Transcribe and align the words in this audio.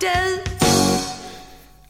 du. 0.00 0.40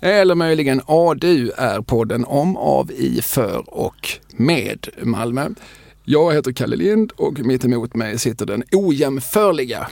Eller 0.08 0.34
möjligen 0.34 0.80
ADU 0.86 1.50
är 1.56 1.80
podden 1.80 2.24
om, 2.24 2.56
av, 2.56 2.92
i, 2.92 3.22
för 3.22 3.64
och 3.74 4.08
med 4.32 4.88
Malmö. 5.02 5.48
Jag 6.04 6.34
heter 6.34 6.52
Kalle 6.52 6.76
Lind 6.76 7.12
och 7.16 7.38
mitt 7.38 7.64
emot 7.64 7.94
mig 7.94 8.18
sitter 8.18 8.46
den 8.46 8.64
ojämförliga 8.72 9.88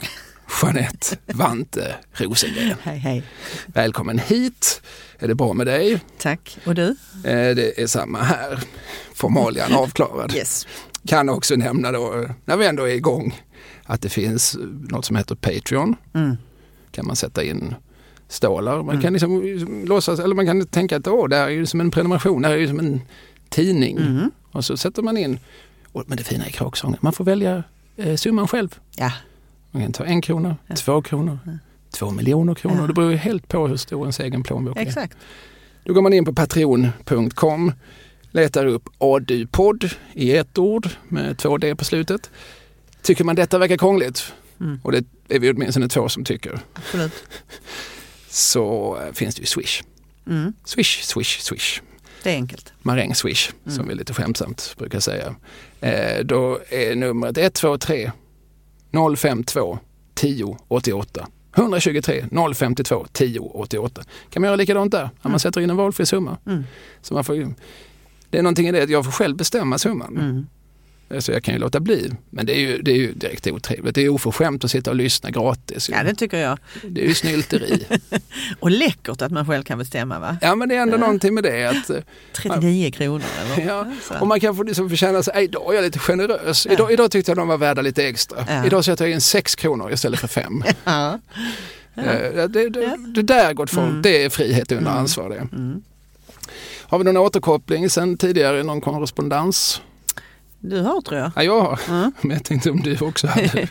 Jeanette 0.63 1.17
Vante 1.25 1.95
Rosengren. 2.13 2.73
Hej 2.81 2.97
hej. 2.97 3.23
Välkommen 3.67 4.19
hit. 4.19 4.81
Är 5.19 5.27
det 5.27 5.35
bra 5.35 5.53
med 5.53 5.67
dig? 5.67 5.99
Tack. 6.17 6.57
Och 6.65 6.75
du? 6.75 6.87
Eh, 7.23 7.55
Det 7.55 7.81
är 7.81 7.87
samma 7.87 8.21
här. 8.21 8.59
Formalian 9.13 9.73
avklarad. 9.73 10.33
Yes. 10.35 10.67
Kan 11.07 11.29
också 11.29 11.55
nämna 11.55 11.91
då, 11.91 12.25
när 12.45 12.57
vi 12.57 12.65
ändå 12.65 12.83
är 12.83 12.93
igång, 12.93 13.41
att 13.83 14.01
det 14.01 14.09
finns 14.09 14.57
något 14.89 15.05
som 15.05 15.15
heter 15.15 15.35
Patreon. 15.35 15.95
Mm. 16.15 16.37
kan 16.91 17.07
man 17.07 17.15
sätta 17.15 17.43
in 17.43 17.75
stålar. 18.29 18.83
Man 18.83 19.01
kan 19.01 19.13
liksom 19.13 19.43
låtsas, 19.85 20.19
eller 20.19 20.35
man 20.35 20.45
kan 20.45 20.65
tänka 20.65 20.97
att 20.97 21.07
Åh, 21.07 21.27
det 21.29 21.35
här 21.35 21.43
är 21.43 21.49
ju 21.49 21.65
som 21.65 21.81
en 21.81 21.91
prenumeration, 21.91 22.41
det 22.41 22.47
här 22.47 22.55
är 22.55 22.59
ju 22.59 22.67
som 22.67 22.79
en 22.79 23.01
tidning. 23.49 23.97
Mm. 23.97 24.31
Och 24.51 24.65
så 24.65 24.77
sätter 24.77 25.01
man 25.01 25.17
in, 25.17 25.39
och, 25.91 26.03
men 26.07 26.17
det 26.17 26.23
fina 26.23 26.45
är 26.45 26.49
kråksången, 26.49 26.97
man 27.01 27.13
får 27.13 27.23
välja 27.23 27.63
eh, 27.97 28.15
summan 28.15 28.47
själv. 28.47 28.79
Ja. 28.95 29.11
Man 29.71 29.81
kan 29.83 29.93
ta 29.93 30.05
en 30.05 30.21
krona, 30.21 30.55
två 30.77 31.01
kronor, 31.01 31.39
två 31.97 32.11
miljoner 32.11 32.55
kronor. 32.55 32.77
Ja. 32.81 32.87
Det 32.87 32.93
beror 32.93 33.11
ju 33.11 33.17
helt 33.17 33.47
på 33.47 33.67
hur 33.67 33.77
stor 33.77 34.01
ens 34.01 34.19
egen 34.19 34.43
plånbok 34.43 34.77
är. 34.77 34.81
Exakt. 34.81 35.17
Då 35.83 35.93
går 35.93 36.01
man 36.01 36.13
in 36.13 36.25
på 36.25 36.33
patreon.com, 36.33 37.71
letar 38.31 38.65
upp 38.65 38.89
ADU-podd 38.97 39.89
i 40.13 40.35
ett 40.35 40.57
ord 40.57 40.89
med 41.07 41.37
två 41.37 41.57
D 41.57 41.75
på 41.75 41.85
slutet. 41.85 42.29
Tycker 43.01 43.23
man 43.23 43.35
detta 43.35 43.57
verkar 43.57 43.77
krångligt, 43.77 44.33
Mm. 44.61 44.79
och 44.83 44.91
det 44.91 45.03
är 45.29 45.39
vi 45.39 45.51
åtminstone 45.51 45.87
två 45.87 46.09
som 46.09 46.23
tycker, 46.23 46.59
Absolut. 46.73 47.11
så 48.29 48.97
eh, 49.01 49.13
finns 49.13 49.35
det 49.35 49.39
ju 49.41 49.45
Swish. 49.45 49.81
Mm. 50.27 50.53
Swish, 50.65 51.01
swish, 51.03 51.39
swish. 51.39 51.81
Det 52.23 52.29
är 52.31 52.35
enkelt. 52.35 52.73
Maräng 52.81 53.15
swish, 53.15 53.49
som 53.67 53.87
vi 53.87 53.95
lite 53.95 54.13
skämtsamt 54.13 54.75
brukar 54.77 54.99
säga. 54.99 55.35
Eh, 55.81 56.23
då 56.25 56.59
är 56.69 56.95
numret 56.95 57.37
123 57.37 58.11
052 59.17 59.79
10 60.15 60.57
88. 60.67 61.27
123 61.55 62.25
052 62.55 63.05
10 63.11 63.39
88. 63.39 64.03
Kan 64.29 64.41
man 64.41 64.47
göra 64.47 64.55
likadant 64.55 64.91
där? 64.91 65.09
När 65.21 65.31
man 65.31 65.39
sätter 65.39 65.61
in 65.61 65.69
en 65.69 65.75
valfri 65.77 66.05
summa. 66.05 66.37
Mm. 66.45 66.63
Så 67.01 67.13
man 67.13 67.23
får, 67.23 67.35
ju- 67.35 67.53
det 68.29 68.37
är 68.37 68.41
någonting 68.43 68.67
i 68.67 68.71
det 68.71 68.81
att 68.83 68.89
jag 68.89 69.05
får 69.05 69.11
själv 69.11 69.37
bestämma 69.37 69.77
summan. 69.77 70.47
Mm. 71.09 71.21
Så 71.21 71.31
jag 71.31 71.43
kan 71.43 71.53
ju 71.53 71.59
låta 71.59 71.79
bli. 71.79 72.11
Men 72.29 72.45
det 72.45 72.53
är 72.55 72.59
ju, 72.59 72.81
det 72.81 72.91
är 72.91 72.95
ju 72.95 73.13
direkt 73.13 73.47
otrevligt. 73.47 73.95
Det 73.95 74.01
är 74.01 74.09
oförskämt 74.09 74.63
att 74.63 74.71
sitta 74.71 74.89
och 74.89 74.95
lyssna 74.95 75.29
gratis. 75.29 75.89
Ja, 75.89 76.03
det 76.03 76.15
tycker 76.15 76.37
jag. 76.37 76.57
det 76.83 77.01
är 77.03 77.07
ju 77.07 77.13
snylteri. 77.15 77.85
Och 78.59 78.71
läckert 78.71 79.21
att 79.21 79.31
man 79.31 79.45
själv 79.47 79.63
kan 79.63 79.77
bestämma 79.79 80.19
va? 80.19 80.37
ja 80.41 80.55
men 80.55 80.69
det 80.69 80.75
är 80.75 80.81
ändå 80.81 80.97
någonting 80.97 81.33
med 81.33 81.43
det. 81.43 81.65
Att, 81.65 81.89
eh, 81.89 81.97
39 82.33 82.91
kronor 82.91 83.23
eller? 83.55 83.67
Ja, 83.67 83.91
Så. 84.07 84.19
och 84.19 84.27
man 84.27 84.39
kan 84.39 84.55
få 84.55 84.63
liksom 84.63 84.95
känna 84.95 85.23
sig, 85.23 85.43
idag 85.43 85.71
är 85.71 85.75
jag 85.75 85.81
lite 85.83 85.99
generös. 85.99 86.65
Ja. 86.65 86.73
Idag, 86.73 86.91
idag 86.91 87.11
tyckte 87.11 87.31
jag 87.31 87.37
de 87.37 87.47
var 87.47 87.57
värda 87.57 87.81
lite 87.81 88.07
extra. 88.07 88.45
Ja. 88.49 88.65
Idag 88.65 88.85
sätter 88.85 89.05
jag 89.05 89.13
in 89.13 89.21
6 89.21 89.55
kronor 89.55 89.91
istället 89.93 90.19
för 90.19 90.27
5. 90.27 90.63
Ja. 90.83 91.19
det, 92.47 92.47
det, 92.69 92.79
Ja. 92.81 92.95
det 93.15 93.21
där 93.21 93.53
gott 93.53 93.69
folk, 93.69 93.89
Mm. 93.89 94.01
det 94.01 94.23
är 94.23 94.29
frihet 94.29 94.71
under 94.71 94.91
Mm. 94.91 94.97
ansvar 95.01 95.29
det. 95.29 95.35
Mm. 95.57 95.81
Har 96.81 96.97
vi 96.97 97.03
någon 97.03 97.17
återkoppling 97.17 97.89
sen 97.89 98.17
tidigare, 98.17 98.63
någon 98.63 98.81
korrespondens? 98.81 99.81
Du 100.59 100.81
har 100.81 101.01
tror 101.01 101.19
jag. 101.19 101.31
Ja, 101.35 101.43
jag 101.43 101.61
har, 101.61 101.79
Mm. 101.89 102.11
men 102.21 102.31
jag 102.31 102.43
tänkte 102.43 102.71
om 102.71 102.79
du 102.81 102.97
också 103.01 103.27
hade. 103.27 103.61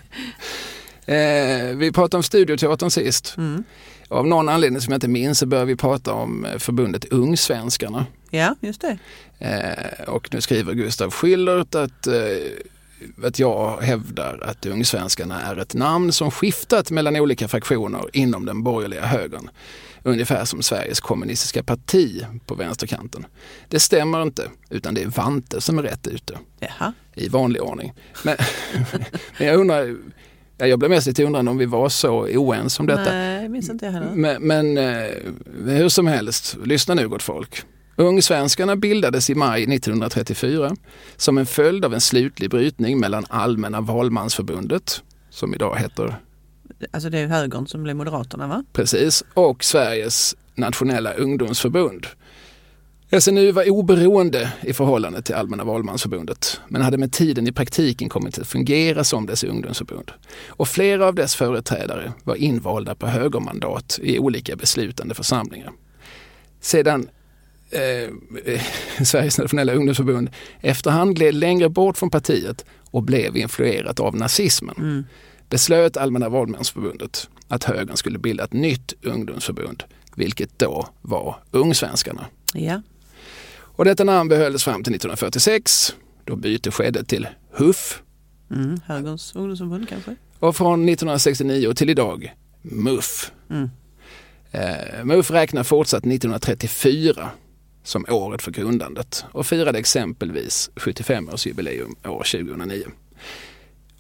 eh, 1.06 1.77
vi 1.77 1.92
pratade 1.92 2.17
om 2.17 2.22
Studioteatern 2.22 2.91
sist. 2.91 3.34
Mm. 3.36 3.64
Av 4.08 4.27
någon 4.27 4.48
anledning 4.48 4.80
som 4.80 4.92
jag 4.92 4.97
inte 4.97 5.08
minns 5.08 5.39
så 5.39 5.47
började 5.47 5.67
vi 5.67 5.77
prata 5.77 6.12
om 6.12 6.45
eh, 6.45 6.58
förbundet 6.58 7.05
Ungsvenskarna. 7.05 8.06
Ja, 8.30 8.55
just 8.61 8.80
det. 8.80 8.98
Eh, 9.39 10.08
och 10.08 10.28
nu 10.34 10.41
skriver 10.41 10.75
Gustav 10.75 11.11
Schillert 11.11 11.74
att, 11.74 12.07
eh, 12.07 12.14
att 13.24 13.39
jag 13.39 13.79
hävdar 13.83 14.39
att 14.42 14.67
Ungsvenskarna 14.67 15.40
är 15.42 15.57
ett 15.57 15.74
namn 15.74 16.13
som 16.13 16.30
skiftat 16.30 16.90
mellan 16.90 17.17
olika 17.17 17.48
fraktioner 17.48 18.02
inom 18.13 18.46
den 18.46 18.63
borgerliga 18.63 19.07
högern. 19.07 19.51
Ungefär 20.03 20.45
som 20.45 20.63
Sveriges 20.63 21.01
kommunistiska 21.01 21.63
parti 21.63 22.25
på 22.47 22.55
vänsterkanten. 22.55 23.27
Det 23.69 23.81
stämmer 23.81 24.23
inte, 24.23 24.42
utan 24.70 24.95
det 24.95 25.03
är 25.03 25.07
Vante 25.07 25.61
som 25.61 25.79
är 25.79 25.83
rätt 25.83 26.07
ute 26.07 26.39
Jaha. 26.61 26.92
i 27.14 27.29
vanlig 27.29 27.63
ordning. 27.63 27.92
Men, 28.25 28.37
men 29.39 29.48
jag 29.48 29.61
undrar, 29.61 29.97
ja, 30.58 30.67
jag 30.67 30.79
blev 30.79 30.91
mest 30.91 31.07
lite 31.07 31.25
undrande 31.25 31.51
om 31.51 31.58
vi 31.58 31.67
var 31.67 31.89
så 31.89 32.27
oense 32.27 32.83
om 32.83 32.87
detta. 32.87 33.13
Nej, 33.13 33.48
minns 33.48 33.70
inte 33.70 33.85
jag 33.85 33.92
heller. 33.92 34.14
Men, 34.14 34.42
men 34.42 34.79
eh, 34.79 35.17
hur 35.67 35.89
som 35.89 36.07
helst, 36.07 36.57
lyssna 36.64 36.95
nu 36.95 37.08
gott 37.08 37.23
folk. 37.23 37.64
Ungsvenskarna 37.97 38.77
bildades 38.77 39.31
i 39.31 39.35
maj 39.35 39.63
1934 39.63 40.77
som 41.17 41.39
en 41.39 41.47
följd 41.47 41.85
av 41.85 41.95
en 41.95 42.01
slutlig 42.01 42.51
brytning 42.51 42.98
mellan 43.01 43.25
Allmänna 43.29 43.81
valmansförbundet, 43.81 45.03
som 45.31 45.55
idag 45.55 45.77
heter 45.77 46.19
Alltså 46.90 47.11
det 47.11 47.18
är 47.18 47.27
högern 47.27 47.67
som 47.67 47.83
blir 47.83 47.95
Moderaterna 47.95 48.46
va? 48.46 48.64
precis, 48.73 49.24
och 49.34 49.64
Sveriges 49.64 50.36
nationella 50.55 51.12
ungdomsförbund. 51.12 52.06
SNU 53.20 53.52
var 53.52 53.70
oberoende 53.70 54.52
i 54.62 54.73
förhållande 54.73 55.23
till 55.23 55.34
Allmänna 55.34 55.64
valmansförbundet 55.64 56.61
men 56.68 56.83
hade 56.83 56.98
med 56.98 57.12
tiden 57.12 57.48
i 57.48 57.52
praktiken 57.52 58.08
kommit 58.08 58.39
att 58.39 58.48
fungera 58.48 59.05
som 59.05 59.27
dess 59.27 59.45
ungdomsförbund. 59.45 60.11
Och 60.48 60.68
flera 60.68 61.07
av 61.07 61.14
dess 61.14 61.34
företrädare 61.36 62.12
var 62.24 62.34
invalda 62.34 62.95
på 62.95 63.07
högermandat 63.07 63.98
i 64.02 64.18
olika 64.18 64.57
beslutande 64.57 65.14
församlingar. 65.14 65.73
Sedan 66.61 67.08
eh, 67.70 68.11
Sveriges 69.05 69.39
nationella 69.39 69.73
ungdomsförbund 69.73 70.30
efterhand 70.61 71.17
gled 71.17 71.34
längre 71.34 71.68
bort 71.68 71.98
från 71.98 72.11
partiet 72.11 72.64
och 72.90 73.02
blev 73.02 73.36
influerat 73.36 74.01
av 74.01 74.17
nazismen 74.17 74.74
Mm. 74.78 75.05
Beslöt 75.48 75.97
Allmänna 75.97 76.29
valmansförbundet 76.29 77.29
att 77.48 77.64
högern 77.64 77.97
skulle 77.97 78.19
bilda 78.19 78.45
ett 78.45 78.53
nytt 78.53 78.95
ungdomsförbund, 79.03 79.83
vilket 80.14 80.59
då 80.59 80.89
var 81.03 81.36
Ungsvenskarna. 81.51 82.27
Ja. 82.55 82.83
Och 83.61 83.85
detta 83.85 84.05
namn 84.05 84.29
behölls 84.29 84.64
fram 84.64 84.83
till 84.83 84.95
1946, 84.95 85.95
då 86.25 86.37
byte 86.37 86.70
skedde 86.70 87.05
till 87.05 87.29
HUF 87.53 88.03
Mm. 88.51 88.81
Högerns 88.87 89.37
ungdomsförbund 89.37 89.89
kanske? 89.89 90.17
och 90.39 90.57
från 90.57 90.89
1969 90.89 91.73
till 91.73 91.91
idag 91.91 92.35
MUF. 92.63 93.33
Mm. 93.51 93.70
Eh, 94.51 95.05
MUF 95.05 95.31
räknar 95.31 95.63
fortsatt 95.63 96.07
1934 96.07 97.31
som 97.83 98.05
året 98.08 98.42
för 98.42 98.51
grundandet 98.51 99.25
och 99.33 99.47
firade 99.47 99.79
exempelvis 99.79 100.70
75-årsjubileum 100.75 102.08
år 102.08 102.25
2009. 102.25 102.85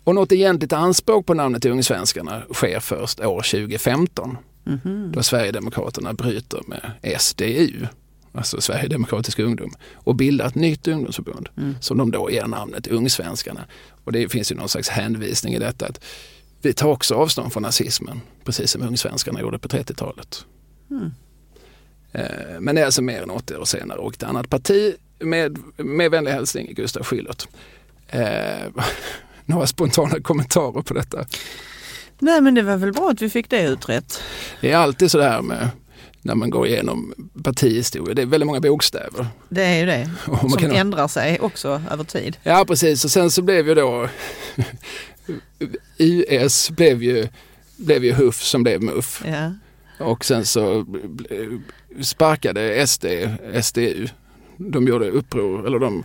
Och 0.04 0.14
något 0.14 0.32
egentligt 0.32 0.72
anspråk 0.72 1.26
på 1.26 1.34
namnet 1.34 1.64
Ungsvenskarna 1.64 2.42
sker 2.52 2.80
först 2.80 3.20
år 3.20 3.42
2015 3.42 4.36
Mhm. 4.64 5.12
då 5.14 5.22
Sverigedemokraterna 5.22 6.12
bryter 6.14 6.60
med 6.66 6.92
SDU, 7.20 7.86
alltså 8.32 8.60
Sverigedemokratisk 8.60 9.38
ungdom, 9.38 9.70
och 9.94 10.14
bildar 10.14 10.46
ett 10.46 10.54
nytt 10.54 10.88
ungdomsförbund 10.88 11.48
Mm. 11.56 11.74
som 11.80 11.98
de 11.98 12.10
då 12.10 12.30
ger 12.30 12.46
namnet 12.46 12.86
Ungsvenskarna. 12.86 13.64
Och 14.04 14.12
det 14.12 14.28
finns 14.28 14.52
ju 14.52 14.56
någon 14.56 14.68
slags 14.68 14.88
hänvisning 14.88 15.54
i 15.54 15.58
detta 15.58 15.86
att 15.86 16.04
vi 16.62 16.72
tar 16.72 16.88
också 16.88 17.14
avstånd 17.14 17.52
från 17.52 17.62
nazismen, 17.62 18.20
precis 18.44 18.70
som 18.70 18.82
Ungsvenskarna 18.82 19.40
gjorde 19.40 19.58
på 19.58 19.68
30-talet. 19.68 20.44
Mm. 20.90 21.10
Eh, 22.12 22.60
Men 22.60 22.74
det 22.74 22.80
är 22.80 22.84
alltså 22.84 23.02
mer 23.02 23.22
än 23.22 23.30
80 23.30 23.56
år 23.56 23.64
senare 23.64 23.98
och 23.98 24.14
ett 24.14 24.22
annat 24.22 24.50
parti 24.50 24.94
med, 25.18 25.58
med 25.76 26.10
vänlig 26.10 26.30
hälsning 26.32 26.74
Gustav 26.74 27.02
Schillert. 27.04 27.48
Eh, 28.08 28.66
några 29.48 29.66
spontana 29.66 30.20
kommentarer 30.20 30.82
på 30.82 30.94
detta. 30.94 31.24
Nej 32.18 32.40
men 32.40 32.54
det 32.54 32.62
var 32.62 32.76
väl 32.76 32.92
bra 32.92 33.10
att 33.10 33.22
vi 33.22 33.30
fick 33.30 33.50
det 33.50 33.62
utrett. 33.62 34.22
Det 34.60 34.70
är 34.72 34.76
alltid 34.76 35.10
så 35.10 35.20
här 35.20 35.42
med 35.42 35.68
när 36.22 36.34
man 36.34 36.50
går 36.50 36.66
igenom 36.66 37.14
partihistoria. 37.42 38.14
Det 38.14 38.22
är 38.22 38.26
väldigt 38.26 38.46
många 38.46 38.60
bokstäver. 38.60 39.26
Det 39.48 39.62
är 39.64 39.78
ju 39.80 39.86
det. 39.86 40.10
Som 40.40 40.52
kan- 40.52 40.70
ändrar 40.70 41.08
sig 41.08 41.40
också 41.40 41.82
över 41.90 42.04
tid. 42.04 42.36
Ja 42.42 42.64
precis 42.68 43.04
och 43.04 43.10
sen 43.10 43.30
så 43.30 43.42
blev 43.42 43.68
ju 43.68 43.74
då 43.74 44.08
US 45.98 46.70
blev 46.70 47.02
ju, 47.02 47.28
blev 47.76 48.04
ju 48.04 48.12
HUF 48.12 48.42
som 48.42 48.62
blev 48.62 48.82
MUF 48.82 49.22
Ja. 49.26 49.52
och 50.04 50.24
sen 50.24 50.44
så 50.46 50.86
sparkade 52.00 52.86
SD, 52.86 53.04
SDU. 53.62 54.08
De 54.56 54.86
gjorde 54.88 55.10
uppror, 55.10 55.66
eller 55.66 55.78
de 55.78 56.04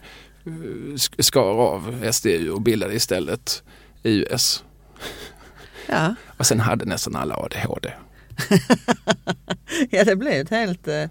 skar 1.20 1.42
av 1.42 2.12
SDU 2.12 2.50
och 2.50 2.62
bildade 2.62 2.94
istället 2.94 3.64
US. 4.04 4.64
Ja. 5.88 6.16
Och 6.38 6.46
sen 6.46 6.60
hade 6.60 6.86
nästan 6.86 7.16
alla 7.16 7.36
ADHD. 7.36 7.94
ja, 9.90 10.04
det 10.04 10.16
blev 10.16 10.34
ett 10.34 10.50
helt, 10.50 10.88
eh, 10.88 11.06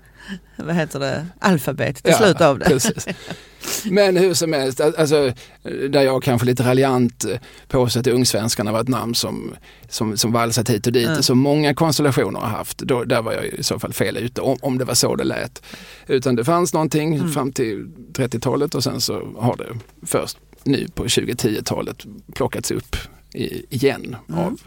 vad 0.57 0.75
heter 0.75 1.01
det, 1.01 1.27
alfabet 1.39 1.97
till 1.97 2.13
Ja, 2.13 2.19
slut 2.19 2.41
av 2.41 2.59
det. 2.59 2.65
Precis. 2.65 3.07
Men 3.85 4.17
hur 4.17 4.35
som 4.35 4.53
helst, 4.53 4.81
alltså, 4.81 5.33
där 5.91 6.03
jag 6.03 6.23
kanske 6.23 6.47
lite 6.47 6.63
raljant 6.63 7.25
påstår 7.69 8.01
att 8.01 8.07
Ungsvenskarna 8.07 8.73
var 8.73 8.81
ett 8.81 8.89
namn 8.89 9.15
som, 9.15 9.55
som, 9.89 10.17
som 10.17 10.33
valsat 10.33 10.71
hit 10.71 10.87
och 10.87 10.93
dit, 10.93 11.09
mm. 11.09 11.23
som 11.23 11.39
många 11.39 11.75
konstellationer 11.75 12.41
har 12.41 12.49
haft. 12.49 12.79
Då, 12.79 13.05
där 13.05 13.23
var 13.23 13.33
jag 13.33 13.47
i 13.47 13.63
så 13.63 13.79
fall 13.79 13.93
fel 13.93 14.17
ute, 14.17 14.41
om, 14.41 14.57
om 14.63 14.79
det 14.79 14.85
var 14.85 14.95
så 14.95 15.17
det 15.17 15.25
lät. 15.25 15.63
Utan 16.07 16.37
det 16.37 16.45
fanns 16.45 16.73
någonting 16.73 17.15
mm. 17.15 17.33
fram 17.33 17.53
till 17.53 17.87
30-talet 18.13 18.75
och 18.75 18.85
sen 18.85 19.01
så 19.01 19.29
har 19.39 19.57
det 19.57 19.79
först 20.07 20.39
nu 20.65 20.89
på 20.95 21.05
2010-talet 21.05 22.05
plockats 22.35 22.71
upp 22.71 22.97
igen 23.71 24.17
mm. 24.29 24.41
av 24.41 24.61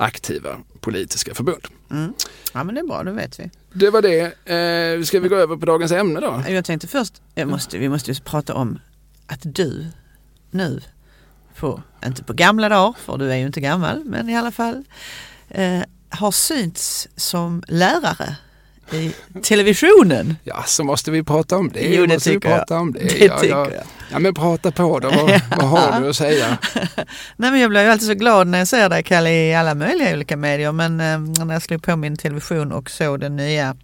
aktiva 0.00 0.56
politiska 0.80 1.34
förbund. 1.34 1.66
Mm. 1.90 2.12
Ja 2.52 2.64
men 2.64 2.74
det 2.74 2.80
är 2.80 2.86
bra, 2.86 3.02
då 3.02 3.12
vet 3.12 3.40
vi. 3.40 3.50
Det 3.72 3.90
var 3.90 4.02
det. 4.02 4.22
Eh, 4.22 5.02
ska 5.02 5.20
vi 5.20 5.28
gå 5.28 5.36
över 5.36 5.56
på 5.56 5.66
dagens 5.66 5.92
ämne 5.92 6.20
då? 6.20 6.42
Jag 6.48 6.64
tänkte 6.64 6.86
först, 6.86 7.22
jag 7.34 7.48
måste, 7.48 7.78
vi 7.78 7.88
måste 7.88 8.10
ju 8.10 8.20
prata 8.20 8.54
om 8.54 8.78
att 9.26 9.40
du 9.42 9.86
nu, 10.50 10.80
på, 11.56 11.82
inte 12.06 12.24
på 12.24 12.32
gamla 12.32 12.68
dagar, 12.68 12.94
för 12.98 13.18
du 13.18 13.32
är 13.32 13.36
ju 13.36 13.46
inte 13.46 13.60
gammal, 13.60 14.04
men 14.04 14.28
i 14.28 14.36
alla 14.36 14.50
fall, 14.50 14.84
eh, 15.48 15.80
har 16.08 16.30
synts 16.30 17.08
som 17.16 17.62
lärare 17.68 18.36
i 18.92 19.12
televisionen. 19.42 20.36
Ja, 20.44 20.62
så 20.66 20.84
måste 20.84 21.10
vi 21.10 21.22
prata 21.22 21.56
om 21.56 21.70
det. 21.74 21.80
Jo, 21.80 22.06
det 22.06 22.14
måste 22.14 22.30
tycker 22.30 22.48
vi 22.48 22.54
prata 22.54 22.74
jag. 22.74 22.80
Om 22.82 22.92
det. 22.92 22.98
det 22.98 23.24
ja, 23.24 23.38
tycker 23.38 23.54
ja. 23.54 23.70
jag. 23.70 23.84
Ja, 24.12 24.18
men 24.18 24.34
prata 24.34 24.70
på 24.70 24.98
då. 24.98 25.10
Vad, 25.10 25.40
vad 25.56 25.68
har 25.68 26.00
du 26.00 26.08
att 26.08 26.16
säga? 26.16 26.58
Nej, 27.36 27.50
men 27.50 27.60
jag 27.60 27.70
blir 27.70 27.82
ju 27.82 27.88
alltid 27.88 28.08
så 28.08 28.14
glad 28.14 28.46
när 28.46 28.58
jag 28.58 28.68
ser 28.68 28.88
dig 28.88 29.02
Kalle 29.02 29.30
i 29.30 29.54
alla 29.54 29.74
möjliga 29.74 30.12
olika 30.12 30.36
medier. 30.36 30.72
Men 30.72 31.00
eh, 31.00 31.44
när 31.44 31.54
jag 31.54 31.62
slog 31.62 31.82
på 31.82 31.96
min 31.96 32.16
television 32.16 32.72
och 32.72 32.90
såg 32.90 33.20
den 33.20 33.36
nya, 33.36 33.76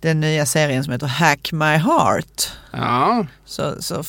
den 0.00 0.20
nya 0.20 0.46
serien 0.46 0.84
som 0.84 0.92
heter 0.92 1.06
Hack 1.06 1.52
My 1.52 1.64
Heart. 1.76 2.50
Ja. 2.72 3.26
Så, 3.44 3.82
så 3.82 4.04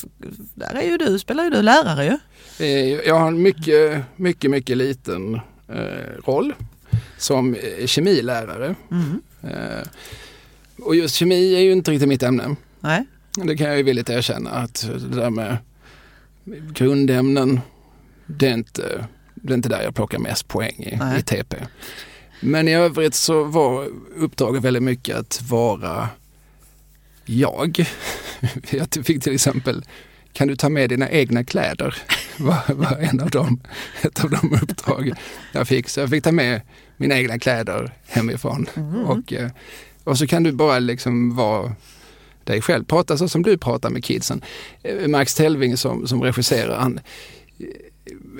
där 0.53 0.75
är 0.75 0.81
ju 0.83 0.97
du, 0.97 1.19
spelar 1.19 1.43
ju 1.43 1.49
du 1.49 1.61
lärare 1.61 2.05
ju. 2.05 2.17
Eh, 2.65 2.99
Jag 3.07 3.19
har 3.19 3.27
en 3.27 3.41
mycket, 3.41 4.03
mycket, 4.15 4.51
mycket 4.51 4.77
liten 4.77 5.35
eh, 5.69 6.25
roll 6.25 6.53
som 7.17 7.55
eh, 7.55 7.85
kemilärare. 7.85 8.75
Mm. 8.91 9.21
Eh, 9.43 9.87
och 10.77 10.95
just 10.95 11.15
kemi 11.15 11.55
är 11.55 11.59
ju 11.59 11.71
inte 11.71 11.91
riktigt 11.91 12.09
mitt 12.09 12.23
ämne. 12.23 12.55
Nej. 12.79 13.05
Det 13.35 13.57
kan 13.57 13.67
jag 13.67 13.77
ju 13.77 13.83
villigt 13.83 14.09
erkänna 14.09 14.49
att 14.49 14.89
det 15.11 15.15
där 15.15 15.29
med 15.29 15.57
grundämnen, 16.73 17.59
det 18.25 18.47
är 18.47 18.53
inte, 18.53 19.07
det 19.35 19.53
är 19.53 19.55
inte 19.55 19.69
där 19.69 19.81
jag 19.81 19.95
plockar 19.95 20.19
mest 20.19 20.47
poäng 20.47 20.75
i, 20.83 20.97
Nej. 20.99 21.19
i 21.19 21.23
TP. 21.23 21.57
Men 22.39 22.67
i 22.67 22.73
övrigt 22.75 23.15
så 23.15 23.43
var 23.43 23.87
uppdraget 24.15 24.63
väldigt 24.63 24.83
mycket 24.83 25.15
att 25.15 25.41
vara 25.41 26.09
jag. 27.25 27.85
Jag 28.69 29.05
fick 29.05 29.23
till 29.23 29.33
exempel, 29.33 29.85
kan 30.33 30.47
du 30.47 30.55
ta 30.55 30.69
med 30.69 30.89
dina 30.89 31.09
egna 31.09 31.43
kläder? 31.43 31.95
var, 32.37 32.73
var 32.73 32.97
en 32.97 33.19
av 33.19 33.29
dem, 33.29 33.61
ett 34.01 34.23
av 34.23 34.29
de 34.29 34.59
uppdrag 34.61 35.11
jag 35.51 35.67
fick. 35.67 35.89
Så 35.89 35.99
jag 35.99 36.09
fick 36.09 36.23
ta 36.23 36.31
med 36.31 36.61
mina 37.03 37.17
egna 37.17 37.39
kläder 37.39 37.93
hemifrån. 38.07 38.69
Mm. 38.75 39.05
Och, 39.05 39.33
eh, 39.33 39.49
och 40.03 40.17
så 40.17 40.27
kan 40.27 40.43
du 40.43 40.51
bara 40.51 40.79
liksom 40.79 41.35
vara 41.35 41.75
dig 42.43 42.61
själv. 42.61 42.83
Prata 42.83 43.17
så 43.17 43.27
som 43.27 43.43
du 43.43 43.57
pratar 43.57 43.89
med 43.89 44.03
kidsen. 44.03 44.41
Eh, 44.83 45.07
Max 45.07 45.35
Telving 45.35 45.77
som, 45.77 46.07
som 46.07 46.23
regisserar, 46.23 46.77
han, 46.77 46.99
eh, 47.59 47.65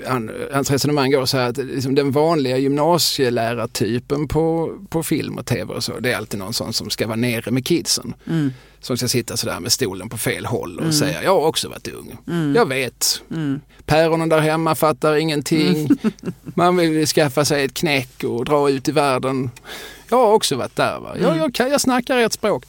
han, 0.06 0.30
hans 0.52 0.70
resonemang 0.70 1.10
går 1.10 1.26
så 1.26 1.38
här 1.38 1.48
att 1.48 1.56
liksom 1.56 1.94
den 1.94 2.10
vanliga 2.10 2.58
gymnasielärartypen 2.58 4.28
på, 4.28 4.78
på 4.88 5.02
film 5.02 5.38
och 5.38 5.46
tv 5.46 5.74
och 5.74 5.84
så, 5.84 6.00
det 6.00 6.12
är 6.12 6.16
alltid 6.16 6.38
någon 6.38 6.54
sån 6.54 6.72
som 6.72 6.90
ska 6.90 7.06
vara 7.06 7.16
nere 7.16 7.50
med 7.50 7.66
kidsen. 7.66 8.14
Mm. 8.26 8.50
Som 8.84 8.96
ska 8.96 9.08
sitta 9.08 9.36
sådär 9.36 9.60
med 9.60 9.72
stolen 9.72 10.08
på 10.08 10.18
fel 10.18 10.46
håll 10.46 10.76
och 10.76 10.82
Mm. 10.82 10.92
säga, 10.92 11.22
jag 11.22 11.30
har 11.40 11.46
också 11.46 11.68
varit 11.68 11.88
ung. 11.88 12.16
Mm. 12.28 12.54
Jag 12.54 12.68
vet. 12.68 13.22
Mm. 13.30 13.60
Päronen 13.86 14.28
där 14.28 14.40
hemma 14.40 14.74
fattar 14.74 15.14
ingenting. 15.16 15.88
Man 16.42 16.76
vill 16.76 17.06
skaffa 17.06 17.44
sig 17.44 17.64
ett 17.64 17.74
knäck 17.74 18.24
och 18.24 18.44
dra 18.44 18.70
ut 18.70 18.88
i 18.88 18.92
världen. 18.92 19.50
Jag 20.10 20.16
har 20.16 20.32
också 20.32 20.56
varit 20.56 20.76
där. 20.76 21.00
Va? 21.00 21.16
Jag, 21.20 21.26
Mm. 21.28 21.38
jag, 21.38 21.54
kan, 21.54 21.70
jag 21.70 21.80
snackar 21.80 22.18
ett 22.18 22.32
språk. 22.32 22.64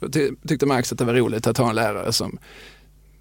Jag 0.00 0.12
ty, 0.12 0.30
tyckte 0.48 0.66
Max 0.66 0.92
att 0.92 0.98
det 0.98 1.04
var 1.04 1.14
roligt 1.14 1.46
att 1.46 1.56
ha 1.58 1.68
en 1.68 1.74
lärare 1.74 2.12
som, 2.12 2.38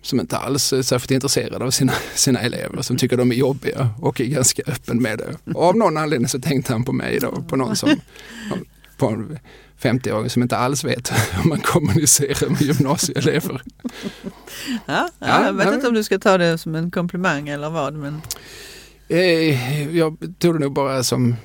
som 0.01 0.19
inte 0.19 0.37
alls 0.37 0.73
är 0.73 0.81
särskilt 0.81 1.11
intresserad 1.11 1.61
av 1.61 1.71
sina, 1.71 1.93
sina 2.15 2.39
elever, 2.39 2.81
som 2.81 2.97
tycker 2.97 3.17
de 3.17 3.31
är 3.31 3.35
jobbiga 3.35 3.89
och 4.01 4.21
är 4.21 4.25
ganska 4.25 4.61
öppen 4.67 5.01
med 5.01 5.17
det. 5.17 5.53
Och 5.53 5.63
av 5.63 5.75
någon 5.77 5.97
anledning 5.97 6.27
så 6.27 6.39
tänkte 6.39 6.73
han 6.73 6.83
på 6.83 6.91
mig 6.91 7.19
då, 7.19 7.31
på 7.49 7.55
någon 7.55 7.75
som 7.75 7.89
på 8.97 9.07
en 9.07 9.39
50-åring 9.81 10.29
som 10.29 10.41
inte 10.41 10.57
alls 10.57 10.83
vet 10.83 11.11
hur 11.31 11.49
man 11.49 11.59
kommunicerar 11.59 12.49
med 12.49 12.61
gymnasieelever. 12.61 13.61
Ja, 13.83 13.89
ja, 14.85 15.09
Ja, 15.19 15.45
jag 15.45 15.53
vet 15.53 15.67
ja. 15.67 15.73
inte 15.73 15.87
om 15.87 15.93
du 15.93 16.03
ska 16.03 16.19
ta 16.19 16.37
det 16.37 16.57
som 16.57 16.75
en 16.75 16.91
komplimang 16.91 17.49
eller 17.49 17.69
vad. 17.69 17.93
Men... 17.93 18.21
Eh, 19.07 19.97
Jag 19.97 20.17
tog 20.39 20.55
det 20.55 20.59
nog 20.59 20.73
bara 20.73 21.03
som, 21.03 21.35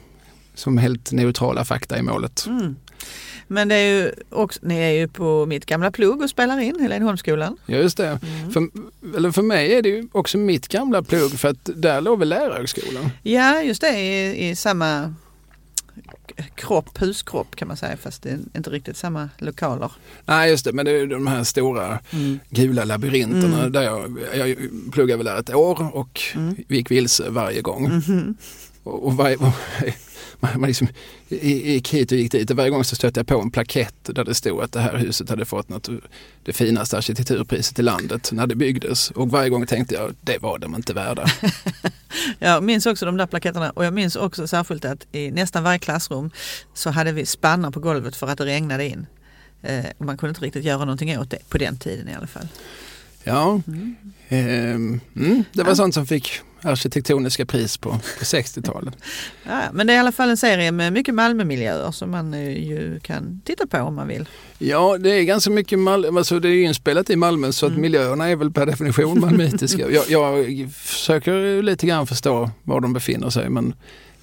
som 0.54 0.78
helt 0.78 1.12
neutrala 1.12 1.64
fakta 1.64 1.98
i 1.98 2.02
målet. 2.02 2.46
Mm. 2.46 2.76
Men 3.46 3.68
det 3.68 3.74
är 3.74 3.88
ju 4.02 4.12
också, 4.30 4.60
ni 4.62 4.78
är 4.78 4.90
ju 4.90 5.08
på 5.08 5.46
mitt 5.46 5.66
gamla 5.66 5.90
plugg 5.90 6.22
och 6.22 6.30
spelar 6.30 6.58
in, 6.60 6.80
Helenholmsskolan. 6.80 7.56
Ja, 7.66 7.76
just 7.76 7.96
det. 7.96 8.06
Mm. 8.22 8.50
För, 8.50 8.68
eller 9.16 9.30
för 9.30 9.42
mig 9.42 9.74
är 9.74 9.82
det 9.82 9.88
ju 9.88 10.08
också 10.12 10.38
mitt 10.38 10.68
gamla 10.68 11.02
plugg 11.02 11.38
för 11.38 11.48
att 11.48 11.58
där 11.74 12.00
låg 12.00 12.18
väl 12.18 12.28
lärarhögskolan. 12.28 13.10
Ja, 13.22 13.62
just 13.62 13.80
det, 13.80 14.00
i, 14.00 14.48
i 14.48 14.56
samma 14.56 15.14
kropp, 16.54 16.98
huskropp 16.98 17.56
kan 17.56 17.68
man 17.68 17.76
säga, 17.76 17.96
fast 17.96 18.22
det 18.22 18.30
är 18.30 18.38
inte 18.56 18.70
riktigt 18.70 18.96
samma 18.96 19.28
lokaler. 19.38 19.92
Nej, 20.24 20.50
just 20.50 20.64
det, 20.64 20.72
men 20.72 20.84
det 20.84 20.90
är 20.90 21.06
de 21.06 21.26
här 21.26 21.44
stora 21.44 21.98
gula 22.50 22.84
labyrinterna 22.84 23.58
Mm. 23.58 23.72
där 23.72 23.82
jag, 23.82 24.18
jag 24.34 24.56
pluggade 24.92 25.16
väl 25.16 25.26
där 25.26 25.40
ett 25.40 25.54
år 25.54 25.96
och 25.96 26.20
Mm. 26.34 26.56
gick 26.68 26.90
vilse 26.90 27.30
varje 27.30 27.60
gång. 27.60 27.82
Mhm. 27.88 28.34
Och, 28.82 29.06
och 29.06 29.16
varje, 29.16 29.36
man, 30.40 30.60
man 30.60 30.66
liksom 30.68 30.88
gick 31.28 31.94
hit 31.94 32.12
och 32.12 32.18
gick 32.18 32.32
dit 32.32 32.50
och 32.50 32.56
varje 32.56 32.70
gång 32.70 32.84
så 32.84 32.96
stötte 32.96 33.20
jag 33.20 33.26
på 33.26 33.40
en 33.40 33.50
plakett 33.50 33.94
där 34.02 34.24
det 34.24 34.34
stod 34.34 34.60
att 34.62 34.72
det 34.72 34.80
här 34.80 34.96
huset 34.96 35.28
hade 35.30 35.44
fått 35.44 35.68
något, 35.68 35.88
det 36.44 36.52
finaste 36.52 36.96
arkitekturpriset 36.98 37.78
i 37.78 37.82
landet 37.82 38.32
när 38.32 38.46
det 38.46 38.54
byggdes. 38.54 39.10
Och 39.10 39.30
varje 39.30 39.48
gång 39.50 39.66
tänkte 39.66 39.94
jag, 39.94 40.14
det 40.20 40.38
var 40.42 40.58
de 40.58 40.74
inte 40.74 40.92
värda. 40.94 41.26
Jag 42.38 42.62
minns 42.62 42.86
också 42.86 43.06
de 43.06 43.16
där 43.16 43.26
plaketterna 43.26 43.70
och 43.70 43.84
jag 43.84 43.94
minns 43.94 44.16
också 44.16 44.46
särskilt 44.46 44.84
att 44.84 45.06
i 45.12 45.30
nästan 45.30 45.62
varje 45.64 45.78
klassrum 45.78 46.30
så 46.74 46.90
hade 46.90 47.12
vi 47.12 47.26
spannar 47.26 47.70
på 47.70 47.80
golvet 47.80 48.16
för 48.16 48.26
att 48.28 48.38
det 48.38 48.44
regnade 48.44 48.84
in. 48.88 49.06
Eh, 49.62 49.84
och 49.98 50.04
man 50.06 50.16
kunde 50.16 50.30
inte 50.30 50.40
riktigt 50.40 50.64
göra 50.64 50.78
någonting 50.78 51.18
åt 51.18 51.30
det, 51.30 51.48
på 51.48 51.58
den 51.58 51.76
tiden 51.78 52.08
i 52.08 52.14
alla 52.14 52.26
fall. 52.26 52.48
Ja, 53.24 53.60
Mm. 53.66 53.94
ehm, 54.28 55.00
mm, 55.16 55.44
det 55.52 55.62
var 55.62 55.70
Ja. 55.70 55.74
sånt 55.76 55.94
som 55.94 56.06
fick 56.06 56.30
arkitektoniska 56.64 57.46
pris 57.46 57.76
på, 57.76 57.90
på 57.90 58.24
60-talet. 58.24 58.94
Ja, 59.46 59.60
men 59.72 59.86
det 59.86 59.92
är 59.92 59.96
i 59.96 59.98
alla 59.98 60.12
fall 60.12 60.30
en 60.30 60.36
serie 60.36 60.72
med 60.72 60.92
mycket 60.92 61.14
Malmömiljöer 61.14 61.90
som 61.90 62.10
man 62.10 62.34
eh, 62.34 62.48
ju 62.68 63.00
kan 63.02 63.40
titta 63.44 63.66
på 63.66 63.78
om 63.78 63.94
man 63.94 64.08
vill. 64.08 64.28
Ja, 64.58 64.98
det 64.98 65.10
är 65.10 65.22
ganska 65.22 65.50
mycket 65.50 65.78
Malmö, 65.78 66.18
alltså 66.18 66.40
det 66.40 66.48
är 66.48 66.64
inspelat 66.64 67.10
i 67.10 67.16
Malmö 67.16 67.52
så 67.52 67.66
att 67.66 67.70
Mm. 67.70 67.82
miljöerna 67.82 68.28
är 68.28 68.36
väl 68.36 68.50
per 68.52 68.66
definition 68.66 69.20
malmöitiska. 69.20 69.90
jag, 69.90 70.04
jag 70.08 70.46
försöker 70.72 71.62
lite 71.62 71.86
grann 71.86 72.06
förstå 72.06 72.50
var 72.62 72.80
de 72.80 72.92
befinner 72.92 73.30
sig 73.30 73.48
men 73.50 73.74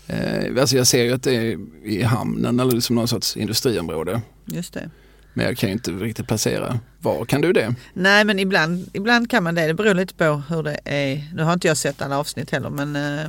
eh, 0.08 0.62
alltså 0.62 0.78
jag 0.78 0.88
ser 0.88 1.04
ju 1.04 1.14
att 1.14 1.24
det 1.24 1.36
är 1.36 1.58
i 1.84 2.04
hamnen 2.04 2.60
eller 2.60 2.72
liksom 2.72 2.96
någon 2.96 3.08
sorts 3.08 3.38
industriområde. 3.38 4.22
Just 4.46 4.74
det. 4.74 4.90
Men 5.34 5.46
jag 5.46 5.58
kan 5.58 5.70
ju 5.70 5.74
inte 5.74 5.92
riktigt 5.92 6.28
placera 6.28 6.80
var. 7.00 7.26
Kan 7.26 7.42
du 7.42 7.54
det? 7.54 7.76
Nej 7.94 8.26
men 8.26 8.40
ibland, 8.40 8.90
ibland 8.94 9.30
kan 9.30 9.44
man 9.44 9.56
det. 9.56 9.68
Det 9.68 9.74
beror 9.74 9.94
lite 9.94 10.14
på 10.14 10.44
hur 10.50 10.64
det 10.64 10.80
är. 10.86 11.28
Nu 11.36 11.44
har 11.44 11.54
inte 11.54 11.68
jag 11.68 11.78
sett 11.78 12.02
alla 12.02 12.18
avsnitt 12.20 12.52
heller 12.52 12.70
men 12.70 12.96
eh, 12.96 13.28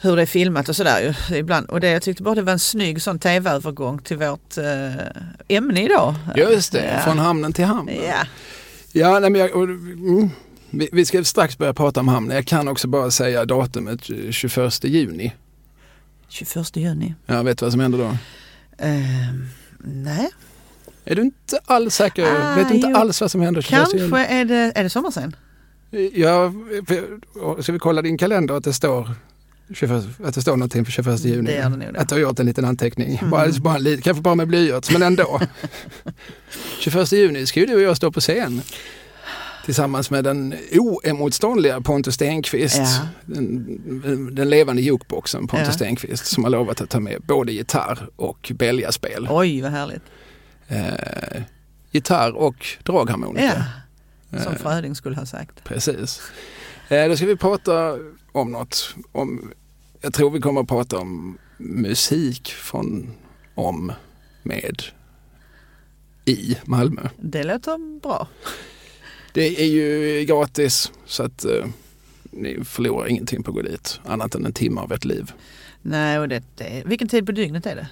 hur 0.00 0.16
det 0.16 0.22
är 0.22 0.26
filmat 0.26 0.68
och 0.68 0.76
sådär 0.76 1.16
ibland. 1.34 1.66
Och 1.70 1.80
det, 1.80 1.90
jag 1.90 2.02
tyckte 2.02 2.22
bara 2.22 2.34
det 2.34 2.42
var 2.42 2.52
en 2.52 2.58
snygg 2.58 3.02
sån 3.02 3.18
tv-övergång 3.18 3.98
till 3.98 4.16
vårt 4.16 4.58
eh, 4.58 4.94
ämne 5.48 5.84
idag. 5.84 6.14
Just 6.36 6.72
det, 6.72 6.92
Ja. 6.94 7.00
från 7.00 7.18
hamnen 7.18 7.52
till 7.52 7.64
hamnen. 7.64 7.94
Ja, 8.06 8.26
Ja, 8.92 9.18
nej, 9.20 9.30
men 9.30 9.40
jag, 9.40 9.56
och, 9.56 9.64
mm, 9.64 10.30
vi, 10.70 10.88
vi 10.92 11.04
ska 11.04 11.24
strax 11.24 11.58
börja 11.58 11.74
prata 11.74 12.00
om 12.00 12.08
hamnen. 12.08 12.36
Jag 12.36 12.46
kan 12.46 12.68
också 12.68 12.88
bara 12.88 13.10
säga 13.10 13.44
datumet 13.44 14.10
eh, 14.10 14.30
21 14.30 14.84
juni. 14.84 15.32
21 16.28 16.76
juni. 16.76 17.14
Jag 17.26 17.44
vet 17.44 17.62
vad 17.62 17.70
som 17.70 17.80
händer 17.80 17.98
då. 17.98 18.16
Eh, 18.84 19.34
nej, 19.78 20.30
Är 21.10 21.14
du 21.14 21.22
inte 21.22 21.58
alls 21.64 21.94
säker? 21.94 22.26
Ah, 22.26 22.54
vet 22.56 22.68
du 22.68 22.74
inte 22.74 22.88
jo. 22.90 22.96
alls 22.96 23.20
vad 23.20 23.30
som 23.30 23.40
händer 23.40 23.62
21 23.62 23.72
juni? 23.94 24.10
kanske 24.10 24.34
är 24.34 24.44
det, 24.44 24.72
är 24.74 24.82
det 24.82 24.90
sommar 24.90 25.10
sen? 25.10 25.36
Ja, 26.12 26.52
för- 26.86 27.62
ska 27.62 27.72
vi 27.72 27.78
kolla 27.78 28.02
din 28.02 28.18
kalender 28.18 28.54
att 28.54 28.64
det 28.64 28.72
står, 28.72 29.10
21, 29.74 30.04
att 30.24 30.34
det 30.34 30.40
står 30.42 30.56
någonting 30.56 30.84
på 30.84 30.90
21 30.90 31.24
juni? 31.24 31.42
Det 31.42 31.56
gör 31.56 31.70
det 31.70 31.76
nog. 31.76 31.96
Att 31.96 32.08
du 32.08 32.14
har 32.14 32.20
gjort 32.20 32.38
en 32.40 32.46
liten 32.46 32.64
anteckning. 32.64 33.18
Mm. 33.18 33.30
Bara, 33.30 33.48
bara, 33.60 33.78
kanske 34.02 34.22
bara 34.22 34.34
med 34.34 34.48
blyerts, 34.48 34.90
men 34.90 35.02
ändå. 35.02 35.40
21 36.80 37.12
juni 37.12 37.46
ska 37.46 37.60
ju 37.60 37.66
du 37.66 37.74
och 37.74 37.80
jag 37.82 37.96
stå 37.96 38.12
på 38.12 38.20
scen. 38.20 38.62
Tillsammans 39.64 40.10
med 40.10 40.24
den 40.24 40.54
oemotståndliga 40.72 41.80
Pontus 41.80 42.14
Stenqvist. 42.14 42.76
Ja. 42.76 43.06
Den, 43.26 44.34
den 44.34 44.50
levande 44.50 44.82
jukeboxen 44.82 45.46
Pontus 45.46 45.66
Ja. 45.68 45.72
Stenqvist 45.72 46.26
som 46.26 46.44
har 46.44 46.50
lovat 46.50 46.80
att 46.80 46.90
ta 46.90 47.00
med 47.00 47.22
både 47.22 47.52
gitarr 47.52 48.08
och 48.16 48.52
bälgaspel. 48.54 49.26
Oj 49.30 49.62
vad 49.62 49.70
härligt. 49.70 50.02
Eh, 50.68 51.42
gitarr 51.90 52.32
och 52.32 52.66
dragharmonika. 52.82 53.66
Ja. 54.30 54.42
som 54.42 54.52
Eh. 54.52 54.58
Fröding 54.58 54.94
skulle 54.94 55.16
ha 55.16 55.26
sagt. 55.26 55.64
Precis. 55.64 56.22
Eh, 56.88 57.08
då 57.08 57.16
ska 57.16 57.26
vi 57.26 57.36
prata 57.36 57.98
om 58.32 58.52
något. 58.52 58.94
Om, 59.12 59.52
jag 60.00 60.14
tror 60.14 60.30
vi 60.30 60.40
kommer 60.40 60.60
att 60.60 60.68
prata 60.68 60.98
om 60.98 61.38
musik 61.56 62.48
från 62.48 63.10
om 63.54 63.92
med 64.42 64.82
i 66.24 66.56
Malmö. 66.64 67.08
Det 67.16 67.44
låter 67.44 68.00
bra. 68.00 68.28
Det 69.32 69.62
är 69.62 69.66
ju 69.66 70.24
gratis 70.24 70.92
så 71.06 71.22
att 71.22 71.44
eh, 71.44 71.66
ni 72.30 72.64
förlorar 72.64 73.06
ingenting 73.06 73.42
på 73.42 73.50
att 73.50 73.54
gå 73.54 73.62
dit. 73.62 74.00
Annat 74.04 74.34
än 74.34 74.46
en 74.46 74.52
timme 74.52 74.80
av 74.80 74.92
ert 74.92 75.04
liv. 75.04 75.32
Nej, 75.82 76.18
och 76.18 76.28
det, 76.28 76.42
det, 76.56 76.82
vilken 76.86 77.08
tid 77.08 77.26
på 77.26 77.32
dygnet 77.32 77.66
är 77.66 77.76
det? 77.76 77.88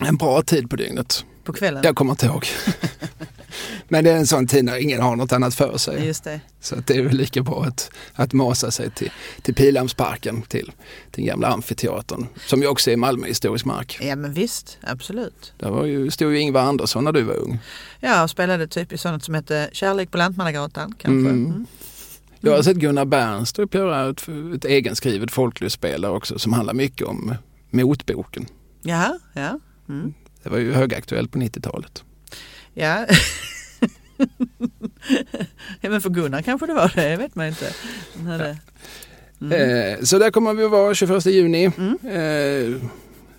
En 0.00 0.16
bra 0.16 0.42
tid 0.42 0.70
på 0.70 0.76
dygnet. 0.76 1.24
På 1.44 1.52
kvällen? 1.52 1.82
Jag 1.84 1.96
kommer 1.96 2.10
inte 2.12 2.26
ihåg. 2.26 2.46
Men 3.88 4.04
det 4.04 4.10
är 4.10 4.16
en 4.16 4.26
sån 4.26 4.46
tid 4.46 4.64
när 4.64 4.76
ingen 4.76 5.00
har 5.00 5.16
något 5.16 5.32
annat 5.32 5.54
för 5.54 5.78
sig. 5.78 6.06
Just 6.06 6.24
det. 6.24 6.40
Så 6.60 6.78
att 6.78 6.86
det 6.86 6.94
är 6.96 7.02
väl 7.02 7.16
lika 7.16 7.42
bra 7.42 7.64
att, 7.64 7.90
att 8.14 8.32
masa 8.32 8.70
sig 8.70 8.90
till, 8.90 9.10
till 9.42 9.54
Pildammsparken, 9.54 10.42
till, 10.42 10.64
till 10.66 10.72
den 11.10 11.24
gamla 11.24 11.48
amfiteatern. 11.48 12.26
Som 12.46 12.62
ju 12.62 12.66
också 12.66 12.90
är 12.90 12.96
Malmö 12.96 13.26
historisk 13.26 13.64
mark. 13.64 13.98
Ja 14.02 14.16
men 14.16 14.32
visst, 14.32 14.78
absolut. 14.82 15.52
Där 15.58 15.70
var 15.70 15.84
ju, 15.84 16.10
stod 16.10 16.32
ju 16.32 16.38
Ingvar 16.38 16.62
Andersson 16.62 17.04
när 17.04 17.12
du 17.12 17.22
var 17.22 17.34
ung. 17.34 17.58
Ja, 18.00 18.22
och 18.22 18.30
spelade 18.30 18.66
typ 18.66 18.92
i 18.92 18.98
sånt 18.98 19.24
som 19.24 19.34
hette 19.34 19.70
Kärlek 19.72 20.10
på 20.10 20.18
Lantmannagatan 20.18 20.94
kanske. 20.98 21.30
Mm. 21.30 21.44
Mm. 21.46 21.66
Jag 22.40 22.56
har 22.56 22.62
sett 22.62 22.76
Gunnar 22.76 23.04
Bernstrup 23.04 23.74
göra 23.74 24.10
ett, 24.10 24.28
ett 24.54 24.64
egenskrivet 24.64 25.32
folklustspel 25.32 26.00
där 26.00 26.10
också 26.10 26.38
som 26.38 26.52
handlar 26.52 26.74
mycket 26.74 27.06
om 27.06 27.34
motboken. 27.70 28.46
Jaha, 28.82 29.18
ja. 29.32 29.58
Mm. 29.88 30.14
Det 30.42 30.48
var 30.50 30.58
ju 30.58 30.72
högaktuellt 30.72 31.32
på 31.32 31.38
90-talet. 31.38 32.04
Ja. 32.74 33.06
men 35.80 36.00
för 36.00 36.10
Gunnar 36.10 36.42
kanske 36.42 36.66
det 36.66 36.74
var 36.74 36.92
det, 36.94 37.08
det 37.08 37.16
vet 37.16 37.34
man 37.34 37.46
inte. 37.46 37.72
Hade... 38.26 38.58
Mm. 39.40 39.52
Eh, 39.98 40.00
så 40.04 40.18
där 40.18 40.30
kommer 40.30 40.54
vi 40.54 40.64
att 40.64 40.70
vara 40.70 40.94
21 40.94 41.26
juni. 41.26 41.70
Mm. 41.78 41.98
Eh, 42.04 42.80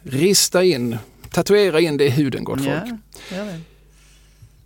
rista 0.04 0.64
in, 0.64 0.98
tatuera 1.32 1.80
in 1.80 1.98
det 1.98 2.06
i 2.06 2.10
huden 2.10 2.44
gott 2.44 2.60
folk. 2.60 3.00
Ja. 3.32 3.46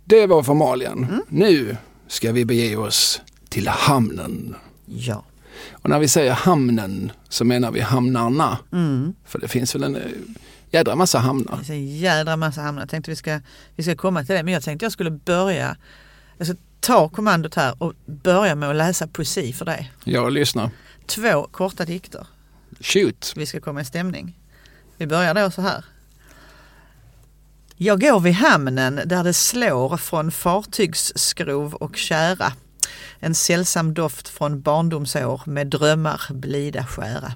Det 0.04 0.26
var 0.26 0.42
formalian. 0.42 0.98
Mm. 1.04 1.22
Nu 1.28 1.76
ska 2.08 2.32
vi 2.32 2.44
bege 2.44 2.76
oss 2.76 3.20
till 3.48 3.68
hamnen. 3.68 4.54
ja. 4.86 5.24
Och 5.72 5.90
när 5.90 5.98
vi 5.98 6.08
säger 6.08 6.32
hamnen 6.32 7.12
så 7.28 7.44
menar 7.44 7.70
vi 7.70 7.80
hamnarna. 7.80 8.58
Mm. 8.72 9.14
För 9.24 9.38
det 9.38 9.48
finns 9.48 9.74
väl 9.74 9.82
en 9.82 9.96
eh, 9.96 10.02
jädra 10.76 10.96
massa 10.96 11.18
hamnar. 11.18 11.52
Det 11.52 11.56
finns 11.56 11.70
en 11.70 11.96
jädra 11.98 12.36
massa 12.36 12.60
hamnar. 12.60 12.82
Jag 12.82 12.88
tänkte 12.88 13.10
vi 13.10 13.16
ska, 13.16 13.40
vi 13.76 13.82
ska 13.82 13.96
komma 13.96 14.24
till 14.24 14.34
det. 14.34 14.42
Men 14.42 14.54
jag 14.54 14.62
tänkte 14.62 14.84
jag 14.84 14.92
skulle 14.92 15.10
börja, 15.10 15.76
ska 16.40 16.54
ta 16.80 17.08
kommandot 17.08 17.54
här 17.54 17.82
och 17.82 17.94
börja 18.06 18.54
med 18.54 18.70
att 18.70 18.76
läsa 18.76 19.06
poesi 19.06 19.52
för 19.52 19.64
dig. 19.64 19.92
Jag 20.04 20.32
lyssnar. 20.32 20.70
Två 21.06 21.48
korta 21.50 21.84
dikter. 21.84 22.26
Shoot! 22.80 23.32
Vi 23.36 23.46
ska 23.46 23.60
komma 23.60 23.80
i 23.80 23.84
stämning. 23.84 24.38
Vi 24.96 25.06
börjar 25.06 25.34
då 25.34 25.50
så 25.50 25.62
här. 25.62 25.84
Jag 27.76 28.00
går 28.00 28.20
vid 28.20 28.34
hamnen 28.34 29.00
där 29.04 29.24
det 29.24 29.34
slår 29.34 29.96
från 29.96 30.30
fartygsskrov 30.30 31.74
och 31.74 31.96
kära. 31.96 32.52
En 33.18 33.34
sällsam 33.34 33.94
doft 33.94 34.28
från 34.28 34.60
barndomsår 34.60 35.42
med 35.46 35.66
drömmar 35.66 36.20
blida 36.30 36.86
skära. 36.86 37.32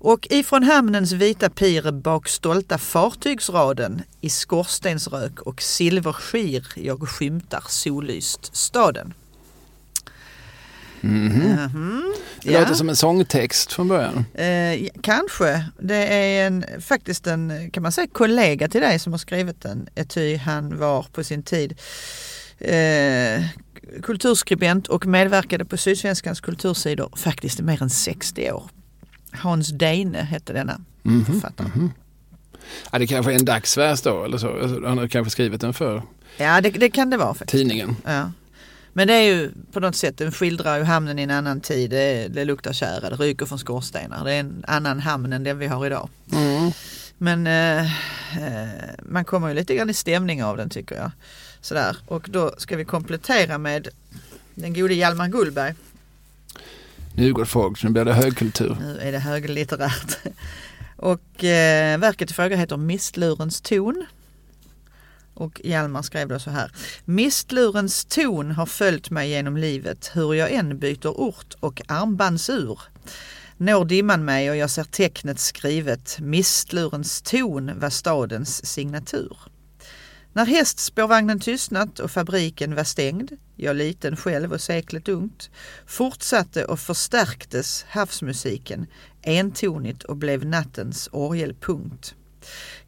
Och 0.00 0.26
ifrån 0.30 0.62
hamnens 0.62 1.12
vita 1.12 1.50
pir 1.50 1.90
bak 1.92 2.28
stolta 2.28 2.78
fartygsraden 2.78 4.02
i 4.20 4.30
skorstensrök 4.30 5.40
och 5.40 5.62
silverskir 5.62 6.66
jag 6.74 7.08
skymtar 7.08 7.62
sollyst 7.68 8.56
staden. 8.56 9.14
Mhm. 11.00 11.40
Mhm. 11.72 12.14
Det 12.42 12.52
Ja. 12.52 12.60
låter 12.60 12.74
som 12.74 12.88
en 12.88 12.96
sångtext 12.96 13.72
från 13.72 13.88
början. 13.88 14.24
Eh, 14.34 14.88
kanske. 15.02 15.64
Det 15.80 15.94
är 15.96 16.46
en, 16.46 16.64
faktiskt 16.80 17.26
en 17.26 17.70
kan 17.70 17.82
man 17.82 17.92
säga, 17.92 18.06
kollega 18.12 18.68
till 18.68 18.80
dig 18.80 18.98
som 18.98 19.12
har 19.12 19.18
skrivit 19.18 19.60
den. 19.62 19.88
Ety 19.94 20.36
han 20.36 20.78
var 20.78 21.02
på 21.12 21.24
sin 21.24 21.42
tid 21.42 21.78
eh, 22.58 23.42
kulturskribent 24.02 24.86
och 24.86 25.06
medverkade 25.06 25.64
på 25.64 25.76
Sydsvenskans 25.76 26.40
kultursidor 26.40 27.12
faktiskt 27.16 27.60
i 27.60 27.62
mer 27.62 27.82
än 27.82 27.90
60 27.90 28.52
år. 28.52 28.62
Hans 29.32 29.68
Deine 29.68 30.18
hette 30.22 30.52
denna 30.52 30.80
Mhm, 31.02 31.24
författare. 31.24 31.68
mhm. 31.74 31.92
Ja, 32.92 32.98
det 32.98 33.06
kanske 33.06 33.32
är 33.32 33.36
en 33.38 33.44
dagsvers 33.44 34.00
då 34.02 34.24
eller 34.24 34.38
så. 34.38 34.60
Alltså, 34.62 34.86
Han 34.86 34.98
har 34.98 35.08
kanske 35.08 35.30
skrivit 35.30 35.60
den 35.60 35.74
för 35.74 36.02
Ja, 36.36 36.60
det, 36.60 36.70
det 36.70 36.90
kan 36.90 37.10
det 37.10 37.16
vara 37.16 37.34
faktiskt. 37.34 37.50
tidningen. 37.50 37.96
Ja. 38.04 38.32
Men 38.92 39.08
det 39.08 39.14
är 39.14 39.22
ju 39.22 39.50
på 39.72 39.80
något 39.80 39.96
sätt, 39.96 40.18
den 40.18 40.32
skildrar 40.32 40.76
ju 40.76 40.82
hamnen 40.84 41.18
i 41.18 41.22
en 41.22 41.30
annan 41.30 41.60
tid. 41.60 41.90
Det, 41.90 42.28
det 42.28 42.44
luktar 42.44 42.72
tjära, 42.72 43.10
det 43.10 43.16
ryker 43.16 43.46
från 43.46 43.58
skorstenar. 43.58 44.24
Det 44.24 44.32
är 44.32 44.40
en 44.40 44.64
annan 44.68 45.00
hamn 45.00 45.32
än 45.32 45.44
den 45.44 45.58
vi 45.58 45.66
har 45.66 45.86
idag. 45.86 46.08
Mm. 46.32 46.70
Men 47.18 47.46
eh, 47.46 47.84
eh, 48.46 48.68
man 49.02 49.24
kommer 49.24 49.48
ju 49.48 49.54
lite 49.54 49.74
grann 49.74 49.90
i 49.90 49.94
stämning 49.94 50.44
av 50.44 50.56
den 50.56 50.70
tycker 50.70 50.96
jag. 50.96 51.10
Sådär. 51.60 51.96
Och 52.06 52.26
då 52.30 52.54
ska 52.58 52.76
vi 52.76 52.84
komplettera 52.84 53.58
med 53.58 53.88
den 54.54 54.74
gode 54.74 54.94
Hjalmar 54.94 55.28
Gullberg. 55.28 55.74
Nu 57.18 57.32
gott 57.32 57.48
folk, 57.48 57.84
nu 57.84 57.90
blir 57.90 58.04
det 58.04 58.12
högkultur. 58.12 58.76
Nu 58.80 58.98
är 58.98 59.12
det 59.12 59.18
höglitterärt. 59.18 60.18
Och 60.96 61.44
eh, 61.44 61.98
verket 61.98 62.30
i 62.30 62.34
fråga 62.34 62.56
heter 62.56 62.76
Mistlurens 62.76 63.60
ton. 63.60 64.06
Och 65.34 65.60
Hjalmar 65.64 66.02
skrev 66.02 66.28
då 66.28 66.38
så 66.38 66.50
här. 66.50 66.72
Mistlurens 67.04 68.04
ton 68.04 68.50
har 68.50 68.66
följt 68.66 69.10
mig 69.10 69.30
genom 69.30 69.56
livet 69.56 70.10
hur 70.14 70.34
jag 70.34 70.52
än 70.52 70.78
byter 70.78 71.08
ort 71.08 71.54
och 71.60 71.82
armbandsur. 71.88 72.80
Når 73.56 73.84
dimman 73.84 74.24
mig 74.24 74.50
och 74.50 74.56
jag 74.56 74.70
ser 74.70 74.84
tecknet 74.84 75.38
skrivet 75.38 76.18
Mistlurens 76.20 77.22
ton 77.22 77.78
var 77.80 77.90
stadens 77.90 78.66
signatur. 78.66 79.36
När 80.32 80.46
hästspårvagnen 80.46 81.40
tystnat 81.40 81.98
och 81.98 82.10
fabriken 82.10 82.74
var 82.74 82.84
stängd, 82.84 83.32
jag 83.56 83.76
liten 83.76 84.16
själv 84.16 84.52
och 84.52 84.60
seklet 84.60 85.08
ungt, 85.08 85.50
fortsatte 85.86 86.64
och 86.64 86.80
förstärktes 86.80 87.84
havsmusiken 87.88 88.86
entonigt 89.22 90.02
och 90.02 90.16
blev 90.16 90.46
nattens 90.46 91.08
orgelpunkt. 91.12 92.14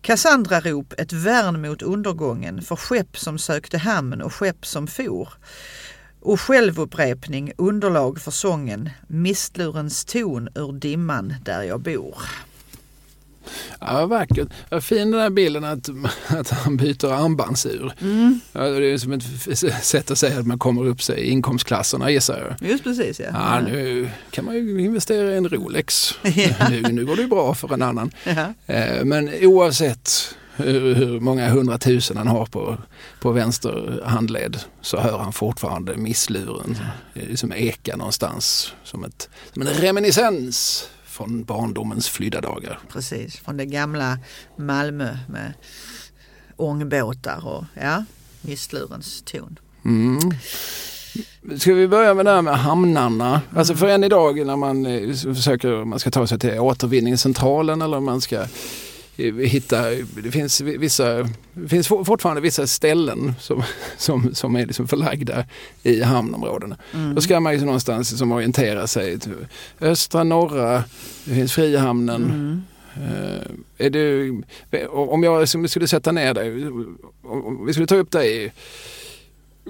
Kassandrarop, 0.00 0.94
ett 0.99 1.12
värn 1.12 1.61
mot 1.61 1.82
undergången 1.82 2.62
för 2.62 2.76
skepp 2.76 3.18
som 3.18 3.38
sökte 3.38 3.78
hamn 3.78 4.23
och 4.23 4.35
skepp 4.35 4.66
som 4.66 4.87
for. 4.87 5.28
Och 6.20 6.40
självupprepning, 6.40 7.52
underlag 7.56 8.20
för 8.20 8.30
sången, 8.30 8.90
mistlurens 9.09 10.04
ton 10.04 10.49
ur 10.54 10.73
dimman 10.73 11.35
där 11.44 11.62
jag 11.62 11.80
bor. 11.80 12.16
Ja, 13.80 14.07
vackert. 14.07 14.49
Vad 14.71 14.85
fin 14.85 15.11
den 15.11 15.21
här 15.21 15.30
bilden 15.30 15.64
att, 15.64 15.88
att 16.28 16.50
han 16.50 16.76
byter 16.76 17.12
armbandsur. 17.12 17.92
Mm, 18.00 18.40
Ja, 18.52 18.61
det 18.61 18.87
är 18.87 18.99
som 18.99 19.12
ett 19.12 19.85
sätt 19.85 20.11
att 20.11 20.19
säga 20.19 20.38
att 20.40 20.47
man 20.47 20.59
kommer 20.59 20.87
upp 20.87 21.02
sig 21.02 21.21
i 21.21 21.30
inkomstklasserna 21.30 22.11
gissar 22.11 22.57
jag. 22.61 22.71
just 22.71 22.85
precis 22.85 23.21
ja. 23.21 23.26
Ja, 23.33 23.61
nu 23.61 24.11
kan 24.30 24.45
man 24.45 24.54
ju 24.54 24.80
investera 24.85 25.33
i 25.33 25.37
en 25.37 25.49
Rolex. 25.49 26.14
Ja. 26.23 26.69
Nu, 26.71 26.83
nu 26.83 27.07
går 27.07 27.16
det 27.16 27.23
ju 27.23 27.28
bra 27.28 27.54
för 27.54 27.75
en 27.75 27.83
annan. 27.83 28.11
Ja. 28.25 28.75
Eh, 28.75 29.04
Men 29.04 29.30
oavsett 29.42 30.35
hur, 30.57 30.95
hur 30.95 31.21
många 31.21 31.49
hundratusen 31.49 32.16
han 32.16 32.26
har 32.26 32.47
på, 32.47 32.78
på 33.21 33.33
vänster 33.33 34.02
handled 34.07 34.59
så 34.80 34.99
hör 35.00 35.19
han 35.19 35.33
fortfarande 35.33 35.97
missluren 35.97 36.78
som 37.35 37.52
ekar 37.52 37.97
någonstans 37.97 38.73
som, 38.85 39.04
ett, 39.04 39.28
som 39.52 39.62
en 39.62 39.69
reminiscens 39.69 40.88
från 41.21 41.45
barndomens 41.45 42.09
flydda 42.09 42.41
dagar. 42.41 42.79
Precis, 42.89 43.37
från 43.37 43.57
det 43.57 43.67
gamla 43.67 44.19
Malmö 44.57 45.19
med 45.29 45.53
ångbåtar 46.57 47.47
och 47.47 47.65
ja, 47.75 48.05
mistlurens 48.41 49.23
ton. 49.23 49.59
Mm. 49.85 50.19
Ska 51.59 51.75
vi 51.75 51.89
börja 51.89 52.15
med 52.15 52.27
det 52.27 52.31
här 52.31 52.43
med 52.43 52.59
hamnarna? 52.59 53.43
Alltså 53.57 53.75
för 53.75 53.89
än 53.89 54.05
idag 54.05 54.47
när 54.47 54.57
man 54.57 54.87
eh, 54.87 55.15
försöker, 55.15 55.85
man 55.85 55.99
ska 55.99 56.11
ta 56.11 56.27
sig 56.27 56.39
till 56.39 56.59
återvinningscentralen 56.59 57.83
eller 57.83 58.00
man 58.00 58.21
ska 58.21 58.45
hitta, 59.17 59.90
det 60.23 60.31
finns 60.31 60.61
vissa, 60.61 61.29
det 61.52 61.69
finns 61.69 61.88
for- 61.88 62.05
fortfarande 62.05 62.40
vissa 62.40 62.67
ställen 62.67 63.35
som, 63.40 63.62
som, 63.97 64.35
som 64.35 64.57
är 64.57 64.67
liksom 64.67 64.88
förlagda 64.88 65.45
i 65.83 66.02
hamnområdena. 66.02 66.76
Mm. 66.95 67.14
Då 67.14 67.21
ska 67.21 67.40
man 67.40 67.52
ju 67.59 67.64
någonstans 67.64 68.19
som 68.19 68.33
orientera 68.33 68.87
sig. 68.87 69.19
Östra, 69.81 70.25
norra, 70.25 70.85
det 71.25 71.35
finns 71.35 71.52
Frihamnen. 71.52 72.25
Mm. 72.25 72.62
Eh, 72.97 73.87
är 73.87 73.90
det, 73.90 74.31
om 74.88 75.23
jag 75.23 75.49
som 75.49 75.69
skulle 75.69 75.88
sätta 75.88 76.12
ner 76.12 76.35
dig, 76.35 76.67
om 77.23 77.67
vi 77.67 77.73
skulle 77.73 77.87
ta 77.87 77.97
upp 77.97 78.11
dig 78.11 78.52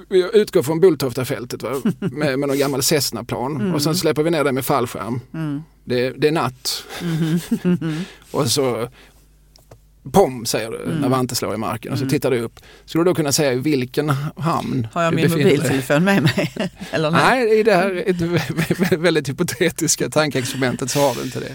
jag 0.08 0.34
utgår 0.34 0.62
från 0.62 0.80
Bulltoftafältet 0.80 1.62
va? 1.62 1.70
med, 1.98 2.38
med 2.38 2.48
någon 2.48 2.58
gammal 2.58 2.82
Cessna-plan 2.82 3.56
Mm. 3.60 3.74
och 3.74 3.82
sen 3.82 3.94
släpper 3.96 4.22
vi 4.22 4.30
ner 4.30 4.44
dig 4.44 4.52
med 4.52 4.64
fallskärm. 4.64 5.20
Mm. 5.34 5.62
Det, 5.84 6.10
det 6.10 6.28
är 6.28 6.32
natt. 6.32 6.84
Mhm. 7.02 8.00
och 8.30 8.50
så 8.50 8.88
pom 10.12 10.46
säger 10.46 10.70
du 10.70 10.78
när 10.86 10.96
Mm. 10.96 11.10
Vante 11.10 11.34
slår 11.34 11.54
i 11.54 11.56
marken 11.56 11.92
och 11.92 11.98
så 11.98 12.02
Mm. 12.04 12.10
tittar 12.10 12.30
du 12.30 12.40
upp. 12.40 12.60
Skulle 12.84 13.04
du 13.04 13.10
då 13.10 13.14
kunna 13.14 13.32
säga 13.32 13.52
i 13.52 13.58
vilken 13.58 14.08
hamn 14.36 14.88
Har 14.92 15.02
jag 15.02 15.12
du 15.12 15.16
min 15.16 15.30
mobiltelefon 15.30 16.04
med 16.04 16.22
mig? 16.22 16.52
Eller 16.90 17.10
nej? 17.10 17.22
Nej, 17.46 17.58
i 17.60 17.62
det 17.62 17.74
här 17.74 18.96
väldigt 18.96 19.28
hypotetiska 19.28 20.08
tankeexperimentet 20.10 20.90
så 20.90 21.00
har 21.00 21.14
du 21.14 21.22
inte 21.22 21.40
det. 21.40 21.52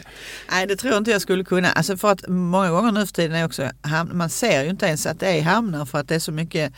Nej, 0.52 0.68
det 0.68 0.75
tror 0.75 0.94
jag 0.94 1.00
inte 1.02 1.12
jag 1.12 1.22
skulle 1.22 1.44
kunna. 1.44 1.72
Alltså 1.72 1.98
för 1.98 2.12
att 2.12 2.28
många 2.28 2.70
gånger 2.72 2.92
nu 2.92 3.06
för 3.06 3.14
tiden 3.14 3.36
är 3.36 3.46
också 3.46 3.70
ham- 3.82 4.14
man 4.14 4.30
ser 4.30 4.64
ju 4.64 4.70
inte 4.70 4.86
ens 4.86 5.06
att 5.06 5.20
det 5.20 5.28
är 5.28 5.42
hamnar 5.42 5.86
för 5.86 6.00
att 6.00 6.08
det 6.08 6.16
är 6.16 6.20
så 6.20 6.32
mycket 6.32 6.74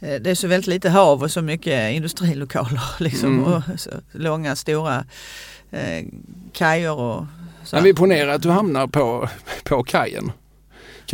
eh, 0.00 0.14
det 0.20 0.30
är 0.30 0.34
så 0.34 0.48
väldigt 0.48 0.66
lite 0.68 0.90
hav 0.90 1.22
och 1.22 1.30
så 1.30 1.42
mycket 1.42 1.92
industrilokaler 1.94 2.82
liksom, 2.98 3.28
Mm. 3.38 3.44
och 3.52 3.62
långa 4.12 4.56
stora 4.56 5.04
eh, 5.70 6.04
kajer 6.52 6.92
och 6.92 7.26
så. 7.64 7.76
Men 7.76 7.84
vi 7.84 7.94
ponerar 7.94 8.28
att 8.34 8.42
du 8.42 8.50
hamnar 8.50 8.86
på, 8.86 9.28
på 9.64 9.82
kajen. 9.84 10.32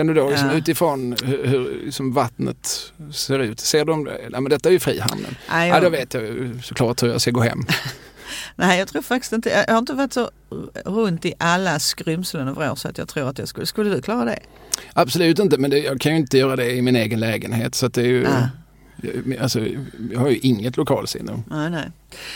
Kan 0.01 0.07
du 0.07 0.15
då 0.15 0.31
liksom 0.31 0.49
Ja. 0.49 0.55
utifrån 0.55 1.17
hur, 1.25 1.47
hur 1.47 1.81
liksom 1.85 2.13
vattnet 2.13 2.93
ser 3.13 3.39
ut, 3.39 3.61
ser 3.61 3.85
de 3.85 4.05
det? 4.05 4.19
Nej, 4.31 4.41
men 4.41 4.45
detta 4.45 4.69
är 4.69 4.73
ju 4.73 4.79
Frihamnen. 4.81 5.37
Ja, 5.49 5.67
jag, 5.67 5.83
då 5.83 5.89
vet 5.89 6.15
jag 6.15 6.23
ju 6.23 6.59
såklart 6.63 7.03
hur 7.03 7.09
jag 7.09 7.21
ska 7.21 7.31
gå 7.31 7.41
hem. 7.41 7.61
nej, 8.57 8.79
jag 8.79 8.89
tror 8.89 9.03
faktiskt 9.03 9.33
inte, 9.33 9.65
jag 9.69 9.75
har 9.75 9.79
inte 9.79 9.93
varit 9.93 10.13
så 10.13 10.31
runt 10.85 11.25
i 11.25 11.35
alla 11.39 11.79
skrymslen 11.79 12.49
och 12.49 12.57
vrår 12.57 12.75
så 12.75 12.89
att 12.89 12.99
jag 12.99 13.09
tror 13.09 13.29
att 13.29 13.39
jag 13.39 13.49
skulle, 13.49 13.67
skulle 13.67 13.91
du 13.91 14.03
klara 14.03 14.25
det? 14.25 14.39
Absolut 14.93 15.39
inte, 15.39 15.59
men 15.59 15.71
det, 15.71 15.79
jag 15.79 16.01
kan 16.01 16.13
ju 16.13 16.19
inte 16.19 16.39
göra 16.39 16.57
det 16.57 16.71
i 16.71 16.83
min 16.83 16.97
egen 16.97 17.21
lägenhet. 17.21 17.75
Så 17.75 17.87
att 17.87 17.95
det 17.95 18.03
är 18.03 18.07
ju, 18.07 18.23
Nej 18.23 18.49
alltså, 19.41 19.61
jag 20.13 20.21
har 20.21 20.29
ju 20.29 20.39
inget 20.39 20.77
lokalsinne. 20.77 21.43
Nej, 21.51 21.71
nej. 21.71 21.91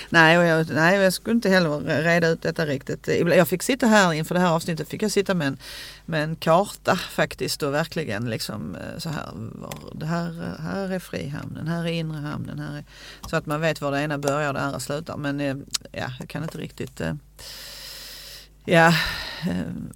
Nej, 0.08 0.38
och 0.38 0.44
jag, 0.44 0.66
nej, 0.74 0.98
jag 0.98 1.12
skulle 1.12 1.34
inte 1.34 1.48
heller 1.48 2.02
reda 2.02 2.28
ut 2.28 2.42
detta 2.42 2.66
riktigt. 2.66 3.08
Jag 3.36 3.48
fick 3.48 3.62
sitta 3.62 3.86
här 3.86 4.12
inför 4.12 4.34
det 4.34 4.40
här 4.40 4.50
avsnittet, 4.50 4.88
fick 4.88 5.02
jag 5.02 5.10
sitta 5.10 5.34
med 5.34 5.46
en, 5.46 5.58
med 6.04 6.24
en 6.24 6.36
karta 6.36 6.96
faktiskt 6.96 7.62
och 7.62 7.74
verkligen 7.74 8.30
liksom 8.30 8.74
eh, 8.74 8.98
så 8.98 9.08
här, 9.08 9.28
var, 9.34 9.74
det 9.94 10.06
här, 10.06 10.56
här 10.58 10.92
är 10.92 10.98
Frihamnen, 10.98 11.66
här 11.66 11.84
är 11.84 11.92
inre 11.92 12.20
hamnen, 12.20 12.58
här 12.58 12.76
är, 12.78 12.84
så 13.30 13.36
att 13.36 13.46
man 13.46 13.60
vet 13.60 13.80
var 13.80 13.92
det 13.92 14.00
ena 14.00 14.18
börjar 14.18 14.48
och 14.48 14.54
det 14.54 14.60
andra 14.60 14.80
slutar. 14.80 15.16
Men 15.16 15.40
eh, 15.40 15.56
ja, 15.92 16.10
jag 16.18 16.28
kan 16.28 16.42
inte 16.42 16.58
riktigt 16.58 17.00
eh, 17.00 17.14
Ja, 18.64 18.86
eh, 18.86 18.94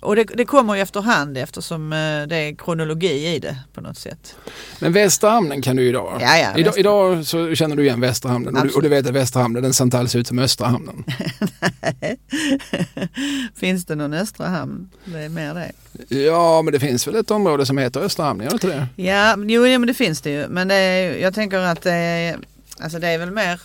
och 0.00 0.16
det, 0.16 0.24
det 0.24 0.44
kommer 0.44 0.74
ju 0.74 0.80
efterhand 0.80 1.38
eftersom 1.38 1.92
eh, 1.92 1.98
det 2.28 2.36
är 2.36 2.56
kronologi 2.56 3.34
i 3.34 3.38
det 3.38 3.56
på 3.74 3.80
något 3.80 3.98
sätt. 3.98 4.36
Men 4.78 4.92
Västra 4.92 5.30
hamnen 5.30 5.62
kan 5.62 5.76
du 5.76 5.82
ju 5.82 5.88
idag. 5.88 6.18
Ja, 6.20 6.38
ja, 6.38 6.58
idag, 6.58 6.78
idag 6.78 7.26
så 7.26 7.54
känner 7.54 7.76
du 7.76 7.84
igen 7.84 8.00
Västra 8.00 8.30
hamnen 8.30 8.56
och 8.56 8.66
du, 8.66 8.72
och 8.72 8.82
du 8.82 8.88
vet 8.88 9.06
att 9.06 9.14
Västra 9.14 9.42
hamnen 9.42 9.62
den 9.62 9.74
ser 9.74 9.84
inte 9.84 9.98
alls 9.98 10.14
ut 10.14 10.26
som 10.26 10.38
Östra 10.38 10.66
hamnen. 10.66 11.04
Finns 13.54 13.86
det 13.86 13.94
någon 13.94 14.14
östra 14.14 14.46
hamn? 14.46 14.90
Det 15.04 15.18
är 15.18 15.28
mer 15.28 15.54
det. 15.54 15.72
Ja, 16.16 16.62
men 16.62 16.72
det 16.72 16.80
finns 16.80 17.06
väl 17.06 17.16
ett 17.16 17.30
område 17.30 17.66
som 17.66 17.78
heter 17.78 18.00
Östra 18.00 18.24
hamnen, 18.24 18.44
gör 18.44 18.50
det 18.50 18.54
inte 18.54 18.88
det? 18.96 19.02
Ja, 19.02 19.36
jo, 19.38 19.62
men 19.62 19.86
det 19.86 19.94
finns 19.94 20.20
det 20.20 20.30
ju. 20.30 20.48
Men 20.48 20.68
det 20.68 20.74
är, 20.74 21.16
jag 21.16 21.34
tänker 21.34 21.58
att 21.58 21.82
det 21.82 21.92
är, 21.92 22.38
alltså 22.80 22.98
det 22.98 23.08
är 23.08 23.18
väl 23.18 23.30
mer 23.30 23.60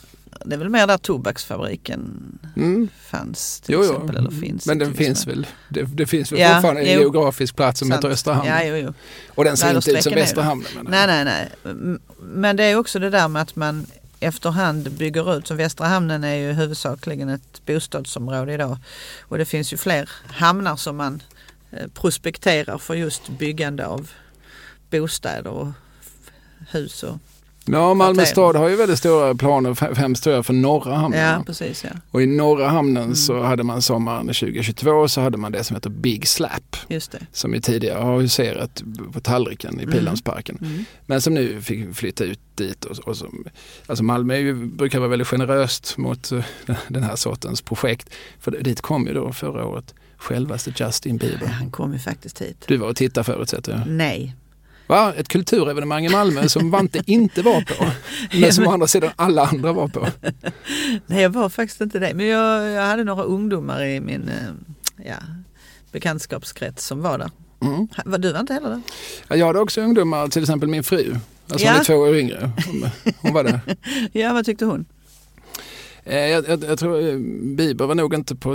det 0.45 0.55
är 0.55 0.59
väl 0.59 0.69
mer 0.69 0.87
där 0.87 0.97
tobaksfabriken 0.97 2.21
Mm. 2.55 2.89
fanns 3.09 3.59
till 3.59 3.73
Jo, 3.73 3.83
jo. 3.83 3.91
exempel. 3.91 4.17
Eller 4.17 4.31
finns 4.31 4.65
Men 4.65 4.77
det 4.79 4.93
finns 4.93 5.27
väl, 5.27 5.47
det, 5.69 5.81
det 5.83 6.05
finns 6.07 6.31
väl 6.31 6.39
Ja, 6.39 6.53
fortfarande 6.53 6.81
en 6.81 6.93
jo. 6.93 6.99
geografisk 7.01 7.55
plats 7.55 7.79
som 7.79 7.87
Sant. 7.87 7.97
heter 8.03 8.13
Östra 8.13 8.33
hamnen. 8.33 8.53
Ja, 8.53 8.63
jo, 8.63 8.75
jo. 8.75 8.93
Och 9.35 9.43
den 9.43 9.57
ser 9.57 9.75
inte 9.75 9.91
ut 9.91 10.03
som 10.03 10.13
jag. 10.13 10.63
Nej, 10.89 11.07
nej, 11.07 11.25
nej. 11.25 11.49
Men 12.21 12.55
det 12.55 12.63
är 12.63 12.75
också 12.75 12.99
det 12.99 13.09
där 13.09 13.27
med 13.27 13.41
att 13.41 13.55
man 13.55 13.85
efterhand 14.19 14.91
bygger 14.91 15.37
ut. 15.37 15.47
Så 15.47 15.53
Västra 15.55 15.87
hamnen 15.87 16.23
är 16.23 16.35
ju 16.35 16.51
huvudsakligen 16.51 17.29
ett 17.29 17.61
bostadsområde 17.65 18.53
idag. 18.53 18.77
Och 19.21 19.37
det 19.37 19.45
finns 19.45 19.73
ju 19.73 19.77
fler 19.77 20.09
hamnar 20.27 20.75
som 20.75 20.97
man 20.97 21.21
eh, 21.71 21.87
prospekterar 21.93 22.77
för 22.77 22.93
just 22.93 23.29
byggande 23.29 23.85
av 23.87 24.09
bostäder 24.89 25.49
och 25.51 25.67
hus. 26.71 27.03
Och, 27.03 27.17
Ja, 27.65 27.93
Malmö 27.93 28.25
stad 28.25 28.55
har 28.55 28.69
ju 28.69 28.75
väldigt 28.75 28.99
stora 28.99 29.35
planer, 29.35 29.73
främst 29.73 30.23
tror 30.23 30.35
jag, 30.35 30.45
för 30.45 30.53
norra 30.53 30.95
hamnen. 30.95 31.19
ja, 31.19 31.43
precis. 31.45 31.83
Ja. 31.83 31.89
Och 32.11 32.21
i 32.21 32.25
norra 32.25 32.67
hamnen 32.67 33.03
Mm. 33.03 33.15
så 33.15 33.41
hade 33.43 33.63
man 33.63 33.81
sommaren 33.81 34.25
2022 34.27 35.07
så 35.07 35.21
hade 35.21 35.37
man 35.37 35.51
det 35.51 35.63
som 35.63 35.75
heter 35.75 35.89
Big 35.89 36.27
Slap. 36.27 36.75
Just 36.87 37.11
det. 37.11 37.25
Som 37.31 37.53
ju 37.53 37.59
tidigare 37.59 37.99
har 37.99 38.21
huserat 38.21 38.83
på 39.13 39.19
tallriken 39.19 39.79
i 39.79 39.83
Mm. 39.83 39.93
Pildammsparken. 39.95 40.57
Mm. 40.61 40.85
Men 41.05 41.21
som 41.21 41.33
nu 41.33 41.61
fick 41.61 41.95
flytta 41.95 42.23
ut 42.23 42.39
dit. 42.55 42.85
Och, 42.85 42.99
och 42.99 43.17
som, 43.17 43.45
alltså 43.87 44.03
Malmö 44.03 44.37
ju, 44.37 44.53
brukar 44.53 44.99
vara 44.99 45.09
väldigt 45.09 45.27
generöst 45.27 45.97
mot 45.97 46.31
eh, 46.31 46.39
den 46.87 47.03
här 47.03 47.15
sortens 47.15 47.61
projekt. 47.61 48.09
För 48.39 48.51
dit 48.51 48.81
kom 48.81 49.07
ju 49.07 49.13
då 49.13 49.33
förra 49.33 49.65
året 49.65 49.93
självaste 50.17 50.73
Justin 50.75 51.17
Bieber. 51.17 51.47
han 51.47 51.71
kom 51.71 51.93
ju 51.93 51.99
faktiskt 51.99 52.41
hit. 52.41 52.63
Du 52.67 52.77
var 52.77 52.87
och 52.89 52.95
tittade 52.95 53.23
förutsätter 53.23 53.71
jag. 53.71 53.81
Nej. 53.87 54.35
Va? 54.93 55.13
Ett 55.17 55.27
kulturevenemang 55.27 56.05
i 56.05 56.09
Malmö 56.09 56.49
som 56.49 56.71
Vante 56.71 57.03
inte 57.05 57.41
var 57.41 57.61
på. 57.61 57.85
Men 58.39 58.53
som 58.53 58.67
å 58.67 58.71
andra 58.71 58.87
sidan 58.87 59.11
alla 59.15 59.45
andra 59.45 59.73
var 59.73 59.87
på. 59.87 60.07
Nej, 61.07 61.21
jag 61.21 61.29
var 61.29 61.49
faktiskt 61.49 61.81
inte 61.81 61.99
det. 61.99 62.13
Men 62.13 62.25
jag, 62.25 62.71
jag 62.71 62.81
hade 62.85 63.03
några 63.03 63.23
ungdomar 63.23 63.83
i 63.83 63.99
min 63.99 64.29
eh, 64.29 65.05
ja, 65.05 65.15
bekantskapskrets 65.91 66.85
som 66.85 67.01
var 67.01 67.17
där. 67.17 67.31
Mm. 67.61 67.87
Du 68.21 68.31
var 68.31 68.39
inte 68.39 68.53
heller 68.53 68.69
där? 68.69 68.81
Ja, 69.27 69.35
Jag 69.35 69.47
hade 69.47 69.59
också 69.59 69.81
ungdomar, 69.81 70.27
till 70.27 70.41
exempel 70.41 70.69
min 70.69 70.83
fru. 70.83 71.15
Alltså 71.49 71.67
hon 71.67 71.75
Ja. 71.75 71.79
är 71.79 71.83
två 71.83 71.93
år 71.93 72.15
yngre. 72.15 72.51
Hon, 72.67 72.89
hon 73.21 73.33
var 73.33 73.43
där. 73.43 73.59
Ja, 74.11 74.33
vad 74.33 74.45
tyckte 74.45 74.65
hon? 74.65 74.85
Eh, 76.05 76.17
Jag, 76.17 76.47
jag, 76.49 76.63
jag 76.63 76.79
tror 76.79 76.99
eh, 77.09 77.17
Bieber 77.55 77.85
var 77.85 77.95
nog 77.95 78.13
inte 78.13 78.35
på, 78.35 78.49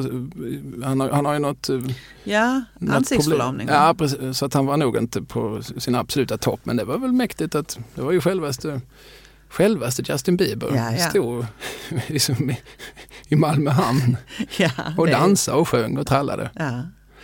han 0.85 1.01
har, 1.01 1.11
han 1.11 1.25
har 1.27 1.33
ju 1.33 1.39
något, 1.39 1.69
eh, 1.69 1.81
Ja, 2.25 2.63
något 2.79 2.95
ansiktsförlamning. 2.95 3.67
problem. 3.67 3.83
Ja, 3.83 3.95
precis, 3.95 4.39
så 4.39 4.45
att 4.47 4.55
han 4.55 4.67
var 4.67 4.77
nog 4.77 4.97
inte 4.97 5.23
på 5.23 5.63
sin 5.63 5.95
absoluta 5.95 6.39
topp. 6.39 6.61
Men 6.63 6.77
det 6.77 6.85
var 6.85 6.99
väl 6.99 7.13
mäktigt 7.13 7.55
att 7.55 7.79
det 7.95 8.03
var 8.03 8.13
ju 8.13 8.21
självaste, 8.21 8.81
självaste 9.49 10.03
Justin 10.09 10.37
Bieber. 10.37 10.73
Ja, 10.75 10.93
ja. 10.93 11.09
Stod 11.11 11.47
liksom 12.07 12.51
i, 12.51 12.59
i 13.29 13.37
Malmö 13.37 13.71
hamn 13.71 14.17
ja, 14.59 14.71
och 14.97 15.07
dansade 15.07 15.59
och 15.59 15.69
sjöng 15.69 15.99
och 15.99 16.07
trallade. 16.07 16.51
Ja, 16.55 16.83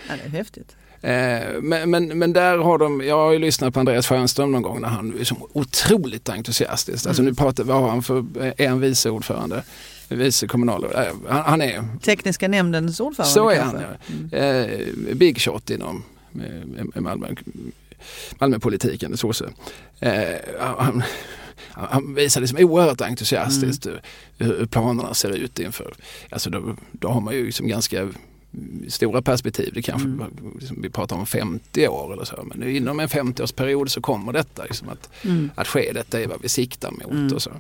ja, 0.09 0.15
det 0.17 0.25
är 0.25 0.29
häftigt. 0.29 0.77
Eh, 1.01 1.61
men, 1.63 1.91
men, 1.91 2.19
men 2.19 2.33
där 2.33 2.59
har 2.59 2.79
de, 2.79 3.01
jag 3.01 3.17
har 3.17 3.33
ju 3.33 3.39
lyssnat 3.39 3.75
på 3.75 3.81
Andreas 3.81 4.07
Stjernström 4.07 4.53
någon 4.53 4.63
gång 4.63 4.81
när 4.81 4.89
han 4.89 5.19
är 5.21 5.25
så 5.25 5.49
otroligt 5.53 6.29
entusiastisk. 6.29 7.07
Alltså 7.07 7.23
Mm. 7.23 7.31
nu 7.33 7.37
pratar, 7.37 7.65
vad 7.65 7.81
har 7.83 7.89
han 7.89 8.03
för, 8.03 8.25
är 8.57 8.69
han 8.69 8.81
vice 8.81 9.11
ordförande? 9.11 9.63
Vice 10.09 10.47
kommunal, 10.47 10.85
eh, 10.85 10.91
han, 11.29 11.43
han 11.45 11.63
är, 11.63 11.85
Tekniska 12.03 12.49
nämndens 12.49 13.01
ordförande 13.01 13.33
så 13.35 13.51
är 13.51 13.57
kanske? 13.57 13.79
han 13.79 13.87
Mm. 14.09 14.29
ja. 14.33 14.39
Eh, 14.39 15.15
big 15.15 15.41
shot 15.41 15.71
inom 15.71 16.05
eh, 16.95 17.01
Malmö, 17.01 17.27
Malmöpolitiken, 18.39 19.17
sosse. 19.17 19.49
Eh, 20.01 20.35
han, 20.61 21.03
han 21.71 22.15
visar 22.15 22.41
liksom 22.41 22.59
oerhört 22.59 23.01
entusiastiskt 23.01 23.87
Mm. 23.87 23.99
hur 24.39 24.59
hur 24.59 24.67
planerna 24.67 25.15
ser 25.15 25.31
ut 25.37 25.59
inför, 25.59 25.95
alltså 26.31 26.51
då, 26.51 26.77
då 26.93 27.09
har 27.09 27.21
man 27.21 27.35
ju 27.35 27.47
liksom 27.47 27.69
ganska 27.69 28.09
stora 28.89 29.23
perspektiv. 29.23 29.71
Det 29.75 29.83
kanske, 29.83 30.09
Mm. 30.09 30.25
liksom, 30.61 30.83
vi 30.83 30.91
pratar 30.91 31.17
om 31.17 31.27
50 31.27 31.89
år 31.89 32.13
eller 32.13 32.25
så, 32.25 32.43
men 32.55 32.69
inom 32.69 33.01
en 33.01 33.09
50-årsperiod 33.09 33.87
så 33.89 34.01
kommer 34.01 34.33
detta 34.33 34.65
liksom 34.65 34.89
att, 34.89 35.09
Mm. 35.25 35.51
att 35.55 35.69
ske. 35.69 35.93
Detta 35.93 36.21
är 36.21 36.27
vad 36.27 36.43
vi 36.43 36.49
siktar 36.49 36.91
mot 36.91 37.11
Mm. 37.11 37.33
och 37.35 37.43
så. 37.43 37.51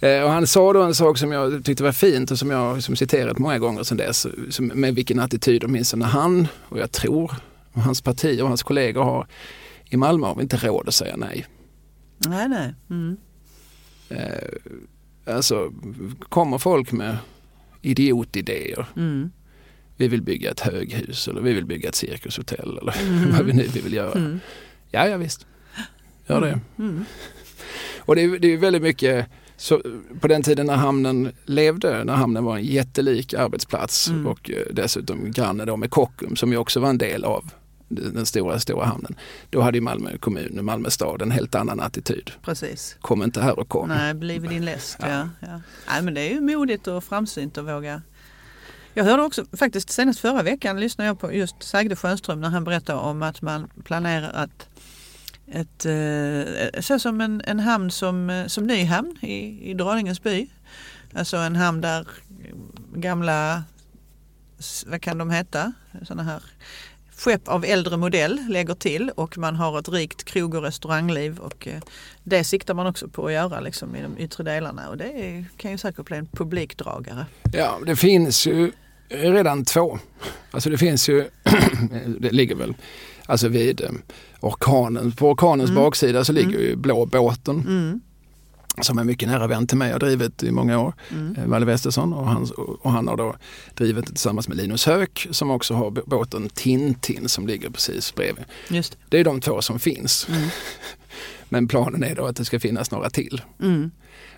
Eh, 0.00 0.22
och 0.22 0.30
han 0.30 0.46
sa 0.46 0.72
då 0.72 0.82
en 0.82 0.94
sak 0.94 1.18
som 1.18 1.32
jag 1.32 1.64
tyckte 1.64 1.82
var 1.82 1.92
fint 1.92 2.30
och 2.30 2.38
som 2.38 2.50
jag 2.50 2.82
som 2.82 2.96
citerat 2.96 3.38
många 3.38 3.58
gånger 3.58 3.82
sedan 3.82 3.96
dess. 3.96 4.26
Som, 4.50 4.66
med 4.66 4.94
vilken 4.94 5.20
attityd 5.20 5.64
åtminstone 5.64 6.04
han 6.04 6.48
och 6.60 6.78
jag 6.78 6.92
tror 6.92 7.32
och 7.72 7.82
hans 7.82 8.00
parti 8.00 8.40
och 8.42 8.48
hans 8.48 8.62
kollegor 8.62 9.02
har 9.02 9.26
i 9.84 9.96
Malmö 9.96 10.26
har 10.26 10.34
vi 10.34 10.42
inte 10.42 10.56
råd 10.56 10.88
att 10.88 10.94
säga 10.94 11.16
nej. 11.16 11.46
Nej, 12.26 12.48
nej. 12.48 12.74
Mm. 12.90 13.16
Eh, 14.08 15.34
alltså 15.34 15.72
kommer 16.28 16.58
folk 16.58 16.92
med 16.92 17.16
idiotidéer. 17.82 18.86
Mm. 18.96 19.30
Vi 19.96 20.08
vill 20.08 20.22
bygga 20.22 20.50
ett 20.50 20.60
höghus 20.60 21.28
eller 21.28 21.40
vi 21.40 21.52
vill 21.52 21.66
bygga 21.66 21.88
ett 21.88 21.94
cirkushotell 21.94 22.78
eller 22.82 22.94
Mm. 23.02 23.32
vad 23.36 23.46
vi 23.46 23.52
nu 23.52 23.66
vill 23.66 23.92
göra. 23.92 24.12
Mm. 24.12 24.40
Ja, 24.90 25.08
ja 25.08 25.16
visst. 25.16 25.46
Gör 26.26 26.40
det. 26.40 26.60
Mm. 26.78 27.04
Och 27.98 28.16
det 28.16 28.22
är, 28.22 28.38
det 28.38 28.52
är 28.52 28.56
väldigt 28.56 28.82
mycket 28.82 29.26
så, 29.60 29.82
på 30.20 30.28
den 30.28 30.42
tiden 30.42 30.66
när 30.66 30.76
hamnen 30.76 31.32
levde, 31.46 32.04
när 32.04 32.14
hamnen 32.14 32.44
var 32.44 32.56
en 32.56 32.64
jättelik 32.64 33.34
arbetsplats 33.34 34.08
Mm. 34.08 34.26
och 34.26 34.50
eh, 34.50 34.56
dessutom 34.72 35.30
granne 35.32 35.64
då 35.64 35.76
med 35.76 35.90
Kockum 35.90 36.36
som 36.36 36.52
ju 36.52 36.58
också 36.58 36.80
var 36.80 36.88
en 36.88 36.98
del 36.98 37.24
av 37.24 37.44
den 37.88 38.26
stora, 38.26 38.58
stora 38.60 38.84
hamnen. 38.84 39.14
Då 39.50 39.60
hade 39.60 39.78
ju 39.78 39.82
Malmö 39.82 40.18
kommun, 40.18 40.58
Malmö 40.62 40.90
stad 40.90 41.22
en 41.22 41.30
helt 41.30 41.54
annan 41.54 41.80
attityd. 41.80 42.30
Precis. 42.42 42.96
Kom 43.00 43.22
inte 43.22 43.40
här 43.40 43.58
och 43.58 43.68
kom. 43.68 43.88
Nej, 43.88 44.14
bliv 44.14 44.48
din 44.48 44.64
läst. 44.64 44.96
Ja. 45.00 45.08
Ja. 45.08 45.28
Ja. 45.40 45.60
Nej, 45.88 46.02
men 46.02 46.14
det 46.14 46.20
är 46.20 46.34
ju 46.34 46.40
modigt 46.40 46.86
och 46.86 47.04
framsynt 47.04 47.58
att 47.58 47.64
våga. 47.64 48.02
Jag 48.94 49.04
hörde 49.04 49.22
också, 49.22 49.44
faktiskt 49.56 49.90
senast 49.90 50.20
förra 50.20 50.42
veckan 50.42 50.80
lyssnade 50.80 51.08
jag 51.08 51.20
på 51.20 51.32
just 51.32 51.62
Sagde 51.62 51.96
Schönström 51.96 52.40
när 52.40 52.48
han 52.48 52.64
berättade 52.64 52.98
om 52.98 53.22
att 53.22 53.42
man 53.42 53.68
planerar 53.84 54.30
att 54.30 54.68
ett, 55.52 55.86
eh, 55.86 56.80
så 56.80 56.98
som 56.98 57.20
en, 57.20 57.42
en 57.44 57.60
hamn 57.60 57.90
som, 57.90 58.30
eh, 58.30 58.46
som 58.46 58.66
Nyhamn 58.66 59.18
i, 59.22 59.70
i 59.70 59.74
Dråningens 59.74 60.22
by. 60.22 60.48
Alltså 61.14 61.36
en 61.36 61.56
hamn 61.56 61.80
där 61.80 62.08
gamla, 62.94 63.62
vad 64.86 65.02
kan 65.02 65.18
de 65.18 65.30
heta, 65.30 65.72
sådana 66.02 66.22
här 66.22 66.42
skepp 67.18 67.48
av 67.48 67.64
äldre 67.64 67.96
modell 67.96 68.40
lägger 68.48 68.74
till 68.74 69.10
och 69.10 69.38
man 69.38 69.56
har 69.56 69.78
ett 69.78 69.88
rikt 69.88 70.24
krog 70.24 70.54
och 70.54 70.62
restaurangliv 70.62 71.38
och 71.38 71.68
eh, 71.68 71.80
det 72.24 72.44
siktar 72.44 72.74
man 72.74 72.86
också 72.86 73.08
på 73.08 73.26
att 73.26 73.32
göra 73.32 73.60
liksom, 73.60 73.96
i 73.96 74.02
de 74.02 74.18
yttre 74.18 74.44
delarna 74.44 74.88
och 74.88 74.96
det 74.96 75.44
kan 75.56 75.70
ju 75.70 75.78
säkert 75.78 76.06
bli 76.06 76.16
en 76.16 76.26
publikdragare. 76.26 77.26
Ja, 77.52 77.78
det 77.86 77.96
finns 77.96 78.46
ju 78.46 78.72
redan 79.08 79.64
två. 79.64 79.98
Alltså 80.50 80.70
det 80.70 80.78
finns 80.78 81.08
ju, 81.08 81.24
det 82.18 82.30
ligger 82.30 82.54
väl 82.54 82.74
alltså 83.26 83.48
vid 83.48 83.80
eh, 83.80 83.90
orkanen, 84.40 85.12
på 85.12 85.30
orkanens 85.30 85.70
Mm. 85.70 85.82
baksida 85.82 86.24
så 86.24 86.32
ligger 86.32 86.58
ju 86.58 86.76
Blå 86.76 87.06
båten 87.06 87.60
Mm, 87.60 88.00
som 88.80 88.98
är 88.98 89.04
mycket 89.04 89.28
nära 89.28 89.46
vän 89.46 89.66
till 89.66 89.78
mig 89.78 89.88
och 89.88 89.92
har 90.02 90.08
drivit 90.08 90.42
i 90.42 90.50
många 90.50 90.78
år. 90.80 90.92
mm, 91.10 91.36
eh, 91.36 91.46
Valle 91.46 91.66
Westesson 91.66 92.12
och 92.12 92.26
han, 92.26 92.48
och 92.80 92.92
han 92.92 93.08
har 93.08 93.16
då 93.16 93.34
drivit 93.74 94.06
det 94.06 94.12
tillsammans 94.12 94.48
med 94.48 94.56
Linus 94.56 94.86
Höök 94.86 95.28
som 95.30 95.50
också 95.50 95.74
har 95.74 95.90
båten 95.90 96.48
Tintin 96.48 97.28
som 97.28 97.46
ligger 97.46 97.70
precis 97.70 98.14
bredvid. 98.14 98.44
just 98.70 98.98
det. 99.08 99.18
Är 99.20 99.24
de 99.24 99.40
två 99.40 99.62
som 99.62 99.78
finns. 99.78 100.26
Mm. 100.28 100.48
Men 101.48 101.68
planen 101.68 102.04
är 102.04 102.14
då 102.14 102.26
att 102.26 102.36
det 102.36 102.44
ska 102.44 102.60
finnas 102.60 102.90
några 102.90 103.10
till 103.10 103.42
Mm. 103.62 103.90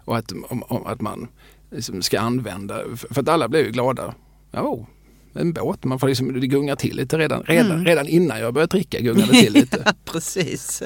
och 0.05 0.17
att, 0.17 0.33
om, 0.49 0.63
om, 0.63 0.87
att 0.87 1.01
man 1.01 1.29
liksom 1.71 2.03
ska 2.03 2.21
använda, 2.21 2.81
för 3.11 3.21
att 3.21 3.29
alla 3.29 3.49
blir 3.49 3.65
ju 3.65 3.71
glada. 3.71 4.15
Ja, 4.51 4.63
oh, 4.63 4.87
en 5.35 5.53
båt, 5.53 5.85
man 5.85 5.99
får 5.99 6.09
liksom, 6.09 6.41
det 6.41 6.47
gungar 6.47 6.77
till 6.77 6.97
lite 6.97 7.19
redan, 7.19 7.43
redan, 7.43 7.71
Mm. 7.71 7.85
redan 7.85 8.07
innan 8.09 8.41
jag 8.41 8.55
började 8.55 8.71
dricka 8.77 9.01
gungade 9.01 9.33
det 9.33 9.41
till 9.43 9.53
lite. 9.53 9.83
Ja, 9.85 9.93
precis. 10.05 10.83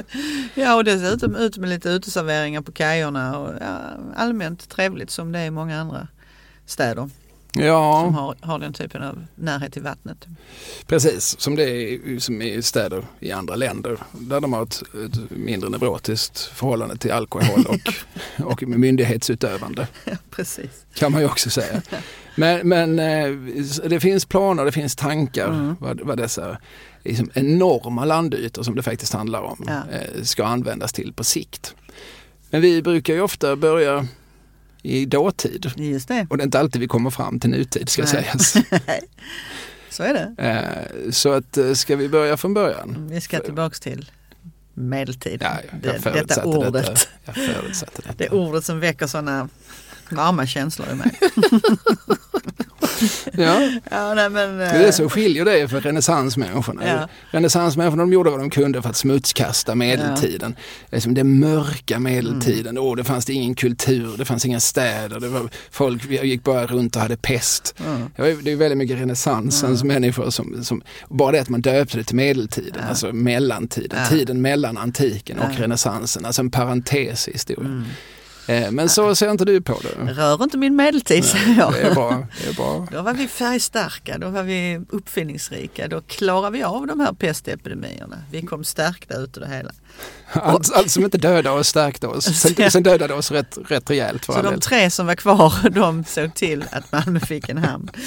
Ja, 0.54 0.74
och 0.74 0.84
dessutom 0.84 1.36
ut 1.36 1.56
med 1.58 1.68
lite 1.68 1.88
uteserveringar 1.88 2.60
på 2.62 2.72
kajerna 2.72 3.38
och 3.38 3.50
ja, 3.60 3.78
allmänt 4.16 4.68
trevligt 4.68 5.10
som 5.10 5.32
det 5.32 5.38
är 5.38 5.46
i 5.46 5.50
många 5.50 5.80
andra 5.80 6.08
städer 6.66 6.94
som 6.94 7.10
Ja, 7.64 8.08
har, 8.08 8.36
har 8.46 8.58
den 8.58 8.72
typen 8.72 9.02
av 9.02 9.24
närhet 9.34 9.72
till 9.72 9.82
vattnet. 9.82 10.26
precis. 10.86 11.40
Som 11.40 11.56
det 11.56 11.62
är 11.64 12.18
som 12.18 12.42
i 12.42 12.62
städer 12.62 13.04
i 13.20 13.32
andra 13.32 13.56
länder 13.56 13.98
där 14.12 14.40
de 14.40 14.52
har 14.52 14.62
ett, 14.62 14.82
ett 14.82 15.30
mindre 15.30 15.70
neurotiskt 15.70 16.38
förhållande 16.38 16.96
till 16.96 17.12
alkohol 17.12 17.66
och, 17.66 17.94
och 18.46 18.62
myndighetsutövande. 18.62 19.88
Ja, 20.04 20.12
precis. 20.30 20.86
kan 20.94 21.12
man 21.12 21.20
ju 21.20 21.26
också 21.26 21.50
säga. 21.50 21.82
Men, 22.34 22.68
men 22.68 22.98
eh, 22.98 23.30
det 23.88 24.00
finns 24.00 24.24
planer, 24.26 24.64
det 24.64 24.72
finns 24.72 24.96
tankar 24.96 25.48
Mm. 25.48 25.76
vad, 25.80 26.00
vad 26.00 26.18
dessa 26.18 26.58
liksom, 27.04 27.30
enorma 27.34 28.04
landytor 28.04 28.62
som 28.62 28.74
det 28.74 28.82
faktiskt 28.82 29.12
handlar 29.12 29.40
om 29.40 29.64
Ja. 29.68 29.82
eh, 29.92 30.22
ska 30.22 30.44
användas 30.44 30.92
till 30.92 31.12
på 31.12 31.24
sikt. 31.24 31.74
Men 32.50 32.60
vi 32.62 32.82
brukar 32.82 33.14
ju 33.14 33.20
ofta 33.20 33.56
börja 33.56 34.06
i 34.82 35.06
dåtid 35.06 35.72
Just 35.76 36.08
det, 36.08 36.26
och 36.30 36.36
det 36.36 36.42
är 36.42 36.44
inte 36.44 36.58
alltid 36.60 36.80
vi 36.80 36.88
kommer 36.88 37.10
fram 37.10 37.40
till 37.40 37.50
nutid 37.50 37.88
ska 37.88 38.02
Nej. 38.02 38.10
sägas. 38.10 38.52
så 39.90 40.02
är 40.02 40.14
det. 40.14 40.42
Eh, 40.42 41.10
så 41.10 41.32
att 41.32 41.58
ska 41.74 41.96
vi 41.96 42.08
börja 42.08 42.36
från 42.36 42.54
början? 42.54 43.08
Vi 43.10 43.20
ska 43.20 43.40
tillbaks 43.40 43.80
till 43.80 44.10
medeltiden. 44.74 45.48
Ja, 45.72 45.78
det, 45.82 46.12
detta 46.12 46.44
ordet. 46.44 47.08
Detta. 47.24 47.32
Detta. 47.96 48.12
Det 48.16 48.28
ordet 48.30 48.64
som 48.64 48.80
väcker 48.80 49.06
sådana 49.06 49.48
varma 50.14 50.46
känslor 50.46 50.88
i 50.92 50.94
mig. 50.94 51.20
Ja. 53.32 53.70
Ja, 53.90 54.14
nej, 54.14 54.30
men, 54.30 54.56
Det 54.58 54.64
är 54.64 54.78
det 54.86 54.92
som 54.92 55.10
skiljer 55.10 55.44
det 55.44 55.68
för 55.68 55.80
renässansmänniskorna. 55.80 56.86
Ja. 56.86 57.08
Renässansmänniskorna 57.30 58.02
de 58.02 58.12
gjorde 58.12 58.30
vad 58.30 58.38
de 58.40 58.50
kunde 58.50 58.82
för 58.82 58.88
att 58.88 58.96
smutskasta 58.96 59.74
medeltiden. 59.74 60.56
Liksom 60.90 61.14
den 61.14 61.38
mörka 61.40 61.98
medeltiden. 61.98 62.78
Åh, 62.78 62.96
det 62.96 63.04
fanns 63.04 63.24
det 63.24 63.32
ingen 63.32 63.54
kultur, 63.54 64.14
det 64.18 64.24
fanns 64.24 64.44
inga 64.44 64.60
städer. 64.60 65.20
Det 65.20 65.28
var, 65.28 65.48
folk 65.70 66.10
gick 66.10 66.42
bara 66.44 66.66
runt 66.66 66.96
och 66.96 67.02
hade 67.02 67.16
pest. 67.16 67.74
Mm. 67.86 68.10
Det 68.16 68.42
det 68.42 68.52
är 68.52 68.56
väldigt 68.56 68.78
mycket 68.78 68.98
renässansens 68.98 69.84
människor 69.84 70.30
som, 70.30 70.64
som, 70.64 70.82
bara 71.08 71.32
det 71.32 71.40
att 71.40 71.48
man 71.48 71.60
döpte 71.60 71.96
det 71.98 72.04
till 72.04 72.16
medeltiden, 72.16 72.80
Ja. 72.82 72.88
alltså 72.88 73.12
mellantiden, 73.12 73.98
Ja. 74.02 74.08
tiden 74.08 74.42
mellan 74.42 74.78
antiken 74.78 75.38
och 75.38 75.50
Ja. 75.58 75.62
renässansen, 75.62 76.24
alltså 76.24 76.42
en 76.42 76.50
parentes 76.50 77.28
i 77.28 77.32
historien. 77.32 77.86
Eh, 78.46 78.70
Men 78.70 78.88
så 78.88 79.14
ser 79.14 79.30
inte 79.30 79.44
du 79.44 79.60
på 79.60 79.80
det. 79.82 80.12
Rör 80.12 80.42
inte 80.42 80.58
min 80.58 80.76
medeltid, 80.76 81.24
säger 81.24 81.56
jag. 81.58 81.72
Det 81.72 81.80
är 81.80 81.94
bra. 81.94 82.26
Det 82.42 82.48
är 82.48 82.54
bra. 82.54 82.86
Då 82.92 83.02
var 83.02 83.12
vi 83.12 83.28
färgstarka, 83.28 84.18
då 84.18 84.28
var 84.28 84.42
vi 84.42 84.80
uppfinningsrika, 84.88 85.88
då 85.88 86.00
klarade 86.00 86.58
vi 86.58 86.62
av 86.62 86.86
de 86.86 87.00
här 87.00 87.12
pestepidemierna. 87.12 88.16
Vi 88.30 88.42
kom 88.42 88.64
stärkta 88.64 89.16
ut 89.16 89.36
ur 89.36 89.40
det 89.40 89.48
hela. 89.48 89.70
Allt, 90.32 90.74
allt 90.74 90.90
som 90.90 91.04
inte 91.04 91.18
dödade 91.18 91.50
oss 91.50 91.68
stärkte 91.68 92.06
oss. 92.06 92.24
Sen, 92.24 92.70
sen 92.70 92.82
dödade 92.82 93.14
oss 93.14 93.30
rätt, 93.30 93.58
rätt 93.68 93.90
rejält 93.90 94.24
Så 94.24 94.42
de 94.42 94.60
tre 94.60 94.90
som 94.90 95.06
var 95.06 95.14
kvar, 95.14 95.54
de 95.70 96.04
såg 96.04 96.34
till 96.34 96.64
att 96.70 96.92
Malmö 96.92 97.20
fick 97.20 97.48
en 97.48 97.58
hamn. 97.58 97.90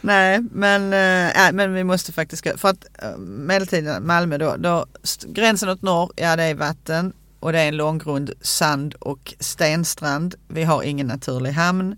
Nej, 0.00 0.40
men, 0.52 0.82
äh, 0.82 0.88
nej, 1.36 1.52
men 1.52 1.74
vi 1.74 1.84
måste 1.84 2.12
faktiskt, 2.12 2.46
för 2.56 2.68
att 2.68 2.84
äh, 3.02 3.16
medeltiden 3.18 4.06
Malmö 4.06 4.38
då, 4.38 4.56
då, 4.58 4.86
gränsen 5.26 5.68
åt 5.68 5.82
norr, 5.82 6.12
ja 6.16 6.36
det 6.36 6.42
är 6.42 6.54
vatten 6.54 7.12
och 7.42 7.52
det 7.52 7.60
är 7.60 7.68
en 7.68 7.76
långgrund 7.76 8.30
sand 8.40 8.94
och 8.94 9.34
stenstrand. 9.40 10.34
Vi 10.48 10.62
har 10.62 10.82
ingen 10.82 11.06
naturlig 11.06 11.50
hamn. 11.50 11.96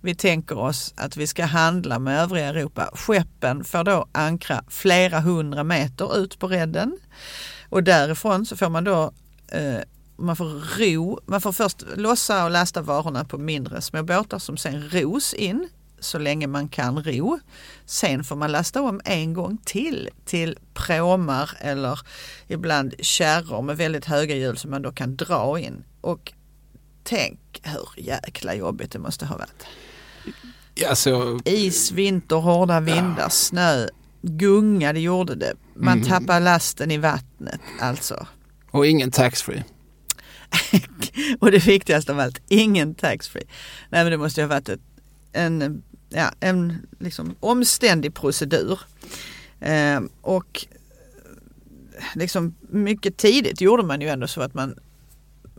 Vi 0.00 0.14
tänker 0.14 0.58
oss 0.58 0.94
att 0.96 1.16
vi 1.16 1.26
ska 1.26 1.44
handla 1.44 1.98
med 1.98 2.22
övriga 2.22 2.46
Europa. 2.46 2.90
Skeppen 2.94 3.64
får 3.64 3.84
då 3.84 4.06
ankra 4.12 4.64
flera 4.68 5.20
hundra 5.20 5.64
meter 5.64 6.18
ut 6.18 6.38
på 6.38 6.48
redden 6.48 6.98
och 7.68 7.82
därifrån 7.82 8.46
så 8.46 8.56
får 8.56 8.68
man 8.68 8.84
då 8.84 9.12
eh, 9.48 9.80
man 10.16 10.36
får 10.36 10.78
ro, 10.78 11.20
man 11.26 11.40
får 11.40 11.52
först 11.52 11.84
lossa 11.96 12.44
och 12.44 12.50
lasta 12.50 12.82
varorna 12.82 13.24
på 13.24 13.38
mindre 13.38 13.80
små 13.80 14.02
båtar 14.02 14.38
som 14.38 14.56
sen 14.56 14.90
ros 14.90 15.34
in 15.34 15.68
så 16.00 16.18
länge 16.18 16.46
man 16.46 16.68
kan 16.68 17.04
ro. 17.04 17.38
Sen 17.86 18.24
får 18.24 18.36
man 18.36 18.52
lasta 18.52 18.82
om 18.82 19.00
en 19.04 19.32
gång 19.34 19.58
till 19.64 20.08
till 20.24 20.58
pråmar 20.74 21.50
eller 21.60 22.00
ibland 22.48 22.94
kärror 22.98 23.62
med 23.62 23.76
väldigt 23.76 24.04
höga 24.04 24.34
hjul 24.36 24.56
som 24.56 24.70
man 24.70 24.82
då 24.82 24.92
kan 24.92 25.16
dra 25.16 25.58
in. 25.58 25.84
Och 26.00 26.32
tänk 27.02 27.40
hur 27.62 27.88
jäkla 27.96 28.54
jobbigt 28.54 28.92
det 28.92 28.98
måste 28.98 29.26
ha 29.26 29.36
varit. 29.36 29.64
Alltså, 30.88 31.40
Is, 31.44 31.92
vinter, 31.92 32.36
hårda 32.36 32.80
vindar, 32.80 33.28
snö, 33.28 33.86
gunga 34.22 34.92
det 34.92 35.00
gjorde 35.00 35.34
det. 35.34 35.52
Man 35.74 35.98
Mm. 35.98 36.08
tappar 36.08 36.40
lasten 36.40 36.90
i 36.90 36.98
vattnet 36.98 37.60
alltså. 37.80 38.26
och 38.70 38.86
ingen 38.86 39.10
taxfree. 39.10 39.64
och 41.40 41.50
det 41.50 41.66
viktigaste 41.66 42.12
av 42.12 42.20
allt, 42.20 42.40
ingen 42.48 42.94
taxfree. 42.94 43.44
Nej 43.90 44.04
men 44.04 44.10
det 44.10 44.16
måste 44.18 44.40
ju 44.40 44.46
ha 44.46 44.54
varit 44.54 44.68
ett, 44.68 44.80
en, 45.32 45.82
ja, 46.10 46.32
en 46.40 46.86
liksom 46.98 47.34
omständig 47.40 48.14
procedur. 48.14 48.80
Eh, 49.60 50.00
och 50.20 50.66
liksom 52.14 52.54
mycket 52.60 53.16
tidigt 53.16 53.60
gjorde 53.60 53.82
man 53.82 54.00
ju 54.00 54.08
ändå 54.08 54.26
så 54.26 54.42
att 54.42 54.54
man 54.54 54.74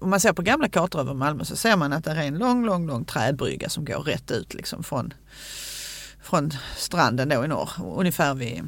om 0.02 0.10
man 0.10 0.20
ser 0.20 0.34
på 0.34 0.42
gamla 0.42 0.70
kartor 0.70 1.00
över 1.00 1.14
Malmö 1.14 1.46
så 1.46 1.56
ser 1.56 1.78
man 1.78 1.94
att 1.94 2.04
det 2.04 2.12
är 2.12 2.16
en 2.16 2.38
lång, 2.38 2.66
lång, 2.66 2.88
lång 2.88 3.06
trädbrygga 3.06 3.70
som 3.70 3.86
går 3.86 4.00
rätt 4.00 4.32
ut 4.32 4.54
liksom 4.54 4.84
från, 4.84 5.14
från 6.24 6.52
stranden 6.78 7.30
då 7.30 7.46
i 7.46 7.48
norr. 7.48 7.70
Ungefär 7.98 8.34
vid, 8.34 8.64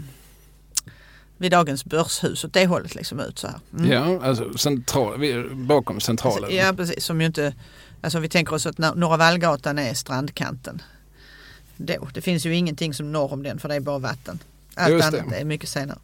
vid 1.38 1.52
dagens 1.52 1.86
börshus 1.86 2.46
åt 2.46 2.54
det 2.54 2.66
hållet 2.66 2.96
liksom 2.96 3.20
ut 3.20 3.40
så 3.40 3.48
här. 3.48 3.60
Mm. 3.78 3.92
Ja, 3.92 4.28
alltså 4.28 4.58
central, 4.58 5.20
bakom 5.56 6.00
centralen. 6.00 6.44
Alltså, 6.44 6.58
Ja 6.58 6.74
precis, 6.74 7.06
som 7.06 7.22
ju 7.22 7.28
inte, 7.28 7.54
alltså 8.02 8.20
vi 8.20 8.30
tänker 8.30 8.56
oss 8.56 8.66
att 8.66 8.78
Norra 8.78 9.18
Vallgatan 9.18 9.80
är 9.80 9.94
strandkanten. 9.94 10.82
Då. 11.78 12.08
Det 12.14 12.22
finns 12.22 12.46
ju 12.46 12.56
ingenting 12.56 12.94
som 12.94 13.12
norr 13.12 13.34
om 13.34 13.44
den 13.44 13.60
för 13.60 13.70
det 13.70 13.76
är 13.76 13.80
bara 13.80 14.00
vatten. 14.00 14.40
Allt 14.76 14.94
Just 14.94 15.12
det. 15.12 15.22
annat 15.22 15.34
är 15.34 15.46
mycket 15.46 15.70
senare. 15.70 16.00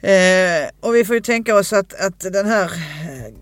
Eh, 0.00 0.70
och 0.80 0.94
vi 0.94 1.04
får 1.04 1.14
ju 1.14 1.20
tänka 1.20 1.56
oss 1.56 1.72
att, 1.72 1.94
att 1.94 2.20
den 2.20 2.46
här 2.46 2.64
eh, 2.64 3.34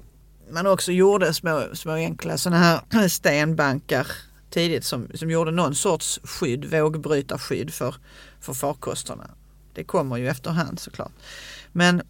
man 0.50 0.66
också 0.66 0.92
gjorde 0.92 1.34
små, 1.34 1.64
små 1.74 1.92
enkla 1.92 2.38
sådana 2.38 2.82
här 2.90 3.08
stenbankar 3.08 4.06
tidigt 4.50 4.84
som, 4.84 5.08
som 5.14 5.30
gjorde 5.30 5.50
någon 5.50 5.74
sorts 5.74 6.20
skydd, 6.24 6.64
vågbrytarskydd 6.64 7.74
för, 7.74 7.94
för 8.40 8.54
farkosterna. 8.54 9.30
Det 9.74 9.84
kommer 9.84 10.16
ju 10.16 10.28
efterhand 10.28 10.80
såklart. 10.80 11.12
Men 11.72 12.02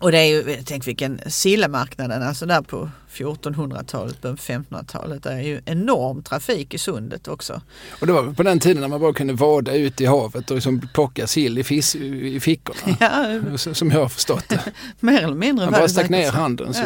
och 0.00 0.12
det 0.12 0.18
är 0.18 0.24
ju, 0.24 0.56
tänk 0.64 0.86
vilken 0.86 1.20
sillmarknaden, 1.26 2.22
alltså 2.22 2.46
där 2.46 2.62
på 2.62 2.90
1400-talet, 3.12 4.20
på 4.20 4.28
1500-talet, 4.28 5.22
det 5.22 5.32
är 5.32 5.40
ju 5.42 5.60
enorm 5.64 6.22
trafik 6.22 6.74
i 6.74 6.78
sundet 6.78 7.28
också. 7.28 7.60
Och 8.00 8.06
det 8.06 8.12
var 8.12 8.32
på 8.32 8.42
den 8.42 8.60
tiden 8.60 8.80
när 8.80 8.88
man 8.88 9.00
bara 9.00 9.12
kunde 9.12 9.32
vada 9.32 9.74
ut 9.74 10.00
i 10.00 10.06
havet 10.06 10.50
och 10.50 10.54
liksom 10.54 10.88
plocka 10.94 11.26
sill 11.26 11.58
i, 11.58 11.64
fis, 11.64 11.96
i 11.96 12.40
fickorna. 12.40 12.96
Ja, 13.50 13.58
Som 13.74 13.90
jag 13.90 14.00
har 14.00 14.08
förstått 14.08 14.44
det. 14.48 14.60
mer 15.00 15.22
eller 15.22 15.34
mindre. 15.36 15.64
Man 15.66 15.72
bara 15.80 15.88
stack 15.88 16.08
ner 16.08 16.30
handen. 16.32 16.74
Så, 16.74 16.82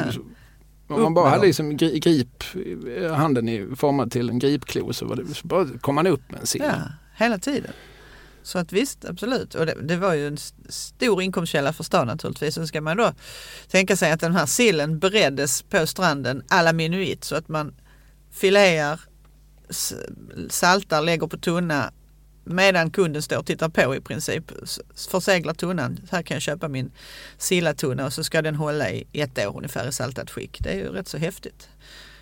Ja. 0.88 0.94
om 0.96 1.02
man 1.02 1.14
bara 1.14 1.28
hade 1.30 1.46
liksom 1.46 1.72
gri- 1.78 1.98
grip, 1.98 2.44
handen 3.16 3.48
i, 3.48 3.66
formad 3.76 4.10
till 4.12 4.28
en 4.30 4.38
gripklo 4.38 4.92
så, 4.92 5.04
var 5.06 5.16
det, 5.16 5.34
så 5.34 5.46
bara 5.46 5.66
kom 5.80 5.94
man 5.94 6.06
upp 6.06 6.30
med 6.30 6.40
en 6.40 6.46
sill. 6.46 6.62
Ja, 6.64 6.72
hela 7.16 7.38
tiden. 7.38 7.70
Så 8.42 8.58
att 8.58 8.72
visst, 8.72 9.04
absolut. 9.04 9.54
Och 9.54 9.66
det, 9.66 9.74
det 9.82 9.96
var 9.96 10.14
ju 10.14 10.26
en 10.26 10.36
stor 10.68 11.22
inkomstkälla 11.22 11.72
för 11.72 11.84
stan 11.84 12.06
naturligtvis. 12.06 12.54
Så 12.54 12.66
ska 12.66 12.80
man 12.80 12.96
då 12.96 13.12
tänka 13.70 13.96
sig 13.96 14.12
att 14.12 14.20
den 14.20 14.34
här 14.34 14.46
sillen 14.46 14.98
bereddes 14.98 15.62
på 15.62 15.86
stranden 15.86 16.42
à 16.48 16.62
la 16.62 16.72
minuit 16.72 17.24
så 17.24 17.36
att 17.36 17.48
man 17.48 17.74
filear, 18.30 19.00
saltar, 20.48 21.02
lägger 21.02 21.26
på 21.26 21.36
tunna 21.36 21.92
medan 22.44 22.90
kunden 22.90 23.22
står 23.22 23.38
och 23.38 23.46
tittar 23.46 23.68
på 23.68 23.96
i 23.96 24.00
princip. 24.00 24.52
Förseglar 25.10 25.54
tunnan. 25.54 26.00
Här 26.10 26.22
kan 26.22 26.34
jag 26.34 26.42
köpa 26.42 26.68
min 26.68 26.90
sillatunna 27.38 28.06
och 28.06 28.12
så 28.12 28.24
ska 28.24 28.42
den 28.42 28.54
hålla 28.54 28.90
i 28.90 29.06
ett 29.12 29.38
år 29.38 29.56
ungefär 29.56 29.88
i 29.88 29.92
saltat 29.92 30.30
skick. 30.30 30.58
Det 30.60 30.70
är 30.70 30.76
ju 30.76 30.88
rätt 30.88 31.08
så 31.08 31.18
häftigt. 31.18 31.68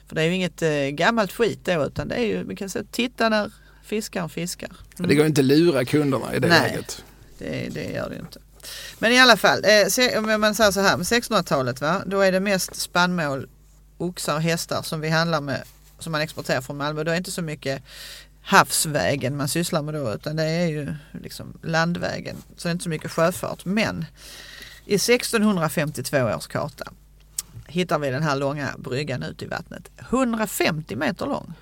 För 0.07 0.15
det 0.15 0.23
är 0.23 0.27
ju 0.27 0.35
inget 0.35 0.63
eh, 0.63 0.89
gammalt 0.89 1.33
skit 1.33 1.61
då 1.65 1.87
utan 1.87 2.09
det 2.09 2.15
är 2.15 2.27
ju, 2.27 2.45
vi 2.45 2.57
kan 2.57 2.69
säga 2.69 2.85
titta 2.91 3.29
när 3.29 3.53
fiskaren 3.91 4.29
fiskar. 4.29 4.71
Mm. 4.99 5.09
Det 5.09 5.15
går 5.15 5.27
inte 5.27 5.41
att 5.41 5.45
lura 5.45 5.85
kunderna 5.85 6.35
i 6.35 6.39
det 6.39 6.49
Nej, 6.49 6.71
läget. 6.71 7.05
Det, 7.39 7.69
det 7.75 7.85
gör 7.85 8.11
det 8.11 8.17
inte. 8.17 8.39
Men 8.99 9.13
i 9.13 9.19
alla 9.19 9.37
fall, 9.37 9.65
eh, 9.65 10.19
om 10.19 10.41
man 10.41 10.55
säger 10.55 10.71
så 10.71 10.81
här 10.81 10.97
med 10.97 11.05
1600-talet 11.05 11.81
va, 11.81 12.03
då 12.07 12.21
är 12.21 12.33
det 12.33 12.41
mest 12.41 12.77
spannmål, 12.77 13.49
oxar 13.99 14.35
och 14.35 14.43
hästar 14.43 14.83
som 14.83 15.01
vi 15.01 15.09
handlar 15.09 15.41
med 15.41 15.63
som 15.99 16.13
man 16.13 16.21
exporterar 16.21 16.61
från 16.61 16.77
Malmö. 16.77 17.05
Då 17.05 17.11
är 17.11 17.15
det 17.15 17.19
inte 17.19 17.31
så 17.31 17.43
mycket 17.43 17.83
havsvägen 18.43 19.37
man 19.37 19.49
sysslar 19.49 19.83
med 19.83 19.95
då 19.95 20.13
utan 20.13 20.37
det 20.37 20.45
är 20.45 20.67
ju 20.67 20.95
liksom 21.23 21.59
landvägen. 21.63 22.37
Så 22.57 22.69
det 22.69 22.71
är 22.71 22.73
inte 22.73 22.85
så 22.85 22.91
mycket 22.91 23.11
sjöfart. 23.11 23.65
Men 23.65 24.05
i 24.87 24.95
1652 24.95 26.19
års 26.19 26.47
karta 26.47 26.93
hittar 27.67 27.99
vi 27.99 28.11
den 28.11 28.23
här 28.23 28.37
långa 28.37 28.69
bryggan 28.79 29.23
ut 29.23 29.43
i 29.43 29.47
vattnet. 29.47 29.91
150 29.99 30.97
meter 30.97 31.27
lång. 31.27 31.55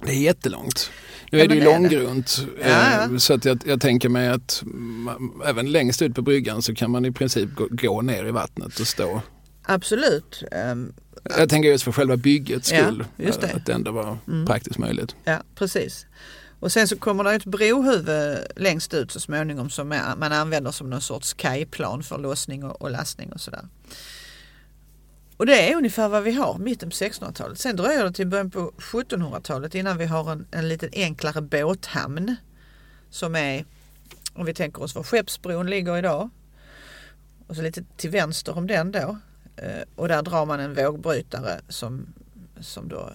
Det 0.00 0.12
är 0.12 0.20
jättelångt. 0.20 0.90
Nu 1.32 1.38
är 1.38 1.42
ja, 1.42 1.48
det 1.48 1.54
ju 1.54 1.64
långgrunt 1.64 2.46
ja, 2.60 2.66
ja. 2.68 3.02
Eh, 3.02 3.16
så 3.16 3.34
att 3.34 3.44
jag, 3.44 3.62
jag, 3.64 3.80
tänker 3.80 4.08
mig 4.08 4.28
att 4.28 4.62
man, 4.64 5.42
även 5.46 5.72
längst 5.72 6.02
ut 6.02 6.14
på 6.14 6.22
bryggan 6.22 6.62
så 6.62 6.74
kan 6.74 6.90
man 6.90 7.04
i 7.04 7.12
princip 7.12 7.54
gå, 7.54 7.68
gå 7.70 8.02
ner 8.02 8.24
i 8.24 8.30
vattnet 8.30 8.80
och 8.80 8.86
stå. 8.86 9.20
Absolut. 9.62 10.42
Um, 10.72 10.92
jag 11.38 11.48
tänker 11.48 11.68
just 11.68 11.84
för 11.84 11.92
själva 11.92 12.16
byggets 12.16 12.68
skull. 12.68 13.04
Ja, 13.16 13.32
det. 13.40 13.52
Att 13.52 13.66
det 13.66 13.72
ändå 13.72 13.90
var 13.90 14.18
mm. 14.28 14.46
praktiskt 14.46 14.78
möjligt. 14.78 15.16
Ja, 15.24 15.42
precis. 15.54 16.06
Och 16.60 16.72
sen 16.72 16.88
så 16.88 16.96
kommer 16.96 17.24
det 17.24 17.32
ett 17.32 17.44
brohuvud 17.44 18.38
längst 18.56 18.94
ut 18.94 19.12
så 19.12 19.20
småningom 19.20 19.70
som 19.70 19.88
man 20.16 20.32
använder 20.32 20.70
som 20.70 20.90
någon 20.90 21.00
sorts 21.00 21.34
kajplan 21.34 22.02
för 22.02 22.18
lossning 22.18 22.64
och, 22.64 22.82
och 22.82 22.90
lastning 22.90 23.32
och 23.32 23.40
sådär. 23.40 23.64
Och 25.36 25.46
det 25.46 25.70
är 25.70 25.76
ungefär 25.76 26.08
vad 26.08 26.22
vi 26.22 26.32
har 26.32 26.58
mitten 26.58 26.90
på 26.90 26.94
1600-talet. 26.94 27.58
Sen 27.58 27.76
dröjer 27.76 28.04
det 28.04 28.12
till 28.12 28.26
början 28.26 28.50
på 28.50 28.72
1700-talet 28.78 29.74
innan 29.74 29.98
vi 29.98 30.04
har 30.04 30.32
en, 30.32 30.46
en 30.50 30.68
liten 30.68 30.90
enklare 30.92 31.40
båthamn. 31.40 32.36
Som 33.10 33.36
är, 33.36 33.64
om 34.34 34.46
vi 34.46 34.54
tänker 34.54 34.82
oss 34.82 34.94
var 34.94 35.02
Skeppsbron 35.02 35.70
ligger 35.70 35.96
idag. 35.96 36.30
Och 37.46 37.56
så 37.56 37.62
lite 37.62 37.84
till 37.96 38.10
vänster 38.10 38.58
om 38.58 38.66
den 38.66 38.92
då. 38.92 39.18
Eh, 39.56 39.82
och 39.96 40.08
där 40.08 40.22
drar 40.22 40.46
man 40.46 40.60
en 40.60 40.74
vågbrytare 40.74 41.60
som, 41.68 42.06
som 42.60 42.88
då, 42.88 43.10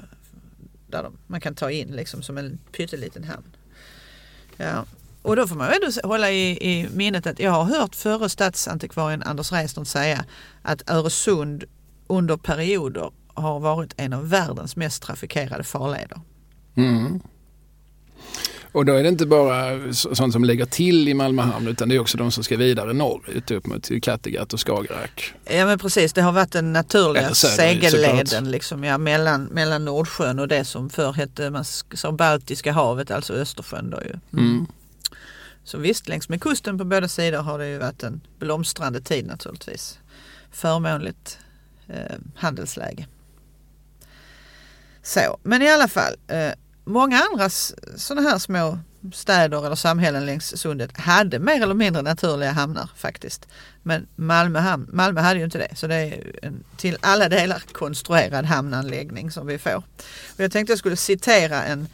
där 0.88 1.04
de, 1.04 1.18
man 1.28 1.42
kan 1.42 1.56
ta 1.56 1.72
in 1.72 1.88
liksom 1.88 2.22
som 2.22 2.38
en 2.38 2.60
pytteliten 2.72 3.24
hamn. 3.24 3.56
Ja. 4.58 4.86
Och 5.22 5.36
då 5.36 5.48
får 5.48 5.56
man 5.56 5.74
ändå 5.74 6.08
hålla 6.08 6.32
i, 6.32 6.72
i 6.72 6.90
minnet 6.94 7.28
att 7.28 7.40
jag 7.40 7.52
har 7.52 7.64
hört 7.64 7.96
förre 7.96 8.30
stadsantikvarien 8.30 9.24
Anders 9.24 9.52
Reiston 9.52 9.86
säga 9.86 10.26
att 10.62 10.90
Öresund 10.90 11.64
under 12.12 12.38
perioder 12.38 13.12
har 13.34 13.60
varit 13.60 13.94
en 13.98 14.14
av 14.14 14.30
världens 14.30 14.76
mest 14.76 15.04
trafikerade 15.04 15.64
farleder. 15.64 16.22
Mm. 16.76 17.22
Och 18.74 18.86
då 18.86 18.94
är 18.94 19.04
det 19.04 19.10
inte 19.10 19.26
bara 19.26 19.94
sånt 19.94 20.34
som 20.34 20.44
lägger 20.44 20.66
till 20.66 21.08
i 21.08 21.14
Malmö 21.14 21.42
hamn 21.42 21.68
utan 21.68 21.90
det 21.90 21.96
är 21.96 22.00
också 22.00 22.18
de 22.18 22.32
som 22.32 22.44
ska 22.44 22.58
vidare 22.58 22.94
norrut 22.94 23.52
upp 23.52 23.66
mot 23.66 23.90
Kattegatt 24.02 24.54
och 24.54 24.68
Skagerrak. 24.68 25.34
Ja 25.46 25.66
men 25.66 25.80
precis, 25.80 26.14
det 26.14 26.22
har 26.22 26.32
varit 26.32 26.52
den 26.52 26.74
naturliga 26.74 27.34
segelleden 27.34 28.52
liksom, 28.52 28.84
ja, 28.84 28.98
mellan, 28.98 29.44
mellan 29.44 29.86
Nordsjön 29.86 30.40
och 30.40 30.48
det 30.48 30.66
som 30.66 30.90
förr 30.90 31.14
hette 31.14 31.50
man 31.50 31.66
sa 31.94 32.12
Baltiska 32.12 32.72
havet, 32.72 33.12
alltså 33.12 33.34
Östersjön. 33.34 33.90
Då 33.90 34.02
ju. 34.02 34.40
Mm. 34.40 34.68
Så 35.64 35.78
visst, 35.78 36.08
längs 36.08 36.30
med 36.30 36.42
kusten 36.42 36.78
på 36.78 36.84
båda 36.84 37.08
sidor 37.08 37.38
har 37.38 37.60
det 37.60 37.68
ju 37.68 37.78
varit 37.78 38.04
en 38.04 38.22
blomstrande 38.40 39.02
tid 39.02 39.28
naturligtvis. 39.28 40.00
Förmånligt 40.52 41.38
eh, 41.94 42.18
handelsläge. 42.36 43.08
Så, 45.04 45.40
men 45.44 45.62
i 45.62 45.70
alla 45.70 45.88
fall, 45.88 46.16
eh, 46.28 46.52
många 46.86 47.24
andra 47.32 47.50
sådana 47.96 48.30
här 48.30 48.38
små 48.38 48.80
städer 49.14 49.66
eller 49.66 49.76
samhällen 49.76 50.26
längs 50.26 50.58
sundet 50.58 50.98
hade 50.98 51.40
mer 51.40 51.62
eller 51.62 51.74
mindre 51.74 52.02
naturliga 52.02 52.52
hamnar 52.52 52.90
faktiskt. 52.96 53.48
Men 53.84 54.08
Malmö, 54.16 54.60
hamn, 54.60 54.90
Malmö 54.92 55.22
hade 55.22 55.40
ju 55.40 55.46
inte 55.46 55.58
det 55.58 55.76
så 55.76 55.88
det 55.88 55.96
är 55.96 56.40
en 56.42 56.64
till 56.78 56.98
alla 57.02 57.30
delar 57.30 57.64
konstruerad 57.72 58.46
hamnanläggning 58.46 59.32
som 59.32 59.48
vi 59.48 59.58
får. 59.58 59.76
Och 59.76 59.84
jag 60.38 60.52
tänkte 60.52 60.72
jag 60.72 60.80
skulle 60.80 60.96
citera 60.96 61.64
en, 61.64 61.88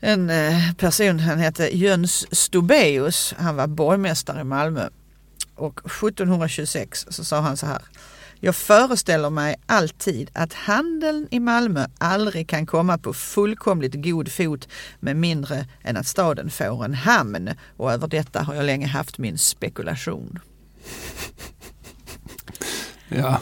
en 0.00 0.30
eh, 0.30 0.72
person, 0.76 1.20
han 1.20 1.38
hette 1.38 1.76
Jöns 1.76 2.36
Stobeus, 2.36 3.34
han 3.38 3.56
var 3.56 3.66
borgmästare 3.66 4.40
i 4.40 4.44
Malmö 4.44 4.88
och 5.54 5.78
1726 5.78 7.06
så 7.10 7.24
sa 7.24 7.40
han 7.40 7.56
så 7.56 7.66
här 7.66 7.82
jag 8.40 8.56
föreställer 8.56 9.30
mig 9.30 9.56
alltid 9.66 10.30
att 10.32 10.52
handeln 10.52 11.28
i 11.30 11.40
Malmö 11.40 11.86
aldrig 11.98 12.48
kan 12.48 12.66
komma 12.66 12.98
på 12.98 13.12
fullkomligt 13.12 13.94
god 13.94 14.32
fot 14.32 14.68
med 15.00 15.16
mindre 15.16 15.66
än 15.82 15.96
att 15.96 16.06
staden 16.06 16.50
får 16.50 16.84
en 16.84 16.94
hamn. 16.94 17.50
Och 17.76 17.92
över 17.92 18.08
detta 18.08 18.42
har 18.42 18.54
jag 18.54 18.64
länge 18.64 18.86
haft 18.86 19.18
min 19.18 19.38
spekulation. 19.38 20.38
Ja, 23.08 23.40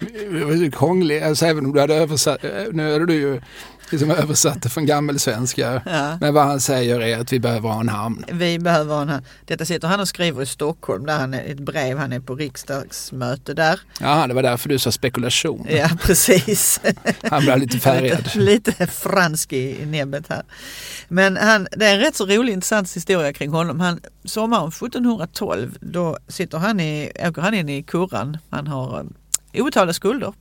det 0.00 0.44
var 0.44 0.52
ju 0.52 0.70
krångligt, 0.70 1.22
alltså 1.22 1.46
även 1.46 1.66
om 1.66 1.72
du 1.72 1.80
hade 1.80 1.94
översatt, 1.94 2.44
eh, 2.44 2.64
nu 2.72 2.92
är 2.92 3.00
du 3.00 3.14
ju 3.14 3.40
liksom 3.92 4.10
översatte 4.10 4.68
från 4.68 4.86
gammelsvenska. 4.86 5.82
Ja. 5.86 6.18
Men 6.20 6.34
vad 6.34 6.44
han 6.44 6.60
säger 6.60 7.00
är 7.00 7.18
att 7.18 7.32
vi 7.32 7.40
behöver 7.40 7.68
ha 7.68 7.80
en 7.80 7.88
hamn. 7.88 8.24
Vi 8.32 8.58
behöver 8.58 8.94
ha 8.94 9.02
en 9.02 9.08
hamn. 9.08 9.24
Detta 9.44 9.64
sitter 9.64 9.88
han 9.88 10.00
och 10.00 10.08
skriver 10.08 10.42
i 10.42 10.46
Stockholm, 10.46 11.06
där 11.06 11.18
han 11.18 11.34
är, 11.34 11.44
ett 11.44 11.60
brev, 11.60 11.98
han 11.98 12.12
är 12.12 12.20
på 12.20 12.34
riksdagsmöte 12.34 13.54
där. 13.54 13.80
Ja, 14.00 14.26
det 14.26 14.34
var 14.34 14.42
därför 14.42 14.68
du 14.68 14.78
sa 14.78 14.92
spekulation. 14.92 15.66
Ja, 15.70 15.88
precis. 16.02 16.80
Han 17.22 17.42
blev 17.42 17.58
lite 17.58 17.78
färgad. 17.78 18.18
lite, 18.34 18.38
lite 18.72 18.86
fransk 18.86 19.52
i, 19.52 19.86
näbbet 19.86 20.28
här. 20.28 20.42
Men 21.08 21.36
han, 21.36 21.68
det 21.76 21.86
är 21.86 21.94
en 21.94 22.00
rätt 22.00 22.16
så 22.16 22.26
rolig 22.26 22.52
intressant 22.52 22.96
historia 22.96 23.32
kring 23.32 23.50
honom. 23.50 23.80
Han, 23.80 24.00
sommaren 24.24 24.68
1712 24.68 25.78
då 25.80 26.18
sitter 26.28 26.58
han 26.58 26.80
i, 26.80 27.12
åker 27.28 27.42
han 27.42 27.54
in 27.54 27.68
i 27.68 27.82
kurran. 27.82 28.38
Han 28.50 28.66
har 28.66 29.00
um, 29.00 29.14
obetalda 29.54 29.92
skulder. 29.92 30.32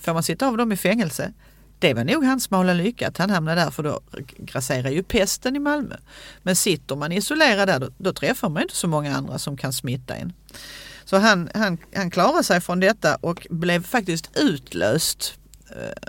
Får 0.00 0.14
man 0.14 0.22
sitta 0.22 0.48
av 0.48 0.56
dem 0.56 0.72
i 0.72 0.76
fängelse 0.76 1.32
det 1.78 1.94
var 1.94 2.04
nog 2.04 2.24
hans 2.24 2.44
smala 2.44 2.72
lycka 2.72 3.08
att 3.08 3.18
han 3.18 3.30
hamnade 3.30 3.60
där 3.60 3.70
för 3.70 3.82
då 3.82 4.00
grasserar 4.38 4.90
ju 4.90 5.02
pesten 5.02 5.56
i 5.56 5.58
Malmö. 5.58 5.96
Men 6.42 6.56
sitter 6.56 6.96
man 6.96 7.12
isolerad 7.12 7.68
där 7.68 7.78
då, 7.78 7.90
då 7.98 8.12
träffar 8.12 8.48
man 8.48 8.62
inte 8.62 8.76
så 8.76 8.88
många 8.88 9.16
andra 9.16 9.38
som 9.38 9.56
kan 9.56 9.72
smitta 9.72 10.16
en. 10.16 10.32
Så 11.04 11.16
han, 11.16 11.50
han, 11.54 11.78
han 11.94 12.10
klarade 12.10 12.44
sig 12.44 12.60
från 12.60 12.80
detta 12.80 13.16
och 13.16 13.46
blev 13.50 13.82
faktiskt 13.82 14.30
utlöst. 14.36 15.38
Eh, 15.70 16.08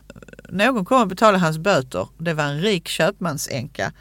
någon 0.50 0.86
kom 0.86 1.02
och 1.02 1.08
betalade 1.08 1.38
hans 1.38 1.58
böter. 1.58 2.08
Det 2.18 2.34
var 2.34 2.44
en 2.44 2.62
rik 2.62 2.88
köpmansänka 2.88 3.94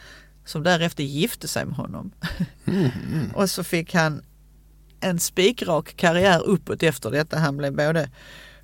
som 0.44 0.62
därefter 0.62 1.02
gifte 1.02 1.48
sig 1.48 1.64
med 1.64 1.76
honom. 1.76 2.12
Mm, 2.64 2.90
mm. 3.12 3.30
och 3.34 3.50
så 3.50 3.64
fick 3.64 3.94
han 3.94 4.22
en 5.00 5.20
spikrak 5.20 5.96
karriär 5.96 6.42
uppåt 6.42 6.82
efter 6.82 7.10
detta. 7.10 7.38
Han 7.38 7.56
blev 7.56 7.72
både 7.72 8.10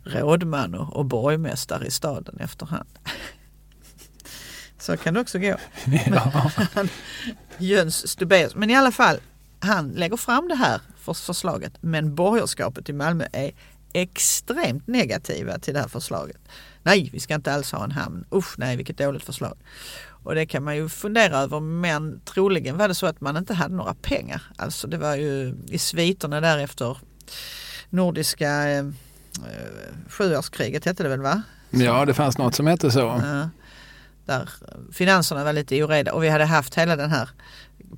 rådman 0.05 0.75
och, 0.75 0.97
och 0.97 1.05
borgmästare 1.05 1.87
i 1.87 1.91
staden 1.91 2.39
efterhand. 2.41 2.89
Så 4.79 4.97
kan 4.97 5.15
det 5.15 5.21
också 5.21 5.39
gå. 5.39 5.57
Ja. 6.07 6.51
Jöns 7.59 8.07
Stubéus. 8.07 8.55
Men 8.55 8.71
i 8.71 8.77
alla 8.77 8.93
fall, 8.93 9.17
han 9.61 9.89
lägger 9.89 10.17
fram 10.17 10.49
det 10.49 10.55
här 10.55 10.81
för 10.99 11.15
förslaget. 11.15 11.73
Men 11.81 12.15
borgerskapet 12.15 12.89
i 12.89 12.93
Malmö 12.93 13.27
är 13.33 13.53
extremt 13.93 14.87
negativa 14.87 15.59
till 15.59 15.75
det 15.75 15.81
här 15.81 15.89
förslaget. 15.89 16.41
Nej, 16.83 17.11
vi 17.13 17.21
ska 17.21 17.35
inte 17.35 17.55
alls 17.55 17.73
ha 17.73 17.85
en 17.85 17.91
hamn. 17.91 18.25
Usch 18.35 18.59
nej, 18.59 18.77
vilket 18.77 18.99
dåligt 18.99 19.23
förslag. 19.23 19.59
Och 20.25 20.35
det 20.35 20.47
kan 20.47 20.65
man 20.65 20.77
ju 20.77 20.89
fundera 20.89 21.39
över 21.39 21.61
men 21.61 22.21
troligen 22.25 22.77
var 22.77 22.89
det 22.89 22.95
så 22.95 23.07
att 23.07 23.21
man 23.21 23.37
inte 23.37 23.55
hade 23.55 23.75
några 23.75 23.95
pengar. 23.95 24.43
Alltså 24.57 24.87
det 24.87 24.99
var 24.99 25.17
ju 25.17 25.55
i 25.69 25.79
sviterna 25.79 26.41
därefter 26.41 26.99
nordiska 27.91 28.71
eh, 28.71 28.85
sjuårskriget 30.09 30.85
hette 30.85 31.03
det 31.03 31.09
väl 31.09 31.21
va? 31.21 31.43
Ja 31.71 32.05
det 32.05 32.15
fanns 32.15 32.39
något 32.39 32.55
som 32.55 32.67
hette 32.67 32.91
så. 32.91 33.23
Där 34.25 34.51
finanserna 34.93 35.45
var 35.45 35.53
lite 35.53 35.85
oreda 35.85 36.13
och 36.13 36.25
vi 36.25 36.29
hade 36.29 36.45
haft 36.45 36.75
hela 36.75 36.97
den 36.97 37.11
här 37.11 37.29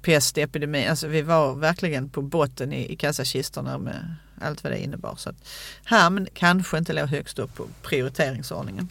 pestepidemin. 0.02 0.90
Alltså 0.90 1.06
vi 1.06 1.22
var 1.22 1.54
verkligen 1.54 2.08
på 2.08 2.22
botten 2.22 2.72
i, 2.72 2.92
i 2.92 2.96
kassakistorna 2.96 3.78
med 3.78 4.16
allt 4.40 4.64
vad 4.64 4.72
det 4.72 4.78
innebar. 4.78 5.14
Så 5.16 5.30
att 5.30 5.48
hamn 5.84 6.28
kanske 6.34 6.78
inte 6.78 6.92
låg 6.92 7.08
högst 7.08 7.38
upp 7.38 7.54
på 7.54 7.66
prioriteringsordningen. 7.82 8.88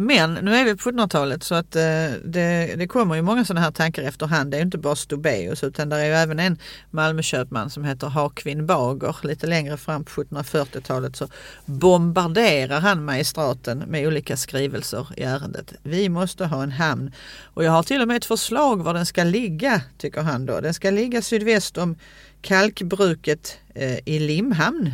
Men 0.00 0.34
nu 0.34 0.54
är 0.54 0.64
vi 0.64 0.76
på 0.76 0.90
1700-talet 0.90 1.42
så 1.42 1.54
att 1.54 1.76
eh, 1.76 1.82
det, 2.24 2.74
det 2.78 2.86
kommer 2.86 3.14
ju 3.14 3.22
många 3.22 3.44
sådana 3.44 3.60
här 3.60 3.70
tankar 3.70 4.02
efterhand. 4.02 4.50
Det 4.50 4.56
är 4.56 4.58
ju 4.58 4.64
inte 4.64 4.78
bara 4.78 4.96
Stobeus 4.96 5.64
utan 5.64 5.88
det 5.88 5.96
är 5.96 6.04
ju 6.04 6.12
även 6.12 6.38
en 6.38 6.58
Malmököpman 6.90 7.70
som 7.70 7.84
heter 7.84 8.06
Hakvin 8.06 8.66
Bager. 8.66 9.16
Lite 9.22 9.46
längre 9.46 9.76
fram 9.76 10.04
på 10.04 10.10
1740-talet 10.10 11.16
så 11.16 11.28
bombarderar 11.64 12.80
han 12.80 13.04
magistraten 13.04 13.78
med 13.78 14.06
olika 14.06 14.36
skrivelser 14.36 15.08
i 15.16 15.22
ärendet. 15.22 15.72
Vi 15.82 16.08
måste 16.08 16.46
ha 16.46 16.62
en 16.62 16.72
hamn 16.72 17.12
och 17.44 17.64
jag 17.64 17.72
har 17.72 17.82
till 17.82 18.02
och 18.02 18.08
med 18.08 18.16
ett 18.16 18.24
förslag 18.24 18.82
var 18.82 18.94
den 18.94 19.06
ska 19.06 19.24
ligga 19.24 19.82
tycker 19.96 20.22
han 20.22 20.46
då. 20.46 20.60
Den 20.60 20.74
ska 20.74 20.90
ligga 20.90 21.22
sydväst 21.22 21.78
om 21.78 21.96
kalkbruket 22.40 23.58
eh, 23.74 23.98
i 24.04 24.18
Limhamn. 24.18 24.92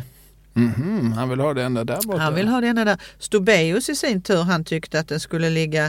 Mhm, 0.55 1.11
han 1.11 1.29
vill 1.29 1.39
ha 1.39 1.53
det 1.53 1.63
ända 1.63 1.83
där 1.83 2.01
borta. 2.01 2.19
Han 2.19 2.35
vill 2.35 2.47
ha 2.47 2.61
det 2.61 2.67
ända 2.67 2.85
där. 2.85 2.97
Stobeus 3.19 3.89
i 3.89 3.95
sin 3.95 4.21
tur 4.21 4.41
han 4.41 4.63
tyckte 4.63 4.99
att 4.99 5.07
den 5.07 5.19
skulle 5.19 5.49
ligga 5.49 5.85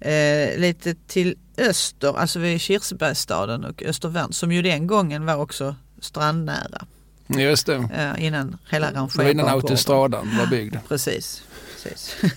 eh, 0.00 0.58
lite 0.58 0.94
till 1.06 1.36
öster, 1.58 2.18
alltså 2.18 2.38
vid 2.38 2.60
Kirsebergsstaden 2.60 3.64
och 3.64 3.82
Östervärn 3.82 4.32
som 4.32 4.52
ju 4.52 4.62
den 4.62 4.86
gången 4.86 5.26
var 5.26 5.36
också 5.36 5.74
strandnära. 6.00 6.86
Just 7.26 7.66
det. 7.66 7.74
Eh, 7.74 8.24
innan 8.24 8.58
hela 8.70 8.86
var 8.86 8.90
innan 8.90 9.08
rangerbangården. 9.08 9.48
autostradan 9.48 10.38
var 10.38 10.46
byggd. 10.46 10.76
Precis. 10.88 11.42
Precis. 11.82 12.16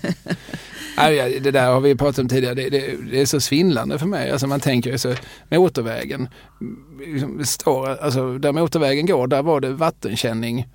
Det 1.42 1.50
där 1.50 1.66
har 1.72 1.80
vi 1.80 1.94
pratat 1.96 2.18
om 2.18 2.28
tidigare. 2.28 2.54
Det, 2.54 2.70
det, 2.70 2.96
det 3.10 3.20
är 3.20 3.26
så 3.26 3.40
svindlande 3.40 3.98
för 3.98 4.06
mig. 4.06 4.30
Alltså 4.30 4.46
man 4.46 4.60
tänker 4.60 4.96
så, 4.96 5.14
motorvägen. 5.50 6.28
liksom, 7.06 7.44
Står, 7.44 7.88
alltså, 7.88 8.38
där 8.38 8.52
motorvägen 8.52 9.06
går, 9.06 9.26
där 9.26 9.42
var 9.42 9.60
det 9.60 9.70
vattenkänning. 9.70 10.68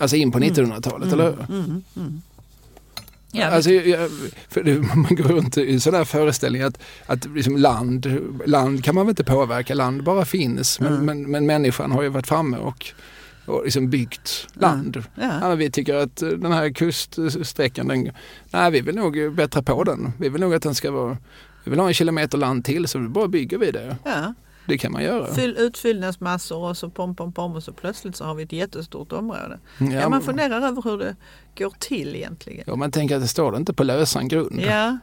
Alltså 0.00 0.16
in 0.16 0.32
på 0.32 0.38
1900-talet, 0.38 1.12
eller 1.12 1.24
hur? 1.24 1.56
Mm, 1.58 1.82
mm. 1.96 2.20
Ja, 3.32 3.46
Alltså, 3.46 3.70
jag, 3.70 4.10
för 4.48 4.62
det, 4.62 4.74
man 4.94 5.16
går 5.16 5.24
runt 5.24 5.58
i 5.58 5.80
sån 5.80 5.92
där 5.92 6.04
föreställning 6.04 6.62
att, 6.62 6.78
att 7.06 7.24
liksom 7.34 7.56
land, 7.56 8.18
land 8.46 8.84
kan 8.84 8.94
man 8.94 9.06
väl 9.06 9.10
inte 9.12 9.24
påverka, 9.24 9.74
land 9.74 10.04
bara 10.04 10.24
finns. 10.24 10.80
Men, 10.80 10.92
Mm. 10.92 11.04
men, 11.06 11.30
men 11.30 11.46
människan 11.46 11.92
har 11.92 12.02
ju 12.02 12.08
varit 12.08 12.26
framme 12.26 12.56
och, 12.56 12.86
och 13.46 13.64
liksom 13.64 13.90
byggt 13.90 14.46
land. 14.54 14.96
ja. 15.14 15.22
Ja, 15.40 15.48
men 15.48 15.58
vi 15.58 15.70
tycker 15.70 15.94
att 15.94 16.16
den 16.16 16.52
här 16.52 16.70
kuststräckan, 16.72 17.88
den, 17.88 18.10
nej 18.50 18.70
vi 18.70 18.80
vill 18.80 18.94
nog 18.94 19.34
bättra 19.34 19.62
på 19.62 19.84
den. 19.84 20.12
Vi 20.18 20.28
vill 20.28 20.40
nog 20.40 20.54
att 20.54 20.62
den 20.62 20.74
ska 20.74 20.90
vara, 20.90 21.16
vi 21.64 21.70
vill 21.70 21.80
ha 21.80 21.88
en 21.88 21.94
kilometer 21.94 22.38
land 22.38 22.64
till 22.64 22.88
så 22.88 22.98
bara 22.98 23.28
bygger 23.28 23.58
vi 23.58 23.70
det. 23.70 23.96
ja. 24.04 24.34
Det 24.70 24.78
kan 24.78 24.92
man 24.92 25.02
göra. 25.02 25.34
Fyll 25.34 25.56
utfyllnadsmassor 25.58 26.58
och 26.68 26.76
så 26.76 26.90
pom 26.90 27.14
pom 27.14 27.32
pom 27.32 27.52
och 27.52 27.62
så 27.62 27.72
plötsligt 27.72 28.16
så 28.16 28.24
har 28.24 28.34
vi 28.34 28.42
ett 28.42 28.52
jättestort 28.52 29.12
område. 29.12 29.58
Ja, 29.78 29.86
Ja, 29.92 30.08
man 30.08 30.22
funderar 30.22 30.56
över 30.68 30.82
hur 30.82 30.98
det 30.98 31.16
går 31.58 31.74
till 31.78 32.16
egentligen. 32.16 32.64
Ja, 32.66 32.76
man 32.76 32.90
tänker 32.90 33.16
att 33.16 33.22
det 33.22 33.28
står 33.28 33.56
inte 33.56 33.72
på 33.72 33.84
lösan 33.84 34.28
grund. 34.28 34.60
Ja, 34.60 34.98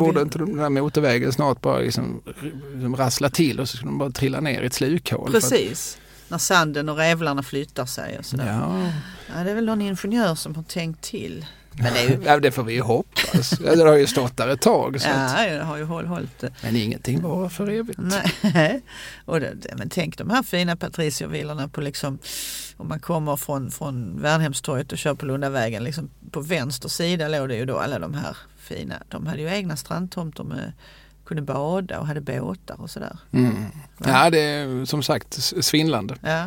Borde 0.00 0.20
inte 0.22 0.38
den 0.38 0.56
där 0.56 0.68
motorvägen 0.68 1.32
snart 1.32 1.60
bara 1.60 1.78
liksom, 1.78 2.22
liksom 2.72 2.96
rassla 2.96 3.30
till 3.30 3.60
och 3.60 3.68
så 3.68 3.76
ska 3.76 3.86
de 3.86 3.98
bara 3.98 4.10
trilla 4.10 4.40
ner 4.40 4.62
i 4.62 4.66
ett 4.66 4.72
slukhål? 4.74 5.26
att- 5.26 5.32
precis. 5.32 5.98
När 6.28 6.38
sanden 6.38 6.88
och 6.88 6.96
rävlarna 6.96 7.42
flyttar 7.42 7.86
sig 7.86 8.18
och 8.18 8.24
sådär. 8.24 8.46
Ja. 8.46 8.90
Ja, 9.36 9.44
det 9.44 9.50
är 9.50 9.54
väl 9.54 9.64
någon 9.64 9.82
ingenjör 9.82 10.34
som 10.34 10.54
har 10.54 10.62
tänkt 10.62 11.00
till. 11.02 11.46
Men 11.76 11.92
det 11.92 12.00
är 12.00 12.08
ju, 12.08 12.18
ja, 12.24 12.40
det 12.40 12.50
får 12.50 12.62
vi 12.62 12.72
ju 12.72 12.80
hoppas. 12.80 13.50
Det 13.50 13.84
har 13.84 13.96
ju 13.96 14.06
stått 14.06 14.36
där 14.36 14.48
ett 14.48 14.60
tag. 14.60 15.00
Så 15.00 15.08
att, 15.08 15.32
ja, 15.32 15.46
jag 15.46 15.64
har 15.64 15.76
ju 15.76 15.84
håll, 15.84 16.06
hållit 16.06 16.38
det. 16.38 16.50
men 16.62 16.76
ingenting 16.76 17.22
var 17.22 17.48
för 17.48 17.70
evigt. 17.70 17.98
Nej. 18.42 18.82
Och 19.24 19.40
det, 19.40 19.54
det, 19.54 19.74
men 19.78 19.88
tänk 19.88 20.18
de 20.18 20.30
här 20.30 20.42
fina 20.42 20.76
patriciervillorna 20.76 21.68
på 21.68 21.80
liksom 21.80 22.18
om 22.76 22.88
man 22.88 23.00
kommer 23.00 23.36
från, 23.36 23.70
från 23.70 24.22
Värnhemstorget 24.22 24.92
och 24.92 24.98
kör 24.98 25.14
på 25.14 25.26
Lundavägen. 25.26 25.84
Liksom 25.84 26.10
på 26.30 26.40
vänster 26.40 26.88
sida 26.88 27.28
låg 27.28 27.48
det 27.48 27.56
ju 27.56 27.64
då 27.64 27.78
alla 27.78 27.98
de 27.98 28.14
här 28.14 28.36
fina. 28.58 28.94
De 29.08 29.26
hade 29.26 29.40
ju 29.42 29.48
egna 29.48 29.76
strandtomter 29.76 30.44
med 30.44 30.72
kunde 31.24 31.42
bada 31.42 32.00
och 32.00 32.06
hade 32.06 32.20
båtar 32.20 32.80
och 32.80 32.90
sådär. 32.90 33.18
Mm. 33.32 33.64
Ja, 33.98 34.30
det 34.30 34.38
är 34.38 34.84
som 34.84 35.02
sagt 35.02 35.34
svindlande. 35.64 36.16
Ja. 36.20 36.46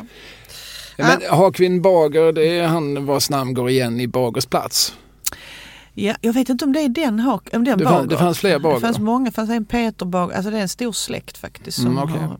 Men 0.97 1.21
Hakvin 1.29 1.81
Bager, 1.81 2.31
det 2.31 2.59
är 2.59 2.67
han 2.67 3.05
vars 3.05 3.29
namn 3.29 3.53
går 3.53 3.69
igen 3.69 3.99
i 3.99 4.07
Bagers 4.07 4.45
plats. 4.45 4.93
Ja, 6.05 6.15
jag 6.21 6.33
vet 6.33 6.49
inte 6.49 6.65
om 6.65 6.73
det 6.73 6.79
är 6.79 6.89
den, 6.89 7.19
hak, 7.19 7.49
om 7.53 7.63
den 7.63 7.77
Det, 7.79 7.83
fann, 7.85 8.07
det 8.07 8.17
fanns 8.17 8.37
fler 8.39 8.53
Det 8.53 8.59
Bager. 8.59 8.79
fanns 8.79 8.99
många, 8.99 9.25
det 9.25 9.31
fanns 9.31 9.49
en 9.49 9.65
Peter 9.65 10.05
Bager, 10.05 10.35
alltså 10.35 10.51
det 10.51 10.57
är 10.57 10.61
en 10.61 10.69
stor 10.69 10.91
släkt 10.91 11.37
faktiskt. 11.37 11.77
Som 11.81 11.85
Mm, 11.97 12.03
okej. 12.03 12.17
har, 12.19 12.37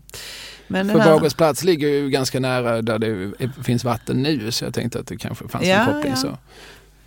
men 0.67 0.89
För 0.91 0.99
här- 0.99 1.11
Bagers 1.13 1.33
plats 1.33 1.63
ligger 1.63 1.87
ju 1.87 2.09
ganska 2.09 2.39
nära 2.39 2.81
där 2.81 2.99
det 2.99 3.33
finns 3.63 3.83
vatten 3.83 4.23
nu 4.23 4.51
så 4.51 4.65
jag 4.65 4.73
tänkte 4.73 4.99
att 4.99 5.07
det 5.07 5.17
kanske 5.17 5.47
fanns 5.47 5.65
Ja, 5.67 5.75
en 5.79 5.85
koppling. 5.93 6.11
ja. 6.11 6.17
Så. 6.17 6.37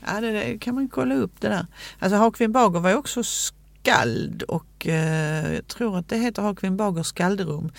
Ja, 0.06 0.20
det, 0.20 0.30
det 0.32 0.58
kan 0.58 0.74
man 0.74 0.88
kolla 0.88 1.14
upp 1.14 1.32
det 1.40 1.48
där. 1.48 1.66
Alltså 1.98 2.16
Hakvin 2.18 2.52
Bager 2.52 2.80
var 2.80 2.90
ju 2.90 2.96
också 2.96 3.22
skald 3.24 4.42
och 4.42 4.86
eh, 4.86 5.54
jag 5.54 5.66
tror 5.66 5.98
att 5.98 6.08
det 6.08 6.16
heter 6.16 6.42
Hakvin 6.42 6.76
Bagers 6.76 7.06
skalderum 7.06 7.70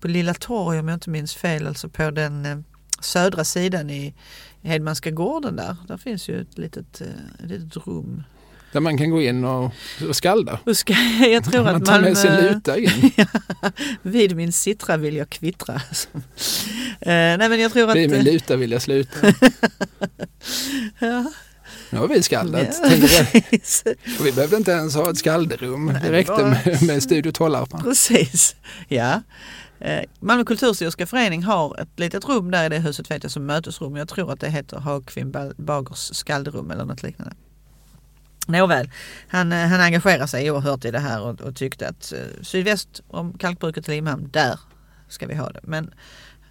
på 0.00 0.08
Lilla 0.08 0.34
Torg 0.34 0.78
om 0.78 0.88
jag 0.88 0.96
inte 0.96 1.10
minns 1.10 1.34
fel, 1.34 1.66
alltså 1.66 1.88
på 1.88 2.10
den 2.10 2.46
eh, 2.46 2.58
södra 3.00 3.44
sidan 3.44 3.90
i 3.90 4.14
Hedmanska 4.64 5.10
gården 5.10 5.56
där. 5.56 5.76
Där 5.88 5.96
finns 5.96 6.28
ju 6.28 6.40
ett 6.40 6.58
litet, 6.58 7.00
eh, 7.00 7.06
ett 7.44 7.50
litet 7.50 7.86
rum. 7.86 8.22
Där 8.72 8.80
man 8.80 8.98
kan 8.98 9.10
gå 9.10 9.22
in 9.22 9.44
och, 9.44 9.72
och 10.08 10.16
skalda. 10.16 10.58
Jag 11.20 11.44
tror 11.44 11.64
man 11.64 11.74
att 11.74 11.84
tar 11.84 12.00
med 12.00 12.18
sin 12.18 12.32
Malmö, 12.32 12.50
luta 12.52 12.78
in. 12.78 13.10
vid 14.02 14.36
min 14.36 14.52
sittra 14.52 14.96
vill 14.96 15.16
jag 15.16 15.30
kvittra. 15.30 15.74
eh, 17.00 17.08
nej 17.10 17.38
men 17.48 17.60
jag 17.60 17.72
tror 17.72 17.90
att... 17.90 17.96
Vid 17.96 18.10
min 18.10 18.18
eh, 18.18 18.24
luta 18.32 18.56
vill 18.56 18.72
jag 18.72 18.82
sluta. 18.82 19.32
ja, 20.98 21.24
Nu 21.90 21.98
har 21.98 22.08
vi 22.08 22.22
skaldat. 22.22 22.80
Ja, 22.82 22.88
vi 24.22 24.32
behövde 24.32 24.56
inte 24.56 24.70
ens 24.70 24.94
ha 24.94 25.10
ett 25.10 25.18
skalderum. 25.18 25.86
Nej, 25.86 26.02
Det 26.04 26.12
räckte 26.12 26.32
bara- 26.32 26.48
med, 26.64 26.82
med 26.82 27.02
Studio 27.02 27.32
Tollarpan. 27.32 27.82
Precis, 27.82 28.56
ja. 28.88 29.22
Eh, 29.80 30.04
Malmö 30.20 30.44
kulturhistoriska 30.44 31.06
förening 31.06 31.42
har 31.42 31.80
ett 31.80 31.88
litet 32.00 32.24
rum 32.28 32.50
där 32.50 32.64
i 32.66 32.68
det 32.68 32.78
huset 32.78 33.10
vet 33.10 33.22
jag 33.22 33.32
som 33.32 33.46
mötesrum. 33.46 33.96
Jag 33.96 34.08
tror 34.08 34.32
att 34.32 34.40
det 34.40 34.50
heter 34.50 34.76
Hagfinn 34.78 35.30
Ba- 35.32 35.52
Bagers 35.56 36.10
skalderum 36.16 36.70
eller 36.70 36.84
något 36.84 37.02
liknande. 37.02 37.34
Nåväl, 38.46 38.90
han, 39.28 39.52
eh, 39.52 39.66
han 39.68 39.80
engagerar 39.80 40.26
sig 40.26 40.50
oerhört 40.50 40.84
i 40.84 40.90
det 40.90 40.98
här 40.98 41.20
och, 41.22 41.40
och 41.40 41.56
tyckte 41.56 41.88
att 41.88 42.12
eh, 42.12 42.18
sydväst 42.42 43.02
om 43.08 43.32
kalkbruket 43.38 43.88
i 43.88 43.90
Limhamn, 43.90 44.28
där 44.32 44.60
ska 45.08 45.26
vi 45.26 45.34
ha 45.34 45.50
det. 45.50 45.60
Men 45.62 45.94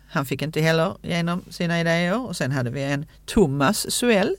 han 0.10 0.26
fick 0.26 0.42
inte 0.42 0.62
heller 0.62 0.98
igenom 1.02 1.42
sina 1.50 1.80
idéer 1.82 2.28
och 2.28 2.36
sen 2.36 2.52
hade 2.52 2.70
vi 2.70 2.84
en 2.84 3.06
Thomas 3.26 3.92
Suell, 3.92 4.36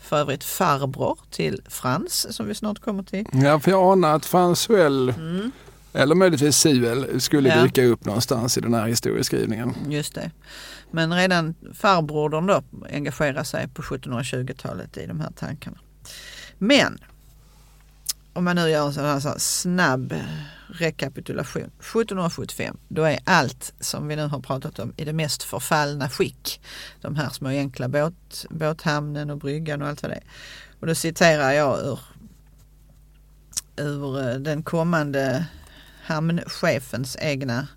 för 0.00 0.16
övrigt 0.18 0.44
farbror 0.44 1.18
till 1.30 1.62
Frans 1.68 2.36
som 2.36 2.46
vi 2.46 2.54
snart 2.54 2.78
kommer 2.78 3.02
till. 3.02 3.26
Ja, 3.32 3.60
för 3.60 3.70
jag 3.70 3.92
anar 3.92 4.14
att 4.16 4.26
Fransuell, 4.26 5.08
Mm. 5.08 5.50
Eller 5.92 6.14
möjligtvis 6.14 6.56
Suel, 6.56 7.20
skulle 7.20 7.48
Ja. 7.48 7.62
dyka 7.62 7.84
upp 7.84 8.04
någonstans 8.04 8.58
i 8.58 8.60
den 8.60 8.74
här 8.74 8.86
historieskrivningen. 8.86 9.74
Just 9.88 10.14
det. 10.14 10.30
Men 10.90 11.14
redan 11.16 11.54
farbrodern 11.74 12.46
då 12.46 12.62
engagerar 12.92 13.44
sig 13.44 13.68
på 13.68 13.82
1720-talet 13.82 14.96
i 14.96 15.06
de 15.06 15.20
här 15.20 15.30
tankarna. 15.36 15.78
Men 16.58 16.98
om 18.32 18.44
man 18.44 18.56
nu 18.56 18.68
gör 18.68 18.86
en 18.86 18.94
sån 18.94 19.04
här, 19.04 19.20
så 19.20 19.28
här 19.28 19.38
snabb 19.38 20.14
rekapitulation. 20.68 21.62
1775 21.62 22.76
då 22.88 23.02
är 23.02 23.18
allt 23.24 23.72
som 23.80 24.08
vi 24.08 24.16
nu 24.16 24.26
har 24.26 24.40
pratat 24.40 24.78
om 24.78 24.92
i 24.96 25.04
det 25.04 25.12
mest 25.12 25.42
förfallna 25.42 26.08
skick. 26.08 26.60
De 27.00 27.16
här 27.16 27.28
små 27.30 27.48
enkla 27.48 27.88
båt, 27.88 28.46
båthamnen 28.50 29.30
och 29.30 29.38
bryggan 29.38 29.82
och 29.82 29.88
allt 29.88 30.02
vad 30.02 30.10
det 30.10 30.16
är. 30.16 30.24
Och 30.80 30.86
då 30.86 30.94
citerar 30.94 31.52
jag 31.52 31.78
ur, 31.80 31.98
ur 33.76 34.28
eh, 34.28 34.34
den 34.34 34.62
kommande 34.62 35.46
hamnchefens 36.02 37.16
egna 37.20 37.68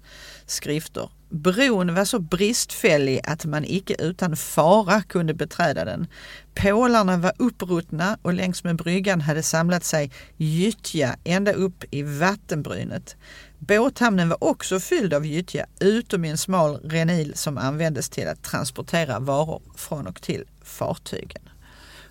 skrifter. 0.45 1.09
Bron 1.29 1.95
var 1.95 2.05
så 2.05 2.19
bristfällig 2.19 3.21
att 3.23 3.45
man 3.45 3.65
icke 3.65 3.95
utan 3.99 4.35
fara 4.35 5.01
kunde 5.01 5.33
beträda 5.33 5.85
den. 5.85 6.07
Pålarna 6.53 7.17
var 7.17 7.33
uppruttna 7.38 8.17
och 8.21 8.33
längs 8.33 8.63
med 8.63 8.75
bryggan 8.75 9.21
hade 9.21 9.43
samlat 9.43 9.83
sig 9.83 10.11
gyttja 10.38 11.15
ända 11.23 11.53
upp 11.53 11.83
i 11.91 12.01
vattenbrynet. 12.03 13.15
Båthamnen 13.59 14.29
var 14.29 14.43
också 14.43 14.79
fylld 14.79 15.13
av 15.13 15.25
gyttja 15.25 15.65
utom 15.79 16.25
i 16.25 16.29
en 16.29 16.38
smal 16.38 16.79
renil 16.83 17.33
som 17.35 17.57
användes 17.57 18.09
till 18.09 18.27
att 18.27 18.43
transportera 18.43 19.19
varor 19.19 19.61
från 19.75 20.07
och 20.07 20.21
till 20.21 20.43
fartygen. 20.63 21.41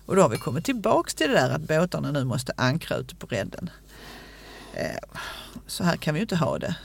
Och 0.05 0.15
då 0.15 0.21
har 0.21 0.29
vi 0.29 0.37
kommit 0.37 0.65
tillbaks 0.65 1.15
till 1.15 1.27
det 1.27 1.33
där 1.33 1.49
att 1.49 1.61
båtarna 1.61 2.11
nu 2.11 2.23
måste 2.23 2.53
ankra 2.57 2.97
ute 2.97 3.15
på 3.15 3.27
redden. 3.27 3.69
Så 5.67 5.83
här 5.83 5.95
kan 5.97 6.13
vi 6.13 6.19
ju 6.19 6.21
inte 6.21 6.35
ha 6.35 6.59
det. 6.59 6.75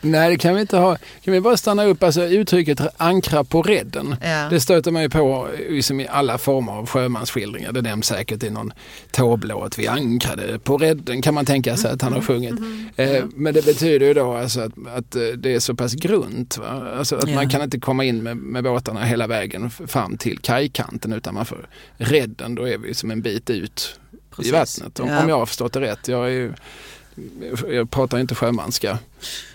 Nej, 0.00 0.30
det 0.30 0.36
kan 0.38 0.54
vi 0.54 0.60
inte 0.60 0.76
ha. 0.76 0.96
Kan 1.24 1.32
vi 1.34 1.40
bara 1.40 1.56
stanna 1.56 1.84
upp, 1.84 2.02
alltså 2.02 2.24
uttrycket 2.24 2.80
ankra 2.96 3.44
på 3.44 3.62
redden. 3.62 4.16
Ja. 4.22 4.46
Det 4.50 4.60
stöter 4.60 4.90
man 4.90 5.02
ju 5.02 5.10
på 5.10 5.48
liksom 5.70 6.00
i 6.00 6.06
alla 6.08 6.38
former 6.38 6.72
av 6.72 6.86
sjömansskildringar. 6.86 7.72
Det 7.72 7.82
nämns 7.82 8.06
säkert 8.06 8.42
i 8.42 8.50
någon 8.50 8.72
tåblå 9.10 9.62
att 9.64 9.78
vi 9.78 9.86
ankrade 9.86 10.58
på 10.58 10.78
redden 10.78 11.22
kan 11.22 11.34
man 11.34 11.44
tänka 11.46 11.76
sig 11.76 11.90
att 11.90 12.02
han 12.02 12.12
har 12.12 12.20
sjungit. 12.20 12.54
Eh, 12.96 13.24
men 13.34 13.54
det 13.54 13.64
betyder 13.64 14.06
ju 14.06 14.14
då 14.14 14.32
alltså 14.36 14.60
att, 14.60 14.72
att 14.96 15.16
eh, 15.16 15.22
det 15.22 15.54
är 15.54 15.60
så 15.60 15.74
pass 15.74 15.94
grunt. 15.94 16.58
Va? 16.58 16.92
Alltså 16.98 17.16
att 17.16 17.28
Ja. 17.28 17.34
man 17.34 17.48
kan 17.50 17.62
inte 17.62 17.80
komma 17.80 18.04
in 18.04 18.22
med, 18.22 18.36
med 18.36 18.64
båtarna 18.64 19.04
hela 19.04 19.26
vägen 19.26 19.70
fram 19.70 20.16
till 20.16 20.38
kajkanten 20.38 21.12
utan 21.12 21.34
man 21.34 21.46
får 21.46 21.68
redden, 21.96 22.54
då 22.54 22.68
är 22.68 22.78
vi 22.78 22.94
som 22.94 23.10
en 23.10 23.22
bit 23.22 23.50
ut 23.50 24.00
i 24.42 24.50
vattnet. 24.50 25.00
Om, 25.00 25.08
Ja. 25.08 25.22
om 25.22 25.28
jag 25.28 25.38
har 25.38 25.46
förstått 25.46 25.72
det 25.72 25.80
rätt. 25.80 26.08
Jag, 26.08 26.24
är 26.26 26.30
ju, 26.30 26.52
jag 27.68 27.90
pratar 27.90 28.18
inte 28.18 28.34
sjömanska. 28.34 28.98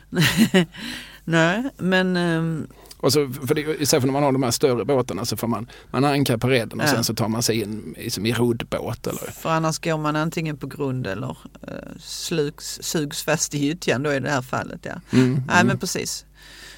Nej, 1.23 1.63
men 1.77 2.17
ehm, 2.17 2.67
Och 2.97 3.13
så, 3.13 3.29
för 3.47 3.55
det, 3.55 3.89
för 3.89 3.99
när 3.99 4.11
man 4.13 4.23
har 4.23 4.31
de 4.31 4.43
här 4.43 4.51
större 4.51 4.85
båtarna 4.85 5.25
så 5.25 5.37
får 5.37 5.47
man, 5.47 5.69
man 5.91 6.05
ankar 6.05 6.37
på 6.37 6.47
redden 6.47 6.79
och 6.79 6.87
Ja. 6.87 6.91
sen 6.91 7.03
så 7.03 7.15
tar 7.15 7.27
man 7.27 7.43
sig 7.43 7.61
in 7.61 7.95
i, 7.97 8.09
som 8.09 8.25
i 8.25 8.33
roddbåt. 8.33 9.07
Eller, 9.07 9.31
för 9.31 9.49
annars 9.49 9.79
går 9.79 9.97
man 9.97 10.15
antingen 10.15 10.57
på 10.57 10.67
grund 10.67 11.07
eller 11.07 11.37
eh, 11.67 11.73
slugs, 11.99 12.79
sugs 12.81 13.23
fast 13.23 13.53
i 13.53 13.57
gyttjan 13.57 14.03
då 14.03 14.13
i 14.13 14.19
det 14.19 14.29
här 14.29 14.41
fallet. 14.41 14.79
Ja. 14.83 14.93
mm, 15.11 15.33
Nej 15.33 15.55
mm. 15.55 15.67
men 15.67 15.79
precis. 15.79 16.25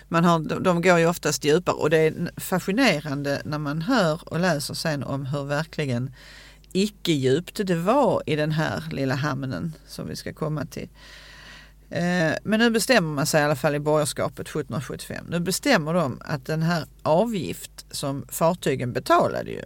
Man 0.07 0.23
har, 0.23 0.39
de, 0.39 0.63
de 0.63 0.81
går 0.81 0.99
ju 0.99 1.07
oftast 1.07 1.45
djupare 1.45 1.75
och 1.75 1.89
det 1.89 1.97
är 1.97 2.31
fascinerande 2.37 3.41
när 3.45 3.57
man 3.59 3.81
hör 3.81 4.19
och 4.25 4.39
läser 4.39 4.73
sen 4.73 5.03
om 5.03 5.25
hur 5.25 5.43
verkligen 5.43 6.11
icke 6.75 7.11
djupt 7.11 7.61
det 7.67 7.75
var 7.75 8.23
i 8.25 8.35
den 8.35 8.51
här 8.51 8.83
lilla 8.91 9.15
hamnen 9.15 9.73
som 9.87 10.07
vi 10.07 10.15
ska 10.15 10.33
komma 10.33 10.65
till. 10.65 10.89
Eh, 11.89 12.33
men 12.43 12.59
nu 12.59 12.69
bestämmer 12.69 13.13
man 13.13 13.25
sig 13.25 13.41
i 13.41 13.43
alla 13.43 13.55
fall 13.55 13.75
i 13.75 13.79
borgerskapet 13.79 14.47
1775. 14.47 15.25
Nu 15.29 15.39
bestämmer 15.39 15.93
de 15.93 16.21
att 16.25 16.45
den 16.45 16.63
här 16.63 16.85
avgift 17.01 17.85
som 17.91 18.25
fartygen 18.29 18.93
betalade 18.93 19.51
ju, 19.51 19.61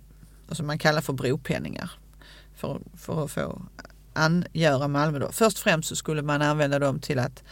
och 0.49 0.57
som 0.57 0.68
man 0.68 0.78
kallar 0.78 1.01
för 1.01 1.14
bropenningar 1.14 1.91
för, 2.55 2.82
för 2.97 3.26
att 3.26 3.32
få 3.32 3.62
angöra 4.14 4.88
Malmö 4.88 5.20
då. 5.20 5.32
Först 5.32 5.57
och 5.57 5.64
främst 5.64 5.89
så 5.89 5.95
skulle 5.95 6.22
man 6.22 6.41
använda 6.41 6.80
dem 6.80 6.99
till 6.99 7.20
att 7.20 7.43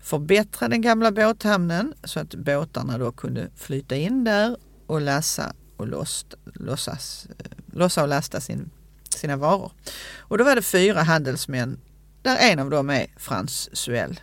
förbättra 0.00 0.68
den 0.68 0.80
gamla 0.80 1.12
båthamnen 1.12 1.94
så 2.04 2.20
att 2.20 2.34
båtarna 2.34 2.98
då 2.98 3.12
kunde 3.12 3.48
flyta 3.56 3.96
in 3.96 4.24
där 4.24 4.56
och 4.86 5.00
lassa 5.00 5.52
och 5.76 5.88
lost, 5.88 6.34
lossas, 6.44 7.26
eh, 7.38 7.50
lossa 7.72 8.02
och 8.02 8.08
lasta 8.08 8.40
sin, 8.40 8.70
sina 9.16 9.36
varor. 9.36 9.72
Och 10.18 10.38
då 10.38 10.44
var 10.44 10.56
det 10.56 10.62
fyra 10.62 11.02
handelsmän 11.02 11.78
där 12.22 12.36
en 12.40 12.58
av 12.58 12.70
dem 12.70 12.90
är 12.90 13.06
Frans 13.16 13.76
Suell. 13.76 14.20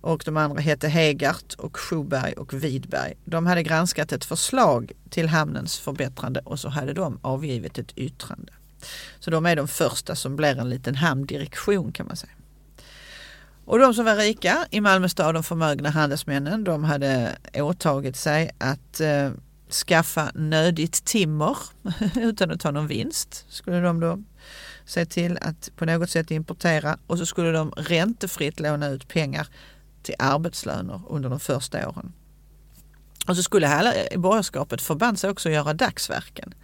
Och 0.00 0.22
de 0.24 0.36
andra 0.36 0.60
hette 0.60 0.88
Hegart 0.88 1.54
och 1.54 1.76
Schuberg 1.76 2.32
och 2.32 2.54
Widberg. 2.54 3.14
De 3.24 3.46
hade 3.46 3.62
granskat 3.62 4.12
ett 4.12 4.24
förslag 4.24 4.92
till 5.10 5.28
hamnens 5.28 5.78
förbättrande 5.78 6.40
och 6.44 6.60
så 6.60 6.68
hade 6.68 6.92
de 6.92 7.18
avgivit 7.22 7.78
ett 7.78 7.98
yttrande. 7.98 8.52
Så 9.18 9.30
de 9.30 9.46
är 9.46 9.56
de 9.56 9.68
första 9.68 10.14
som 10.14 10.36
blir 10.36 10.58
en 10.58 10.68
liten 10.68 10.94
hamndirektion 10.94 11.92
kan 11.92 12.06
man 12.06 12.16
säga. 12.16 12.32
Och 13.64 13.78
de 13.78 13.94
som 13.94 14.04
var 14.04 14.16
rika 14.16 14.66
i 14.70 14.80
Malmö 14.80 15.08
stad, 15.08 15.34
de 15.34 15.42
förmögna 15.42 15.90
handelsmännen, 15.90 16.64
de 16.64 16.84
hade 16.84 17.36
åtagit 17.54 18.16
sig 18.16 18.50
att 18.58 19.00
eh, 19.00 19.30
skaffa 19.74 20.30
nödigt 20.34 21.04
timmer 21.04 21.56
utan 22.16 22.50
att 22.50 22.60
ta 22.60 22.70
någon 22.70 22.86
vinst. 22.86 23.46
Skulle 23.48 23.80
de 23.80 24.00
då 24.00 24.18
se 24.84 25.06
till 25.06 25.38
att 25.40 25.70
på 25.76 25.84
något 25.84 26.10
sätt 26.10 26.30
importera 26.30 26.98
och 27.06 27.18
så 27.18 27.26
skulle 27.26 27.50
de 27.52 27.70
räntefritt 27.76 28.60
låna 28.60 28.88
ut 28.88 29.08
pengar 29.08 29.46
till 30.02 30.14
arbetslöner 30.18 31.00
under 31.08 31.30
de 31.30 31.40
första 31.40 31.88
åren. 31.88 32.12
Och 33.26 33.36
så 33.36 33.42
skulle 33.42 33.68
alla 33.68 33.94
i 34.10 34.18
borgerskapet 34.18 34.82
förband 34.82 35.18
sig 35.18 35.30
också 35.30 35.48
att 35.48 35.54
göra 35.54 35.74
dagsverken. 35.74 36.54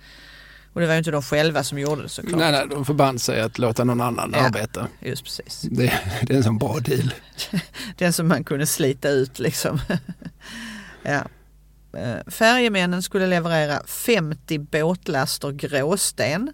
Och 0.73 0.81
det 0.81 0.87
var 0.87 0.95
ju 0.95 0.99
inte 0.99 1.11
de 1.11 1.23
själva 1.23 1.63
som 1.65 1.79
gjorde 1.79 2.03
det 2.03 2.09
såklart. 2.09 2.41
Nej, 2.41 2.53
nej, 2.53 2.67
de 2.71 2.85
förband 2.85 3.21
sig 3.21 3.41
att 3.41 3.59
låta 3.59 3.85
någon 3.85 4.01
annan 4.01 4.31
Ja. 4.35 4.47
arbeta. 4.47 4.89
Just 5.01 5.25
precis. 5.25 5.61
Det, 5.71 5.93
det 6.23 6.33
är 6.33 6.37
en 6.37 6.45
sån 6.45 6.59
bra 6.59 6.79
deal. 6.79 7.15
Den 7.97 8.13
som 8.13 8.29
man 8.29 8.45
kunde 8.45 8.67
slita 8.67 9.09
ut 9.09 9.39
liksom. 9.39 9.81
ja. 11.03 11.23
Eh, 11.97 12.31
färjemännen 12.31 13.03
skulle 13.03 13.27
leverera 13.27 13.83
50 13.87 14.59
båtlaster 14.59 15.53
gråsten. 15.53 16.53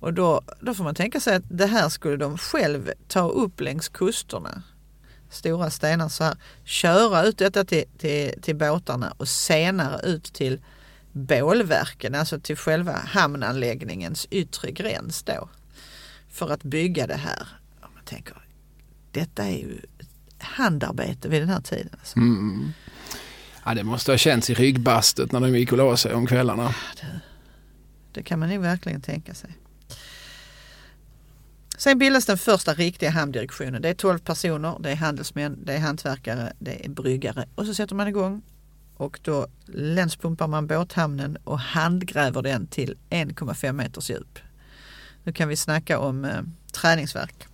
Och 0.00 0.14
då, 0.14 0.42
då 0.60 0.74
får 0.74 0.84
man 0.84 0.94
tänka 0.94 1.20
sig 1.20 1.36
att 1.36 1.42
det 1.50 1.66
här 1.66 1.88
skulle 1.88 2.16
de 2.16 2.38
själv 2.38 2.92
ta 3.08 3.28
upp 3.28 3.60
längs 3.60 3.88
kusterna. 3.88 4.62
Stora 5.30 5.70
stenar 5.70 6.08
så 6.08 6.24
här. 6.24 6.36
Köra 6.64 7.22
ut 7.22 7.38
detta 7.38 7.64
till, 7.64 7.84
till, 7.98 8.42
till 8.42 8.56
båtarna 8.56 9.14
och 9.16 9.28
senare 9.28 10.00
ut 10.02 10.24
till 10.24 10.60
bålverken, 11.12 12.14
alltså 12.14 12.40
till 12.40 12.56
själva 12.56 12.92
hamnanläggningens 12.92 14.26
yttre 14.30 14.70
gräns 14.70 15.22
då. 15.22 15.48
För 16.30 16.50
att 16.50 16.62
bygga 16.62 17.06
det 17.06 17.16
här. 17.16 17.48
Och 17.80 17.94
man 17.94 18.04
tänker, 18.04 18.36
detta 19.12 19.44
är 19.44 19.58
ju 19.58 19.80
handarbete 20.38 21.28
vid 21.28 21.42
den 21.42 21.48
här 21.48 21.60
tiden. 21.60 21.92
Alltså. 21.98 22.18
Mm. 22.18 22.38
mm, 22.38 22.54
mm. 22.54 22.72
Ja, 23.68 23.74
det 23.74 23.84
måste 23.84 24.12
ha 24.12 24.18
känts 24.18 24.50
i 24.50 24.54
ryggbastet 24.54 25.32
när 25.32 25.40
de 25.40 25.58
gick 25.58 25.72
och 25.72 25.78
la 25.78 25.96
sig 25.96 26.14
om 26.14 26.26
kvällarna. 26.26 26.74
Det 28.12 28.22
kan 28.22 28.38
man 28.38 28.48
nog 28.48 28.62
verkligen 28.62 29.00
tänka 29.00 29.34
sig. 29.34 29.50
Sen 31.78 31.98
bildas 31.98 32.26
den 32.26 32.38
första 32.38 32.74
riktiga 32.74 33.10
hamndirektionen. 33.10 33.82
Det 33.82 33.88
är 33.88 33.94
12 33.94 34.18
personer, 34.18 34.76
det 34.80 34.90
är 34.90 34.96
handelsmän, 34.96 35.58
det 35.64 35.72
är 35.74 35.78
hantverkare, 35.78 36.52
det 36.58 36.84
är 36.84 36.88
bryggare. 36.88 37.48
Och 37.54 37.66
så 37.66 37.74
sätter 37.74 37.94
man 37.94 38.08
igång 38.08 38.42
och 38.96 39.20
då 39.22 39.46
länspumpar 39.66 40.46
man 40.48 40.66
båthamnen 40.66 41.36
och 41.44 41.58
handgräver 41.58 42.42
den 42.42 42.66
till 42.66 42.96
1,5 43.10 43.72
meters 43.72 44.10
djup. 44.10 44.38
Nu 45.24 45.32
kan 45.32 45.48
vi 45.48 45.56
snacka 45.56 45.98
om 45.98 46.24
eh, 46.24 46.42
träningsverk. 46.72 47.46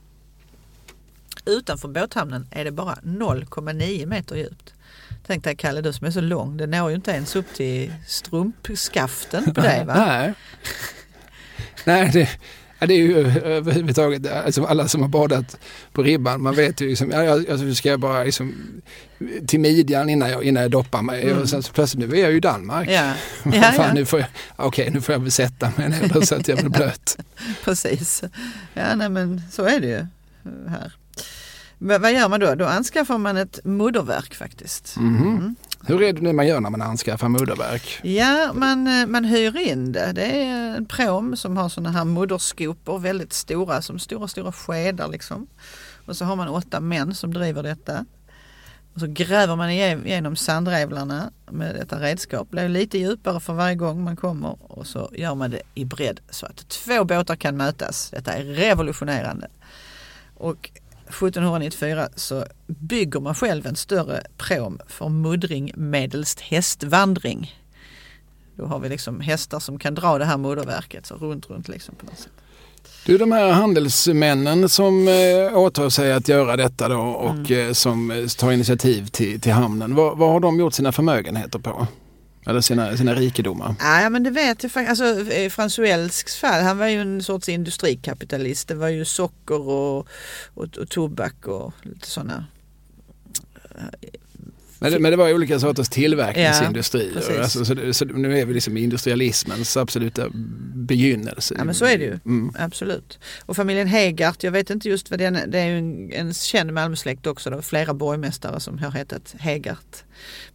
Utanför 1.46 1.88
båthamnen 1.88 2.48
är 2.50 2.64
det 2.64 2.72
bara 2.72 2.94
0,9 2.94 4.06
meter 4.06 4.36
djupt. 4.36 4.74
Tänk 5.26 5.44
dig 5.44 5.56
Kalle, 5.56 5.80
du 5.80 5.92
som 5.92 6.06
är 6.06 6.10
så 6.10 6.20
lång, 6.20 6.56
det 6.56 6.66
når 6.66 6.90
ju 6.90 6.96
inte 6.96 7.10
ens 7.10 7.36
upp 7.36 7.54
till 7.54 7.92
strumpskaften 8.06 9.54
på 9.54 9.60
dig 9.60 9.84
va? 9.84 9.94
Nej. 10.06 10.34
Nej, 11.84 12.10
det, 12.12 12.28
det 12.86 12.94
är 12.94 12.98
ju 12.98 13.16
överhuvudtaget, 13.44 14.32
alltså 14.32 14.64
alla 14.64 14.88
som 14.88 15.02
har 15.02 15.08
badat 15.08 15.56
på 15.92 16.02
ribban, 16.02 16.42
man 16.42 16.54
vet 16.54 16.80
ju 16.80 16.88
liksom, 16.88 17.10
ja, 17.10 17.22
jag, 17.24 17.50
alltså 17.50 17.74
ska 17.74 17.88
jag 17.88 18.00
bara 18.00 18.24
liksom, 18.24 18.54
till 19.46 19.60
midjan 19.60 20.08
innan 20.08 20.30
jag, 20.30 20.44
innan 20.44 20.62
jag 20.62 20.70
doppar 20.70 21.02
mig 21.02 21.22
Mm. 21.22 21.38
och 21.42 21.48
sen 21.48 21.62
så 21.62 21.72
plötsligt, 21.72 22.08
nu 22.10 22.16
är 22.16 22.20
jag 22.22 22.30
ju 22.30 22.36
i 22.36 22.40
Danmark. 22.40 22.88
Ja, 22.88 23.12
ja, 23.44 23.52
Fan, 23.62 23.74
ja. 23.86 23.92
nu 23.92 24.04
får 24.06 24.20
jag, 24.20 24.28
okej 24.56 24.90
nu 24.90 25.00
får 25.00 25.12
jag 25.12 25.20
väl 25.20 25.30
sätta 25.30 25.72
mig 25.76 25.88
ner 25.88 26.20
så 26.20 26.34
att 26.34 26.48
jag 26.48 26.58
blir 26.58 26.68
blöt. 26.68 27.16
precis. 27.64 28.22
Ja, 28.74 28.94
nej, 28.94 29.08
men 29.08 29.42
så 29.52 29.64
är 29.64 29.80
det 29.80 29.86
ju 29.86 30.06
här. 30.68 30.92
Men 31.78 32.02
vad 32.02 32.12
gör 32.12 32.28
man 32.28 32.40
då? 32.40 32.54
Då 32.54 32.64
anskaffar 32.66 33.18
man 33.18 33.36
ett 33.36 33.60
mudderverk 33.64 34.34
faktiskt. 34.34 34.96
Mhm. 34.96 35.22
Mm. 35.28 35.56
Hur 35.86 36.02
är 36.02 36.12
det 36.12 36.20
nu 36.20 36.32
man 36.32 36.46
gör 36.46 36.60
när 36.60 36.70
man 36.70 36.82
anskaffar 36.82 37.28
mudderverk? 37.28 38.00
Ja, 38.02 38.52
man, 38.54 38.86
eh, 38.86 39.06
man 39.06 39.24
hyr 39.24 39.56
in 39.58 39.92
det. 39.92 40.12
Det 40.14 40.42
är 40.42 40.76
en 40.76 40.86
pråm 40.86 41.36
som 41.36 41.56
har 41.56 41.68
sådana 41.68 41.90
här 41.98 42.04
mudderskopor, 42.04 42.98
väldigt 42.98 43.32
stora, 43.32 43.82
som 43.82 43.98
stora, 43.98 44.28
stora 44.28 44.52
skedar 44.52 45.08
liksom. 45.08 45.46
Och 46.06 46.16
så 46.16 46.24
har 46.24 46.36
man 46.36 46.48
åtta 46.48 46.80
män 46.80 47.14
som 47.14 47.34
driver 47.34 47.62
detta. 47.62 48.04
Och 48.94 49.00
så 49.00 49.06
gräver 49.06 49.56
man 49.56 49.70
ige- 49.70 50.06
igenom 50.06 50.36
sandrevlarna 50.36 51.30
med 51.50 51.74
detta 51.74 52.00
redskap. 52.00 52.48
Det 52.50 52.56
blir 52.56 52.68
lite 52.68 52.98
djupare 52.98 53.40
för 53.40 53.52
varje 53.52 53.74
gång 53.74 54.04
man 54.04 54.16
kommer 54.16 54.56
och 54.72 54.86
så 54.86 55.10
gör 55.12 55.34
man 55.34 55.50
det 55.50 55.62
i 55.74 55.84
bredd 55.84 56.20
så 56.30 56.46
att 56.46 56.68
två 56.68 57.04
båtar 57.04 57.36
kan 57.36 57.56
mötas. 57.56 58.10
Detta 58.10 58.32
är 58.32 58.42
revolutionerande. 58.44 59.48
Och 60.36 60.70
1794 61.16 62.08
så 62.16 62.44
bygger 62.66 63.20
man 63.20 63.34
själv 63.34 63.66
en 63.66 63.76
större 63.76 64.22
pråm 64.38 64.80
för 64.88 65.08
muddring 65.08 65.72
medelst 65.76 66.40
hästvandring. 66.40 67.54
Då 68.56 68.66
har 68.66 68.78
vi 68.78 68.88
liksom 68.88 69.20
hästar 69.20 69.58
som 69.60 69.78
kan 69.78 69.94
dra 69.94 70.18
det 70.18 70.24
här 70.24 70.36
mudderverket 70.38 71.06
så 71.06 71.14
runt, 71.14 71.50
runt 71.50 71.68
liksom 71.68 71.94
på 71.94 72.06
något 72.06 72.18
sätt. 72.18 72.32
Du, 73.06 73.18
de 73.18 73.32
här 73.32 73.52
handelsmännen 73.52 74.68
som 74.68 75.08
eh, 75.08 75.58
åtar 75.58 75.90
sig 75.90 76.12
att 76.12 76.28
göra 76.28 76.56
detta 76.56 76.88
då 76.88 77.00
och 77.00 77.34
Mm. 77.50 77.68
eh, 77.68 77.72
som 77.72 78.10
eh, 78.10 78.26
tar 78.26 78.52
initiativ 78.52 79.06
till, 79.06 79.40
till 79.40 79.52
hamnen, 79.52 79.94
vad, 79.94 80.18
vad 80.18 80.28
har 80.32 80.40
de 80.40 80.58
gjort 80.60 80.74
sina 80.74 80.92
förmögenheter 80.92 81.58
på? 81.58 81.86
Eller 82.46 82.60
sina, 82.60 82.96
sina 82.96 83.14
rikedomar? 83.14 83.74
Ja 83.80 84.10
men 84.10 84.22
det 84.22 84.30
vet 84.30 84.62
jag 84.62 84.72
faktiskt. 84.72 85.02
Alltså 85.02 85.32
eh, 85.32 85.50
Franzuelsks 85.50 86.36
fall, 86.36 86.62
han 86.62 86.78
var 86.78 86.86
ju 86.86 87.00
en 87.00 87.22
sorts 87.22 87.48
industrikapitalist. 87.48 88.68
Det 88.68 88.74
var 88.74 88.88
ju 88.88 89.04
socker 89.04 89.60
och, 89.60 90.08
och, 90.54 90.78
och 90.78 90.88
tobak 90.88 91.46
och 91.46 91.72
lite 91.82 92.08
sådana. 92.08 92.46
Eh, 93.74 94.08
men 94.84 94.92
det, 94.92 94.98
men 94.98 95.10
det 95.10 95.16
var 95.16 95.34
olika 95.34 95.60
sorters 95.60 95.88
tillverkningsindustrier. 95.88 97.22
Ja, 97.30 97.42
alltså, 97.42 97.64
så, 97.64 97.94
så 97.94 98.04
nu 98.04 98.38
är 98.38 98.46
vi 98.46 98.54
liksom 98.54 98.76
i 98.76 98.82
industrialismens 98.82 99.76
absoluta 99.76 100.28
begynnelse. 100.74 101.54
Ja 101.58 101.64
men 101.64 101.74
så 101.74 101.84
är 101.84 101.98
det 101.98 102.04
ju. 102.04 102.18
Mm. 102.26 102.54
Absolut. 102.58 103.18
Och 103.46 103.56
familjen 103.56 103.86
Hegart, 103.86 104.42
jag 104.42 104.52
vet 104.52 104.70
inte 104.70 104.88
just 104.88 105.10
vad 105.10 105.18
den 105.18 105.38
det 105.46 105.58
är 105.58 105.66
ju 105.66 105.78
en, 105.78 106.12
en 106.12 106.34
känd 106.34 106.72
Malmösläkt 106.72 107.26
också. 107.26 107.50
Det 107.50 107.56
var 107.56 107.62
flera 107.62 107.94
borgmästare 107.94 108.60
som 108.60 108.78
har 108.78 108.90
hetat 108.90 109.34
Hegart. 109.38 110.04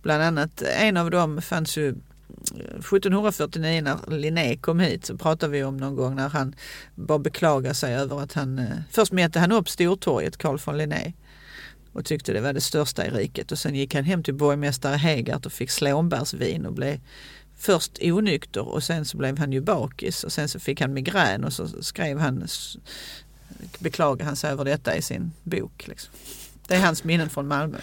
Bland 0.01 0.23
annat 0.23 0.61
en 0.61 0.97
av 0.97 1.11
dem 1.11 1.41
fanns 1.41 1.77
ju 1.77 1.89
1749 1.89 3.81
när 3.81 4.17
Linné 4.17 4.57
kom 4.57 4.79
hit 4.79 5.05
så 5.05 5.17
pratade 5.17 5.51
vi 5.51 5.63
om 5.63 5.77
någon 5.77 5.95
gång 5.95 6.15
när 6.15 6.29
han 6.29 6.55
bara 6.95 7.19
beklagade 7.19 7.75
sig 7.75 7.95
över 7.95 8.21
att 8.21 8.33
han 8.33 8.59
eh, 8.59 8.65
Först 8.91 9.11
mätte 9.11 9.39
han 9.39 9.51
upp 9.51 9.69
Stortorget, 9.69 10.37
Carl 10.37 10.59
von 10.65 10.77
Linné 10.77 11.13
och 11.93 12.05
tyckte 12.05 12.33
det 12.33 12.41
var 12.41 12.53
det 12.53 12.61
största 12.61 13.05
i 13.05 13.09
riket 13.09 13.51
och 13.51 13.59
sen 13.59 13.75
gick 13.75 13.95
han 13.95 14.03
hem 14.03 14.23
till 14.23 14.33
borgmästare 14.33 14.95
Hegart 14.95 15.45
och 15.45 15.51
fick 15.51 15.71
slånbärsvin 15.71 16.65
och 16.65 16.73
blev 16.73 16.99
först 17.57 17.91
onykter 18.01 18.67
och 18.67 18.83
sen 18.83 19.05
så 19.05 19.17
blev 19.17 19.37
han 19.37 19.51
ju 19.51 19.61
bakis 19.61 20.23
och 20.23 20.31
sen 20.31 20.49
så 20.49 20.59
fick 20.59 20.81
han 20.81 20.93
migrän 20.93 21.43
och 21.43 21.53
så 21.53 21.67
skrev 21.83 22.19
han, 22.19 22.47
beklagade 23.79 24.23
han 24.23 24.35
sig 24.35 24.51
över 24.51 24.65
detta 24.65 24.95
i 24.95 25.01
sin 25.01 25.31
bok. 25.43 25.87
Liksom. 25.87 26.13
Det 26.67 26.75
är 26.75 26.79
hans 26.79 27.03
minnen 27.03 27.29
från 27.29 27.47
Malmö. 27.47 27.77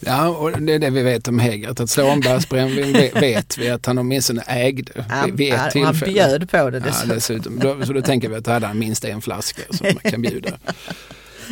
Ja, 0.00 0.28
och 0.28 0.62
det 0.62 0.72
är 0.72 0.78
det 0.78 0.90
vi 0.90 1.02
vet 1.02 1.28
om 1.28 1.38
Hegert. 1.38 1.80
Att 1.80 1.90
Slånbergs 1.90 2.48
brännvin 2.48 2.92
vet 3.14 3.58
vi 3.58 3.68
att 3.70 3.86
han 3.86 3.98
åtminstone 3.98 4.42
ägde 4.46 4.92
Ja, 5.08 5.26
vid 5.32 5.52
ett 5.52 5.60
ja, 5.64 5.70
tillfälle. 5.70 5.86
han 5.86 6.12
bjöd 6.14 6.50
på 6.50 6.70
det 6.70 6.78
Ja, 6.78 6.84
dessutom. 6.84 7.08
dessutom. 7.08 7.58
Då, 7.58 7.86
så 7.86 7.92
då 7.92 8.02
tänker 8.02 8.28
vi 8.28 8.36
att 8.36 8.44
då 8.44 8.50
hade 8.50 8.66
han 8.66 8.78
minst 8.78 9.04
en 9.04 9.22
flaska 9.22 9.62
som 9.70 9.86
man 9.86 10.10
kan 10.12 10.22
bjuda. 10.22 10.58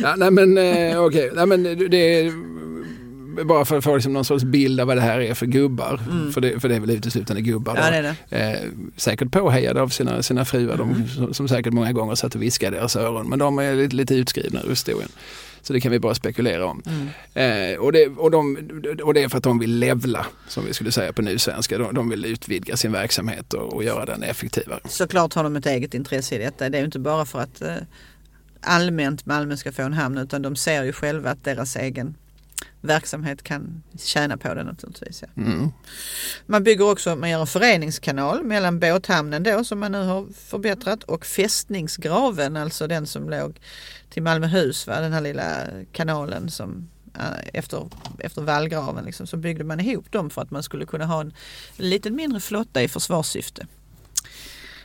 Ja, 0.01 0.15
nej 0.17 0.31
men 0.31 0.57
eh, 0.57 1.03
okej, 1.03 1.31
men 1.47 1.63
det 1.89 1.97
är 2.19 2.33
bara 3.43 3.65
för 3.65 3.77
att 3.77 3.83
få 3.83 3.95
liksom 3.95 4.13
någon 4.13 4.25
sorts 4.25 4.43
bild 4.43 4.79
av 4.79 4.87
vad 4.87 4.97
det 4.97 5.01
här 5.01 5.19
är 5.19 5.33
för 5.33 5.45
gubbar. 5.45 5.99
För, 6.33 6.41
det, 6.41 6.59
för 6.59 6.69
det 6.69 6.75
är 6.75 6.79
väl 6.79 6.89
uteslutande 6.89 7.41
gubbar. 7.41 7.75
Mm. 7.77 7.83
Ja, 7.85 7.91
det 8.01 8.07
är 8.07 8.15
det. 8.29 8.59
Eh, 8.61 8.69
säkert 8.97 9.31
påhejade 9.31 9.81
av 9.81 9.87
sina, 9.89 10.23
sina 10.23 10.45
fruar, 10.45 10.73
Mm. 10.73 10.93
de, 11.03 11.07
som, 11.09 11.33
som 11.33 11.47
säkert 11.47 11.73
många 11.73 11.91
gånger 11.91 12.15
satt 12.15 12.35
och 12.35 12.41
viskade 12.41 12.75
i 12.77 12.79
deras 12.79 12.95
öron. 12.95 13.29
Men 13.29 13.39
de 13.39 13.59
är 13.59 13.75
lite, 13.75 13.95
lite 13.95 14.15
utskrivna 14.15 14.61
ur 14.63 14.69
historien. 14.69 15.09
Så 15.61 15.73
det 15.73 15.81
kan 15.81 15.91
vi 15.91 15.99
bara 15.99 16.15
spekulera 16.15 16.65
om. 16.65 16.81
Mm. 16.85 17.71
Eh, 17.73 17.77
och, 17.79 17.91
det, 17.91 18.07
och, 18.07 18.31
de, 18.31 18.57
och 19.03 19.13
det 19.13 19.23
är 19.23 19.29
för 19.29 19.37
att 19.37 19.43
de 19.43 19.59
vill 19.59 19.75
levla, 19.79 20.25
som 20.47 20.65
vi 20.65 20.73
skulle 20.73 20.91
säga 20.91 21.13
på 21.13 21.21
nysvenska. 21.21 21.77
De, 21.77 21.93
de 21.93 22.09
vill 22.09 22.25
utvidga 22.25 22.77
sin 22.77 22.91
verksamhet 22.91 23.53
och, 23.53 23.73
och 23.73 23.83
göra 23.83 24.05
den 24.05 24.23
effektivare. 24.23 24.79
Såklart 24.85 25.33
har 25.33 25.43
de 25.43 25.55
ett 25.55 25.65
eget 25.65 25.93
intresse 25.93 26.35
i 26.35 26.37
detta. 26.37 26.69
Det 26.69 26.77
är 26.77 26.79
ju 26.79 26.85
inte 26.85 26.99
bara 26.99 27.25
för 27.25 27.39
att 27.39 27.61
eh, 27.61 27.73
allmänt 28.63 29.25
Malmö 29.25 29.57
ska 29.57 29.71
få 29.71 29.81
en 29.81 29.93
hamn 29.93 30.17
utan 30.17 30.41
de 30.41 30.55
ser 30.55 30.83
ju 30.83 30.93
själva 30.93 31.31
att 31.31 31.43
deras 31.43 31.75
egen 31.75 32.15
verksamhet 32.83 33.43
kan 33.43 33.83
tjäna 33.97 34.37
på 34.37 34.53
det 34.53 34.63
naturligtvis. 34.63 35.21
Ja. 35.21 35.43
Mm. 35.43 35.71
Man 36.45 36.63
bygger 36.63 36.91
också, 36.91 37.15
man 37.15 37.29
gör 37.29 37.41
en 37.41 37.47
föreningskanal 37.47 38.43
mellan 38.43 38.79
båthamnen 38.79 39.43
då 39.43 39.63
som 39.63 39.79
man 39.79 39.91
nu 39.91 40.03
har 40.03 40.27
förbättrat 40.33 41.03
och 41.03 41.25
fästningsgraven, 41.25 42.57
alltså 42.57 42.87
den 42.87 43.07
som 43.07 43.29
låg 43.29 43.59
till 44.09 44.23
Malmöhus, 44.23 44.87
va? 44.87 44.99
den 44.99 45.13
här 45.13 45.21
lilla 45.21 45.67
kanalen 45.91 46.51
som 46.51 46.89
eh, 47.15 47.49
efter, 47.53 47.87
efter 48.19 48.41
vallgraven 48.41 49.05
liksom, 49.05 49.27
så 49.27 49.37
byggde 49.37 49.63
man 49.63 49.79
ihop 49.79 50.11
dem 50.11 50.29
för 50.29 50.41
att 50.41 50.51
man 50.51 50.63
skulle 50.63 50.85
kunna 50.85 51.05
ha 51.05 51.21
en 51.21 51.33
lite 51.77 52.11
mindre 52.11 52.39
flotta 52.39 52.83
i 52.83 52.87
försvarssyfte. 52.87 53.67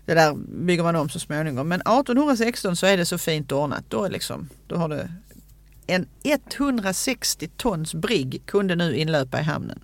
Det 0.08 0.14
där 0.14 0.34
bygger 0.34 0.82
man 0.82 0.96
om 0.96 1.08
så 1.08 1.18
småningom. 1.18 1.68
Men 1.68 1.80
1816 1.80 2.76
så 2.76 2.86
är 2.86 2.96
det 2.96 3.06
så 3.06 3.18
fint 3.18 3.52
ordnat. 3.52 3.84
Då, 3.88 4.04
är 4.04 4.10
liksom, 4.10 4.48
då 4.66 4.76
har 4.76 4.88
det 4.88 5.12
en 5.86 6.06
160 6.22 7.48
tons 7.56 7.94
brigg 7.94 8.42
kunde 8.46 8.76
nu 8.76 8.96
inlöpa 8.96 9.40
i 9.40 9.42
hamnen. 9.42 9.80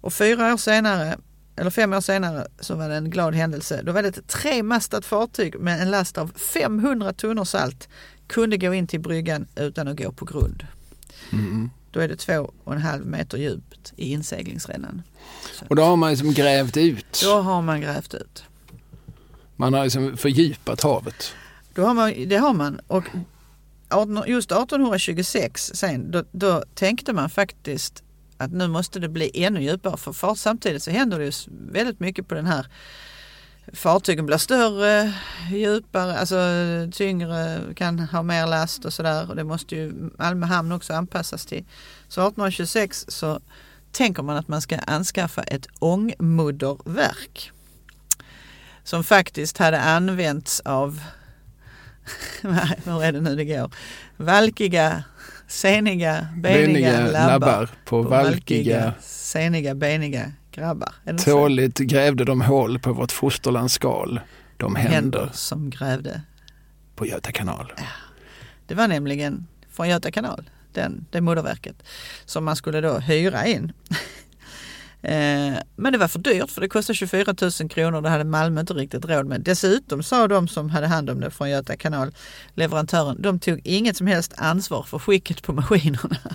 Och 0.00 0.12
fyra 0.12 0.52
år 0.52 0.56
senare, 0.56 1.18
eller 1.56 1.70
fem 1.70 1.92
år 1.92 2.00
senare, 2.00 2.46
så 2.60 2.74
var 2.74 2.88
det 2.88 2.94
en 2.94 3.10
glad 3.10 3.34
händelse. 3.34 3.82
Då 3.82 3.92
var 3.92 4.02
det 4.02 4.08
ett 4.08 4.28
tremastat 4.28 5.04
fartyg 5.04 5.60
med 5.60 5.82
en 5.82 5.90
last 5.90 6.18
av 6.18 6.32
500 6.36 7.12
tunnor 7.12 7.44
salt 7.44 7.88
kunde 8.26 8.56
gå 8.56 8.74
in 8.74 8.86
till 8.86 9.00
bryggan 9.00 9.46
utan 9.56 9.88
att 9.88 9.96
gå 9.96 10.12
på 10.12 10.24
grund. 10.24 10.66
Mm. 11.32 11.70
Då 11.90 12.00
är 12.00 12.08
det 12.08 12.16
två 12.16 12.52
och 12.64 12.74
en 12.74 12.82
halv 12.82 13.06
meter 13.06 13.38
djupt 13.38 13.92
i 13.96 14.12
inseglingsrännan. 14.12 15.02
Och 15.68 15.76
då 15.76 15.82
har 15.82 15.96
man 15.96 16.10
liksom 16.10 16.32
grävt 16.32 16.76
ut. 16.76 17.20
Då 17.24 17.40
har 17.40 17.62
man 17.62 17.80
grävt 17.80 18.14
ut. 18.14 18.44
Man 19.56 19.74
har 19.74 19.84
liksom 19.84 20.16
fördjupat 20.16 20.80
havet. 20.80 21.34
Då 21.74 21.84
har 21.84 21.94
man, 21.94 22.28
det 22.28 22.36
har 22.36 22.54
man. 22.54 22.80
Och 22.86 23.04
just 24.26 24.52
1826 24.52 25.70
sen, 25.74 26.10
då, 26.10 26.24
då 26.32 26.64
tänkte 26.74 27.12
man 27.12 27.30
faktiskt 27.30 28.02
att 28.36 28.52
nu 28.52 28.68
måste 28.68 28.98
det 28.98 29.08
bli 29.08 29.30
ännu 29.44 29.62
djupare. 29.62 29.96
För 29.96 30.12
fart, 30.12 30.38
samtidigt 30.38 30.82
så 30.82 30.90
händer 30.90 31.18
det 31.18 31.24
ju 31.24 31.32
väldigt 31.48 32.00
mycket 32.00 32.28
på 32.28 32.34
den 32.34 32.46
här 32.46 32.66
Fartygen 33.72 34.26
blir 34.26 34.36
större, 34.38 35.14
djupare, 35.52 36.18
alltså 36.18 36.36
tyngre, 36.92 37.60
kan 37.74 37.98
ha 37.98 38.22
mer 38.22 38.46
last 38.46 38.84
och 38.84 38.92
sådär. 38.92 39.30
Och 39.30 39.36
det 39.36 39.44
måste 39.44 39.76
ju 39.76 40.10
Malmö 40.18 40.46
hamn 40.46 40.72
också 40.72 40.92
anpassas 40.92 41.46
till. 41.46 41.64
Så 42.08 42.20
1826 42.20 43.04
så 43.08 43.40
tänker 43.92 44.22
man 44.22 44.36
att 44.36 44.48
man 44.48 44.60
ska 44.60 44.78
anskaffa 44.78 45.42
ett 45.42 45.66
ångmudderverk. 45.78 47.52
Som 48.86 49.04
faktiskt 49.04 49.58
hade 49.58 49.80
använts 49.80 50.60
av, 50.60 51.00
hur 52.84 53.02
är 53.02 53.12
det 53.12 53.20
nu 53.20 53.36
det 53.36 53.44
går, 53.44 53.70
valkiga, 54.16 55.04
seniga, 55.48 56.28
beniga, 56.36 56.66
Beniga 56.66 57.06
labbar. 57.06 57.28
labbar 57.28 57.68
på 57.84 58.02
valkiga. 58.02 58.94
seniga, 59.00 59.74
beniga 59.74 60.32
grabbar. 60.52 60.94
Inte 61.08 61.22
så? 61.24 61.30
Tåligt 61.30 61.78
grävde 61.78 62.24
de 62.24 62.40
hål 62.40 62.78
på 62.78 62.92
vårt 62.92 63.12
fosterlands 63.12 63.74
skal. 63.74 64.20
De 64.56 64.76
händer 64.76 64.94
Händer 64.94 65.30
som 65.32 65.70
grävde. 65.70 66.20
på 66.94 67.06
Göta 67.06 67.32
kanal. 67.32 67.72
Det 68.66 68.74
var 68.74 68.88
nämligen 68.88 69.46
från 69.70 69.88
Göta 69.88 70.10
kanal, 70.10 70.50
den, 70.72 71.06
det 71.10 71.20
moderverket, 71.20 71.76
som 72.24 72.44
man 72.44 72.56
skulle 72.56 72.80
då 72.80 72.98
hyra 72.98 73.46
in. 73.46 73.72
Eh, 75.08 75.58
Men 75.76 75.92
det 75.92 75.98
var 75.98 76.08
för 76.08 76.18
dyrt 76.18 76.50
för 76.50 76.60
det 76.60 76.68
kostade 76.68 76.96
24 76.96 77.34
000 77.60 77.68
kronor. 77.68 78.00
Det 78.00 78.08
hade 78.08 78.24
Malmö 78.24 78.60
inte 78.60 78.74
riktigt 78.74 79.04
råd 79.04 79.26
med. 79.26 79.40
Dessutom 79.40 80.02
sa 80.02 80.28
de 80.28 80.48
som 80.48 80.70
hade 80.70 80.86
hand 80.86 81.10
om 81.10 81.20
det 81.20 81.30
från 81.30 81.50
Göta 81.50 81.76
kanal, 81.76 82.14
leverantören, 82.54 83.22
de 83.22 83.38
tog 83.38 83.60
inget 83.64 83.96
som 83.96 84.06
helst 84.06 84.34
ansvar 84.36 84.82
för 84.82 84.98
skicket 84.98 85.42
på 85.42 85.52
maskinerna. 85.52 86.16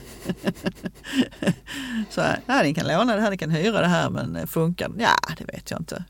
Så 2.09 2.21
ja, 2.45 2.61
ni 2.63 2.73
kan 2.73 2.87
låna 2.87 3.15
det 3.15 3.21
här, 3.21 3.31
ni 3.31 3.37
kan 3.37 3.49
hyra 3.49 3.81
det 3.81 3.87
här 3.87 4.09
men 4.09 4.35
eh, 4.35 4.45
funkar 4.45 4.89
det? 4.89 5.03
Ja, 5.03 5.33
det 5.37 5.45
vet 5.53 5.71
jag 5.71 5.79
inte. 5.81 6.03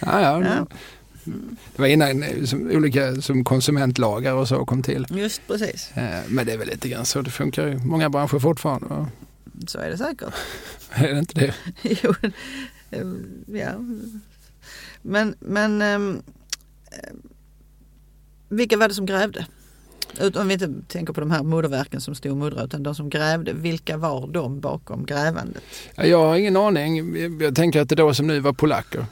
Ja, 0.00 0.20
ja. 0.20 0.44
Ja. 0.44 0.66
Det 1.76 1.82
var 1.82 1.86
innan 1.86 2.22
eh, 2.22 2.44
som, 2.44 2.70
olika 2.70 3.22
som 3.22 3.44
konsumentlagar 3.44 4.32
och 4.32 4.48
så 4.48 4.64
kom 4.64 4.82
till. 4.82 5.06
Just 5.10 5.46
precis, 5.46 5.90
Men 6.28 6.46
det 6.46 6.52
är 6.52 6.58
väl 6.58 6.68
lite 6.68 6.88
grann 6.88 7.04
så 7.04 7.22
det 7.22 7.30
funkar 7.30 7.68
i 7.68 7.76
många 7.76 8.10
branscher 8.10 8.38
fortfarande. 8.38 9.06
Så 9.66 9.78
är 9.78 9.90
det 9.90 9.98
säkert. 9.98 10.34
Är 10.94 11.12
det 11.12 11.18
inte 11.18 11.40
det? 11.40 11.54
Jo, 12.02 12.14
eh, 12.90 13.06
ja. 13.60 13.72
Men, 15.02 15.34
men 15.40 15.82
eh, 15.82 16.20
vilka 18.48 18.76
var 18.76 18.88
det 18.88 18.94
som 18.94 19.06
grävde? 19.06 19.46
Om 20.34 20.48
vi 20.48 20.54
inte 20.54 20.72
tänker 20.88 21.12
på 21.12 21.20
de 21.20 21.30
här 21.30 21.42
moderverken 21.42 22.00
som 22.00 22.14
stod 22.14 22.32
och 22.32 22.38
muddrade 22.38 22.64
utan 22.66 22.82
de 22.82 22.94
som 22.94 23.10
grävde, 23.10 23.52
vilka 23.52 23.96
var 23.96 24.26
de 24.28 24.60
bakom 24.60 25.06
grävandet? 25.06 25.62
Ja, 25.94 26.04
Jag 26.04 26.18
har 26.26 26.36
ingen 26.36 26.56
aning. 26.56 27.16
Jag- 27.20 27.42
Jag 27.42 27.54
tänker 27.54 27.80
att 27.80 27.88
det 27.88 27.94
då 27.94 28.14
som 28.14 28.26
nu 28.26 28.40
var 28.40 28.52
polacker. 28.52 29.06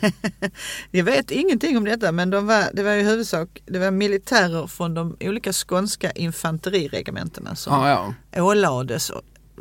Jag 0.90 1.04
vet 1.04 1.30
ingenting 1.30 1.76
om 1.76 1.84
detta 1.84 2.12
men 2.12 2.30
de 2.30 2.46
var, 2.46 2.64
det 2.72 2.82
var 2.82 2.92
i 2.92 3.02
huvudsak 3.02 3.62
det 3.66 3.78
var 3.78 3.90
militärer 3.90 4.66
från 4.66 4.94
de 4.94 5.16
olika 5.20 5.52
skånska 5.52 6.10
infanteriregementena 6.10 7.54
som 7.56 7.72
Ja, 7.72 8.14
ja. 8.32 8.42
ålades. 8.42 9.12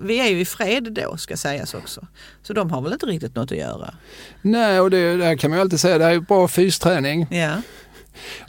Vi 0.01 0.19
är 0.19 0.27
ju 0.27 0.39
i 0.39 0.45
fred 0.45 0.93
då 0.93 1.17
ska 1.17 1.37
sägas 1.37 1.73
också. 1.73 2.07
Så 2.43 2.53
de 2.53 2.71
har 2.71 2.81
väl 2.81 2.93
inte 2.93 3.05
riktigt 3.05 3.35
något 3.35 3.51
att 3.51 3.57
göra. 3.57 3.93
Nej, 4.41 4.79
och 4.79 4.89
det, 4.89 5.17
det 5.17 5.37
kan 5.37 5.49
man 5.49 5.57
ju 5.57 5.61
alltid 5.61 5.79
säga, 5.79 5.97
det 5.97 6.05
här 6.05 6.11
är 6.13 6.19
bra 6.19 6.47
fysträning. 6.47 7.27
Ja, 7.29 7.61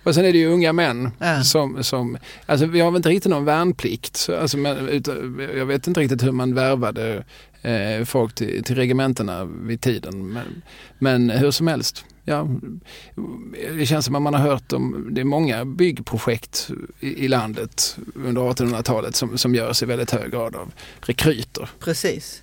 Och 0.05 0.15
sen 0.15 0.25
är 0.25 0.33
det 0.33 0.39
ju 0.39 0.47
unga 0.47 0.73
män 0.73 1.11
Ja. 1.19 1.43
som, 1.43 1.85
som, 1.85 2.19
alltså 2.47 2.67
vi 2.67 2.81
har 2.81 2.91
väl 2.91 2.97
inte 2.97 3.09
riktigt 3.09 3.31
någon 3.31 3.45
värnplikt. 3.45 4.17
Så, 4.17 4.37
alltså, 4.37 4.57
men, 4.59 5.03
jag 5.57 5.67
vet 5.67 5.87
inte 5.87 6.01
riktigt 6.01 6.23
hur 6.23 6.33
man 6.33 6.55
värvade 6.55 7.25
eh, 7.63 8.05
folk 8.05 8.35
till, 8.35 8.65
till 8.65 8.77
regementena 8.77 9.45
vid 9.45 9.81
tiden. 9.81 10.33
Men, 10.33 10.63
men 10.99 11.31
hur 11.31 11.51
som 11.51 11.67
helst, 11.67 12.05
ja, 12.27 12.49
det 13.77 13.87
känns 13.87 14.05
som 14.05 14.15
att 14.15 14.23
man 14.23 14.35
har 14.35 14.41
hört 14.41 14.73
om, 14.73 15.09
det 15.11 15.21
är 15.21 15.25
många 15.25 15.65
byggprojekt 15.65 16.71
i, 17.01 17.25
i 17.25 17.29
landet 17.29 17.99
under 18.15 18.43
1800-talet 18.43 19.17
som, 19.17 19.39
som 19.39 19.55
görs 19.55 19.83
i 19.83 19.87
väldigt 19.87 20.11
hög 20.11 20.31
grad 20.31 20.57
av 20.57 20.73
rekryter. 21.01 21.71
precis. 21.81 22.43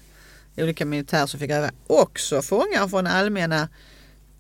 Olika 0.58 0.86
militärer 0.86 1.26
som 1.26 1.40
fick 1.40 1.52
öva. 1.52 1.72
Också 1.88 2.42
fångar 2.42 2.88
från 2.88 3.08
allmänna 3.08 3.70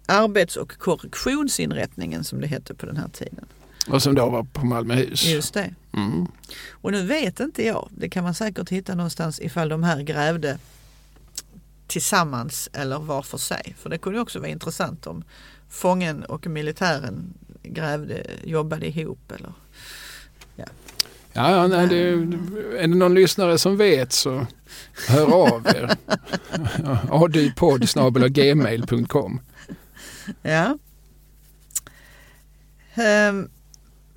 arbets 0.06 0.56
och 0.56 0.78
korrektionsinrättningen 0.78 2.24
som 2.24 2.42
det 2.42 2.48
hette 2.48 2.74
på 2.74 2.86
den 2.86 2.98
här 2.98 3.08
tiden. 3.08 3.46
Och 3.88 4.04
som 4.04 4.16
då 4.16 4.30
var 4.30 4.44
på 4.44 4.66
Malmöhus. 4.66 5.26
Just 5.26 5.54
det. 5.54 5.74
Mm. 5.94 6.28
Och 6.72 6.92
nu 6.92 7.06
vet 7.06 7.40
inte 7.40 7.66
jag, 7.66 7.90
det 7.92 8.10
kan 8.10 8.24
man 8.24 8.34
säkert 8.34 8.70
hitta 8.70 8.96
någonstans 8.96 9.40
ifall 9.40 9.70
de 9.70 9.84
här 9.84 10.02
grävde 10.02 10.58
tillsammans 11.88 12.70
eller 12.74 13.00
var 13.00 13.22
för 13.22 13.38
sig. 13.38 13.76
För 13.78 13.90
det 13.90 13.98
kunde 13.98 14.20
också 14.20 14.40
vara 14.40 14.50
intressant 14.50 15.08
om 15.08 15.24
fången 15.70 16.24
och 16.24 16.48
militären 16.48 17.34
grävde, 17.64 18.24
jobbade 18.44 18.88
ihop 18.88 19.32
eller 19.32 19.54
Ja, 21.36 21.52
ja 21.52 21.68
nej, 21.68 21.88
det, 21.88 21.96
är 21.98 22.28
det 22.82 22.88
någon 22.88 23.14
lyssnare 23.14 23.58
som 23.58 23.78
vet 23.78 24.14
så 24.14 24.46
hör 25.08 25.34
av 25.34 25.68
er. 25.68 25.90
adupodd.gmail.com 27.12 29.42
Ja. 30.42 30.78
Ehm, 32.94 33.50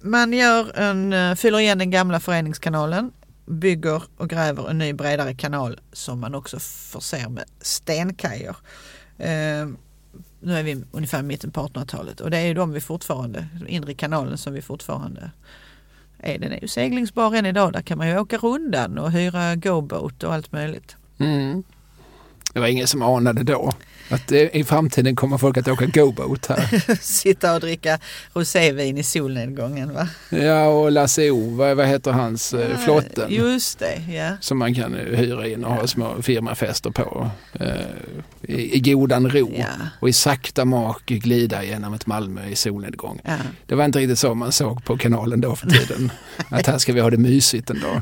Man 0.00 0.32
gör 0.32 0.78
en, 0.78 1.12
eh, 1.12 1.34
fyller 1.34 1.60
igen 1.60 1.78
den 1.78 1.90
gamla 1.90 2.20
föreningskanalen 2.20 3.12
bygger 3.46 4.02
och 4.16 4.30
gräver 4.30 4.70
en 4.70 4.78
ny 4.78 4.92
bredare 4.92 5.34
kanal 5.34 5.80
som 5.92 6.20
man 6.20 6.34
också 6.34 6.58
förser 6.60 7.28
med 7.28 7.44
stenkajer. 7.60 8.56
Eh, 9.18 9.66
nu 10.40 10.54
är 10.54 10.62
vi 10.62 10.84
ungefär 10.92 11.18
i 11.20 11.22
mitten 11.22 11.50
på 11.50 11.60
1800-talet 11.60 12.20
och 12.20 12.30
det 12.30 12.38
är 12.38 12.46
ju 12.46 12.54
de 12.54 12.72
vi 12.72 12.80
fortfarande, 12.80 13.48
inre 13.66 13.94
kanalen 13.94 14.38
som 14.38 14.52
vi 14.52 14.62
fortfarande 14.62 15.30
är. 16.18 16.38
Den 16.38 16.52
är 16.52 16.60
ju 16.60 16.68
seglingsbar 16.68 17.34
än 17.34 17.46
idag. 17.46 17.72
Där 17.72 17.82
kan 17.82 17.98
man 17.98 18.08
ju 18.08 18.18
åka 18.18 18.38
rundan 18.38 18.98
och 18.98 19.12
hyra 19.12 19.56
go-boat 19.56 20.22
och 20.22 20.34
allt 20.34 20.52
möjligt. 20.52 20.96
Mm. 21.18 21.62
Det 22.56 22.60
var 22.60 22.66
ingen 22.66 22.86
som 22.86 23.02
anade 23.02 23.42
då 23.42 23.72
att 24.08 24.32
i 24.32 24.64
framtiden 24.64 25.16
kommer 25.16 25.38
folk 25.38 25.56
att 25.56 25.68
åka 25.68 25.86
GoBoat 25.86 26.46
här. 26.46 26.96
Sitta 27.00 27.54
och 27.54 27.60
dricka 27.60 27.98
rosévin 28.32 28.98
i 28.98 29.02
solnedgången 29.02 29.94
va? 29.94 30.08
Ja 30.30 30.66
och 30.68 30.92
Lasse 30.92 31.30
O, 31.30 31.54
vad, 31.56 31.76
vad 31.76 31.86
heter 31.86 32.12
hans 32.12 32.54
eh, 32.54 32.70
Ja, 32.70 32.76
flotten? 32.76 33.32
Just 33.32 33.78
det, 33.78 34.02
ja. 34.12 34.36
Som 34.40 34.58
man 34.58 34.74
kan 34.74 34.94
eh, 34.94 35.00
hyra 35.18 35.46
in 35.48 35.64
och 35.64 35.74
ha 35.74 35.86
små 35.86 36.22
firmafester 36.22 36.90
på. 36.90 37.30
Eh, 37.52 37.70
i, 38.42 38.76
I 38.76 38.80
godan 38.80 39.30
ro 39.30 39.52
Ja. 39.58 39.66
och 40.00 40.08
i 40.08 40.12
sakta 40.12 40.64
mak 40.64 41.06
glida 41.06 41.64
genom 41.64 41.94
ett 41.94 42.06
Malmö 42.06 42.46
i 42.48 42.56
solnedgång. 42.56 43.20
ja. 43.24 43.36
Det 43.66 43.74
var 43.74 43.84
inte 43.84 43.98
riktigt 43.98 44.18
så 44.18 44.34
man 44.34 44.52
såg 44.52 44.84
på 44.84 44.96
kanalen 44.98 45.40
då 45.40 45.56
för 45.56 45.66
tiden. 45.70 46.12
att 46.50 46.66
här 46.66 46.78
ska 46.78 46.92
vi 46.92 47.00
ha 47.00 47.10
det 47.10 47.16
mysigt 47.18 47.70
en 47.70 47.80
dag. 47.80 48.00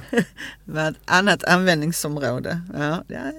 Med 0.65 0.89
ett 0.89 0.97
annat 1.05 1.45
användningsområde. 1.45 2.61
Ja, 2.79 3.05
ja. 3.09 3.33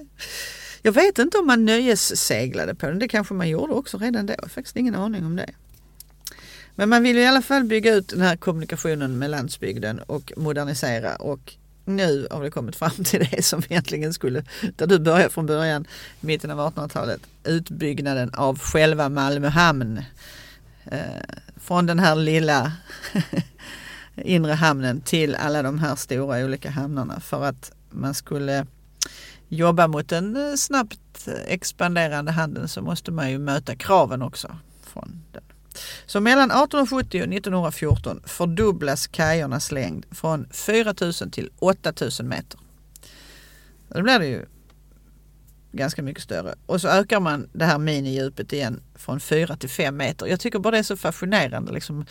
Jag 0.86 0.92
vet 0.92 1.18
inte 1.18 1.38
om 1.38 1.46
man 1.46 1.64
nöjesseglade 1.64 2.74
på 2.74 2.86
den. 2.86 2.98
Det 2.98 3.08
kanske 3.08 3.34
man 3.34 3.48
gjorde 3.48 3.72
också 3.72 3.98
redan 3.98 4.26
då. 4.26 4.32
Jag 4.32 4.42
har 4.42 4.48
faktiskt 4.48 4.76
ingen 4.76 4.94
aning 4.94 5.26
om 5.26 5.36
det. 5.36 5.50
Men 6.74 6.88
man 6.88 7.02
vill 7.02 7.18
i 7.18 7.26
alla 7.26 7.42
fall 7.42 7.64
bygga 7.64 7.94
ut 7.94 8.08
den 8.08 8.20
här 8.20 8.36
kommunikationen 8.36 9.18
med 9.18 9.30
landsbygden 9.30 9.98
och 9.98 10.32
modernisera 10.36 11.16
och 11.16 11.54
nu 11.84 12.26
har 12.30 12.40
vi 12.40 12.50
kommit 12.50 12.76
fram 12.76 13.04
till 13.04 13.28
det 13.30 13.44
som 13.44 13.62
egentligen 13.68 14.14
skulle, 14.14 14.44
där 14.76 14.86
du 14.86 14.98
började 14.98 15.30
från 15.30 15.46
början, 15.46 15.86
mitten 16.20 16.50
av 16.50 16.74
1800-talet, 16.74 17.20
utbyggnaden 17.44 18.30
av 18.34 18.58
själva 18.58 19.08
Malmö 19.08 19.48
hamn. 19.48 20.02
Eh, 20.84 21.00
från 21.56 21.86
den 21.86 21.98
här 21.98 22.16
lilla 22.16 22.72
inre 24.14 24.52
hamnen 24.52 25.00
till 25.00 25.34
alla 25.34 25.62
de 25.62 25.78
här 25.78 25.96
stora 25.96 26.44
olika 26.44 26.70
hamnarna 26.70 27.20
för 27.20 27.44
att 27.44 27.72
man 27.90 28.14
skulle 28.14 28.66
jobba 29.48 29.86
mot 29.86 30.12
en 30.12 30.36
eh, 30.36 30.54
snabbt 30.54 31.28
expanderande 31.46 32.32
handel 32.32 32.68
så 32.68 32.82
måste 32.82 33.10
man 33.10 33.30
ju 33.30 33.38
möta 33.38 33.76
kraven 33.76 34.22
också 34.22 34.58
från 34.82 35.22
den. 35.32 35.42
Så 36.06 36.20
mellan 36.20 36.50
1870 36.50 37.22
och 37.22 37.32
1914 37.32 38.22
fördubblas 38.26 39.06
kajornas 39.06 39.72
längd 39.72 40.06
från 40.10 40.48
4000 40.50 41.30
till 41.30 41.50
8000 41.58 42.28
meter. 42.28 42.60
Då 43.88 44.02
blir 44.02 44.18
det 44.18 44.26
ju 44.26 44.46
ganska 45.72 46.02
mycket 46.02 46.22
större. 46.22 46.54
Och 46.66 46.80
så 46.80 46.88
ökar 46.88 47.20
man 47.20 47.48
det 47.52 47.64
här 47.64 47.78
minidjupet 47.78 48.52
igen 48.52 48.82
från 48.94 49.20
4 49.20 49.56
till 49.56 49.68
5 49.68 49.96
meter. 49.96 50.26
Jag 50.26 50.40
tycker 50.40 50.58
bara 50.58 50.70
det 50.70 50.78
är 50.78 50.82
så 50.82 50.96
fascinerande. 50.96 51.72
Liksom, 51.72 52.06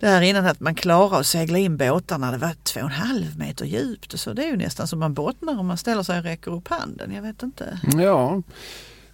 det 0.00 0.06
här 0.06 0.22
innan 0.22 0.46
att 0.46 0.60
man 0.60 0.74
klarar 0.74 1.20
att 1.20 1.26
segla 1.26 1.58
in 1.58 1.76
båtarna, 1.76 2.30
det 2.32 2.38
var 2.38 2.48
2,5 2.48 3.38
meter 3.38 3.64
djupt. 3.64 4.12
Och 4.12 4.20
så. 4.20 4.32
Det 4.32 4.42
är 4.44 4.46
ju 4.50 4.56
nästan 4.56 4.86
som 4.86 4.98
man 4.98 5.14
bottnar 5.14 5.58
om 5.60 5.66
man 5.66 5.76
ställer 5.78 6.02
sig 6.02 6.18
och 6.18 6.24
räcker 6.24 6.50
upp 6.54 6.68
handen. 6.68 7.12
Jag 7.14 7.22
vet 7.22 7.42
inte. 7.42 7.78
Ja, 7.98 8.42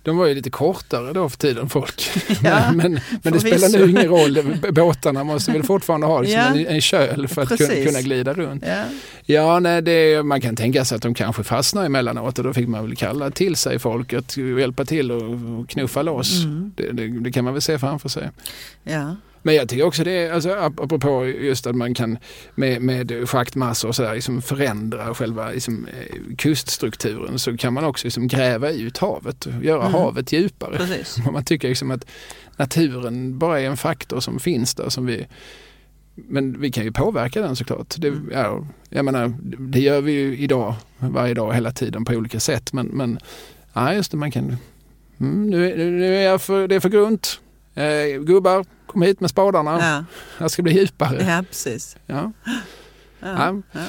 de 0.02 0.16
var 0.16 0.26
ju 0.26 0.34
lite 0.34 0.50
kortare 0.50 1.12
då 1.12 1.28
för 1.28 1.38
tiden 1.38 1.68
folk. 1.68 2.10
Ja, 2.42 2.72
men 2.72 3.00
men 3.22 3.32
det 3.32 3.40
spelar 3.40 3.78
nu 3.78 3.90
ingen 3.90 4.08
roll. 4.08 4.38
Båtarna 4.72 5.24
måste 5.24 5.52
väl 5.52 5.62
fortfarande 5.62 6.06
ha 6.06 6.20
liksom 6.20 6.40
Ja. 6.40 6.46
en, 6.46 6.66
en 6.66 6.80
köl 6.80 7.28
för 7.28 7.42
att 7.42 7.48
kunna, 7.48 7.58
Precis. 7.68 7.86
kunna 7.86 8.00
glida 8.00 8.32
runt. 8.34 8.64
Ja, 8.66 8.84
Ja, 9.24 9.60
nej, 9.60 9.82
det, 9.82 10.22
man 10.22 10.40
kan 10.40 10.56
tänka 10.56 10.84
sig 10.84 10.96
att 10.96 11.02
de 11.02 11.14
kanske 11.14 11.42
fastnar 11.44 11.84
emellanåt 11.84 12.38
och 12.38 12.44
då 12.44 12.52
fick 12.52 12.68
man 12.68 12.84
väl 12.86 12.96
kalla 12.96 13.30
till 13.30 13.56
sig 13.56 13.78
folket 13.78 14.36
och 14.36 14.60
hjälpa 14.60 14.84
till 14.84 15.12
och, 15.12 15.22
och 15.60 15.68
knuffa 15.68 16.02
loss. 16.02 16.44
Mm. 16.44 16.72
Det, 16.76 16.92
det, 16.92 17.08
det 17.20 17.32
kan 17.32 17.44
man 17.44 17.52
väl 17.52 17.62
se 17.62 17.78
framför 17.78 18.08
sig. 18.08 18.30
ja. 18.82 19.16
Men 19.42 19.54
jag 19.54 19.68
tycker 19.68 19.84
också 19.84 20.04
det, 20.04 20.10
är, 20.12 20.32
alltså, 20.32 20.48
ap- 20.48 20.84
apropå 20.84 21.26
just 21.26 21.66
att 21.66 21.76
man 21.76 21.94
kan 21.94 22.18
med, 22.54 22.82
med 22.82 23.28
schaktmassor 23.28 23.88
och 23.88 23.96
så 23.96 24.02
där, 24.02 24.14
liksom 24.14 24.42
förändra 24.42 25.14
själva 25.14 25.50
liksom, 25.50 25.86
eh, 25.86 26.36
kuststrukturen 26.36 27.38
så 27.38 27.56
kan 27.56 27.72
man 27.74 27.84
också 27.84 28.06
liksom 28.06 28.28
gräva 28.28 28.70
ut 28.70 28.98
havet 28.98 29.46
och 29.46 29.64
göra 29.64 29.80
Mm. 29.80 29.92
havet 29.92 30.32
djupare. 30.32 30.76
precis. 30.76 31.16
Man 31.32 31.44
tycker 31.44 31.68
liksom 31.68 31.90
att 31.90 32.06
naturen 32.56 33.38
bara 33.38 33.60
är 33.60 33.66
en 33.66 33.76
faktor 33.76 34.20
som 34.20 34.40
finns 34.40 34.74
där 34.74 34.88
som 34.88 35.06
vi 35.06 35.26
men 36.14 36.60
vi 36.60 36.70
kan 36.70 36.84
ju 36.84 36.92
påverka 36.92 37.40
den 37.42 37.56
såklart. 37.56 37.94
Det, 37.98 38.08
Mm. 38.08 38.30
ja, 38.32 38.66
jag 38.88 39.04
menar, 39.04 39.32
det 39.58 39.80
gör 39.80 40.00
vi 40.00 40.12
ju 40.12 40.36
idag, 40.38 40.74
varje 40.98 41.34
dag, 41.34 41.54
hela 41.54 41.72
tiden 41.72 42.04
på 42.04 42.12
olika 42.12 42.40
sätt. 42.40 42.72
Men, 42.72 42.86
men 42.86 43.18
ja, 43.72 43.94
just 43.94 44.10
det, 44.10 44.16
man 44.16 44.30
kan... 44.30 44.56
Mm, 45.20 45.46
nu, 45.50 45.72
är- 45.72 45.76
nu 45.90 46.16
är 46.16 46.22
jag 46.22 46.42
för, 46.42 46.68
det 46.68 46.74
är 46.74 46.80
för 46.80 46.88
grunt. 46.88 47.40
Eh, 47.74 48.20
gubbar, 48.22 48.64
kom 48.92 49.02
hit 49.02 49.20
med 49.20 49.30
spadarna. 49.30 50.04
Ja, 50.38 50.44
Det 50.44 50.50
ska 50.50 50.62
bli 50.62 50.72
djupare. 50.78 51.22
ja 51.28 51.42
precis. 51.48 51.96
Ja. 52.06 52.32
Ja. 53.22 53.54
Ja. 53.72 53.80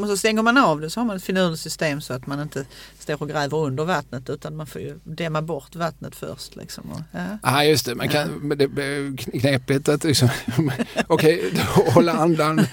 Och 0.00 0.06
så 0.08 0.16
stänger 0.16 0.42
man 0.42 0.58
av 0.58 0.80
det 0.80 0.90
så 0.90 1.00
har 1.00 1.04
man 1.06 1.16
ett 1.16 1.22
finurligt 1.24 1.60
system 1.62 2.00
så 2.00 2.12
att 2.14 2.26
man 2.26 2.40
inte 2.40 2.64
står 3.08 3.22
och 3.22 3.28
gräver 3.28 3.58
under 3.58 3.84
vattnet 3.84 4.30
utan 4.30 4.56
man 4.56 4.66
får 4.66 4.80
ju 4.80 4.98
dämma 5.04 5.42
bort 5.42 5.76
vattnet 5.76 6.16
först. 6.16 6.56
Liksom. 6.56 7.04
Ja. 7.12 7.38
Ja, 7.42 7.64
just 7.64 7.86
det. 7.86 7.94
Man 7.94 8.08
kan, 8.08 8.28
men 8.28 8.58
det 8.58 8.64
är 8.64 9.16
knepigt 9.40 9.88
att 9.88 10.04
liksom, 10.04 10.28
okej, 11.06 11.44
då 11.52 11.90
hålla 11.90 12.12
andan, 12.12 12.66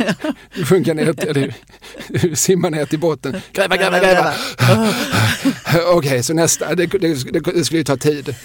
sjunka 0.70 0.94
ner, 0.94 1.28
eller 1.28 1.54
simma 2.36 2.70
ner 2.70 2.86
till 2.86 3.00
botten, 3.00 3.42
gräva, 3.54 3.78
gräva, 3.78 4.00
gräva. 4.00 4.34
Okej, 5.96 6.24
så 6.24 6.34
nästa, 6.34 6.76
det, 6.76 6.86
det, 6.86 7.32
det, 7.54 7.66
skulle 7.66 7.80
ju 7.80 7.84
ta 7.84 7.98
tid. 7.98 8.36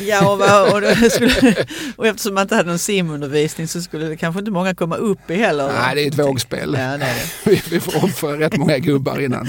Ja, 0.00 0.32
och, 0.32 0.74
och, 0.74 0.80
det 0.80 1.10
skulle, 1.10 1.54
och 1.96 2.06
eftersom 2.06 2.34
man 2.34 2.42
inte 2.42 2.54
hade 2.54 2.68
någon 2.68 2.78
simundervisning 2.78 3.68
så 3.68 3.82
skulle 3.82 4.06
det 4.06 4.16
kanske 4.16 4.38
inte 4.38 4.50
många 4.50 4.74
komma 4.74 4.96
upp 4.96 5.30
i 5.30 5.34
heller. 5.34 5.72
Nej, 5.72 5.94
det 5.94 6.02
är 6.02 6.08
ett 6.08 6.18
vågspel. 6.18 6.76
Ja, 6.78 6.96
det 6.96 7.04
är 7.04 7.14
det. 7.14 7.24
Vi, 7.50 7.62
vi 7.70 7.80
får 7.80 8.04
offra 8.04 8.38
rätt 8.38 8.56
många 8.56 8.78
gubbar 8.78 9.20
innan. 9.20 9.48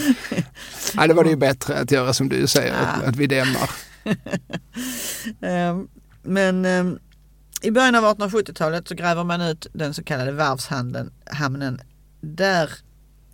Nej, 0.93 1.07
det 1.07 1.13
var 1.13 1.23
det 1.23 1.29
ju 1.29 1.35
bättre 1.35 1.82
att 1.83 1.91
göra 1.91 2.13
som 2.13 2.29
du 2.29 2.47
säger, 2.47 2.73
att, 2.73 2.99
Ja. 3.03 3.07
att 3.09 3.15
vi 3.15 3.27
dämmar. 3.27 3.69
Ehm, 5.41 5.87
Men 6.21 6.65
ehm, 6.65 6.99
i 7.61 7.71
början 7.71 7.95
av 7.95 8.03
1870-talet 8.03 8.87
så 8.87 8.95
gräver 8.95 9.23
man 9.23 9.41
ut 9.41 9.67
den 9.73 9.93
så 9.93 10.03
kallade 10.03 10.31
varvshamnen 10.31 11.11
hamnen 11.25 11.81
där 12.21 12.69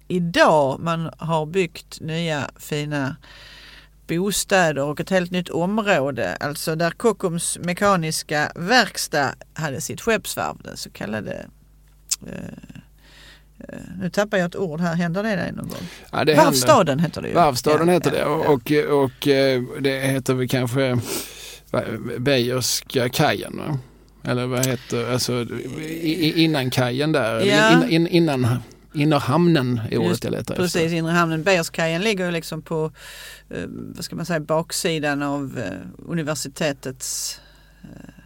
idag 0.08 0.80
man 0.80 1.10
har 1.18 1.46
byggt 1.46 2.02
nya 2.02 2.50
fina 2.60 3.16
bostäder 4.08 4.84
och 4.84 5.00
ett 5.00 5.10
helt 5.10 5.32
nytt 5.32 5.50
område. 5.50 6.36
Alltså 6.40 6.76
där 6.76 6.92
Kockums 6.92 7.58
mekaniska 7.64 8.52
verkstad 8.56 9.36
hade 9.54 9.82
sitt 9.82 10.02
skeppsvarv, 10.02 10.58
den 10.64 10.78
så 10.78 10.90
kallade 10.90 11.46
eh, 12.28 12.79
nu 14.02 14.10
tappar 14.10 14.38
jag 14.38 14.46
ett 14.48 14.56
ord 14.56 14.82
här, 14.82 14.96
händer 14.96 15.24
det 15.24 15.36
dig 15.36 15.52
någon 15.52 15.68
gång? 15.68 15.88
Ja, 16.12 16.26
det. 16.26 16.36
Varvstaden 16.36 17.00
heter 17.00 17.22
det 17.22 17.28
ju. 17.28 17.34
Varvstaden 17.34 17.88
Ja, 17.88 17.94
heter 17.94 18.12
ja, 18.12 18.18
det 18.18 18.22
ja. 18.22 18.36
och, 18.36 18.94
och, 18.94 19.04
och 19.06 19.28
eh, 19.28 19.62
det 19.80 20.00
heter 20.00 20.34
väl 20.34 20.48
kanske 20.50 21.00
Beijerska 22.20 23.10
kajen 23.10 23.58
va? 23.58 23.80
Eller 24.32 24.46
vad 24.46 24.66
heter, 24.66 25.12
alltså 25.14 25.46
innan 26.36 26.70
kajen 26.70 27.12
där, 27.12 27.40
Ja. 27.46 27.74
in, 27.84 27.90
in, 27.90 28.08
innan 28.08 28.58
innerhamnen 28.94 29.82
är 29.92 29.98
ordet 29.98 30.10
Just 30.10 30.24
jag 30.24 30.32
letar 30.32 30.56
Precis, 30.56 30.82
efter. 30.82 30.98
inre 30.98 31.12
hamnen. 31.12 31.44
Beijerskajen 31.44 32.02
ligger 32.02 32.26
ju 32.26 32.32
liksom 32.32 32.62
på 32.62 32.92
eh, 33.50 33.64
vad 33.68 34.06
ska 34.06 34.16
man 34.16 34.26
säga, 34.26 34.40
baksidan 34.40 35.22
av 35.24 35.60
eh, 35.60 36.10
universitetets 36.12 37.40
eh, 37.84 38.19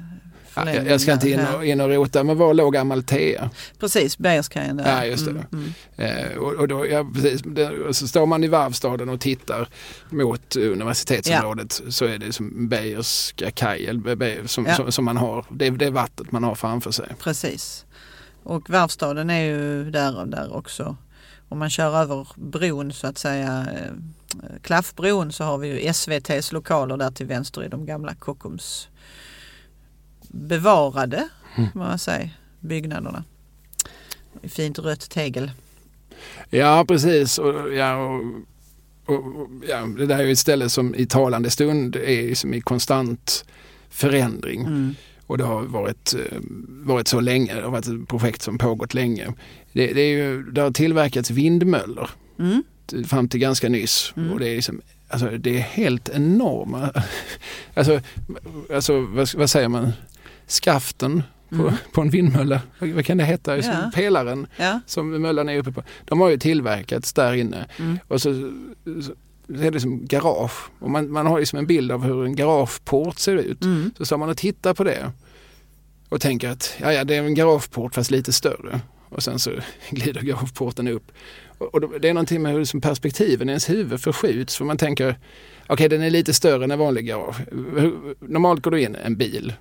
förlängning 0.54 0.92
jag 0.92 1.02
ska 1.02 1.14
inte 1.14 1.30
in 1.30 1.40
och, 1.56 1.66
in 1.66 1.82
och 1.82 1.90
rota, 1.90 2.24
men 2.24 2.38
var 2.38 2.54
låg 2.54 2.78
Amalthea? 2.78 3.50
Precis, 3.80 4.18
Beijerskajen 4.18 4.78
där. 4.78 4.98
Ja, 4.98 5.06
just 5.06 5.26
det. 5.26 5.32
Mm, 5.32 5.46
mm. 5.52 6.32
Eh, 6.32 6.38
och, 6.38 6.54
och 6.54 6.68
då, 6.68 6.88
ja, 6.88 7.06
precis, 7.14 7.42
och 7.88 7.96
så 7.96 8.08
står 8.08 8.26
man 8.26 8.44
i 8.44 8.48
varvstaden 8.48 9.10
och 9.10 9.20
tittar 9.20 9.68
mot 10.10 10.56
universitetsområdet 10.56 11.82
så 11.90 12.06
är 12.06 12.18
det 12.18 12.34
som 12.34 12.68
Beijerska 12.70 13.52
kaj 13.52 13.90
som, 14.46 14.66
Ja. 14.66 14.76
som, 14.76 14.92
som 14.92 15.06
man 15.06 15.18
har, 15.18 15.46
det, 15.50 15.70
det 15.70 15.86
är 15.86 15.92
vattnet 15.92 16.32
man 16.32 16.44
har 16.44 16.56
framför 16.56 16.92
sig. 16.92 17.08
Precis. 17.20 17.86
Och 18.44 18.70
varvstaden 18.70 19.30
är 19.30 19.44
ju 19.46 19.92
där, 19.92 20.26
där 20.26 20.56
också. 20.56 20.98
Om 21.50 21.60
man 21.60 21.70
kör 21.70 21.98
över 22.02 22.28
bron 22.36 22.94
så 22.94 23.08
att 23.08 23.18
säga, 23.18 23.66
eh, 23.74 23.92
Klaffbron 24.62 25.32
så 25.32 25.44
har 25.44 25.58
vi 25.58 25.68
ju 25.68 25.80
SVTs 25.90 26.52
lokaler 26.52 26.98
där 26.98 27.12
till 27.12 27.26
vänster 27.26 27.64
i 27.64 27.68
de 27.68 27.86
gamla 27.86 28.16
Kockums 28.16 28.88
bevarade, 30.34 31.28
Mm. 31.58 31.70
man 31.74 32.00
säga, 32.00 32.30
byggnaderna. 32.60 33.24
I 34.42 34.50
fint 34.50 34.80
rött 34.80 35.10
tegel. 35.10 35.52
Ja, 36.50 36.86
precis. 36.88 37.38
Och, 37.38 37.74
ja, 37.74 37.96
och, 39.06 39.16
och, 39.16 39.50
ja, 39.70 39.86
det 39.98 40.06
där 40.06 40.18
är 40.20 40.24
ju 40.24 40.32
ett 40.32 40.40
ställe 40.40 40.70
som 40.70 40.96
i 40.96 41.06
talande 41.06 41.50
stund 41.50 41.96
är 41.96 42.24
liksom 42.28 42.54
i 42.54 42.62
konstant 42.62 43.46
förändring. 43.90 44.62
Mm. 44.62 44.96
Och 45.28 45.38
det 45.38 45.44
har 45.44 45.62
varit, 45.62 46.14
eh, 46.14 46.38
varit 46.68 47.08
så 47.08 47.20
länge, 47.20 47.56
det 47.56 47.62
har 47.62 47.72
varit 47.72 47.88
ett 47.88 48.08
projekt 48.08 48.42
som 48.42 48.58
pågått 48.58 48.94
länge. 48.94 49.34
Det, 49.74 49.94
det, 49.94 50.02
är 50.02 50.18
ju, 50.18 50.44
det 50.44 50.62
har 50.62 50.72
tillverkats 50.72 51.32
vindmöllor 51.32 52.10
Mm. 52.40 52.64
fram 53.08 53.30
till 53.30 53.40
ganska 53.40 53.70
nyss. 53.70 54.14
Mm. 54.18 54.32
Och 54.32 54.40
det 54.40 54.50
är 54.50 54.56
liksom 54.56 54.82
Alltså 55.08 55.30
det 55.30 55.58
är 55.58 55.62
helt 55.62 56.10
enorma, 56.10 56.90
alltså, 57.74 58.02
alltså 58.74 59.00
vad, 59.02 59.36
vad 59.36 59.50
säger 59.50 59.68
man, 59.68 59.92
skaften 60.48 61.24
på, 61.50 61.56
Mm. 61.56 61.74
på 61.94 62.02
en 62.02 62.10
vindmölla, 62.10 62.62
vad, 62.80 63.06
kan 63.06 63.18
det 63.18 63.26
heta, 63.26 63.56
Ja. 63.58 63.62
som 63.64 63.92
pelaren 63.96 64.48
Ja. 64.58 64.80
som 64.86 65.22
möllan 65.22 65.50
är 65.50 65.58
uppe 65.58 65.72
på. 65.72 65.84
De 66.06 66.22
har 66.22 66.30
ju 66.30 66.38
tillverkats 66.38 67.14
där 67.14 67.34
inne 67.34 67.66
Mm. 67.80 68.00
och 68.08 68.22
så, 68.22 68.34
så 69.02 69.12
är 69.64 69.72
det 69.72 69.80
som 69.80 70.06
garage. 70.06 70.70
Och 70.80 70.90
man, 70.90 71.12
man 71.12 71.26
har 71.28 71.40
ju 71.40 71.46
som 71.46 71.60
en 71.60 71.66
bild 71.68 71.92
av 71.92 72.04
hur 72.04 72.26
en 72.26 72.36
garageport 72.36 73.20
ser 73.20 73.36
ut. 73.36 73.64
Mm. 73.64 73.92
Så 73.98 74.06
står 74.06 74.18
man 74.18 74.30
och 74.30 74.38
tittar 74.38 74.74
på 74.74 74.84
det 74.84 75.12
och 76.10 76.22
tänker 76.22 76.50
att 76.50 76.74
ja, 76.82 76.94
ja, 76.94 77.04
det 77.04 77.16
är 77.16 77.24
en 77.24 77.36
garageport 77.36 77.96
fast 77.96 78.12
lite 78.12 78.34
större. 78.34 78.82
Och 79.10 79.24
sen 79.24 79.40
så 79.40 79.52
glider 79.90 80.22
garageporten 80.22 80.88
upp. 80.88 81.12
Och, 81.58 81.74
och 81.76 82.00
det 82.02 82.10
är 82.10 82.14
någonting 82.14 82.42
med 82.42 82.54
hur 82.54 82.66
som 82.66 82.82
perspektiven 82.82 83.50
i 83.50 83.52
ens 83.52 83.70
huvud 83.70 84.02
förskjuts. 84.02 84.58
För 84.58 84.66
man 84.66 84.78
tänker, 84.78 85.16
okej 85.68 85.90
den 85.90 86.02
är 86.02 86.10
lite 86.10 86.34
större 86.34 86.64
än 86.64 86.72
en 86.72 86.80
vanlig 86.80 87.06
garage. 87.08 87.36
Normalt 88.20 88.62
går 88.62 88.72
du 88.72 88.82
in 88.82 88.96
en 88.96 89.16
bil 89.18 89.54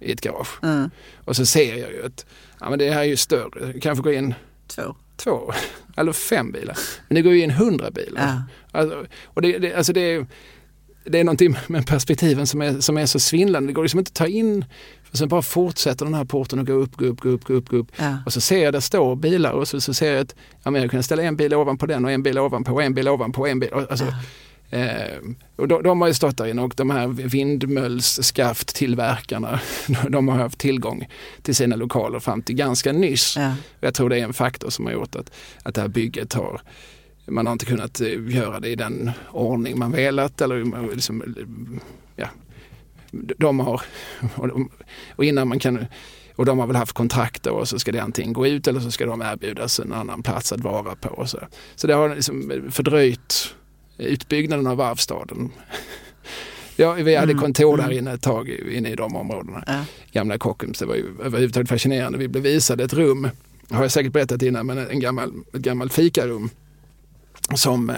i 0.00 0.12
ett 0.12 0.20
garage 0.20 0.58
Mm. 0.62 0.90
och 1.24 1.36
så 1.36 1.46
ser 1.46 1.76
jag 1.76 1.90
ju 1.92 2.06
att 2.06 2.26
ja, 2.60 2.70
men 2.70 2.78
det 2.78 2.90
här 2.90 3.00
är 3.00 3.04
ju 3.04 3.16
större. 3.16 3.72
Det 3.72 3.80
kanske 3.80 4.02
går 4.04 4.12
in 4.12 4.34
Två. 4.66 4.94
två 5.16 5.52
eller 5.96 6.12
fem 6.12 6.52
bilar. 6.52 6.78
Men 7.08 7.14
det 7.14 7.22
går 7.22 7.32
ju 7.32 7.40
in 7.42 7.50
hundra 7.50 7.90
bilar. 7.90 8.22
Ja. 8.72 8.80
Alltså, 8.80 9.06
och 9.24 9.42
det, 9.42 9.58
det, 9.58 9.74
alltså 9.74 9.92
det, 9.92 10.00
är, 10.00 10.26
det 11.04 11.18
är 11.20 11.24
någonting 11.24 11.56
med 11.66 11.86
perspektiven 11.86 12.46
som 12.46 12.62
är, 12.62 12.80
som 12.80 12.96
är 12.98 13.06
så 13.06 13.20
svindlande. 13.20 13.68
Det 13.68 13.72
går 13.72 13.82
liksom 13.82 13.98
inte 13.98 14.08
att 14.08 14.14
ta 14.14 14.26
in. 14.26 14.64
För 15.10 15.16
sen 15.16 15.28
bara 15.28 15.42
fortsätter 15.42 16.04
den 16.04 16.14
här 16.14 16.24
porten 16.24 16.58
att 16.58 16.66
gå 16.66 16.72
upp, 16.72 16.96
gå 16.96 17.04
upp, 17.04 17.20
gå 17.20 17.28
upp, 17.28 17.44
gå 17.44 17.54
upp, 17.54 17.68
gå 17.68 17.76
upp. 17.76 17.86
Ja. 17.96 18.18
Och 18.26 18.32
så 18.32 18.40
ser 18.40 18.64
jag 18.64 18.72
där 18.72 18.80
står 18.80 19.16
bilar 19.16 19.50
och 19.52 19.68
så, 19.68 19.80
så 19.80 19.94
ser 19.94 20.12
jag 20.12 20.20
att 20.20 20.34
ja, 20.62 20.70
men 20.70 20.82
jag 20.82 20.90
kan 20.90 21.02
ställa 21.02 21.22
en 21.22 21.36
bil 21.36 21.54
ovanpå 21.54 21.86
den 21.86 22.04
och 22.04 22.10
en 22.10 22.22
bil 22.22 22.38
ovanpå 22.38 22.72
och 22.72 22.82
en 22.82 22.94
bil 22.94 23.08
ovanpå 23.08 23.40
och 23.40 23.48
en 23.48 23.60
bil. 23.60 23.70
och- 23.70 23.90
Alltså, 23.90 24.06
eh, 24.70 25.18
och 25.56 25.68
de, 25.68 25.82
de 25.82 26.00
har 26.00 26.08
ju 26.08 26.14
stått 26.14 26.36
där 26.36 26.46
inne 26.46 26.62
och 26.62 26.74
de 26.76 26.90
här 26.90 27.08
vindmöllsskafttillverkarna 27.08 29.60
de 30.08 30.28
har 30.28 30.36
haft 30.36 30.58
tillgång 30.58 31.08
till 31.42 31.54
sina 31.54 31.76
lokaler 31.76 32.20
fram 32.20 32.42
till 32.42 32.54
ganska 32.54 32.92
nyss. 32.92 33.36
Ja. 33.36 33.54
Jag 33.80 33.94
tror 33.94 34.08
det 34.08 34.18
är 34.18 34.24
en 34.24 34.32
faktor 34.32 34.70
som 34.70 34.86
har 34.86 34.92
gjort 34.92 35.16
att, 35.16 35.32
att 35.62 35.74
det 35.74 35.80
här 35.80 35.88
bygget 35.88 36.32
har 36.32 36.60
man 37.28 37.46
har 37.46 37.52
inte 37.52 37.66
kunnat 37.66 38.00
eh, 38.00 38.28
göra 38.28 38.60
det 38.60 38.68
i 38.68 38.76
den 38.76 39.10
ordning 39.30 39.78
man 39.78 39.92
velat 39.92 40.40
eller 40.40 40.90
liksom, 40.94 41.22
eh, 41.22 41.28
ja, 42.16 42.28
de 43.38 43.60
har 43.60 43.82
och, 44.34 44.48
de, 44.48 44.70
och 45.16 45.24
innan 45.24 45.48
man 45.48 45.58
kan 45.58 45.86
och 46.36 46.46
de 46.46 46.58
har 46.58 46.66
väl 46.66 46.76
haft 46.76 46.92
kontrakt 46.92 47.46
och 47.46 47.68
så 47.68 47.78
ska 47.78 47.92
det 47.92 47.98
antingen 47.98 48.32
gå 48.32 48.46
ut 48.46 48.66
eller 48.66 48.80
så 48.80 48.90
ska 48.90 49.06
de 49.06 49.22
erbjudas 49.22 49.80
en 49.80 49.92
annan 49.92 50.22
plats 50.22 50.52
att 50.52 50.60
vara 50.60 50.94
på. 50.94 51.26
Så. 51.26 51.38
så 51.74 51.86
det 51.86 51.94
har 51.94 52.14
liksom 52.14 52.62
fördröjt 52.70 53.55
utbyggnaden 53.98 54.66
av 54.66 54.76
varvstaden. 54.76 55.52
Ja, 56.78 56.92
vi 56.92 57.16
hade 57.16 57.32
Mm, 57.32 57.42
kontor 57.42 57.76
där 57.76 57.84
mm. 57.84 57.98
inne 57.98 58.12
ett 58.12 58.22
tag 58.22 58.48
inne 58.48 58.88
i 58.88 58.96
de 58.96 59.16
områdena 59.16 59.64
Ja. 59.66 59.84
gamla 60.12 60.38
Kockums. 60.38 60.78
Det 60.78 60.86
var 60.86 60.94
ju 60.94 61.04
överhuvudtaget 61.24 61.68
fascinerande. 61.68 62.18
Vi 62.18 62.28
blev 62.28 62.42
visade 62.42 62.84
ett 62.84 62.92
rum, 62.92 63.28
har 63.70 63.82
jag 63.82 63.92
säkert 63.92 64.12
berättat 64.12 64.42
innan, 64.42 64.66
men 64.66 64.78
en 64.78 65.00
gammal, 65.00 65.32
ett 65.52 65.60
gammalt 65.60 65.92
fikarum 65.92 66.50
som 67.54 67.92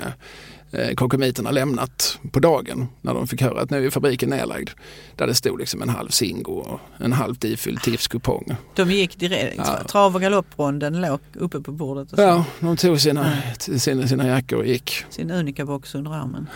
eh, 0.72 0.94
Kockumiterna 0.94 1.50
lämnat 1.50 2.18
på 2.32 2.40
dagen 2.40 2.88
när 3.00 3.14
de 3.14 3.26
fick 3.26 3.42
höra 3.42 3.60
att 3.60 3.70
nu 3.70 3.86
är 3.86 3.90
fabriken 3.90 4.30
nedlagd. 4.30 4.70
Där 5.16 5.26
det 5.26 5.34
stod 5.34 5.58
liksom 5.58 5.82
en 5.82 5.88
halv 5.88 6.08
Zingo 6.08 6.52
och 6.52 6.80
en 6.98 7.12
halvt 7.12 7.44
ifylld 7.44 7.82
tipskupong. 7.82 8.54
De 8.74 8.90
gick 8.90 9.18
direkt, 9.18 9.56
Ja. 9.56 9.84
trav 9.88 10.14
och 10.14 10.20
galoppronden 10.20 11.00
låg 11.00 11.20
uppe 11.34 11.60
på 11.60 11.72
bordet 11.72 12.08
Ja, 12.16 12.44
de 12.60 12.76
tog 12.76 13.00
sina, 13.00 13.32
sina, 13.58 14.08
sina 14.08 14.26
jackor 14.28 14.58
och 14.58 14.66
gick 14.66 15.04
sin 15.10 15.30
Unica-box 15.30 15.94
under 15.94 16.10
armen. 16.10 16.46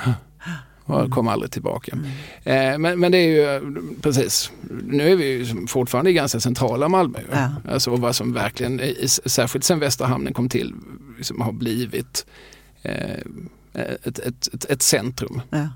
och 0.85 1.11
kom 1.11 1.29
aldrig 1.29 1.51
tillbaka. 1.53 1.93
Mm. 1.93 2.73
Eh, 2.73 2.79
men, 2.79 3.01
men 3.01 3.13
det 3.13 3.19
är 3.19 3.29
ju 3.29 3.75
precis, 4.03 4.51
nu 4.89 5.11
är 5.13 5.17
vi 5.17 5.25
ju 5.27 5.67
fortfarande 5.67 6.11
i 6.11 6.15
ganska 6.15 6.41
centrala 6.41 6.89
Malmö. 6.89 7.19
Ja. 7.33 7.51
Alltså 7.73 7.97
vad 7.97 8.17
som 8.17 8.33
verkligen, 8.33 8.81
särskilt 9.27 9.65
sen 9.65 9.79
Västerhamnen 9.81 10.33
kom 10.35 10.49
till, 10.49 10.75
liksom 11.19 11.41
har 11.41 11.53
blivit 11.53 12.27
eh, 12.83 13.19
ett, 13.75 14.19
ett, 14.19 14.55
ett, 14.55 14.65
ett 14.71 14.83
centrum. 14.83 15.41
Ja. 15.51 15.69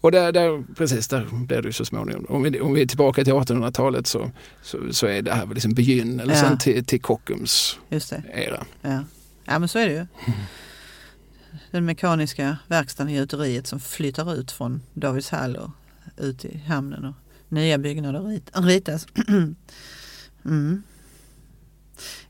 Och 0.00 0.12
där, 0.12 0.32
där, 0.32 0.64
precis, 0.74 1.08
där 1.08 1.26
blir 1.32 1.62
det 1.62 1.72
så 1.72 1.84
småningom. 1.84 2.26
Om 2.28 2.42
vi, 2.42 2.60
om 2.60 2.74
vi 2.74 2.82
är 2.82 2.86
tillbaka 2.86 3.24
till 3.24 3.32
1800-talet 3.32 4.06
så, 4.06 4.30
så, 4.62 4.78
så 4.92 5.06
är 5.06 5.22
det 5.22 5.32
här 5.32 5.46
väl 5.46 5.54
liksom 5.54 5.74
begynnelsen 5.74 6.50
Ja. 6.50 6.56
till, 6.56 6.84
till 6.84 7.00
Kockums 7.00 7.78
Just 7.88 8.10
det. 8.10 8.22
era. 8.34 8.66
Ja. 8.80 9.04
ja, 9.44 9.58
men 9.58 9.68
så 9.68 9.78
är 9.78 9.86
det 9.86 9.92
ju. 9.92 10.06
Den 11.70 11.84
mekaniska 11.84 12.56
verkstaden 12.66 13.12
i 13.12 13.16
gjuteriet 13.16 13.66
som 13.66 13.80
flyttar 13.80 14.34
ut 14.34 14.52
från 14.52 14.82
Davidshall 14.94 15.56
och 15.56 15.70
ut 16.16 16.44
i 16.44 16.58
hamnen 16.58 17.04
och 17.04 17.14
nya 17.48 17.78
byggnader 17.78 18.22
rit, 18.22 18.50
ritas. 18.54 19.06
mm. 20.44 20.82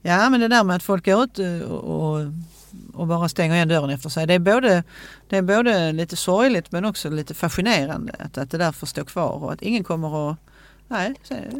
Ja, 0.03 0.31
men 0.31 0.41
det 0.41 0.49
där 0.49 0.65
med 0.65 0.77
att 0.77 0.83
folk 0.83 1.05
går 1.05 1.25
ut 1.25 1.39
eh, 1.39 1.61
och, 1.61 2.15
och, 2.15 2.33
och 2.95 3.07
bara 3.07 3.29
stänger 3.29 3.55
igen 3.55 3.69
dörren 3.69 3.91
efter 3.91 4.09
sig. 4.09 4.27
Det 4.27 4.35
är, 4.35 4.39
både, 4.39 4.83
det 5.29 5.37
är 5.37 5.43
både 5.43 5.93
lite 5.93 6.17
sorgligt 6.17 6.73
men 6.73 6.85
också 6.85 7.11
lite 7.11 7.35
fascinerande 7.35 8.13
att, 8.19 8.39
att 8.39 8.51
det 8.51 8.59
där 8.59 8.73
får 8.73 8.87
stå 8.87 9.05
kvar 9.05 9.45
och 9.45 9.53
att 9.53 9.63
ingen 9.63 9.85
kommer 9.85 10.31
att 10.31 10.37
Nej, 10.89 11.15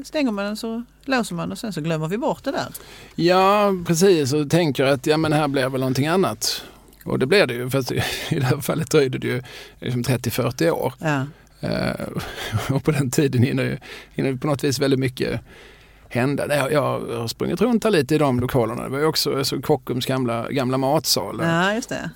stänger 0.05 0.31
man 0.31 0.45
den 0.45 0.57
så 0.57 0.83
låser 1.05 1.35
man 1.35 1.53
och 1.53 1.59
sen 1.59 1.73
så 1.73 1.81
glömmer 1.81 2.09
vi 2.09 2.19
bort 2.19 2.45
det 2.45 2.51
där. 2.51 2.69
Ja, 3.15 3.73
precis. 3.87 4.33
Och 4.33 4.51
tänker 4.51 4.85
att 4.85 5.07
ja, 5.07 5.17
men 5.17 5.33
här 5.33 5.49
blir 5.49 5.69
väl 5.69 5.81
någonting 5.81 6.07
annat. 6.07 6.65
Och 7.05 7.19
det 7.19 7.27
blev 7.27 7.49
det 7.49 7.55
ju. 7.55 7.71
Fast 7.71 7.93
i 7.93 8.03
det 8.31 8.45
här 8.45 8.61
fallet 8.61 8.91
dröjde 8.91 9.19
det 9.19 9.27
ju 9.27 9.43
liksom 9.81 10.03
30-40 10.03 10.71
år. 10.71 10.95
Ja, 10.99 11.27
Eh, 11.61 12.07
och 12.71 12.85
på 12.85 12.91
den 12.91 13.11
tiden 13.11 13.43
hinner 13.43 13.63
ju 13.63 13.79
hinner 14.15 14.37
på 14.37 14.47
något 14.47 14.65
vis 14.65 14.79
väldigt 14.79 15.01
mycket 15.01 15.41
hända. 16.11 16.57
Jag, 16.57 16.73
jag 16.73 17.01
har 17.19 17.29
sprungit 17.29 17.61
runt 17.61 17.85
här 17.85 17.91
lite 17.91 18.15
i 18.15 18.19
de 18.19 18.41
lokalerna. 18.41 18.83
Det 18.83 18.89
var 18.89 18.99
ju 18.99 19.05
också 19.05 19.39
alltså, 19.39 19.61
Kockums 19.63 20.07
gamla, 20.07 20.51
gamla 20.51 20.79
matsal. 20.79 21.41
ja 21.43 21.75
just 21.75 21.89
det. 21.89 22.11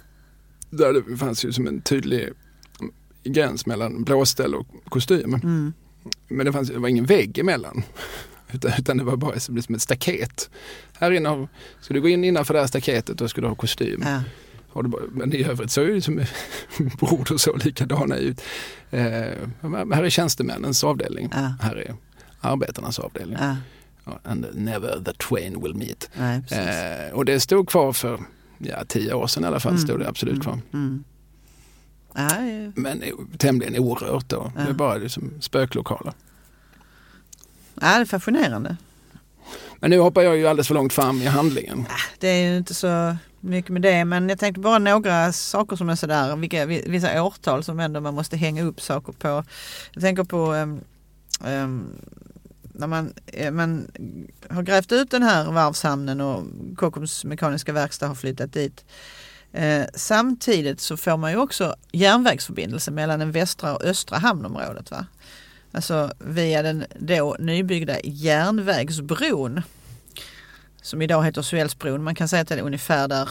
Där 0.70 0.92
det 0.92 1.16
fanns 1.16 1.44
ju 1.44 1.52
som 1.52 1.66
en 1.66 1.80
tydlig 1.80 2.28
gräns 3.24 3.66
mellan 3.66 4.04
blåställ 4.04 4.54
och 4.54 4.66
kostym. 4.88 5.34
Mm. 5.34 5.72
Men 6.28 6.46
det, 6.46 6.52
fanns, 6.52 6.68
det 6.68 6.78
var 6.78 6.88
ingen 6.88 7.04
vägg 7.06 7.38
emellan. 7.38 7.82
Utan, 8.52 8.72
utan 8.78 8.96
det 8.98 9.04
var 9.04 9.16
bara 9.16 9.40
som 9.40 9.56
liksom 9.56 9.74
ett 9.74 9.82
staket. 9.82 10.50
Här 10.98 11.10
inne 11.10 11.28
har- 11.28 11.48
ska 11.80 11.94
du 11.94 12.00
gå 12.00 12.08
in 12.08 12.24
innanför 12.24 12.54
det 12.54 12.60
här 12.60 12.66
staketet 12.66 13.18
då 13.18 13.28
ska 13.28 13.40
du 13.40 13.46
ha 13.46 13.54
kostym. 13.54 14.02
Ja. 14.06 14.20
Bara, 14.82 15.02
men 15.12 15.32
i 15.34 15.44
övrigt 15.44 15.70
så 15.70 15.80
är 15.80 15.84
ju 15.86 15.94
liksom 15.94 16.20
bord 17.00 17.30
och 17.30 17.40
så 17.40 17.56
likadana 17.56 18.16
ut. 18.16 18.40
Eh, 18.90 19.00
här 19.62 20.02
är 20.02 20.10
tjänstemännens 20.10 20.84
avdelning. 20.84 21.28
Ja. 21.32 21.54
Här 21.60 21.76
är 21.76 21.94
arbetarnas 22.40 22.98
avdelning. 22.98 23.36
Ja. 23.40 23.56
And 24.22 24.46
never 24.54 25.00
the 25.04 25.12
twain 25.12 25.62
will 25.62 25.74
meet. 25.74 26.10
Nej. 26.14 26.42
Eh, 26.50 27.14
och 27.14 27.24
det 27.24 27.40
stod 27.40 27.68
kvar 27.68 27.92
för 27.92 28.20
ja, 28.58 28.84
tio 28.88 29.14
år 29.14 29.26
sedan 29.26 29.44
i 29.44 29.46
alla 29.46 29.60
fall. 29.60 29.78
Stod 29.78 30.00
det 30.00 30.08
absolut 30.08 30.42
kvar. 30.42 30.58
Mm. 30.72 31.04
Ja. 32.14 32.28
Men 32.74 33.02
tämligen 33.38 33.78
orört 33.78 34.28
då. 34.28 34.52
Det 34.56 34.62
är 34.62 34.72
bara 34.72 34.94
liksom 34.94 35.30
spöklokaler. 35.40 36.12
ja, 37.74 37.94
det 37.94 38.00
är 38.00 38.04
fascinerande. 38.04 38.76
Men 39.80 39.90
nu 39.90 39.98
hoppar 39.98 40.22
jag 40.22 40.36
ju 40.36 40.46
alldeles 40.46 40.68
för 40.68 40.74
långt 40.74 40.92
fram 40.92 41.22
i 41.22 41.26
handlingen. 41.26 41.86
Det 42.18 42.28
är 42.28 42.50
ju 42.50 42.56
inte 42.56 42.74
så 42.74 43.16
mycket 43.40 43.70
med 43.70 43.82
det 43.82 44.04
men 44.04 44.28
jag 44.28 44.38
tänkte 44.38 44.60
bara 44.60 44.78
några 44.78 45.32
saker 45.32 45.76
som 45.76 45.88
är 45.88 45.96
sådär, 45.96 46.36
vilka, 46.36 46.66
vissa 46.66 47.22
årtal 47.22 47.64
som 47.64 47.80
ändå 47.80 48.00
man 48.00 48.14
måste 48.14 48.36
hänga 48.36 48.62
upp 48.62 48.80
saker 48.80 49.12
på. 49.12 49.44
Jag 49.92 50.02
tänker 50.02 50.24
på 50.24 50.52
ehm, 51.44 51.86
när 52.74 52.86
man, 52.86 53.12
eh, 53.26 53.50
man 53.50 53.86
har 54.50 54.62
grävt 54.62 54.92
ut 54.92 55.10
den 55.10 55.22
här 55.22 55.52
varvshamnen 55.52 56.20
och 56.20 56.44
Kockums 56.76 57.24
mekaniska 57.24 57.72
verkstad 57.72 58.08
har 58.08 58.14
flyttat 58.14 58.52
dit. 58.52 58.84
Eh, 59.52 59.84
samtidigt 59.94 60.80
så 60.80 60.96
får 60.96 61.16
man 61.16 61.32
ju 61.32 61.38
också 61.38 61.74
järnvägsförbindelse 61.92 62.90
mellan 62.90 63.18
den 63.18 63.32
västra 63.32 63.74
och 63.74 63.84
östra 63.84 64.18
hamnområdet. 64.18 64.90
Va? 64.90 65.06
Alltså 65.72 66.12
via 66.18 66.62
den 66.62 66.84
då 66.98 67.36
nybyggda 67.38 68.00
järnvägsbron 68.04 69.62
som 70.82 71.02
idag 71.02 71.24
heter 71.24 71.42
Suellsbron. 71.42 72.02
Man 72.02 72.14
kan 72.14 72.28
säga 72.28 72.42
att 72.42 72.48
det 72.48 72.54
är 72.54 72.62
ungefär 72.62 73.08
där 73.08 73.28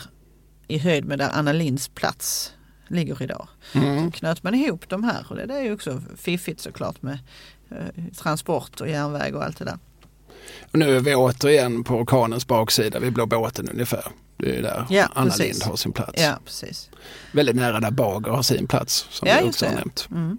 i 0.67 0.77
höjd 0.77 1.05
med 1.05 1.19
där 1.19 1.29
Anna 1.33 1.53
Linds 1.53 1.87
plats 1.87 2.53
ligger 2.87 3.21
idag. 3.21 3.47
Mm. 3.73 4.11
Knöt 4.11 4.43
man 4.43 4.55
ihop 4.55 4.89
de 4.89 5.03
här 5.03 5.25
och 5.29 5.35
det, 5.35 5.53
är 5.53 5.61
ju 5.61 5.73
också 5.73 6.01
fiffigt 6.17 6.59
såklart 6.59 7.01
med 7.01 7.19
transport 8.17 8.81
och 8.81 8.89
järnväg 8.89 9.35
och 9.35 9.43
allt 9.43 9.57
det 9.57 9.65
där. 9.65 9.77
Och 10.71 10.79
nu 10.79 10.97
är 10.97 10.99
vi 10.99 11.15
återigen 11.15 11.83
på 11.83 11.95
orkanens 11.95 12.47
baksida 12.47 12.99
vid 12.99 13.13
Blå 13.13 13.25
båten 13.25 13.69
ungefär. 13.69 14.05
Det 14.37 14.57
är 14.57 14.61
där 14.61 14.85
Ja, 14.89 15.07
Anna 15.13 15.29
precis. 15.29 15.45
Lind 15.45 15.63
har 15.63 15.75
sin 15.75 15.91
plats. 15.91 16.21
Ja, 16.21 16.39
precis. 16.45 16.89
Väldigt 17.31 17.55
nära 17.55 17.79
där 17.79 17.91
Bager 17.91 18.31
har 18.31 18.43
sin 18.43 18.67
plats 18.67 19.07
som 19.09 19.27
Ja, 19.27 19.37
vi 19.41 19.49
också 19.49 19.65
har 19.65 19.73
nämnt. 19.73 20.07
Mm. 20.11 20.37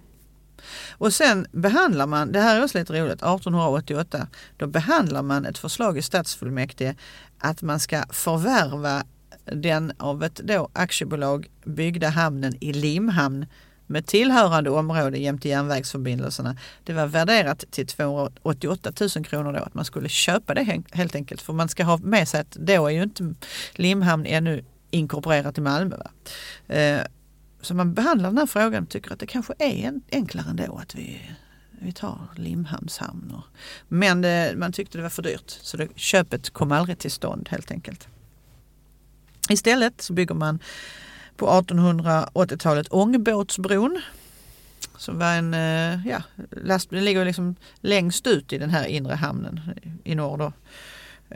Och 0.91 1.15
sen 1.15 1.47
behandlar 1.53 2.07
man, 2.07 2.33
det 2.33 2.41
här 2.41 2.59
är 2.59 2.65
också 2.65 2.79
lite 2.79 2.93
roligt, 2.93 3.13
1888, 3.13 4.27
då 4.57 4.67
behandlar 4.67 5.23
man 5.23 5.47
ett 5.47 5.59
förslag 5.59 5.99
i 5.99 6.03
stadsfullmäktige 6.03 6.95
att 7.39 7.63
man 7.63 7.81
ska 7.81 8.05
förvärva 8.11 9.05
den 9.45 9.93
av 9.99 10.25
ett 10.25 10.37
då 10.37 10.69
aktiebolag 10.73 11.51
byggda 11.65 12.09
hamnen 12.09 12.55
i 12.61 12.73
Limhamn 12.73 13.47
med 13.87 14.07
tillhörande 14.07 14.71
område 14.71 15.19
jämte 15.19 15.49
järnvägsförbindelserna. 15.49 16.57
Det 16.85 16.93
var 16.93 17.07
värderat 17.07 17.65
till 17.71 17.87
288 17.87 18.93
000 19.17 19.25
kronor 19.25 19.53
då 19.53 19.59
att 19.59 19.75
man 19.75 19.85
skulle 19.85 20.09
köpa 20.09 20.55
det 20.55 20.83
helt 20.93 21.15
enkelt. 21.15 21.43
För 21.43 21.53
man 21.53 21.69
ska 21.69 21.85
ha 21.85 21.97
med 21.97 22.29
sig 22.29 22.41
att 22.41 22.51
då 22.51 22.87
är 22.87 22.91
ju 22.91 23.03
inte 23.03 23.35
Limhamn 23.73 24.27
ännu 24.27 24.65
inkorporerat 24.91 25.59
i 25.59 25.61
Malmö. 25.61 25.97
Va? 25.97 26.11
Eh, 26.75 27.01
så 27.61 27.75
man 27.75 27.95
behandlar 27.95 28.29
den 28.29 28.39
här 28.39 28.47
frågan 28.47 28.83
och 28.83 28.89
tycker 28.89 29.13
att 29.13 29.19
det 29.19 29.27
kanske 29.27 29.55
är 29.59 30.01
enklare 30.13 30.51
ändå 30.51 30.77
att 30.77 30.95
vi, 30.95 31.31
vi 31.71 31.93
tar 31.93 32.19
Limhamns 32.37 32.99
hamn. 32.99 33.37
Men 33.89 34.25
eh, 34.25 34.57
man 34.57 34.73
tyckte 34.73 34.99
det 34.99 35.03
var 35.03 35.11
för 35.11 35.23
dyrt 35.23 35.51
så 35.63 35.77
det, 35.77 35.89
köpet 35.95 36.51
kom 36.51 36.73
aldrig 36.73 36.99
till 36.99 37.11
stånd 37.11 37.49
helt 37.49 37.71
enkelt. 37.71 38.09
Istället 39.51 40.03
så 40.03 40.13
bygger 40.13 40.35
man 40.35 40.59
på 41.37 41.47
1880-talet 41.47 42.87
Ångbåtsbron. 42.91 44.01
Som 44.97 45.19
var 45.19 45.33
en, 45.33 45.55
eh, 45.55 46.07
ja, 46.07 46.23
last, 46.51 46.91
den 46.91 47.05
ligger 47.05 47.25
liksom 47.25 47.57
längst 47.81 48.27
ut 48.27 48.53
i 48.53 48.59
den 48.59 48.71
här 48.71 48.87
inre 48.87 49.15
hamnen 49.15 49.61
i 50.05 50.15
norr 50.15 50.39
då. 50.39 50.53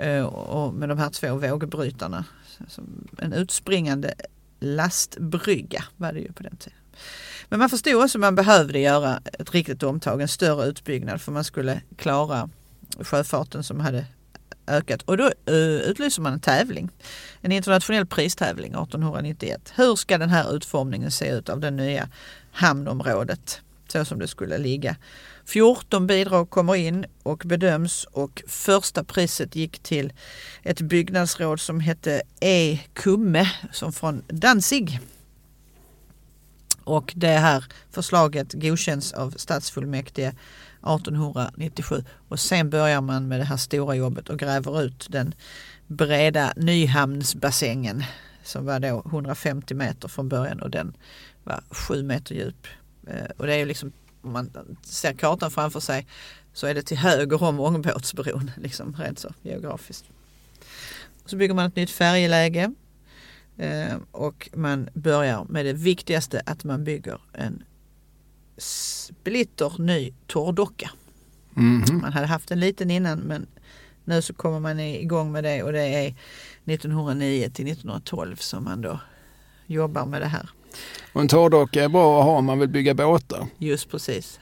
Eh, 0.02 0.24
och 0.24 0.74
med 0.74 0.88
de 0.88 0.98
här 0.98 1.10
två 1.10 1.34
vågbrytarna. 1.34 2.24
En 3.18 3.32
utspringande 3.32 4.14
lastbrygga 4.60 5.84
var 5.96 6.12
det 6.12 6.20
ju 6.20 6.32
på 6.32 6.42
den 6.42 6.56
tiden. 6.56 6.78
Men 7.48 7.58
man 7.58 7.70
förstod 7.70 7.94
också 7.94 8.18
att 8.18 8.20
man 8.20 8.34
behövde 8.34 8.78
göra 8.78 9.20
ett 9.32 9.54
riktigt 9.54 9.82
omtag, 9.82 10.22
en 10.22 10.28
större 10.28 10.66
utbyggnad 10.66 11.20
för 11.20 11.32
man 11.32 11.44
skulle 11.44 11.80
klara 11.96 12.50
sjöfarten 13.00 13.64
som 13.64 13.80
hade 13.80 14.06
ökat. 14.68 15.02
Och 15.02 15.16
då 15.16 15.24
uh, 15.24 15.54
utlyser 15.80 16.22
man 16.22 16.32
en 16.32 16.40
tävling. 16.40 16.88
En 17.40 17.52
internationell 17.52 18.06
pristävling 18.06 18.72
1891. 18.72 19.72
Hur 19.76 19.96
ska 19.96 20.18
den 20.18 20.30
här 20.30 20.56
utformningen 20.56 21.10
se 21.10 21.30
ut 21.30 21.48
av 21.48 21.60
det 21.60 21.70
nya 21.70 22.08
hamnområdet? 22.52 23.60
Så 23.88 24.04
som 24.04 24.18
det 24.18 24.28
skulle 24.28 24.58
ligga. 24.58 24.96
14 25.44 26.06
bidrag 26.06 26.50
kommer 26.50 26.74
in 26.74 27.06
och 27.22 27.42
bedöms 27.46 28.04
och 28.04 28.42
första 28.46 29.04
priset 29.04 29.56
gick 29.56 29.78
till 29.78 30.12
ett 30.62 30.80
byggnadsråd 30.80 31.60
som 31.60 31.80
hette 31.80 32.22
E. 32.40 32.78
Kumme 32.92 33.50
som 33.72 33.92
från 33.92 34.22
Danzig. 34.26 35.00
Och 36.84 37.12
det 37.16 37.28
här 37.28 37.64
förslaget 37.90 38.52
godkänns 38.52 39.12
av 39.12 39.30
stadsfullmäktige 39.30 40.32
1897 40.82 42.04
och 42.28 42.40
sen 42.40 42.70
börjar 42.70 43.00
man 43.00 43.28
med 43.28 43.40
det 43.40 43.44
här 43.44 43.56
stora 43.56 43.94
jobbet 43.94 44.28
och 44.28 44.38
gräver 44.38 44.82
ut 44.82 45.06
den 45.10 45.34
breda 45.86 46.52
Nyhamnsbassängen 46.56 48.04
som 48.42 48.66
var 48.66 48.80
då 48.80 49.02
150 49.06 49.74
meter 49.74 50.08
från 50.08 50.28
början 50.28 50.62
och 50.62 50.70
den 50.70 50.96
var 51.44 51.62
7 51.70 52.02
meter 52.02 52.34
djup. 52.34 52.66
Eh, 53.06 53.30
och 53.36 53.46
det 53.46 53.54
är 53.54 53.58
ju 53.58 53.64
liksom, 53.64 53.92
om 54.22 54.32
man 54.32 54.50
ser 54.82 55.12
kartan 55.12 55.50
framför 55.50 55.80
sig 55.80 56.06
så 56.52 56.66
är 56.66 56.74
det 56.74 56.82
till 56.82 56.96
höger 56.96 57.42
om 57.42 57.60
ångbåtsbron, 57.60 58.50
liksom 58.56 58.96
rent 58.98 59.18
så 59.18 59.28
geografiskt. 59.42 60.04
Så 61.26 61.36
bygger 61.36 61.54
man 61.54 61.66
ett 61.66 61.76
nytt 61.76 61.90
färjeläge 61.90 62.72
eh, 63.56 63.96
och 64.10 64.48
man 64.54 64.88
börjar 64.94 65.44
med 65.44 65.66
det 65.66 65.72
viktigaste 65.72 66.42
att 66.46 66.64
man 66.64 66.84
bygger 66.84 67.20
en 67.32 67.62
splitter 68.58 69.72
ny 69.78 70.12
torrdocka. 70.26 70.90
Mm 71.56 71.82
-hmm. 71.82 72.00
Man 72.00 72.12
hade 72.12 72.26
haft 72.26 72.50
en 72.50 72.60
liten 72.60 72.90
innan 72.90 73.18
men 73.18 73.46
nu 74.04 74.22
så 74.22 74.34
kommer 74.34 74.60
man 74.60 74.80
igång 74.80 75.32
med 75.32 75.44
det 75.44 75.62
och 75.62 75.72
det 75.72 75.82
är 75.82 76.14
1909 76.64 77.40
till 77.40 77.66
1912 77.66 78.36
som 78.36 78.64
man 78.64 78.80
då 78.80 79.00
jobbar 79.66 80.06
med 80.06 80.22
det 80.22 80.26
här. 80.26 80.48
Och 81.12 81.20
en 81.20 81.28
torrdocka 81.28 81.84
är 81.84 81.88
bra 81.88 82.18
att 82.18 82.24
ha 82.24 82.38
om 82.38 82.44
man 82.44 82.58
vill 82.58 82.68
bygga 82.68 82.94
båtar. 82.94 83.46
Just 83.58 83.90
precis. 83.90 84.40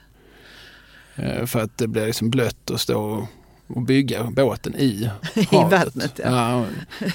Eh, 1.17 1.47
för 1.47 1.61
att 1.61 1.79
det 1.79 1.87
blir 1.87 2.07
liksom 2.07 2.31
blött 2.31 2.71
att 2.71 2.81
stå 2.81 3.29
och 3.67 3.83
bygga 3.83 4.25
båten 4.25 4.75
i 4.75 5.11
I 5.35 5.47
vattnet. 5.51 6.21
Ja. 6.25 6.67
ja. 7.01 7.07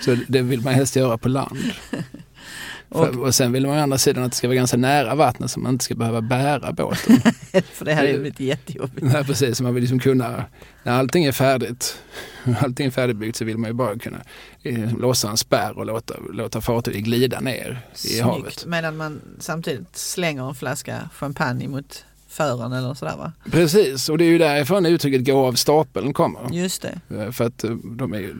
Så 0.00 0.16
det 0.28 0.42
vill 0.42 0.60
man 0.60 0.74
helst 0.74 0.96
göra 0.96 1.18
på 1.18 1.28
land. 1.28 1.58
Och, 2.90 3.06
och 3.06 3.34
sen 3.34 3.52
vill 3.52 3.66
man 3.66 3.78
å 3.78 3.82
andra 3.82 3.98
sidan 3.98 4.24
att 4.24 4.30
det 4.30 4.36
ska 4.36 4.48
vara 4.48 4.56
ganska 4.56 4.76
nära 4.76 5.14
vattnet 5.14 5.50
så 5.50 5.60
man 5.60 5.72
inte 5.72 5.84
ska 5.84 5.94
behöva 5.94 6.20
bära 6.20 6.72
båten. 6.72 7.16
För 7.72 7.84
det 7.84 7.94
här 7.94 8.04
är 8.04 8.08
ju 8.08 8.32
jättejobbigt. 8.36 9.06
Nej, 9.06 9.24
precis, 9.24 9.60
man 9.60 9.74
vill 9.74 9.82
liksom 9.82 9.98
kunna, 9.98 10.44
när 10.82 10.92
allting 10.92 11.24
är 11.24 11.32
färdigt, 11.32 12.02
allting 12.60 12.86
är 12.86 12.90
färdigbyggt 12.90 13.36
så 13.36 13.44
vill 13.44 13.58
man 13.58 13.70
ju 13.70 13.74
bara 13.74 13.98
kunna 13.98 14.20
eh, 14.62 14.98
lossa 14.98 15.30
en 15.30 15.36
spärr 15.36 15.78
och 15.78 15.86
låta, 15.86 16.14
låta 16.32 16.60
fartyget 16.60 17.02
glida 17.02 17.40
ner 17.40 17.80
i 17.92 17.96
Snyggt, 17.96 18.24
havet. 18.24 18.66
Medan 18.66 18.96
man 18.96 19.20
samtidigt 19.38 19.96
slänger 19.96 20.48
en 20.48 20.54
flaska 20.54 21.10
champagne 21.14 21.68
mot 21.68 22.04
fören 22.30 22.72
eller 22.72 22.94
sådär 22.94 23.16
va? 23.16 23.32
Precis, 23.50 24.08
och 24.08 24.18
det 24.18 24.24
är 24.24 24.28
ju 24.28 24.38
därifrån 24.38 24.86
uttrycket 24.86 25.24
gå 25.26 25.46
av 25.46 25.52
stapeln 25.52 26.12
kommer. 26.12 26.52
Just 26.52 26.82
det. 26.82 27.00
Eh, 27.16 27.30
för 27.30 27.44
att 27.44 27.64
eh, 27.64 27.70
de 27.70 28.14
är, 28.14 28.34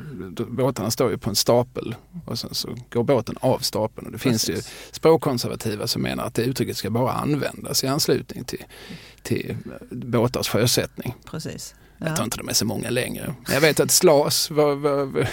båtarna 0.49 0.91
står 0.91 1.11
ju 1.11 1.18
på 1.18 1.30
en 1.30 1.36
stapel 1.36 1.95
och 2.26 2.38
sen 2.38 2.55
så 2.55 2.68
går 2.91 3.05
båten 3.05 3.36
av 3.41 3.59
stapeln. 3.59 4.07
Och 4.07 4.12
det 4.12 4.18
Precis. 4.18 4.47
finns 4.47 4.59
ju 4.59 4.70
språkkonservativa 4.93 5.86
som 5.86 6.03
menar 6.03 6.24
att 6.24 6.34
det 6.34 6.43
uttrycket 6.43 6.76
ska 6.76 6.91
bara 6.91 7.12
användas 7.12 7.84
i 7.84 7.86
anslutning 7.86 8.45
till, 8.45 8.64
till 9.22 9.57
båtars 9.91 10.49
sjösättning. 10.49 11.14
Precis. 11.30 11.74
Ja. 11.99 12.07
Jag 12.07 12.16
tror 12.16 12.24
inte 12.24 12.36
de 12.36 12.49
är 12.49 12.53
så 12.53 12.64
många 12.64 12.91
längre. 12.91 13.34
Men 13.47 13.55
jag 13.55 13.61
vet 13.61 13.80
att 13.80 13.91
slas 13.91 14.51
var, 14.51 14.74
var, 14.74 15.05
var 15.05 15.28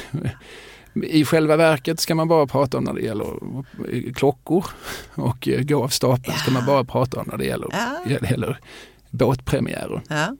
i 1.03 1.25
själva 1.25 1.55
verket 1.55 1.99
ska 1.99 2.15
man 2.15 2.27
bara 2.27 2.47
prata 2.47 2.77
om 2.77 2.83
när 2.83 2.93
det 2.93 3.01
gäller 3.01 3.25
klockor 4.13 4.65
och 5.15 5.47
eh, 5.47 5.61
gå 5.61 5.83
av 5.83 5.87
stapeln 5.87 6.33
ja. 6.37 6.41
ska 6.41 6.51
man 6.51 6.65
bara 6.65 6.83
prata 6.83 7.19
om 7.19 7.27
när 7.31 7.37
det 7.37 7.45
gäller, 7.45 7.67
ja. 7.71 8.17
det 8.19 8.29
gäller 8.29 8.59
båtpremiärer. 9.09 10.01
Ja. 10.09 10.35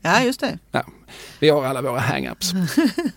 ja, 0.00 0.22
just 0.22 0.40
det. 0.40 0.58
Ja. 0.70 0.84
Vi 1.38 1.48
har 1.48 1.64
alla 1.64 1.82
våra 1.82 2.00
hang-ups. 2.00 2.54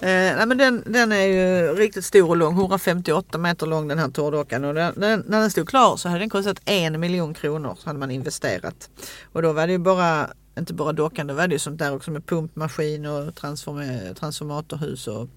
Eh, 0.00 0.36
nej, 0.36 0.46
men 0.46 0.58
den, 0.58 0.82
den 0.86 1.12
är 1.12 1.26
ju 1.26 1.74
riktigt 1.74 2.04
stor 2.04 2.28
och 2.28 2.36
lång, 2.36 2.54
158 2.54 3.38
meter 3.38 3.66
lång 3.66 3.88
den 3.88 3.98
här 3.98 4.08
torrdockan. 4.08 4.64
Och 4.64 4.74
den, 4.74 4.92
den, 4.96 5.24
när 5.28 5.40
den 5.40 5.50
stod 5.50 5.68
klar 5.68 5.96
så 5.96 6.08
hade 6.08 6.20
den 6.20 6.30
kostat 6.30 6.60
en 6.64 7.00
miljon 7.00 7.34
kronor. 7.34 7.76
Så 7.78 7.88
hade 7.88 7.98
man 7.98 8.10
investerat. 8.10 8.90
Och 9.32 9.42
då 9.42 9.52
var 9.52 9.66
det 9.66 9.72
ju 9.72 9.78
bara 9.78 10.30
inte 10.58 10.74
bara 10.74 10.92
dockan, 10.92 11.26
då 11.26 11.34
var 11.34 11.48
det 11.48 11.58
sånt 11.58 11.78
där 11.78 11.94
också 11.94 12.10
med 12.10 12.26
pumpmaskin 12.26 13.06
och 13.06 13.34
transform 13.34 14.14
transformatorhus 14.14 15.08
och 15.08 15.28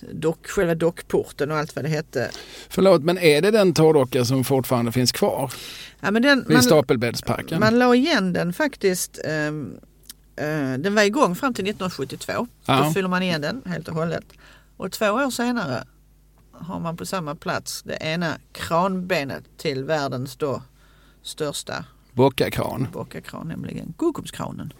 dock, 0.00 0.46
själva 0.46 0.74
dockporten 0.74 1.50
och 1.50 1.56
allt 1.56 1.76
vad 1.76 1.84
det 1.84 1.88
hette. 1.88 2.30
Förlåt, 2.68 3.02
men 3.02 3.18
är 3.18 3.42
det 3.42 3.50
den 3.50 3.74
torrdocka 3.74 4.24
som 4.24 4.44
fortfarande 4.44 4.92
finns 4.92 5.12
kvar? 5.12 5.52
Ja, 6.00 6.10
men 6.10 6.22
den, 6.22 6.44
Vid 6.48 6.62
Stapelbäddsparken? 6.62 7.60
Man 7.60 7.78
la 7.78 7.94
igen 7.94 8.32
den 8.32 8.52
faktiskt. 8.52 9.18
Um, 9.48 9.78
uh, 10.40 10.78
den 10.78 10.94
var 10.94 11.02
igång 11.02 11.34
fram 11.34 11.54
till 11.54 11.64
1972. 11.64 12.46
Ja. 12.64 12.84
Då 12.84 12.90
fyller 12.90 13.08
man 13.08 13.22
igen 13.22 13.40
den 13.40 13.62
helt 13.66 13.88
och 13.88 13.94
hållet. 13.94 14.24
Och 14.76 14.92
två 14.92 15.06
år 15.06 15.30
senare 15.30 15.84
har 16.52 16.80
man 16.80 16.96
på 16.96 17.06
samma 17.06 17.34
plats 17.34 17.82
det 17.82 17.98
ena 18.00 18.38
kranbenet 18.52 19.44
till 19.56 19.84
världens 19.84 20.36
då 20.36 20.62
största 21.22 21.84
Bockakran. 22.16 22.88
Bockakran, 22.92 23.48
nämligen 23.48 23.94
Guggumskranen. 23.98 24.72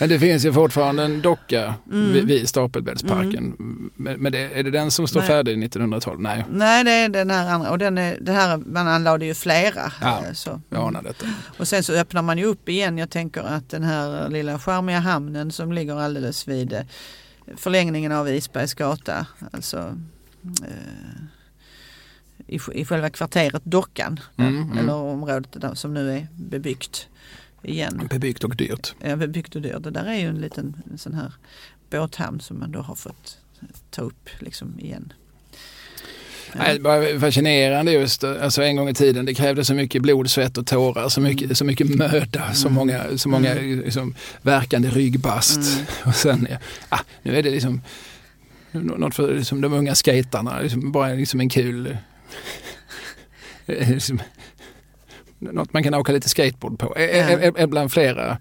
Men 0.00 0.08
det 0.08 0.18
finns 0.18 0.44
ju 0.44 0.52
fortfarande 0.52 1.04
en 1.04 1.22
docka 1.22 1.74
mm. 1.92 2.12
vid, 2.12 2.26
vid 2.26 2.48
Stapelbäddsparken. 2.48 3.44
Mm. 3.44 3.90
Men, 3.96 4.20
men 4.20 4.32
det, 4.32 4.38
är 4.38 4.62
det 4.62 4.70
den 4.70 4.90
som 4.90 5.08
står 5.08 5.20
Nej. 5.20 5.28
färdig 5.28 5.52
1912? 5.64 6.20
Nej. 6.20 6.44
Nej, 6.50 6.84
det 6.84 6.90
är 6.90 7.08
den 7.08 7.30
här 7.30 7.50
andra. 7.50 7.70
Och 7.70 7.78
den 7.78 7.98
är, 7.98 8.18
det 8.20 8.32
här, 8.32 8.56
man 8.56 8.88
anlade 8.88 9.26
ju 9.26 9.34
flera. 9.34 9.92
Ja, 10.00 10.22
så. 10.34 10.60
jag 10.68 10.88
anar 10.88 11.02
detta. 11.02 11.26
Och 11.58 11.68
sen 11.68 11.82
så 11.82 11.92
öppnar 11.92 12.22
man 12.22 12.38
ju 12.38 12.44
upp 12.44 12.68
igen. 12.68 12.98
Jag 12.98 13.10
tänker 13.10 13.40
att 13.40 13.68
den 13.68 13.84
här 13.84 14.28
lilla 14.28 14.58
charmiga 14.58 14.98
hamnen 14.98 15.52
som 15.52 15.72
ligger 15.72 16.00
alldeles 16.00 16.48
vid 16.48 16.72
eh, 16.72 16.80
förlängningen 17.56 18.12
av 18.12 18.28
Isbergs 18.28 18.74
gata. 18.74 19.26
Alltså 19.52 19.78
eh, 20.62 21.22
i, 22.46 22.60
i 22.72 22.84
själva 22.84 23.10
kvarteret 23.10 23.64
Dockan. 23.64 24.20
Mm, 24.36 24.62
mm. 24.62 24.78
Eller 24.78 24.94
området 24.94 25.48
där, 25.52 25.74
som 25.74 25.94
nu 25.94 26.12
är 26.12 26.26
bebyggt 26.34 27.08
igen. 27.62 28.06
Bebyggt 28.10 28.44
och 28.44 28.56
dyrt. 28.56 28.94
Ja, 29.00 29.16
bebyggt 29.16 29.56
och 29.56 29.62
dyrt. 29.62 29.82
Det 29.82 29.90
där 29.90 30.04
är 30.04 30.18
ju 30.18 30.28
en 30.28 30.38
liten 30.40 30.82
en 30.90 30.98
sån 30.98 31.14
här 31.14 31.32
båthamn 31.90 32.40
som 32.40 32.58
man 32.58 32.72
då 32.72 32.80
har 32.80 32.94
fått 32.94 33.38
ta 33.90 34.02
upp 34.02 34.28
liksom 34.38 34.80
igen. 34.80 35.12
Nej, 36.52 36.80
bara 36.80 37.20
fascinerande 37.20 37.92
just, 37.92 38.24
alltså 38.24 38.62
en 38.62 38.76
gång 38.76 38.88
i 38.88 38.94
tiden, 38.94 39.26
det 39.26 39.34
krävde 39.34 39.64
så 39.64 39.74
mycket 39.74 40.02
blod, 40.02 40.30
svett 40.30 40.58
och 40.58 40.66
tårar, 40.66 41.08
så 41.08 41.20
mycket, 41.20 41.44
mm. 41.44 41.54
så 41.54 41.64
mycket 41.64 41.88
möda, 41.88 42.42
mm. 42.42 42.54
så 42.54 42.68
många, 42.68 43.18
så 43.18 43.28
många 43.28 43.50
mm. 43.50 43.80
liksom, 43.80 44.14
verkande 44.42 44.88
ryggbast. 44.88 45.56
Mm. 45.56 45.86
Och 46.04 46.14
sen, 46.14 46.48
ja, 46.90 47.00
nu 47.22 47.36
är 47.36 47.42
det 47.42 47.50
liksom 47.50 47.80
något 48.70 49.14
för 49.14 49.34
liksom, 49.34 49.60
de 49.60 49.72
unga 49.72 49.94
skaterna, 49.94 50.60
liksom, 50.60 50.92
bara 50.92 51.08
liksom 51.08 51.40
en 51.40 51.48
kul 51.48 51.96
något 55.38 55.72
man 55.72 55.82
kan 55.82 55.94
åka 55.94 56.12
lite 56.12 56.28
skateboard 56.28 56.78
på. 56.78 57.00
Ja. 57.00 57.66
Bland 57.66 57.92
flera 57.92 58.38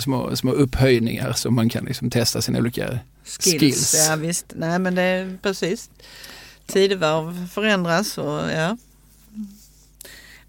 små, 0.00 0.36
små 0.36 0.52
upphöjningar 0.52 1.32
som 1.32 1.54
man 1.54 1.68
kan 1.68 1.84
liksom 1.84 2.10
testa 2.10 2.42
sina 2.42 2.58
olika 2.58 2.98
skills. 3.24 3.60
skills. 3.60 4.06
Ja 4.08 4.16
visst, 4.16 4.52
nej 4.56 4.78
men 4.78 4.94
det 4.94 5.02
är 5.02 5.38
precis. 5.42 5.90
Tidevarv 6.66 7.48
förändras 7.48 8.18
och 8.18 8.50
ja. 8.52 8.76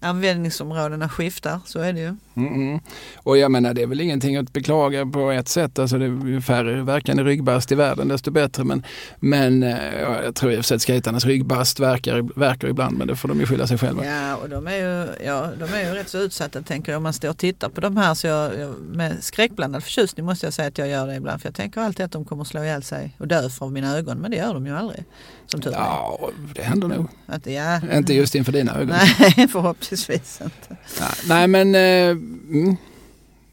Användningsområdena 0.00 1.08
skiftar, 1.08 1.60
så 1.66 1.78
är 1.80 1.92
det 1.92 2.00
ju. 2.00 2.16
Mm. 2.38 2.80
Och 3.16 3.38
jag 3.38 3.50
menar 3.50 3.74
det 3.74 3.82
är 3.82 3.86
väl 3.86 4.00
ingenting 4.00 4.36
att 4.36 4.52
beklaga 4.52 5.06
på 5.06 5.30
ett 5.30 5.48
sätt. 5.48 5.78
Alltså 5.78 5.98
det 5.98 6.04
är 6.04 6.26
ju 6.26 6.40
färre 6.40 6.82
verkande 6.82 7.22
ryggbast 7.22 7.72
i 7.72 7.74
världen 7.74 8.08
desto 8.08 8.30
bättre. 8.30 8.64
Men, 8.64 8.82
men 9.20 9.62
eh, 9.62 10.00
ja, 10.00 10.22
jag 10.22 10.34
tror 10.34 10.52
i 10.52 10.54
och 10.54 10.58
för 10.58 10.62
sig 10.62 10.74
att 10.74 10.82
skejtarnas 10.82 11.24
ryggbast 11.24 11.80
verkar, 11.80 12.38
verkar 12.38 12.68
ibland 12.68 12.98
men 12.98 13.06
det 13.06 13.16
får 13.16 13.28
de 13.28 13.40
ju 13.40 13.46
skylla 13.46 13.66
sig 13.66 13.78
själva. 13.78 14.04
Ja 14.04 14.36
och 14.36 14.48
de 14.48 14.66
är 14.66 14.76
ju, 14.76 15.08
ja, 15.24 15.48
de 15.58 15.74
är 15.74 15.84
ju 15.84 15.94
rätt 15.94 16.08
så 16.08 16.18
utsatta 16.18 16.62
tänker 16.62 16.92
jag 16.92 16.96
om 16.96 17.02
man 17.02 17.12
står 17.12 17.28
och 17.28 17.38
tittar 17.38 17.68
på 17.68 17.80
de 17.80 17.96
här 17.96 18.14
så 18.14 18.26
jag, 18.26 18.52
med 18.80 19.24
skräckblandad 19.24 19.84
förtjusning 19.84 20.26
måste 20.26 20.46
jag 20.46 20.52
säga 20.52 20.68
att 20.68 20.78
jag 20.78 20.88
gör 20.88 21.06
det 21.06 21.14
ibland. 21.14 21.40
För 21.40 21.48
jag 21.48 21.54
tänker 21.54 21.80
alltid 21.80 22.04
att 22.04 22.12
de 22.12 22.24
kommer 22.24 22.44
slå 22.44 22.64
ihjäl 22.64 22.82
sig 22.82 23.16
och 23.18 23.28
dö 23.28 23.48
för 23.50 23.68
mina 23.68 23.96
ögon 23.96 24.18
men 24.18 24.30
det 24.30 24.36
gör 24.36 24.54
de 24.54 24.66
ju 24.66 24.76
aldrig. 24.76 25.04
Som 25.46 25.60
tur. 25.60 25.72
Ja, 25.72 26.30
det 26.54 26.62
händer 26.62 26.88
nog. 26.88 27.08
Att, 27.26 27.46
ja, 27.46 27.80
Inte 27.92 28.14
just 28.14 28.34
inför 28.34 28.52
dina 28.52 28.74
ögon. 28.74 28.96
Nej, 29.18 29.48
förhoppningsvis 29.52 30.40
inte. 30.44 30.76
Nej, 31.00 31.10
nej 31.28 31.48
men 31.48 31.74
eh, 31.74 32.27
mm, 32.50 32.76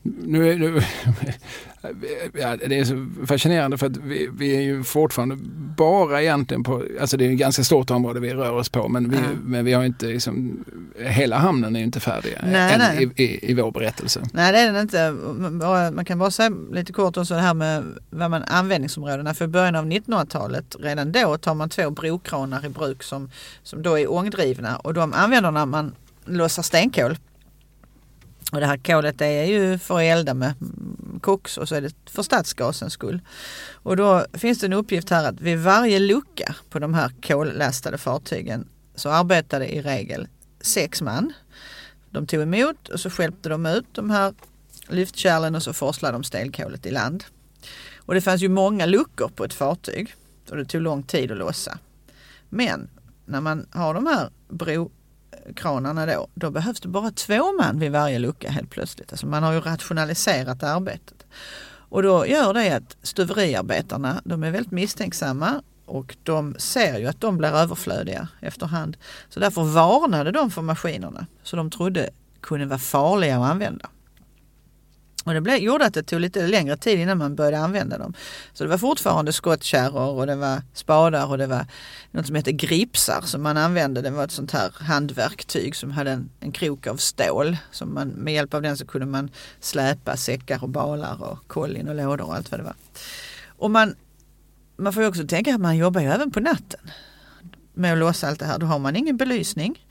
nu 0.04 0.52
är 0.52 0.56
nu, 0.58 0.82
ja, 2.34 2.58
det 2.68 2.80
är 2.80 2.84
så 2.84 3.08
fascinerande 3.28 3.78
för 3.78 3.86
att 3.86 3.98
vi, 3.98 4.30
vi 4.38 4.56
är 4.56 4.62
ju 4.62 4.84
fortfarande 4.84 5.38
bara 5.78 6.22
egentligen 6.22 6.64
på, 6.64 6.84
alltså 7.02 7.18
det 7.18 7.26
är 7.26 7.32
ett 7.32 7.38
ganska 7.38 7.64
stort 7.64 7.92
område 7.92 8.20
vi 8.20 8.34
rör 8.34 8.52
oss 8.52 8.70
på 8.70 8.88
men 8.88 9.10
vi, 9.10 9.18
Ja. 9.18 9.24
men 9.44 9.66
vi 9.66 9.74
har 9.74 9.86
inte 9.86 10.06
liksom, 10.06 10.66
hela 11.00 11.38
hamnen 11.38 11.76
är 11.76 11.80
ju 11.80 11.86
inte 11.86 12.00
färdig 12.00 12.38
Nej, 12.44 12.76
nej. 12.78 13.12
I, 13.16 13.24
i, 13.24 13.52
i 13.52 13.54
vår 13.54 13.72
berättelse. 13.72 14.22
Nej 14.34 14.52
det 14.52 14.60
är 14.60 14.72
den 14.72 14.82
inte. 14.82 15.12
Man 15.92 16.06
kan 16.06 16.20
bara 16.20 16.32
säga 16.32 16.52
lite 16.72 16.94
kort 16.94 17.18
också 17.18 17.34
det 17.34 17.42
här 17.42 17.54
med 17.54 17.84
vad 18.10 18.32
man, 18.32 18.44
användningsområdena. 18.44 19.34
För 19.34 19.46
i 19.46 19.48
början 19.48 19.76
av 19.76 19.86
1900-talet, 19.86 20.76
redan 20.80 21.12
då 21.12 21.38
tar 21.38 21.54
man 21.54 21.70
två 21.70 21.90
brokranar 21.90 22.66
i 22.66 22.70
bruk 22.70 23.04
som, 23.04 23.30
som 23.64 23.82
då 23.82 24.00
är 24.00 24.12
ångdrivna 24.12 24.78
och 24.78 24.94
de 24.94 25.14
använder 25.14 25.52
när 25.52 25.66
man 25.66 25.96
lossar 26.26 26.64
stenkol. 26.64 27.18
Och 28.56 28.62
det 28.62 28.68
här 28.68 28.78
kolet 28.78 29.20
det 29.20 29.26
är 29.26 29.46
ju 29.46 29.78
för 29.78 29.96
att 29.96 30.02
elda 30.02 30.34
med 30.34 30.54
koks 31.22 31.58
och 31.58 31.70
så 31.70 31.76
är 31.76 31.82
det 31.82 31.96
för 32.06 32.24
stadsgasens 32.24 32.94
skull. 32.94 33.22
Och 33.74 33.98
då 33.98 34.26
finns 34.34 34.60
det 34.60 34.66
en 34.66 34.74
uppgift 34.74 35.10
här 35.10 35.30
att 35.30 35.42
vid 35.42 35.60
varje 35.60 36.00
lucka 36.00 36.56
på 36.70 36.80
de 36.80 36.94
här 36.94 37.12
kollastade 37.28 37.98
fartygen 37.98 38.68
så 38.96 39.10
arbetade 39.10 39.76
i 39.76 39.82
regel 39.82 40.28
sex 40.62 41.02
man. 41.02 41.34
De 42.10 42.28
tog 42.28 42.42
emot 42.42 42.90
och 42.90 43.00
så 43.00 43.10
stjälpte 43.10 43.50
de 43.50 43.66
ut 43.66 43.86
de 43.92 44.10
här 44.10 44.34
lyftkärlen 44.90 45.56
och 45.56 45.64
så 45.64 45.74
forslade 45.74 46.14
de 46.14 46.24
stelkolet 46.24 46.86
i 46.86 46.92
land. 46.92 47.24
Och 47.98 48.14
det 48.14 48.22
fanns 48.22 48.42
ju 48.42 48.50
många 48.50 48.86
luckor 48.86 49.32
på 49.36 49.46
ett 49.46 49.54
fartyg 49.54 50.16
och 50.50 50.58
det 50.58 50.66
tog 50.66 50.82
lång 50.82 51.04
tid 51.04 51.32
att 51.32 51.38
lossa. 51.38 51.78
Men 52.50 52.90
när 53.26 53.42
man 53.42 53.68
har 53.72 53.94
de 53.94 54.08
här 54.08 54.30
kranarna 55.56 56.06
då, 56.06 56.28
då 56.34 56.52
behövs 56.52 56.80
det 56.80 56.88
bara 56.88 57.12
två 57.12 57.54
man 57.62 57.80
vid 57.80 57.92
varje 57.92 58.20
lucka 58.20 58.50
helt 58.50 58.70
plötsligt. 58.70 59.12
Alltså 59.12 59.28
man 59.28 59.44
har 59.44 59.54
ju 59.54 59.60
rationaliserat 59.60 60.64
arbetet. 60.64 61.26
Och 61.90 62.04
då 62.04 62.28
gör 62.28 62.54
det 62.54 62.76
att 62.76 62.98
stuveriarbetarna, 63.02 64.22
de 64.26 64.44
är 64.44 64.52
väldigt 64.52 64.72
misstänksamma 64.72 65.62
och 65.86 66.16
de 66.24 66.56
ser 66.58 66.98
ju 66.98 67.08
att 67.08 67.22
de 67.22 67.38
blir 67.38 67.50
överflödiga 67.50 68.28
efterhand. 68.42 68.98
Så 69.30 69.40
därför 69.40 69.64
varnade 69.64 70.32
de 70.32 70.52
för 70.52 70.62
maskinerna. 70.62 71.28
Så 71.44 71.56
de 71.56 71.72
trodde 71.72 72.10
kunde 72.42 72.66
vara 72.66 72.80
farliga 72.80 73.38
att 73.38 73.52
använda. 73.52 73.90
Och 75.26 75.34
det 75.34 75.42
blev, 75.42 75.58
gjorde 75.58 75.86
att 75.86 75.94
det 75.94 76.04
tog 76.04 76.20
lite 76.20 76.48
längre 76.48 76.78
tid 76.78 77.00
innan 77.00 77.18
man 77.18 77.36
började 77.36 77.60
använda 77.60 77.98
dem. 77.98 78.14
Så 78.54 78.64
det 78.64 78.70
var 78.70 78.78
fortfarande 78.78 79.34
skottkärror 79.34 80.10
och 80.10 80.28
det 80.28 80.36
var 80.36 80.62
spadar 80.74 81.28
och 81.28 81.38
det 81.38 81.48
var 81.48 81.66
något 82.12 82.28
som 82.28 82.36
hette 82.36 82.52
gripsar 82.52 83.22
som 83.22 83.44
man 83.44 83.58
använde. 83.58 84.02
Det 84.02 84.10
var 84.10 84.24
ett 84.24 84.32
sånt 84.32 84.52
här 84.52 84.72
handverktyg 84.80 85.76
som 85.76 85.92
hade 85.92 86.12
en, 86.12 86.30
en 86.40 86.52
krok 86.52 86.88
av 86.88 86.98
stål. 86.98 87.58
Som 87.72 87.94
man, 87.94 88.08
med 88.08 88.34
hjälp 88.34 88.54
av 88.54 88.62
den 88.62 88.78
så 88.78 88.86
kunde 88.86 89.06
man 89.08 89.30
släpa 89.60 90.18
säckar 90.18 90.64
och 90.64 90.70
balar 90.70 91.24
och 91.24 91.48
kollin 91.48 91.88
och 91.88 91.96
lådor 91.96 92.26
och 92.26 92.36
allt 92.36 92.52
vad 92.52 92.60
det 92.60 92.64
var. 92.64 92.76
Och 93.48 93.72
man, 93.72 93.96
man 94.78 94.94
får 94.94 95.04
ju 95.04 95.10
också 95.10 95.28
tänka 95.28 95.56
att 95.56 95.62
man 95.62 95.78
jobbar 95.78 96.02
ju 96.02 96.08
även 96.08 96.32
på 96.32 96.40
natten 96.40 96.92
med 97.74 97.94
att 97.94 98.00
låsa 98.00 98.28
allt 98.28 98.40
det 98.40 98.46
här. 98.46 98.60
Då 98.60 98.66
har 98.66 98.80
man 98.80 98.96
ingen 98.96 99.18
belysning 99.18 99.86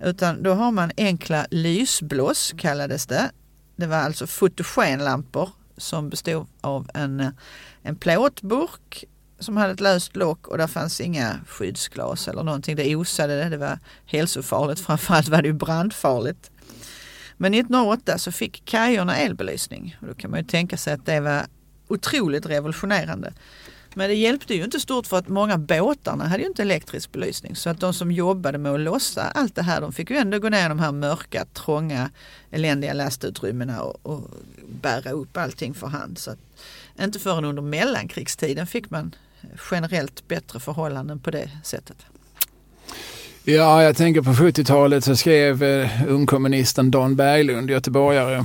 utan 0.00 0.42
då 0.42 0.54
har 0.54 0.70
man 0.70 0.90
enkla 0.96 1.46
lysblås 1.50 2.54
kallades 2.58 3.06
det. 3.06 3.30
Det 3.76 3.86
var 3.86 3.96
alltså 3.96 4.26
fotogenlampor 4.26 5.50
som 5.76 6.10
bestod 6.10 6.46
av 6.60 6.90
en, 6.94 7.20
eh, 7.20 7.30
en 7.82 7.96
plåtburk 7.96 9.04
som 9.38 9.56
hade 9.56 9.72
ett 9.72 9.80
löst 9.80 10.16
lock 10.16 10.48
och 10.48 10.58
där 10.58 10.66
fanns 10.66 11.00
inga 11.00 11.40
skyddsglas 11.46 12.28
eller 12.28 12.42
någonting. 12.42 12.76
Det 12.76 12.96
osade 12.96 13.36
det, 13.36 13.48
det 13.48 13.56
var 13.56 13.78
hälsofarligt. 14.06 14.80
Framförallt 14.86 15.28
var 15.28 15.42
det 15.42 15.48
ju 15.48 15.54
brandfarligt. 15.54 16.50
Men 17.36 17.54
1908 17.54 18.18
så 18.18 18.32
fick 18.32 18.64
kajorna 18.64 19.16
elbelysning 19.16 19.96
och 20.00 20.06
då 20.06 20.14
kan 20.14 20.30
man 20.30 20.40
ju 20.40 20.46
tänka 20.46 20.76
sig 20.76 20.92
att 20.92 21.06
det 21.06 21.20
var 21.20 21.46
otroligt 21.88 22.46
revolutionerande. 22.46 23.32
Men 23.96 24.08
det 24.08 24.14
hjälpte 24.14 24.54
ju 24.54 24.64
inte 24.64 24.80
stort 24.80 25.06
för 25.06 25.16
att 25.16 25.28
många 25.28 25.58
båtarna 25.58 26.28
hade 26.28 26.42
ju 26.42 26.48
inte 26.48 26.62
elektrisk 26.62 27.12
belysning. 27.12 27.56
Så 27.56 27.70
att 27.70 27.80
de 27.80 27.94
som 27.94 28.12
jobbade 28.12 28.58
med 28.58 28.72
att 28.72 28.80
lossa 28.80 29.22
allt 29.22 29.54
det 29.54 29.62
här, 29.62 29.80
de 29.80 29.92
fick 29.92 30.10
ju 30.10 30.16
ändå 30.16 30.38
gå 30.38 30.48
ner 30.48 30.66
i 30.66 30.68
de 30.68 30.78
här 30.78 30.92
mörka, 30.92 31.44
trånga, 31.44 32.10
eländiga 32.50 32.92
lastutrymmena 32.92 33.82
och, 33.82 33.98
och 34.02 34.30
bära 34.82 35.10
upp 35.10 35.36
allting 35.36 35.74
för 35.74 35.86
hand. 35.86 36.18
Så 36.18 36.30
att, 36.30 36.38
inte 37.00 37.18
förrän 37.18 37.44
under 37.44 37.62
mellankrigstiden 37.62 38.66
fick 38.66 38.90
man 38.90 39.14
generellt 39.70 40.28
bättre 40.28 40.60
förhållanden 40.60 41.20
på 41.20 41.30
det 41.30 41.50
sättet. 41.64 41.96
Ja, 43.44 43.82
jag 43.82 43.96
tänker 43.96 44.22
på 44.22 44.30
70-talet 44.30 45.04
så 45.04 45.16
skrev 45.16 45.62
eh, 45.62 45.90
ungkommunisten 46.08 46.90
Dan 46.90 47.16
Berglund, 47.16 47.70
göteborgare, 47.70 48.44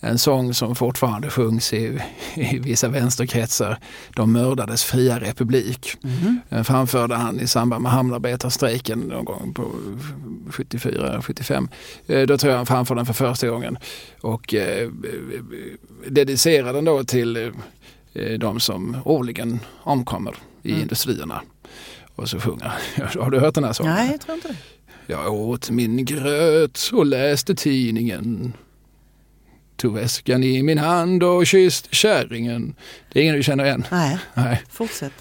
en 0.00 0.18
sång 0.18 0.54
som 0.54 0.74
fortfarande 0.74 1.30
sjungs 1.30 1.72
i, 1.72 1.98
i 2.34 2.58
vissa 2.58 2.88
vänsterkretsar. 2.88 3.78
De 4.14 4.32
mördades 4.32 4.84
fria 4.84 5.20
republik. 5.20 5.96
Den 6.48 6.64
framförde 6.64 7.14
han 7.14 7.40
i 7.40 7.46
samband 7.46 7.82
med 7.82 7.92
hamnarbetarstrejken 7.92 8.98
någon 8.98 9.24
gång 9.24 9.54
på 9.54 9.70
74-75. 10.50 11.68
Då 12.26 12.38
tror 12.38 12.50
jag 12.50 12.56
han 12.56 12.66
framförde 12.66 12.98
den 12.98 13.06
för 13.06 13.12
första 13.14 13.48
gången. 13.48 13.78
Och 14.20 14.54
eh, 14.54 14.90
dedicerade 16.08 16.72
den 16.72 16.84
då 16.84 17.04
till 17.04 17.36
eh, 18.12 18.38
de 18.38 18.60
som 18.60 18.96
årligen 19.04 19.60
omkommer 19.82 20.34
i 20.62 20.68
Mm. 20.70 20.82
industrierna. 20.82 21.42
Och 22.16 22.28
så 22.28 22.40
sjunger 22.40 22.72
Har 23.20 23.30
du 23.30 23.38
hört 23.40 23.54
den 23.54 23.64
här 23.64 23.72
sången? 23.72 23.94
Nej, 23.94 24.10
jag 24.10 24.20
tror 24.20 24.34
inte 24.34 24.48
det. 24.48 24.56
Jag 25.06 25.32
åt 25.34 25.70
min 25.70 26.04
gröt 26.04 26.90
och 26.92 27.06
läste 27.06 27.54
tidningen. 27.54 28.52
Tog 29.78 29.94
väskan 29.94 30.44
i 30.44 30.62
min 30.62 30.78
hand 30.78 31.22
och 31.22 31.46
kysst 31.46 31.94
kärringen. 31.94 32.74
Det 33.12 33.18
är 33.18 33.22
ingen 33.22 33.36
du 33.36 33.42
känner 33.42 33.64
igen? 33.64 33.84
Nej, 33.90 34.18
Nej. 34.34 34.62
fortsätt. 34.70 35.12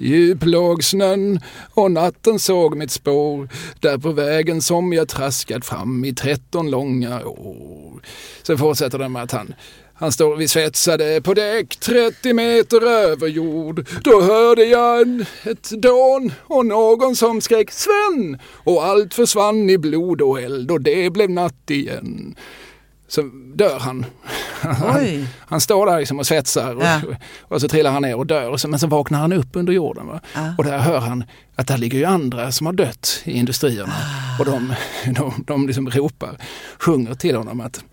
Djup 0.00 0.44
låg 0.44 0.84
snön 0.84 1.40
och 1.70 1.90
natten 1.90 2.38
såg 2.38 2.76
mitt 2.76 2.90
spår 2.90 3.48
där 3.80 3.98
på 3.98 4.12
vägen 4.12 4.62
som 4.62 4.92
jag 4.92 5.08
traskat 5.08 5.64
fram 5.64 6.04
i 6.04 6.14
tretton 6.14 6.70
långa 6.70 7.24
år. 7.24 8.02
Sen 8.42 8.58
fortsätter 8.58 8.98
den 8.98 9.12
med 9.12 9.22
att 9.22 9.32
han 9.32 9.54
han 10.02 10.12
står, 10.12 10.36
vi 10.36 10.48
svetsade 10.48 11.20
på 11.20 11.34
däck 11.34 11.76
30 11.76 12.32
meter 12.32 12.86
över 12.86 13.28
jord. 13.28 13.88
Då 14.04 14.20
hörde 14.20 14.64
jag 14.64 15.00
en, 15.00 15.26
ett 15.42 15.70
dån 15.70 16.32
och 16.40 16.66
någon 16.66 17.16
som 17.16 17.40
skrek 17.40 17.70
Sven! 17.70 18.38
Och 18.64 18.84
allt 18.84 19.14
försvann 19.14 19.70
i 19.70 19.78
blod 19.78 20.20
och 20.20 20.40
eld 20.40 20.70
och 20.70 20.80
det 20.80 21.10
blev 21.10 21.30
natt 21.30 21.70
igen. 21.70 22.34
Så 23.14 23.22
dör 23.54 23.78
han. 23.78 24.04
Han, 24.62 25.26
han 25.38 25.60
står 25.60 25.86
där 25.86 25.98
liksom 25.98 26.18
och 26.18 26.26
svetsar 26.26 26.74
och, 26.76 26.82
Ja. 26.82 27.00
och 27.40 27.60
så 27.60 27.68
trillar 27.68 27.90
han 27.90 28.02
ner 28.02 28.16
och 28.16 28.26
dör. 28.26 28.50
Och 28.50 28.60
så, 28.60 28.68
men 28.68 28.78
så 28.78 28.86
vaknar 28.86 29.18
han 29.18 29.32
upp 29.32 29.48
under 29.52 29.72
jorden. 29.72 30.20
Ja. 30.34 30.54
Och 30.58 30.64
där 30.64 30.78
hör 30.78 30.98
han 31.00 31.24
att 31.56 31.66
där 31.66 31.78
ligger 31.78 31.98
ju 31.98 32.04
andra 32.04 32.52
som 32.52 32.66
har 32.66 32.72
dött 32.72 33.20
i 33.24 33.32
industrierna. 33.32 33.92
Och 34.38 34.44
de, 34.44 34.74
de, 35.14 35.44
de 35.46 35.66
liksom 35.66 35.90
ropar, 35.90 36.36
sjunger 36.78 37.14
till 37.14 37.36
honom 37.36 37.60
att 37.60 37.84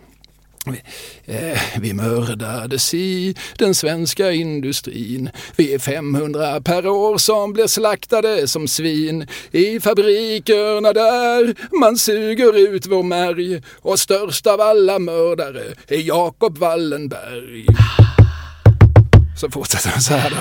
Vi 1.79 1.93
mördades 1.93 2.93
i 2.93 3.35
den 3.57 3.75
svenska 3.75 4.31
industrin. 4.31 5.29
Vi 5.55 5.73
är 5.73 5.79
500 5.79 6.61
per 6.61 6.87
år 6.87 7.17
som 7.17 7.53
blir 7.53 7.67
slaktade 7.67 8.47
som 8.47 8.67
svin 8.67 9.27
i 9.51 9.79
fabrikerna 9.79 10.93
där 10.93 11.55
man 11.79 11.97
suger 11.97 12.57
ut 12.57 12.85
vår 12.85 13.03
märg 13.03 13.61
och 13.81 13.99
störst 13.99 14.47
av 14.47 14.61
alla 14.61 14.99
mördare 14.99 15.63
är 15.87 15.97
Jakob 16.07 16.57
Wallenberg. 16.57 17.65
Så 19.41 19.49
fortsätter 19.49 19.89
han 19.89 20.01
så 20.01 20.13
här 20.13 20.29
då. 20.29 20.37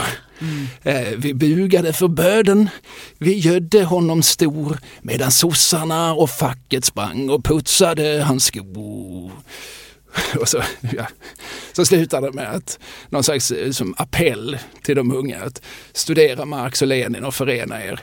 Eh, 0.91 1.09
Vi 1.17 1.35
bugade 1.35 1.93
för 1.93 2.09
böden, 2.09 2.69
vi 3.19 3.39
gödde 3.39 3.85
honom 3.85 4.23
stor 4.23 4.79
medan 5.03 5.31
sossarna 5.31 6.15
och 6.15 6.31
facket 6.31 6.85
sprang 6.85 7.31
och 7.31 7.45
putsade 7.45 8.25
hans 8.27 8.45
skor. 8.45 9.33
Och 10.41 10.49
så, 10.49 10.63
ja, 10.81 11.07
så 11.73 11.85
slutar 11.85 12.21
det 12.21 12.33
med 12.33 12.55
att 12.55 12.79
någon 13.09 13.25
slags 13.25 13.51
eh, 13.51 13.71
som 13.71 13.95
appell 13.97 14.59
till 14.83 14.97
de 14.97 15.13
unga 15.13 15.43
att 15.43 15.63
studera 15.93 16.45
Marx 16.45 16.83
och 16.83 16.89
Lenin 16.89 17.25
och 17.25 17.35
förena 17.35 17.85
er. 17.85 18.01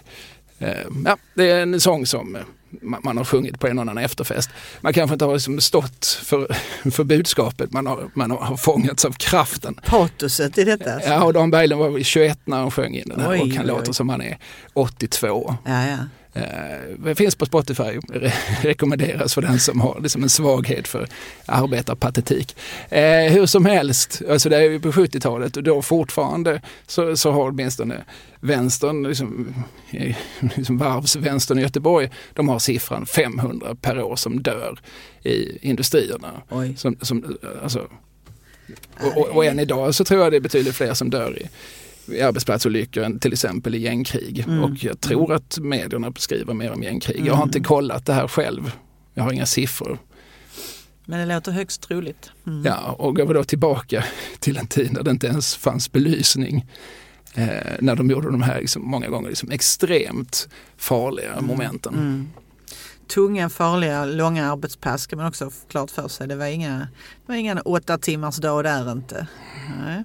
Eh, 0.60 0.70
ja, 1.06 1.18
det 1.34 1.50
är 1.50 1.62
en 1.62 1.80
sång 1.80 2.06
som 2.06 2.36
eh, 2.36 2.42
man 2.82 3.18
har 3.18 3.26
sjungit 3.26 3.60
på 3.60 3.68
en 3.68 3.78
och 3.78 3.82
annan 3.82 3.98
efterfest. 3.98 4.50
Man 4.82 4.94
kanske 4.94 5.14
inte 5.14 5.26
har 5.26 5.34
liksom 5.34 5.62
stått 5.62 6.06
för, 6.24 6.56
för 6.92 7.04
budskapet, 7.04 7.72
man 7.72 7.88
har, 7.88 8.10
man 8.14 8.32
har 8.32 8.58
fångats 8.58 9.06
av 9.06 9.12
kraften. 9.12 9.80
Patoset 9.86 10.58
i 10.58 10.64
detta? 10.64 10.94
Alltså. 10.94 11.10
Ja, 11.10 11.24
och 11.24 11.34
Dan 11.34 11.52
Berglund 11.52 11.82
var 11.82 12.00
21 12.00 12.40
när 12.46 12.58
han 12.58 12.72
sjöng 12.72 12.96
in 12.96 13.10
den 13.10 13.20
här 13.20 13.32
oj, 13.32 13.42
och 13.42 13.48
han 13.48 13.68
låter 13.68 13.94
som 13.94 14.10
han 14.10 14.22
är 14.22 14.38
82. 14.74 15.56
Ja, 15.66 15.88
ja. 15.88 15.98
Det 16.36 17.10
eh, 17.10 17.16
finns 17.16 17.36
på 17.36 17.46
Spotify, 17.46 18.00
Re 18.14 18.32
rekommenderas 18.62 19.34
för 19.34 19.42
den 19.42 19.60
som 19.60 19.82
har 19.82 20.00
liksom 20.02 20.24
en 20.24 20.30
svaghet 20.30 20.88
för 20.88 21.08
arbetarpatetik. 21.46 22.56
Eh, 22.90 23.34
hur 23.34 23.46
som 23.46 23.66
helst, 23.66 24.22
alltså 24.30 24.50
det 24.50 24.58
är 24.58 24.62
ju 24.62 24.80
på 24.80 24.92
70-talet 24.92 25.58
och 25.58 25.64
då 25.64 25.82
fortfarande 25.82 26.62
så, 26.88 27.18
så 27.18 27.32
har 27.32 27.50
åtminstone 27.50 28.04
vänstern, 28.40 29.04
liksom, 29.04 29.54
liksom 30.56 30.78
varvsvänstern 30.78 31.60
i 31.60 31.62
Göteborg, 31.62 32.10
de 32.34 32.50
har 32.50 32.60
siffran 32.60 33.06
500 33.06 33.76
per 33.82 34.02
år 34.02 34.16
som 34.16 34.42
dör 34.42 34.80
i 35.24 35.68
industrierna. 35.68 36.42
Som, 36.78 36.98
som, 37.02 37.38
alltså, 37.64 37.88
och, 39.00 39.18
och, 39.18 39.28
och 39.28 39.46
än 39.46 39.60
idag 39.60 39.96
så 39.96 40.06
tror 40.06 40.24
jag 40.24 40.32
det 40.32 40.38
är 40.38 40.42
betydligt 40.42 40.76
fler 40.76 40.94
som 40.94 41.10
dör 41.10 41.42
i 41.42 41.50
i 42.08 42.22
arbetsplatsolyckor 42.22 43.04
än 43.04 43.20
till 43.20 43.34
exempel 43.34 43.76
i 43.76 43.78
gängkrig. 43.78 44.40
Mm. 44.48 44.64
Och 44.64 44.84
jag 44.84 45.02
tror 45.02 45.34
att 45.34 45.58
medierna 45.60 46.14
skriver 46.16 46.54
mer 46.54 46.72
om 46.72 46.84
gängkrig. 46.84 47.16
Mm. 47.16 47.28
Jag 47.28 47.34
har 47.34 47.44
inte 47.44 47.58
mm. 47.58 47.68
kollat 47.68 48.06
det 48.06 48.14
här 48.14 48.28
själv. 48.28 48.72
Jag 49.14 49.24
har 49.24 49.32
inga 49.32 49.46
siffror. 49.46 50.00
Men 51.06 51.20
det 51.20 51.36
låter 51.36 51.52
högst 51.52 51.82
troligt. 51.82 52.32
Mm. 52.48 52.66
Ja, 52.66 52.96
och 53.00 53.16
går 53.16 53.26
vi 53.26 53.34
då 53.34 53.44
tillbaka 53.44 54.04
till 54.40 54.58
en 54.58 54.68
tid 54.68 54.94
när 54.94 55.04
det 55.04 55.12
inte 55.12 55.28
ens 55.28 55.56
fanns 55.56 55.92
belysning. 55.92 56.66
Eh, 57.34 57.74
när 57.80 57.96
de 57.96 58.10
gjorde 58.10 58.32
de 58.32 58.42
här 58.42 58.60
liksom, 58.60 58.82
många 58.82 59.10
gånger 59.10 59.30
liksom, 59.30 59.52
extremt 59.52 60.50
farliga 60.78 61.32
mm. 61.32 61.46
momenten. 61.46 61.94
Mm. 61.94 62.30
Tunga, 63.08 63.50
farliga, 63.50 64.06
långa 64.06 64.52
arbetspass 64.52 65.02
ska 65.02 65.16
man 65.16 65.28
också 65.28 65.46
ha 65.46 65.52
klart 65.70 65.92
för 65.92 66.08
sig. 66.08 66.28
Det 66.28 66.36
var 66.36 66.46
inga, 66.46 66.78
det 66.80 66.88
var 67.26 67.36
inga 67.36 67.62
åtta 67.62 67.98
timmars 67.98 68.38
dag 68.38 68.64
där 68.64 68.92
inte. 68.92 69.28
Nej. 69.86 70.04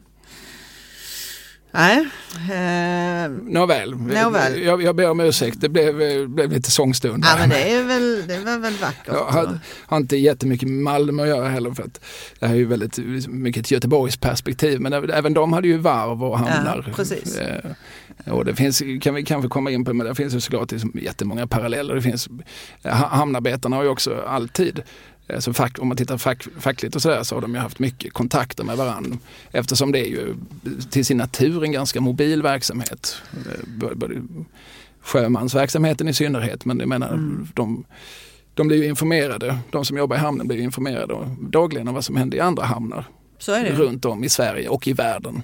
Nej. 1.72 2.08
Eh, 2.34 3.30
Nåväl, 3.30 3.96
Nåväl. 3.96 4.62
Jag, 4.62 4.82
jag 4.82 4.96
ber 4.96 5.10
om 5.10 5.20
ursäkt. 5.20 5.60
Det 5.60 5.68
blev, 5.68 5.94
blev 6.28 6.52
lite 6.52 6.70
sångstund. 6.70 7.24
Ja, 7.26 7.36
men 7.38 7.48
det, 7.48 7.72
är 7.72 7.82
väl, 7.82 8.24
det 8.26 8.38
var 8.38 8.58
väl 8.58 8.74
vackert. 8.74 9.06
Jag 9.06 9.24
har, 9.24 9.58
har 9.86 9.96
inte 9.96 10.16
jättemycket 10.16 10.68
med 10.68 10.78
Malmö 10.78 11.22
att 11.22 11.28
göra 11.28 11.48
heller 11.48 11.70
för 11.70 11.82
att 11.82 12.00
det 12.38 12.46
här 12.46 12.54
är 12.54 12.58
ju 12.58 12.66
väldigt 12.66 12.98
mycket 13.28 13.60
ett 13.60 13.70
Göteborgs 13.70 14.16
perspektiv. 14.16 14.80
Men 14.80 14.92
även 14.92 15.34
de 15.34 15.52
hade 15.52 15.68
ju 15.68 15.76
varv 15.78 16.24
och 16.24 16.38
hamnar. 16.38 16.84
Ja, 16.86 16.92
precis. 16.96 17.38
Eh, 17.38 17.70
och 18.26 18.44
det 18.44 18.54
finns, 18.54 18.82
kan 19.00 19.14
vi 19.14 19.24
kanske 19.24 19.48
komma 19.48 19.70
in 19.70 19.84
på, 19.84 19.94
men 19.94 20.06
det 20.06 20.14
finns 20.14 20.34
ju 20.34 20.40
såklart 20.40 20.72
liksom 20.72 20.92
jättemånga 21.02 21.46
paralleller. 21.46 21.94
Det 21.94 22.02
finns, 22.02 22.28
hamnarbetarna 22.84 23.76
har 23.76 23.82
ju 23.82 23.88
också 23.88 24.24
alltid 24.26 24.82
Alltså 25.34 25.52
fack, 25.52 25.78
om 25.78 25.88
man 25.88 25.96
tittar 25.96 26.18
fack, 26.18 26.46
fackligt 26.58 26.96
och 26.96 27.02
sådär 27.02 27.22
så 27.22 27.34
har 27.34 27.42
de 27.42 27.54
ju 27.54 27.60
haft 27.60 27.78
mycket 27.78 28.12
kontakter 28.12 28.64
med 28.64 28.76
varandra. 28.76 29.18
Eftersom 29.52 29.92
det 29.92 29.98
är 29.98 30.10
ju 30.10 30.34
till 30.90 31.04
sin 31.04 31.16
natur 31.16 31.64
en 31.64 31.72
ganska 31.72 32.00
mobil 32.00 32.42
verksamhet. 32.42 33.22
Eh, 33.32 34.08
sjömansverksamheten 35.00 36.08
i 36.08 36.14
synnerhet 36.14 36.64
men 36.64 36.80
jag 36.80 36.88
menar 36.88 37.08
mm. 37.08 37.48
de, 37.54 37.84
de 38.54 38.68
blir 38.68 38.76
ju 38.76 38.88
informerade, 38.88 39.58
de 39.70 39.84
som 39.84 39.96
jobbar 39.96 40.16
i 40.16 40.18
hamnen 40.18 40.48
blir 40.48 40.58
informerade 40.58 41.14
dagligen 41.40 41.88
om 41.88 41.94
vad 41.94 42.04
som 42.04 42.16
händer 42.16 42.38
i 42.38 42.40
andra 42.40 42.64
hamnar. 42.64 43.04
Runt 43.70 44.04
om 44.04 44.24
i 44.24 44.28
Sverige 44.28 44.68
och 44.68 44.88
i 44.88 44.92
världen. 44.92 45.42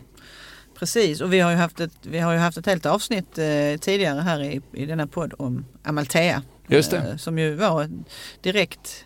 Precis 0.79 1.21
och 1.21 1.33
vi 1.33 1.41
har 1.41 1.51
ju 1.51 1.57
haft 1.57 1.81
ett, 1.81 1.93
vi 2.03 2.19
har 2.19 2.33
ju 2.33 2.39
haft 2.39 2.59
ett 2.59 2.67
helt 2.67 2.87
avsnitt 2.87 3.39
eh, 3.39 3.81
tidigare 3.81 4.21
här 4.21 4.43
i, 4.43 4.61
i 4.73 4.87
denna 4.87 5.07
podd 5.07 5.35
om 5.39 5.65
Amalthea. 5.83 6.43
Just 6.69 6.91
det. 6.91 6.97
Eh, 6.97 7.17
som 7.17 7.39
ju 7.39 7.55
var 7.55 7.89
direkt 8.43 9.05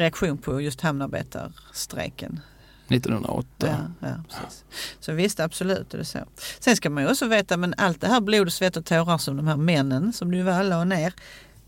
reaktion 0.00 0.38
på 0.38 0.60
just 0.60 0.80
hamnarbetarstrejken. 0.80 2.40
1908. 2.88 3.46
Ja, 3.58 4.08
ja, 4.08 4.24
precis. 4.28 4.64
Så 5.00 5.12
visst, 5.12 5.40
absolut 5.40 5.94
är 5.94 5.98
det 5.98 6.04
så. 6.04 6.18
Sen 6.58 6.76
ska 6.76 6.90
man 6.90 7.02
ju 7.02 7.10
också 7.10 7.26
veta, 7.26 7.56
men 7.56 7.74
allt 7.76 8.00
det 8.00 8.06
här 8.06 8.20
blod, 8.20 8.52
svett 8.52 8.76
och 8.76 8.84
tårar 8.84 9.18
som 9.18 9.36
de 9.36 9.46
här 9.46 9.56
männen 9.56 10.12
som 10.12 10.30
du 10.30 10.42
var 10.42 10.62
la 10.62 10.84
ner. 10.84 11.12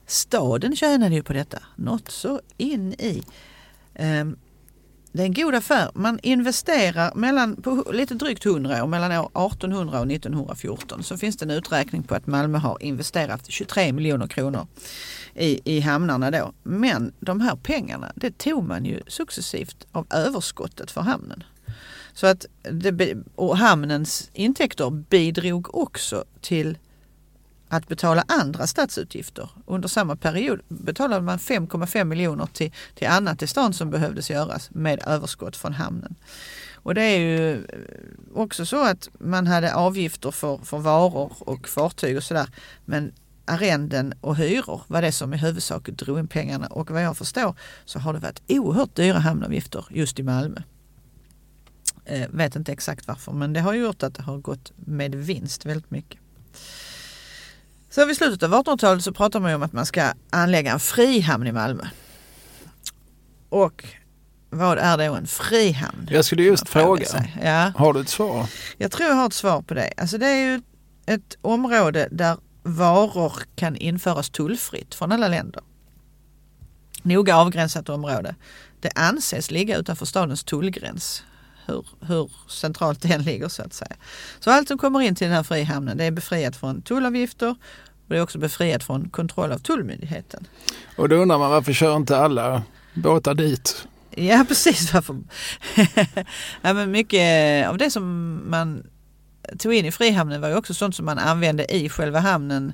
Staden 0.06 0.76
tjänade 0.76 1.14
ju 1.14 1.22
på 1.22 1.32
detta, 1.32 1.58
något 1.76 2.10
så 2.10 2.40
in 2.56 2.92
i. 2.92 3.22
Um, 3.98 4.36
det 5.12 5.22
är 5.22 5.26
en 5.26 5.34
god 5.34 5.54
affär. 5.54 5.90
Man 5.94 6.18
investerar 6.22 7.14
mellan, 7.14 7.56
på 7.56 7.84
lite 7.92 8.14
drygt 8.14 8.46
100 8.46 8.84
år, 8.84 8.86
mellan 8.86 9.12
år 9.12 9.46
1800 9.46 10.00
och 10.00 10.12
1914 10.12 11.02
så 11.02 11.16
finns 11.16 11.36
det 11.36 11.44
en 11.44 11.50
uträkning 11.50 12.02
på 12.02 12.14
att 12.14 12.26
Malmö 12.26 12.58
har 12.58 12.82
investerat 12.82 13.44
23 13.48 13.92
miljoner 13.92 14.26
kronor 14.26 14.66
i, 15.34 15.76
i 15.76 15.80
hamnarna 15.80 16.30
då. 16.30 16.52
Men 16.62 17.12
de 17.20 17.40
här 17.40 17.56
pengarna 17.56 18.12
det 18.14 18.38
tog 18.38 18.64
man 18.64 18.84
ju 18.84 19.00
successivt 19.06 19.86
av 19.92 20.06
överskottet 20.10 20.90
för 20.90 21.00
hamnen. 21.00 21.44
Så 22.14 22.26
att 22.26 22.46
det, 22.62 23.16
och 23.34 23.58
hamnens 23.58 24.30
intäkter 24.32 24.90
bidrog 24.90 25.74
också 25.74 26.24
till 26.40 26.78
att 27.72 27.88
betala 27.88 28.24
andra 28.28 28.66
statsutgifter. 28.66 29.48
Under 29.66 29.88
samma 29.88 30.16
period 30.16 30.60
betalade 30.68 31.22
man 31.22 31.38
5,5 31.38 32.04
miljoner 32.04 32.46
till, 32.46 32.72
till 32.94 33.08
annat 33.08 33.42
i 33.42 33.46
stan 33.46 33.72
som 33.72 33.90
behövdes 33.90 34.30
göras 34.30 34.70
med 34.70 35.02
överskott 35.06 35.56
från 35.56 35.72
hamnen. 35.72 36.14
Och 36.74 36.94
det 36.94 37.02
är 37.02 37.18
ju 37.18 37.52
eh, 37.54 37.64
också 38.34 38.66
så 38.66 38.84
att 38.84 39.08
man 39.18 39.46
hade 39.46 39.74
avgifter 39.74 40.30
för, 40.30 40.58
för 40.58 40.78
varor 40.78 41.32
och 41.38 41.68
fartyg 41.68 42.16
och 42.16 42.22
sådär. 42.22 42.46
Men 42.84 43.12
arrenden 43.44 44.14
och 44.20 44.36
hyror 44.36 44.82
var 44.86 45.02
det 45.02 45.12
som 45.12 45.34
i 45.34 45.36
huvudsak 45.36 45.88
drog 45.88 46.18
in 46.18 46.28
pengarna 46.28 46.66
och 46.66 46.90
vad 46.90 47.02
jag 47.02 47.16
förstår 47.16 47.54
så 47.84 47.98
har 47.98 48.12
det 48.12 48.18
varit 48.18 48.42
oerhört 48.48 48.94
dyra 48.94 49.18
hamnavgifter 49.18 49.86
just 49.90 50.18
i 50.18 50.22
Malmö. 50.22 50.62
Eh, 52.04 52.28
vet 52.30 52.56
inte 52.56 52.72
exakt 52.72 53.08
varför 53.08 53.32
men 53.32 53.52
det 53.52 53.60
har 53.60 53.74
gjort 53.74 54.02
att 54.02 54.14
det 54.14 54.22
har 54.22 54.38
gått 54.38 54.72
med 54.76 55.14
vinst 55.14 55.66
väldigt 55.66 55.90
mycket. 55.90 56.20
Så 57.94 58.06
vid 58.06 58.16
slutet 58.16 58.42
av 58.42 58.64
1800-talet 58.64 59.04
så 59.04 59.12
pratar 59.12 59.40
man 59.40 59.54
om 59.54 59.62
att 59.62 59.72
man 59.72 59.86
ska 59.86 60.12
anlägga 60.30 60.72
en 60.72 60.80
frihamn 60.80 61.46
i 61.46 61.52
Malmö. 61.52 61.84
Och 63.48 63.84
vad 64.50 64.78
är 64.78 65.08
då 65.08 65.14
en 65.14 65.26
frihamn? 65.26 66.08
Jag 66.10 66.24
skulle 66.24 66.42
just 66.42 66.68
fråga. 66.68 67.06
Ja. 67.42 67.72
Har 67.76 67.92
du 67.92 68.00
ett 68.00 68.08
svar? 68.08 68.46
Jag 68.78 68.90
tror 68.90 69.08
jag 69.08 69.16
har 69.16 69.26
ett 69.26 69.32
svar 69.32 69.62
på 69.62 69.74
det. 69.74 69.92
Alltså 69.96 70.18
det 70.18 70.26
är 70.26 70.36
ju 70.36 70.62
ett 71.06 71.38
område 71.42 72.08
där 72.10 72.36
varor 72.62 73.32
kan 73.56 73.76
införas 73.76 74.30
tullfritt 74.30 74.94
från 74.94 75.12
alla 75.12 75.28
länder. 75.28 75.62
Noga 77.02 77.36
avgränsat 77.36 77.88
område. 77.88 78.34
Det 78.80 78.90
anses 78.94 79.50
ligga 79.50 79.76
utanför 79.76 80.06
stadens 80.06 80.44
tullgräns. 80.44 81.22
Hur, 81.66 81.86
hur 82.00 82.30
centralt 82.48 83.02
den 83.02 83.22
ligger 83.22 83.48
så 83.48 83.62
att 83.62 83.74
säga. 83.74 83.96
Så 84.40 84.50
allt 84.50 84.68
som 84.68 84.78
kommer 84.78 85.00
in 85.00 85.14
till 85.14 85.26
den 85.26 85.36
här 85.36 85.42
frihamnen 85.42 85.98
det 85.98 86.04
är 86.04 86.10
befriat 86.10 86.56
från 86.56 86.82
tullavgifter 86.82 87.50
och 87.50 88.08
det 88.08 88.16
är 88.16 88.22
också 88.22 88.38
befriat 88.38 88.84
från 88.84 89.08
kontroll 89.08 89.52
av 89.52 89.58
tullmyndigheten. 89.58 90.46
Och 90.96 91.08
då 91.08 91.16
undrar 91.16 91.38
man 91.38 91.50
varför 91.50 91.72
kör 91.72 91.96
inte 91.96 92.16
alla 92.16 92.62
båtar 92.94 93.34
dit? 93.34 93.86
Ja 94.10 94.44
precis 94.48 94.94
varför. 94.94 95.16
ja, 96.62 96.72
men 96.72 96.90
mycket 96.90 97.68
av 97.68 97.78
det 97.78 97.90
som 97.90 98.40
man 98.50 98.86
tog 99.58 99.74
in 99.74 99.86
i 99.86 99.92
Frihamnen 99.92 100.40
var 100.40 100.48
ju 100.48 100.56
också 100.56 100.74
sånt 100.74 100.96
som 100.96 101.06
man 101.06 101.18
använde 101.18 101.74
i 101.74 101.88
själva 101.88 102.20
hamnen. 102.20 102.72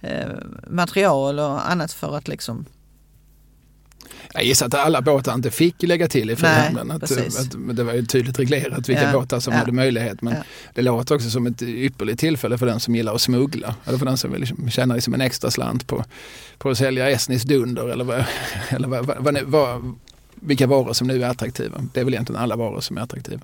Eh, 0.00 0.28
material 0.66 1.38
och 1.38 1.70
annat 1.70 1.92
för 1.92 2.16
att 2.16 2.28
liksom 2.28 2.66
jag 4.38 4.46
gissar 4.46 4.66
att 4.66 4.74
alla 4.74 5.02
båtar 5.02 5.34
inte 5.34 5.50
fick 5.50 5.82
lägga 5.82 6.08
till 6.08 6.30
i 6.30 6.36
Frihamnen. 6.36 6.90
Att, 6.90 7.02
att, 7.02 7.76
det 7.76 7.84
var 7.84 7.92
ju 7.92 8.06
tydligt 8.06 8.38
reglerat 8.38 8.88
vilka 8.88 9.02
ja, 9.02 9.12
båtar 9.12 9.40
som 9.40 9.52
ja. 9.52 9.58
hade 9.58 9.72
möjlighet. 9.72 10.22
Men 10.22 10.32
ja. 10.34 10.42
det 10.74 10.82
låter 10.82 11.14
också 11.14 11.30
som 11.30 11.46
ett 11.46 11.62
ypperligt 11.62 12.20
tillfälle 12.20 12.58
för 12.58 12.66
den 12.66 12.80
som 12.80 12.94
gillar 12.94 13.14
att 13.14 13.20
smuggla. 13.20 13.74
Eller 13.84 13.98
för 13.98 14.06
den 14.06 14.16
som 14.16 14.32
vill 14.32 14.70
tjäna 14.70 14.94
liksom 14.94 15.14
en 15.14 15.20
extra 15.20 15.50
slant 15.50 15.86
på, 15.86 16.04
på 16.58 16.70
att 16.70 16.78
sälja 16.78 17.10
estniskt 17.10 17.48
dunder 17.48 17.88
eller, 17.88 18.04
vad, 18.04 18.24
eller 18.68 18.88
vad, 18.88 19.06
vad, 19.06 19.38
vad, 19.42 19.94
vilka 20.34 20.66
varor 20.66 20.92
som 20.92 21.06
nu 21.06 21.22
är 21.22 21.28
attraktiva. 21.28 21.84
Det 21.92 22.00
är 22.00 22.04
väl 22.04 22.14
egentligen 22.14 22.42
alla 22.42 22.56
varor 22.56 22.80
som 22.80 22.98
är 22.98 23.02
attraktiva. 23.02 23.40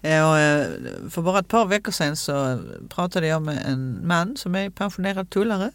Ja, 0.00 0.40
eh, 0.40 0.66
för 1.10 1.22
bara 1.22 1.38
ett 1.38 1.48
par 1.48 1.66
veckor 1.66 1.92
sedan 1.92 2.16
så 2.16 2.60
pratade 2.88 3.26
jag 3.26 3.42
med 3.42 3.58
en 3.66 4.06
man 4.06 4.36
som 4.36 4.54
är 4.54 4.70
pensionerad 4.70 5.30
tullare. 5.30 5.70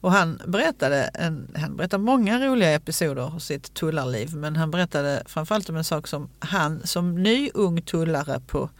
Och 0.00 0.12
han 0.12 0.40
berättade, 0.46 1.02
en, 1.14 1.48
han 1.56 1.76
berättade 1.76 2.02
många 2.02 2.46
roliga 2.46 2.70
episoder 2.70 3.22
av 3.22 3.38
sitt 3.38 3.74
tullarliv 3.74 4.34
men 4.34 4.56
han 4.56 4.70
berättade 4.70 5.22
framförallt 5.26 5.68
om 5.68 5.76
en 5.76 5.84
sak 5.84 6.06
som 6.06 6.28
han 6.38 6.86
som 6.86 7.22
ny 7.22 7.50
ung 7.54 7.82
tullare 7.82 8.40
på, 8.40 8.70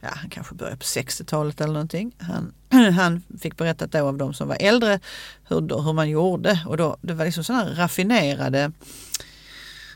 ja 0.00 0.08
han 0.12 0.30
kanske 0.30 0.54
började 0.54 0.76
på 0.76 0.84
60-talet 0.84 1.60
eller 1.60 1.72
någonting. 1.72 2.16
Han, 2.18 2.52
han 2.92 3.22
fick 3.40 3.56
berättat 3.56 3.92
då 3.92 3.98
av 3.98 4.16
de 4.16 4.34
som 4.34 4.48
var 4.48 4.56
äldre 4.60 5.00
hur, 5.48 5.84
hur 5.84 5.92
man 5.92 6.10
gjorde 6.10 6.60
och 6.66 6.76
då, 6.76 6.96
det 7.00 7.14
var 7.14 7.24
liksom 7.24 7.44
sådana 7.44 7.74
raffinerade 7.74 8.72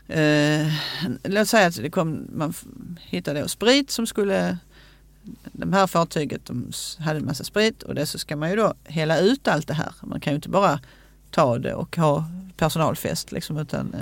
Eh, 0.09 0.67
låt 1.23 1.47
säga 1.47 1.67
att 1.67 1.75
det 1.75 1.89
kom, 1.89 2.27
man 2.33 2.53
hittade 3.01 3.49
sprit 3.49 3.91
som 3.91 4.07
skulle 4.07 4.57
de 5.43 5.73
här 5.73 5.87
fartyget 5.87 6.45
de 6.45 6.71
hade 6.99 7.19
en 7.19 7.25
massa 7.25 7.43
sprit 7.43 7.83
och 7.83 7.95
det 7.95 8.05
så 8.05 8.17
ska 8.19 8.35
man 8.35 8.49
ju 8.49 8.55
då 8.55 8.73
hälla 8.83 9.19
ut 9.19 9.47
allt 9.47 9.67
det 9.67 9.73
här. 9.73 9.93
Man 10.01 10.19
kan 10.19 10.33
ju 10.33 10.35
inte 10.35 10.49
bara 10.49 10.79
ta 11.31 11.57
det 11.57 11.73
och 11.73 11.97
ha 11.97 12.25
personalfest 12.57 13.31
liksom 13.31 13.57
utan 13.57 13.93
eh, 13.93 13.99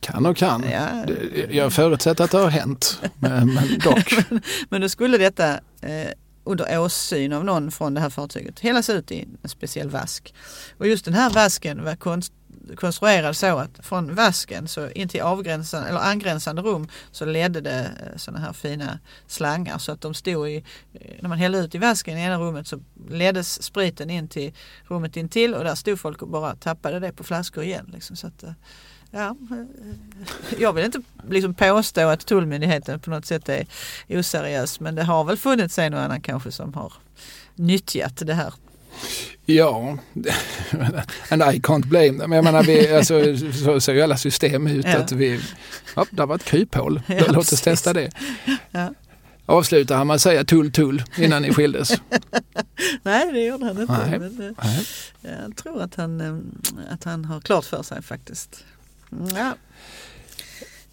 Kan 0.00 0.26
och 0.26 0.36
kan. 0.36 0.64
ja, 0.70 0.88
Det- 1.06 1.54
Jag 1.54 1.72
förutsätter 1.72 2.24
att 2.24 2.30
det 2.30 2.38
har 2.38 2.50
hänt, 2.50 3.00
men, 3.18 3.54
men 3.54 3.78
dock. 3.84 4.14
Men 4.68 4.80
då 4.80 4.88
skulle 4.88 5.18
detta 5.18 5.52
eh, 5.80 6.08
under 6.44 6.78
åsyn 6.78 7.32
av 7.32 7.44
någon 7.44 7.70
från 7.70 7.94
det 7.94 8.00
här 8.00 8.10
fartyget 8.10 8.60
hällas 8.60 8.90
ut 8.90 9.10
i 9.12 9.28
en 9.42 9.48
speciell 9.48 9.90
vask. 9.90 10.34
Och 10.78 10.86
just 10.88 11.04
den 11.04 11.14
här 11.14 11.30
vasken 11.30 11.84
var 11.84 11.96
konst, 11.96 12.32
konstruerad 12.76 13.36
så 13.36 13.58
att 13.58 13.86
från 13.86 14.14
vasken 14.14 14.68
så 14.68 14.90
in 14.90 15.08
till 15.08 15.22
avgränsande, 15.22 15.88
eller 15.88 16.00
angränsande 16.00 16.62
rum 16.62 16.88
så 17.10 17.24
ledde 17.24 17.60
det 17.60 17.90
eh, 18.00 18.16
sådana 18.16 18.44
här 18.44 18.52
fina 18.52 18.98
slangar 19.26 19.78
så 19.78 19.92
att 19.92 20.00
de 20.00 20.14
stod 20.14 20.48
i, 20.48 20.56
eh, 20.92 21.00
när 21.20 21.28
man 21.28 21.38
hällde 21.38 21.58
ut 21.58 21.74
i 21.74 21.78
vasken 21.78 22.18
i 22.18 22.22
ena 22.22 22.38
rummet 22.38 22.66
så 22.66 22.80
leddes 23.10 23.62
spriten 23.62 24.10
in 24.10 24.28
till 24.28 24.52
rummet 24.88 25.16
intill 25.16 25.54
och 25.54 25.64
där 25.64 25.74
stod 25.74 26.00
folk 26.00 26.22
och 26.22 26.28
bara 26.28 26.56
tappade 26.56 27.00
det 27.00 27.12
på 27.12 27.24
flaskor 27.24 27.64
igen. 27.64 27.90
Liksom, 27.92 28.16
så 28.16 28.26
att, 28.26 28.42
eh, 28.42 28.52
Ja, 29.16 29.36
jag 30.58 30.72
vill 30.72 30.84
inte 30.84 31.02
liksom 31.28 31.54
påstå 31.54 32.08
att 32.08 32.26
tullmyndigheten 32.26 33.00
på 33.00 33.10
något 33.10 33.26
sätt 33.26 33.48
är 33.48 33.66
oseriös 34.08 34.80
men 34.80 34.94
det 34.94 35.02
har 35.02 35.24
väl 35.24 35.36
funnits 35.36 35.78
en 35.78 35.94
och 35.94 36.00
annan 36.00 36.20
kanske 36.20 36.52
som 36.52 36.74
har 36.74 36.92
nyttjat 37.54 38.16
det 38.16 38.34
här. 38.34 38.54
Ja, 39.46 39.98
and 41.28 41.42
I 41.42 41.60
can't 41.60 41.86
blame 41.86 42.18
them. 42.18 42.32
Jag 42.32 42.44
menar, 42.44 42.62
vi, 42.62 42.92
alltså, 42.94 43.36
så 43.64 43.80
ser 43.80 43.94
ju 43.94 44.02
alla 44.02 44.16
system 44.16 44.66
ut. 44.66 44.86
Ja. 44.86 44.96
Att 44.96 45.12
vi, 45.12 45.40
ja, 45.96 46.06
där 46.10 46.26
var 46.26 46.34
ett 46.34 46.44
kryphål. 46.44 47.02
Ja, 47.06 47.14
Låt 47.18 47.36
oss 47.36 47.50
precis. 47.50 47.60
testa 47.60 47.92
det. 47.92 48.10
Ja. 48.70 48.94
Avslutar 49.46 49.96
han 49.96 50.06
med 50.06 50.14
att 50.14 50.20
säga 50.20 50.44
tull 50.44 50.72
tull 50.72 51.02
innan 51.18 51.42
ni 51.42 51.54
skildes? 51.54 51.92
Nej 53.02 53.32
det 53.32 53.44
gjorde 53.44 53.66
han 53.66 53.80
inte. 53.80 54.06
Nej. 54.10 54.18
Men, 54.18 54.40
eh, 54.48 54.64
Nej. 54.64 54.86
jag 55.44 55.56
tror 55.56 55.82
att 55.82 55.94
han, 55.94 56.20
eh, 56.20 56.92
att 56.92 57.04
han 57.04 57.24
har 57.24 57.40
klart 57.40 57.64
för 57.64 57.82
sig 57.82 58.02
faktiskt. 58.02 58.64
Ja. 59.34 59.54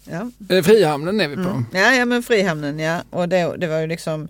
Ja. 0.04 0.30
Eh, 0.56 0.62
Frihamnen 0.62 1.20
är 1.20 1.28
vi 1.28 1.36
på. 1.36 1.40
Mm. 1.40 1.66
Ja, 1.72 1.92
ja 1.94 2.04
men 2.04 2.22
Frihamnen 2.22 2.78
ja. 2.78 3.02
Och 3.10 3.28
det, 3.28 3.56
det 3.56 3.66
var 3.66 3.78
ju 3.80 3.86
liksom 3.86 4.28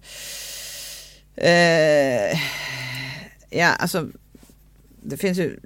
eh, 1.36 2.38
Ja 3.52 3.68
alltså 3.68 4.08
det 5.02 5.16
finns 5.16 5.38
ju, 5.38 5.60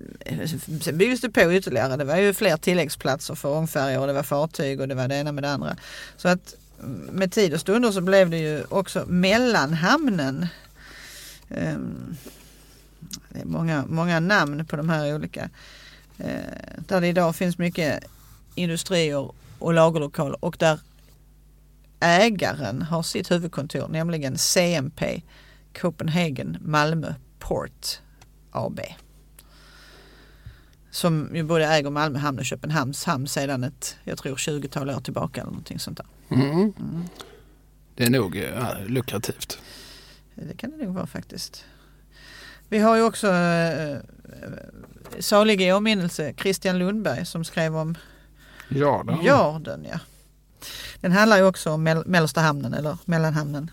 sen 0.81 0.99
byggdes 0.99 1.21
det 1.21 1.31
på 1.31 1.53
ytterligare. 1.53 1.97
Det 1.97 2.05
var 2.05 2.17
ju 2.17 2.35
fler 2.35 2.57
tilläggsplatser 2.57 3.35
för 3.35 3.57
ångfärjor 3.57 4.01
och 4.01 4.07
det 4.07 4.13
var 4.13 4.23
fartyg 4.23 4.81
och 4.81 4.89
det 4.89 4.95
var 4.95 5.09
det 5.09 5.15
ena 5.15 5.33
med 5.33 5.45
det 5.45 5.51
andra. 5.51 5.77
Så 6.17 6.29
att 6.29 6.55
mm, 6.81 6.99
med 6.99 7.33
tid 7.33 7.55
och 7.55 7.61
stunder 7.61 7.91
så 7.91 8.01
blev 8.01 8.31
det 8.31 8.39
ju 8.39 8.65
också 8.69 9.05
mellanhamnen. 9.07 10.47
Ehm, 11.49 12.17
det 13.29 13.41
är 13.41 13.45
många, 13.45 13.85
många 13.89 14.21
namn 14.21 14.67
på 14.67 14.77
de 14.77 14.89
här 14.89 15.15
olika. 15.15 15.51
Eh, 16.19 16.81
där 16.89 17.01
det 17.01 17.09
idag 17.09 17.37
finns 17.37 17.59
mycket 17.59 18.05
industrier 18.55 19.31
och 19.59 19.75
lagerlokaler 19.75 20.45
och 20.45 20.57
där 20.59 20.81
ägaren 22.01 22.83
har 22.83 23.03
sitt 23.03 23.31
huvudkontor, 23.31 23.89
nämligen 23.89 24.39
CMP 24.39 25.23
Copenhagen 25.81 26.57
Malmö 26.61 27.15
Port 27.49 28.01
AB. 28.51 28.81
Som 30.91 31.31
ju 31.37 31.43
både 31.43 31.67
äger 31.67 31.91
Malmö 31.91 32.19
hamn 32.19 32.39
och 32.39 32.45
Köpenhamns 32.45 33.05
hamn 33.05 33.29
sedan 33.29 33.65
ett, 33.65 33.97
jag 34.05 34.19
tror 34.19 34.37
20-tal 34.37 34.91
år 34.91 35.01
tillbaka 35.01 35.41
eller 35.41 35.51
någonting 35.51 35.79
sånt 35.79 35.97
där. 35.99 36.07
Mm. 36.29 36.51
Mm. 36.61 37.05
Det 37.95 38.05
är 38.05 38.11
nog 38.11 38.37
ja, 38.37 38.75
lukrativt. 38.87 39.59
Det 40.35 40.57
kan 40.57 40.71
det 40.71 40.85
nog 40.85 40.95
vara 40.95 41.07
faktiskt. 41.07 41.65
Vi 42.69 42.79
har 42.79 42.97
ju 42.97 43.03
också 43.03 43.33
eh, 43.33 43.99
salig 45.21 45.63
i 45.63 45.73
åminnelse 45.73 46.35
Christian 46.39 46.79
Lundberg 46.79 47.27
som 47.27 47.45
skrev 47.45 47.77
om 47.77 47.95
Ja, 48.69 49.03
då. 49.07 49.19
Jarden. 49.25 49.87
Ja. 49.91 49.99
Den 51.01 51.13
handlar 51.13 51.37
ju 51.37 51.45
också 51.45 51.71
om 51.71 51.89
Mell- 51.89 52.07
Mellersta 52.07 52.41
hamnen 52.41 52.75
eller 52.75 52.99
mellanhamnen. 53.05 53.71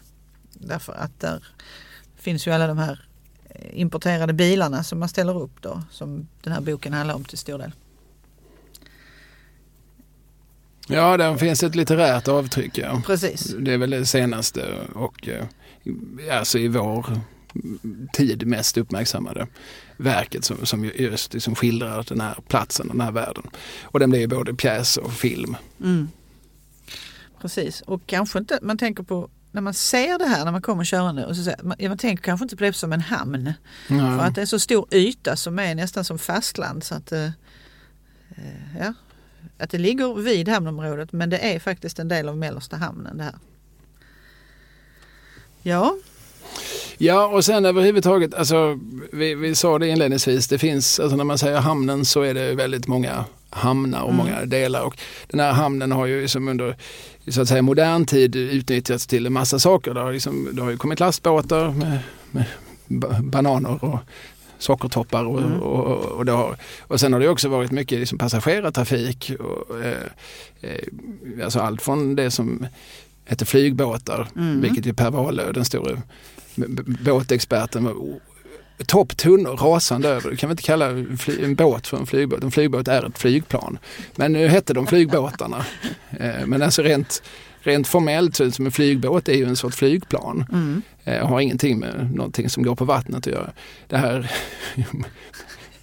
Därför 0.53 0.93
att 0.93 1.19
där 1.19 1.43
finns 2.15 2.47
ju 2.47 2.51
alla 2.51 2.67
de 2.67 2.77
här 2.77 2.91
eh, 2.91 3.12
importerade 3.73 4.33
bilarna 4.33 4.83
som 4.83 4.99
man 4.99 5.09
ställer 5.09 5.41
upp 5.41 5.61
då. 5.61 5.81
Som 5.91 6.27
den 6.41 6.53
här 6.53 6.61
boken 6.61 6.93
handlar 6.93 7.15
om 7.15 7.23
till 7.23 7.37
stor 7.37 7.57
del. 7.57 7.71
ja, 10.87 11.17
där 11.17 11.37
finns 11.37 11.63
ett 11.63 11.75
litterärt 11.75 12.27
avtryck. 12.27 12.77
Ja. 12.77 13.01
Precis. 13.05 13.55
Det 13.59 13.73
är 13.73 13.77
väl 13.77 13.89
det 13.89 14.05
senaste 14.05 14.87
och 14.95 15.27
eh, 15.27 15.45
alltså 16.37 16.59
i 16.59 16.67
vår 16.67 17.05
tid 18.13 18.47
mest 18.47 18.77
uppmärksammade 18.77 19.47
verket 19.97 20.45
som, 20.45 20.65
som 20.65 20.85
ju 20.85 20.91
just 20.91 21.33
liksom 21.33 21.55
skildrar 21.55 22.05
den 22.07 22.21
här 22.21 22.37
platsen, 22.47 22.87
den 22.87 23.01
här 23.01 23.11
världen. 23.11 23.43
Och 23.81 23.99
den 23.99 24.09
blir 24.09 24.27
både 24.27 24.53
pjäs 24.53 24.97
och 24.97 25.13
film. 25.13 25.55
Mm. 25.81 26.09
Precis. 27.41 27.81
Och 27.81 28.01
kanske 28.05 28.39
inte, 28.39 28.59
man 28.61 28.77
tänker 28.77 29.03
på 29.03 29.29
när 29.53 29.61
man 29.61 29.73
ser 29.73 30.19
det 30.19 30.25
här 30.25 30.45
när 30.45 30.51
man 30.51 30.61
kommer 30.61 30.83
körande 30.83 31.25
och 31.25 31.35
så 31.35 31.43
säger, 31.43 31.63
man, 31.63 31.77
man 31.79 31.97
tänker 31.97 32.23
kanske 32.23 32.43
inte 32.43 32.55
på 32.55 32.63
det 32.63 32.73
som 32.73 32.93
en 32.93 33.01
hamn. 33.01 33.53
För 33.87 33.95
Ja. 33.95 34.21
att 34.21 34.35
det 34.35 34.41
är 34.41 34.45
så 34.45 34.59
stor 34.59 34.87
yta 34.93 35.35
som 35.35 35.59
är 35.59 35.75
nästan 35.75 36.03
som 36.05 36.19
fastland. 36.19 36.83
Så 36.83 36.95
att, 36.95 37.11
eh, 37.11 37.25
eh, 38.35 38.77
ja, 38.79 38.93
att 39.57 39.69
det 39.69 39.77
ligger 39.77 40.13
vid 40.13 40.47
hamnområdet 40.49 41.11
men 41.13 41.29
det 41.29 41.37
är 41.55 41.59
faktiskt 41.59 41.99
en 41.99 42.07
del 42.07 42.29
av 42.29 42.37
mellersta 42.37 42.75
hamnen 42.77 43.17
det 43.17 43.23
här. 43.23 43.35
Ja, 45.61 45.95
Ja, 46.97 47.27
och 47.27 47.45
sen 47.45 47.65
överhuvudtaget, 47.65 48.33
alltså, 48.33 48.79
vi, 49.11 49.35
vi 49.35 49.55
sa 49.55 49.79
det 49.79 49.87
inledningsvis, 49.87 50.47
det 50.47 50.57
finns, 50.57 50.99
alltså 50.99 51.17
när 51.17 51.23
man 51.23 51.37
säger 51.37 51.57
hamnen 51.59 52.05
så 52.05 52.21
är 52.21 52.33
det 52.33 52.55
väldigt 52.55 52.87
många 52.87 53.25
hamnar 53.49 54.01
och 54.01 54.09
Mm. 54.13 54.17
många 54.17 54.45
delar. 54.45 54.81
Och 54.81 54.97
den 55.27 55.39
här 55.39 55.51
hamnen 55.51 55.91
har 55.91 56.05
ju 56.05 56.27
som 56.27 56.47
under 56.47 56.77
så 57.27 57.41
att 57.41 57.47
säga, 57.47 57.61
modern 57.61 58.05
tid 58.05 58.35
utnyttjats 58.35 59.07
till 59.07 59.25
en 59.25 59.33
massa 59.33 59.59
saker. 59.59 59.93
Det 59.93 59.99
har, 59.99 60.13
liksom, 60.13 60.49
det 60.53 60.61
har 60.61 60.71
ju 60.71 60.77
kommit 60.77 60.99
lastbåtar 60.99 61.71
med, 61.71 61.99
med 62.31 62.45
ba- 62.87 63.21
bananer 63.21 63.83
och 63.85 63.99
sockertoppar 64.59 65.25
och, 65.25 65.39
Mm. 65.41 65.59
och, 65.61 65.85
och, 65.85 66.05
och, 66.11 66.25
det 66.25 66.31
har, 66.31 66.57
och 66.81 66.99
sen 66.99 67.13
har 67.13 67.19
det 67.19 67.29
också 67.29 67.49
varit 67.49 67.71
mycket 67.71 67.99
liksom 67.99 68.17
passagerartrafik. 68.17 69.31
Och, 69.39 69.79
eh, 69.85 69.97
eh, 70.61 71.43
alltså 71.43 71.59
allt 71.59 71.81
från 71.81 72.15
det 72.15 72.31
som 72.31 72.65
heter 73.25 73.45
flygbåtar, 73.45 74.27
Mm. 74.35 74.61
vilket 74.61 74.85
ju 74.85 74.93
Per 74.93 75.11
Wahlöö, 75.11 75.51
den 75.51 75.65
store 75.65 76.01
båtexperten, 77.05 77.83
var 77.83 77.93
topptunnor 78.85 79.57
rasande 79.57 80.09
över. 80.09 80.29
Du 80.29 80.35
kan 80.35 80.49
väl 80.49 80.53
inte 80.53 80.63
kalla 80.63 80.89
en 81.43 81.55
båt 81.55 81.87
för 81.87 81.97
en 81.97 82.05
flygbåt. 82.05 82.43
En 82.43 82.51
flygbåt 82.51 82.87
är 82.87 83.05
ett 83.05 83.17
flygplan. 83.17 83.79
Men 84.15 84.33
nu 84.33 84.47
hette 84.47 84.73
de 84.73 84.87
flygbåtarna. 84.87 85.65
Eh, 86.19 86.45
Men 86.45 86.61
alltså 86.61 86.81
rent, 86.81 87.23
rent 87.59 87.87
formellt 87.87 88.35
så 88.35 88.51
som 88.51 88.65
en 88.65 88.71
flygbåt 88.71 89.29
är 89.29 89.33
ju 89.33 89.45
en 89.45 89.55
sorts 89.55 89.77
flygplan. 89.77 90.45
mm. 90.51 90.81
Eh, 91.05 91.27
har 91.27 91.39
ingenting 91.39 91.79
med 91.79 92.11
någonting 92.15 92.49
som 92.49 92.63
går 92.63 92.75
på 92.75 92.85
vattnet 92.85 93.17
att 93.27 93.33
göra. 93.33 93.51
Det 93.87 93.97
här 93.97 94.31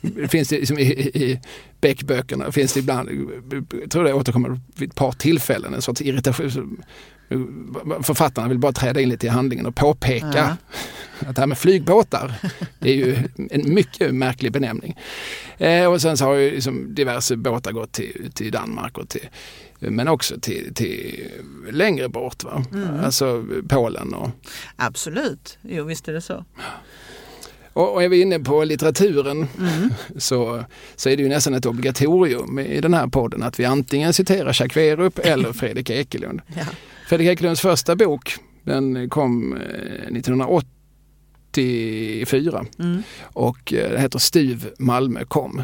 det 0.00 0.28
finns 0.30 0.48
det 0.48 0.58
liksom 0.58 0.78
i, 0.78 0.84
i 0.92 1.40
bäckböckerna 1.80 2.52
finns 2.52 2.72
det 2.72 2.80
ibland, 2.80 3.08
jag 3.82 3.90
tror 3.90 4.04
det 4.04 4.12
återkommer 4.14 4.60
vid 4.76 4.88
ett 4.88 4.94
par 4.94 5.12
tillfällen, 5.12 5.74
en 5.74 5.82
sorts 5.82 6.00
irritation. 6.00 6.82
Författarna 8.02 8.48
vill 8.48 8.58
bara 8.58 8.72
träda 8.72 9.00
in 9.00 9.08
lite 9.08 9.26
i 9.26 9.28
handlingen 9.28 9.66
och 9.66 9.74
påpeka 9.74 10.26
Ja. 10.34 10.56
att 11.28 11.36
det 11.36 11.42
här 11.42 11.46
med 11.46 11.58
flygbåtar, 11.58 12.34
det 12.78 12.90
är 12.90 12.94
ju 12.94 13.16
en 13.50 13.74
mycket 13.74 14.14
märklig 14.14 14.52
benämning. 14.52 14.98
Eh, 15.58 15.86
och 15.92 16.00
sen 16.02 16.16
så 16.16 16.24
har 16.24 16.34
ju 16.34 16.50
liksom 16.50 16.94
diverse 16.94 17.36
båtar 17.36 17.72
gått 17.72 17.92
till, 17.92 18.30
till 18.34 18.50
Danmark 18.52 18.98
och 18.98 19.08
till, 19.08 19.28
men 19.78 20.08
också 20.08 20.40
till, 20.40 20.74
till 20.74 21.24
längre 21.70 22.08
bort, 22.08 22.44
va? 22.44 22.64
Mm. 22.72 23.00
alltså 23.04 23.44
Polen 23.68 24.14
och 24.14 24.30
absolut. 24.76 25.58
Jo 25.62 25.84
visst 25.84 26.08
är 26.08 26.12
det 26.12 26.20
så. 26.20 26.44
Och, 27.72 27.94
och 27.94 28.02
är 28.02 28.08
vi 28.08 28.20
inne 28.20 28.38
på 28.40 28.64
litteraturen 28.64 29.46
Mm. 29.58 29.90
så, 30.18 30.64
så 30.96 31.08
är 31.08 31.16
det 31.16 31.22
ju 31.22 31.28
nästan 31.28 31.54
ett 31.54 31.66
obligatorium 31.66 32.58
i 32.58 32.80
den 32.80 32.94
här 32.94 33.06
podden 33.06 33.42
att 33.42 33.60
vi 33.60 33.64
antingen 33.64 34.12
citerar 34.12 34.46
Jacques 34.46 34.76
Werup 34.76 35.18
eller 35.18 35.52
Fredrik 35.52 35.90
Ekelund. 35.90 36.40
Ja. 36.56 36.64
Fredrik 37.10 37.28
Ekelunds 37.28 37.60
första 37.60 37.96
bok 37.96 38.36
den 38.64 39.10
kom 39.10 39.56
eh, 39.56 40.16
1984 40.16 42.64
Mm. 42.78 43.02
och 43.22 43.72
eh, 43.72 43.90
den 43.90 44.00
heter 44.00 44.18
Stuv 44.18 44.70
Malmö 44.78 45.24
kom. 45.24 45.62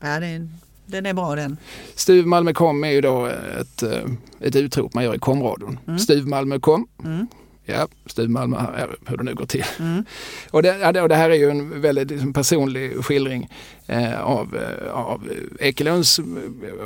Ja, 0.00 0.20
det 0.20 0.48
den 0.86 1.06
är 1.06 1.14
bra 1.14 1.34
den. 1.34 1.56
Stuv 1.94 2.26
Malmö 2.26 2.52
kom 2.52 2.84
är 2.84 2.90
ju 2.90 3.00
då 3.00 3.26
ett, 3.60 3.82
eh, 3.82 4.04
ett 4.40 4.56
utrop 4.56 4.94
man 4.94 5.04
gör 5.04 5.14
i 5.14 5.18
komradion. 5.18 5.78
Mm. 5.86 5.98
Stuv 5.98 6.26
Malmö 6.26 6.60
kom. 6.60 6.86
Mm. 7.04 7.26
Ja, 7.64 7.88
Stuv 8.06 8.30
Malmö, 8.30 8.86
hur 9.06 9.16
det 9.16 9.24
nu 9.24 9.34
går 9.34 9.46
till. 9.46 9.64
Mm. 9.78 10.04
Och, 10.50 10.62
det, 10.62 10.78
ja, 10.78 11.08
det 11.08 11.16
här 11.16 11.30
är 11.30 11.34
ju 11.34 11.50
en 11.50 11.80
väldigt 11.80 12.10
liksom, 12.10 12.32
personlig 12.32 13.04
skildring 13.04 13.48
eh, 13.86 14.20
av, 14.20 14.56
eh, 14.56 14.92
av 14.92 15.30
Ekelunds, 15.60 16.18
eh, 16.18 16.24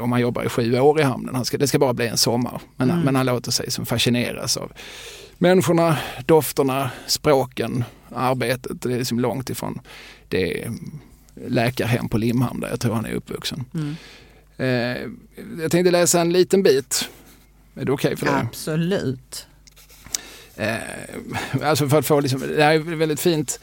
om 0.02 0.12
han 0.12 0.20
jobbar 0.20 0.44
i 0.44 0.48
sju 0.48 0.78
år 0.78 1.00
i 1.00 1.02
hamnen. 1.02 1.34
Han 1.34 1.44
ska, 1.44 1.58
det 1.58 1.66
ska 1.66 1.78
bara 1.78 1.92
bli 1.92 2.06
en 2.06 2.16
sommar. 2.16 2.60
Men, 2.76 2.90
mm. 2.90 3.04
men 3.04 3.16
han 3.16 3.26
låter 3.26 3.50
sig 3.50 3.70
som 3.70 3.86
fascineras 3.86 4.56
av 4.56 4.72
människorna, 5.38 5.98
dofterna, 6.26 6.90
språken, 7.06 7.84
arbetet. 8.14 8.82
Det 8.82 8.92
är 8.92 8.98
liksom 8.98 9.20
långt 9.20 9.50
ifrån 9.50 9.80
det 10.28 10.68
läkarhem 11.46 12.08
på 12.08 12.18
Limhamn 12.18 12.60
där 12.60 12.68
jag 12.68 12.80
tror 12.80 12.94
han 12.94 13.06
är 13.06 13.12
uppvuxen. 13.12 13.64
Mm. 13.74 13.96
Eh, 14.56 15.10
jag 15.62 15.70
tänkte 15.70 15.90
läsa 15.90 16.20
en 16.20 16.32
liten 16.32 16.62
bit. 16.62 17.08
Är 17.74 17.84
det 17.84 17.92
okej 17.92 18.12
okay 18.12 18.16
för 18.16 18.26
dig? 18.26 18.44
Absolut. 18.48 19.46
Eh, 20.58 20.76
alltså 21.62 21.88
för 21.88 21.98
att 21.98 22.06
få 22.06 22.20
liksom, 22.20 22.40
det 22.40 22.64
här 22.64 22.74
är 22.74 22.78
väldigt 22.78 23.20
fint. 23.20 23.60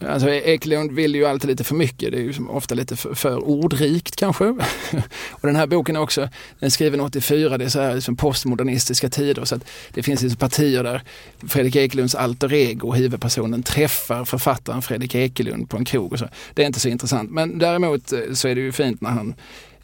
Alltså 0.00 0.30
Ekelund 0.30 0.92
vill 0.92 1.14
ju 1.14 1.26
alltid 1.26 1.50
lite 1.50 1.64
för 1.64 1.74
mycket. 1.74 2.12
Det 2.12 2.18
är 2.18 2.22
ju 2.22 2.34
ofta 2.48 2.74
lite 2.74 2.96
för, 2.96 3.14
för 3.14 3.44
ordrikt 3.44 4.16
kanske. 4.16 4.44
och 5.30 5.46
den 5.46 5.56
här 5.56 5.66
boken 5.66 5.96
är 5.96 6.00
också, 6.00 6.20
den 6.20 6.66
är 6.66 6.70
skriven 6.70 7.00
84, 7.00 7.58
det 7.58 7.64
är 7.64 7.68
så 7.68 7.80
här 7.80 7.94
liksom 7.94 8.16
postmodernistiska 8.16 9.10
tider. 9.10 9.44
Så 9.44 9.54
att 9.54 9.64
det 9.94 10.02
finns 10.02 10.22
liksom 10.22 10.38
partier 10.38 10.84
där 10.84 11.02
Fredrik 11.48 11.76
Ekelunds 11.76 12.14
alter 12.14 12.52
ego, 12.52 12.92
huvudpersonen, 12.92 13.62
träffar 13.62 14.24
författaren 14.24 14.82
Fredrik 14.82 15.14
Ekelund 15.14 15.70
på 15.70 15.76
en 15.76 15.84
krog. 15.84 16.12
Och 16.12 16.18
så. 16.18 16.28
Det 16.54 16.62
är 16.62 16.66
inte 16.66 16.80
så 16.80 16.88
intressant. 16.88 17.30
Men 17.30 17.58
däremot 17.58 18.12
eh, 18.12 18.20
så 18.32 18.48
är 18.48 18.54
det 18.54 18.60
ju 18.60 18.72
fint 18.72 19.00
när 19.00 19.10
han 19.10 19.34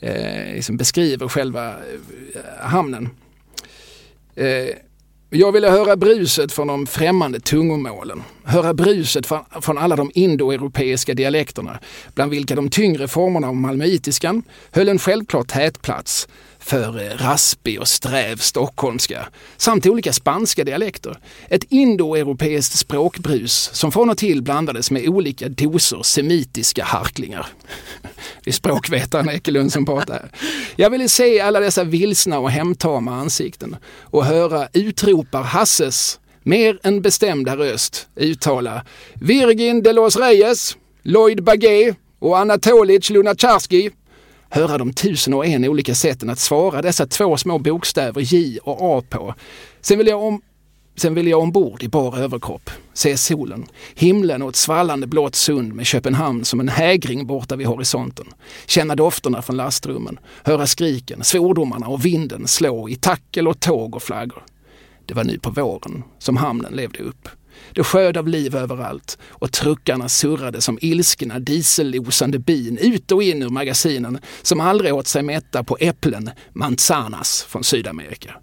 eh, 0.00 0.54
liksom 0.54 0.76
beskriver 0.76 1.28
själva 1.28 1.68
eh, 1.68 2.40
hamnen. 2.60 3.08
Eh, 4.34 4.68
jag 5.36 5.52
ville 5.52 5.70
höra 5.70 5.96
bruset 5.96 6.52
från 6.52 6.66
de 6.66 6.86
främmande 6.86 7.40
tungomålen. 7.40 8.22
Höra 8.44 8.74
bruset 8.74 9.26
från 9.60 9.78
alla 9.78 9.96
de 9.96 10.10
indoeuropeiska 10.14 11.14
dialekterna, 11.14 11.78
bland 12.14 12.30
vilka 12.30 12.54
de 12.54 12.70
tyngre 12.70 13.08
formerna 13.08 13.48
av 13.48 13.56
malmöitiskan 13.56 14.42
höll 14.70 14.88
en 14.88 14.98
självklar 14.98 15.42
tätplats 15.42 16.28
för 16.58 17.02
eh, 17.02 17.16
raspig 17.16 17.80
och 17.80 17.88
sträv 17.88 18.36
stockholmska 18.36 19.28
samt 19.56 19.86
olika 19.86 20.12
spanska 20.12 20.64
dialekter. 20.64 21.18
Ett 21.48 21.64
indoeuropeiskt 21.68 22.78
språkbrus 22.78 23.70
som 23.72 23.92
från 23.92 24.10
och 24.10 24.18
till 24.18 24.42
blandades 24.42 24.90
med 24.90 25.08
olika 25.08 25.48
doser 25.48 26.02
semitiska 26.02 26.84
harklingar. 26.84 27.46
Det 28.44 28.50
är 28.50 28.52
språkvetaren 28.52 29.28
Ekelund 29.28 29.72
som 29.72 29.86
pratar 29.86 30.14
här. 30.14 30.30
Jag 30.76 30.90
ville 30.90 31.08
se 31.08 31.40
alla 31.40 31.60
dessa 31.60 31.84
vilsna 31.84 32.38
och 32.38 32.50
hemtama 32.50 33.14
ansikten 33.14 33.76
och 34.00 34.24
höra 34.24 34.68
utropar 34.72 35.42
Hasses 35.42 36.20
mer 36.42 36.78
än 36.82 37.02
bestämda 37.02 37.56
röst 37.56 38.08
uttala 38.16 38.84
Virgin 39.14 39.82
de 39.82 39.92
los 39.92 40.16
Reyes, 40.16 40.76
Lloyd 41.02 41.44
Bagé 41.44 41.94
och 42.18 42.38
Anatolij 42.38 43.00
Lunacharski 43.10 43.90
höra 44.48 44.78
de 44.78 44.92
tusen 44.92 45.34
och 45.34 45.46
en 45.46 45.64
olika 45.64 45.94
sätten 45.94 46.30
att 46.30 46.38
svara 46.38 46.82
dessa 46.82 47.06
två 47.06 47.36
små 47.36 47.58
bokstäver 47.58 48.20
J 48.20 48.58
och 48.62 48.98
A 48.98 49.02
på. 49.10 49.34
Sen 49.80 49.98
vill 49.98 50.06
jag 50.06 50.22
om 50.22 50.42
Sen 50.96 51.14
ville 51.14 51.30
jag 51.30 51.40
ombord 51.40 51.82
i 51.82 51.88
bar 51.88 52.18
överkropp, 52.18 52.70
se 52.92 53.16
solen, 53.16 53.66
himlen 53.94 54.42
och 54.42 54.48
ett 54.48 54.56
svallande 54.56 55.06
blått 55.06 55.34
sund 55.34 55.74
med 55.74 55.86
Köpenhamn 55.86 56.44
som 56.44 56.60
en 56.60 56.68
hägring 56.68 57.26
borta 57.26 57.56
vid 57.56 57.66
horisonten. 57.66 58.26
Känna 58.66 58.96
dofterna 58.96 59.42
från 59.42 59.56
lastrummen, 59.56 60.18
höra 60.44 60.66
skriken, 60.66 61.24
svordomarna 61.24 61.86
och 61.86 62.04
vinden 62.04 62.48
slå 62.48 62.88
i 62.88 62.96
tackel 62.96 63.48
och 63.48 63.60
tåg 63.60 63.94
och 63.94 64.02
flaggor. 64.02 64.42
Det 65.06 65.14
var 65.14 65.24
nu 65.24 65.38
på 65.38 65.50
våren 65.50 66.02
som 66.18 66.36
hamnen 66.36 66.72
levde 66.72 66.98
upp. 66.98 67.28
Det 67.72 67.84
sköd 67.84 68.16
av 68.16 68.28
liv 68.28 68.56
överallt 68.56 69.18
och 69.28 69.52
truckarna 69.52 70.08
surrade 70.08 70.60
som 70.60 70.78
ilskna 70.80 71.38
diesellosande 71.38 72.38
bin 72.38 72.78
ut 72.78 73.12
och 73.12 73.22
in 73.22 73.42
ur 73.42 73.48
magasinen 73.48 74.18
som 74.42 74.60
aldrig 74.60 74.94
åt 74.94 75.06
sig 75.06 75.22
mätta 75.22 75.64
på 75.64 75.76
äpplen, 75.80 76.30
manzanas 76.52 77.42
från 77.42 77.64
Sydamerika. 77.64 78.34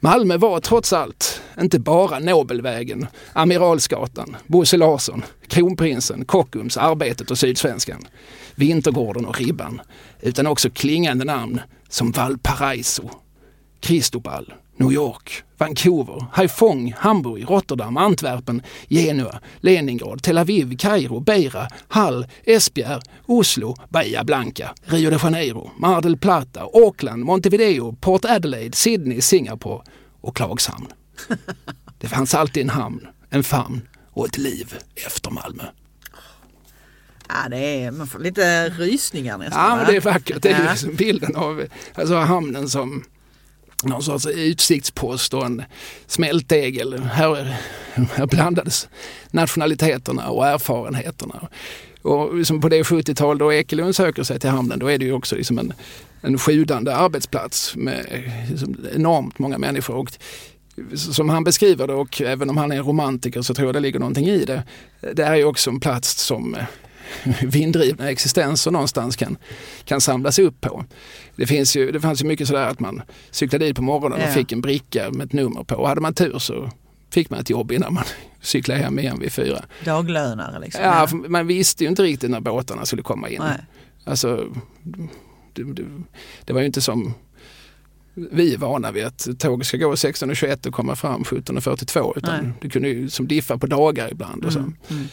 Malmö 0.00 0.36
var 0.36 0.60
trots 0.60 0.92
allt 0.92 1.42
inte 1.60 1.78
bara 1.78 2.18
Nobelvägen, 2.18 3.06
Amiralsgatan, 3.32 4.36
Bosse 4.46 4.76
Larsson, 4.76 5.22
Kronprinsen, 5.46 6.24
Kockums, 6.24 6.76
Arbetet 6.76 7.30
och 7.30 7.38
Sydsvenskan, 7.38 8.06
Vintergården 8.54 9.26
och 9.26 9.38
Ribban, 9.38 9.80
utan 10.20 10.46
också 10.46 10.70
klingande 10.70 11.24
namn 11.24 11.60
som 11.88 12.10
Valparaiso, 12.10 13.10
Cristobal, 13.80 14.52
New 14.78 14.92
York, 14.92 15.44
Vancouver, 15.58 16.26
Haiphong, 16.32 16.94
Hamburg, 16.96 17.50
Rotterdam, 17.50 17.96
Antwerpen, 17.96 18.62
Genua, 18.88 19.40
Leningrad, 19.60 20.22
Tel 20.22 20.38
Aviv, 20.38 20.76
Kairo, 20.78 21.20
Beira, 21.20 21.68
Hall, 21.88 22.26
Esbjerg, 22.44 23.02
Oslo, 23.26 23.74
Bahia 23.88 24.24
Blanca, 24.24 24.74
Rio 24.84 25.10
de 25.10 25.18
Janeiro, 25.18 25.70
Mar 25.76 26.00
del 26.00 26.16
Plata, 26.16 26.60
Auckland, 26.74 27.24
Montevideo, 27.24 27.92
Port 28.00 28.24
Adelaide, 28.24 28.74
Sydney, 28.74 29.20
Singapore 29.20 29.82
och 30.20 30.36
Klagshamn. 30.36 30.86
Det 32.00 32.08
fanns 32.08 32.34
alltid 32.34 32.62
en 32.62 32.70
hamn, 32.70 33.06
en 33.30 33.44
famn 33.44 33.88
och 34.10 34.26
ett 34.26 34.38
liv 34.38 34.78
efter 35.06 35.30
Malmö. 35.30 35.62
Ja, 37.28 37.48
det 37.50 37.58
är, 37.58 37.90
man 37.90 38.06
får 38.06 38.18
lite 38.18 38.68
rysningar 38.68 39.38
nästan. 39.38 39.70
Ja, 39.70 39.76
men 39.76 39.86
det 39.86 39.96
är 39.96 40.00
vackert. 40.00 40.42
Det 40.42 40.50
är 40.50 40.70
liksom 40.70 40.94
bilden 40.94 41.36
av 41.36 41.66
alltså, 41.94 42.14
hamnen 42.14 42.68
som 42.68 43.04
någon 43.84 44.02
sorts 44.02 44.26
utsiktspost 44.26 45.34
och 45.34 45.46
en 45.46 45.62
smältdegel. 46.06 47.02
Här, 47.02 47.56
här 48.14 48.26
blandades 48.26 48.88
nationaliteterna 49.30 50.28
och 50.28 50.46
erfarenheterna. 50.46 51.48
Och 52.02 52.36
liksom 52.36 52.60
på 52.60 52.68
det 52.68 52.82
70-tal 52.82 53.38
då 53.38 53.52
Ekelund 53.52 53.96
söker 53.96 54.22
sig 54.22 54.40
till 54.40 54.50
hamnen, 54.50 54.78
då 54.78 54.86
är 54.86 54.98
det 54.98 55.04
ju 55.04 55.12
också 55.12 55.36
liksom 55.36 55.58
en, 55.58 55.72
en 56.20 56.38
sjudande 56.38 56.92
arbetsplats 56.92 57.76
med 57.76 58.22
liksom 58.50 58.76
enormt 58.94 59.38
många 59.38 59.58
människor. 59.58 59.94
Och 59.94 60.10
som 60.94 61.28
han 61.28 61.44
beskriver 61.44 61.86
det 61.86 61.94
och 61.94 62.22
även 62.22 62.50
om 62.50 62.56
han 62.56 62.72
är 62.72 62.76
en 62.76 62.84
romantiker 62.84 63.42
så 63.42 63.54
tror 63.54 63.68
jag 63.68 63.74
det 63.74 63.80
ligger 63.80 63.98
någonting 63.98 64.26
i 64.26 64.44
det. 64.44 64.62
Det 65.12 65.22
är 65.22 65.36
ju 65.36 65.44
också 65.44 65.70
en 65.70 65.80
plats 65.80 66.22
som 66.22 66.56
vinddrivna 67.42 68.10
existenser 68.10 68.70
någonstans 68.70 69.16
kan, 69.16 69.36
kan 69.84 70.00
samlas 70.00 70.38
upp 70.38 70.60
på. 70.60 70.84
Det, 71.36 71.46
finns 71.46 71.76
ju, 71.76 71.90
det 71.90 72.00
fanns 72.00 72.22
ju 72.22 72.26
mycket 72.26 72.48
sådär 72.48 72.66
att 72.66 72.80
man 72.80 73.02
cyklade 73.30 73.64
dit 73.64 73.76
på 73.76 73.82
morgonen 73.82 74.28
och 74.28 74.34
fick 74.34 74.52
en 74.52 74.60
bricka 74.60 75.10
med 75.10 75.26
ett 75.26 75.32
nummer 75.32 75.64
på. 75.64 75.74
Och 75.74 75.88
hade 75.88 76.00
man 76.00 76.14
tur 76.14 76.38
så 76.38 76.70
fick 77.10 77.30
man 77.30 77.40
ett 77.40 77.50
jobb 77.50 77.72
innan 77.72 77.94
man 77.94 78.04
cyklade 78.40 78.80
hem 78.80 78.98
igen 78.98 79.18
vid 79.20 79.32
fyra. 79.32 79.64
Daglönare 79.84 80.60
liksom? 80.60 80.84
Ja, 80.84 81.08
man 81.12 81.46
visste 81.46 81.84
ju 81.84 81.90
inte 81.90 82.02
riktigt 82.02 82.30
när 82.30 82.40
båtarna 82.40 82.86
skulle 82.86 83.02
komma 83.02 83.28
in. 83.28 83.40
Nej. 83.40 83.58
Alltså, 84.04 84.48
det, 85.52 85.64
det, 85.64 85.84
det 86.44 86.52
var 86.52 86.60
ju 86.60 86.66
inte 86.66 86.80
som 86.80 87.14
vi 88.30 88.54
är 88.54 88.58
vana 88.58 88.92
vid 88.92 89.04
att 89.04 89.28
tåget 89.38 89.66
ska 89.66 89.76
gå 89.76 89.92
16.21 89.92 90.66
och 90.66 90.74
komma 90.74 90.96
fram 90.96 91.22
17.42 91.22 92.18
utan 92.18 92.44
Nej. 92.44 92.52
det 92.60 92.68
kunde 92.68 92.88
ju 92.88 93.10
som 93.10 93.28
diffa 93.28 93.58
på 93.58 93.66
dagar 93.66 94.08
ibland. 94.12 94.44
Och 94.44 94.52
så. 94.52 94.58
Mm, 94.58 94.74
mm. 94.90 95.04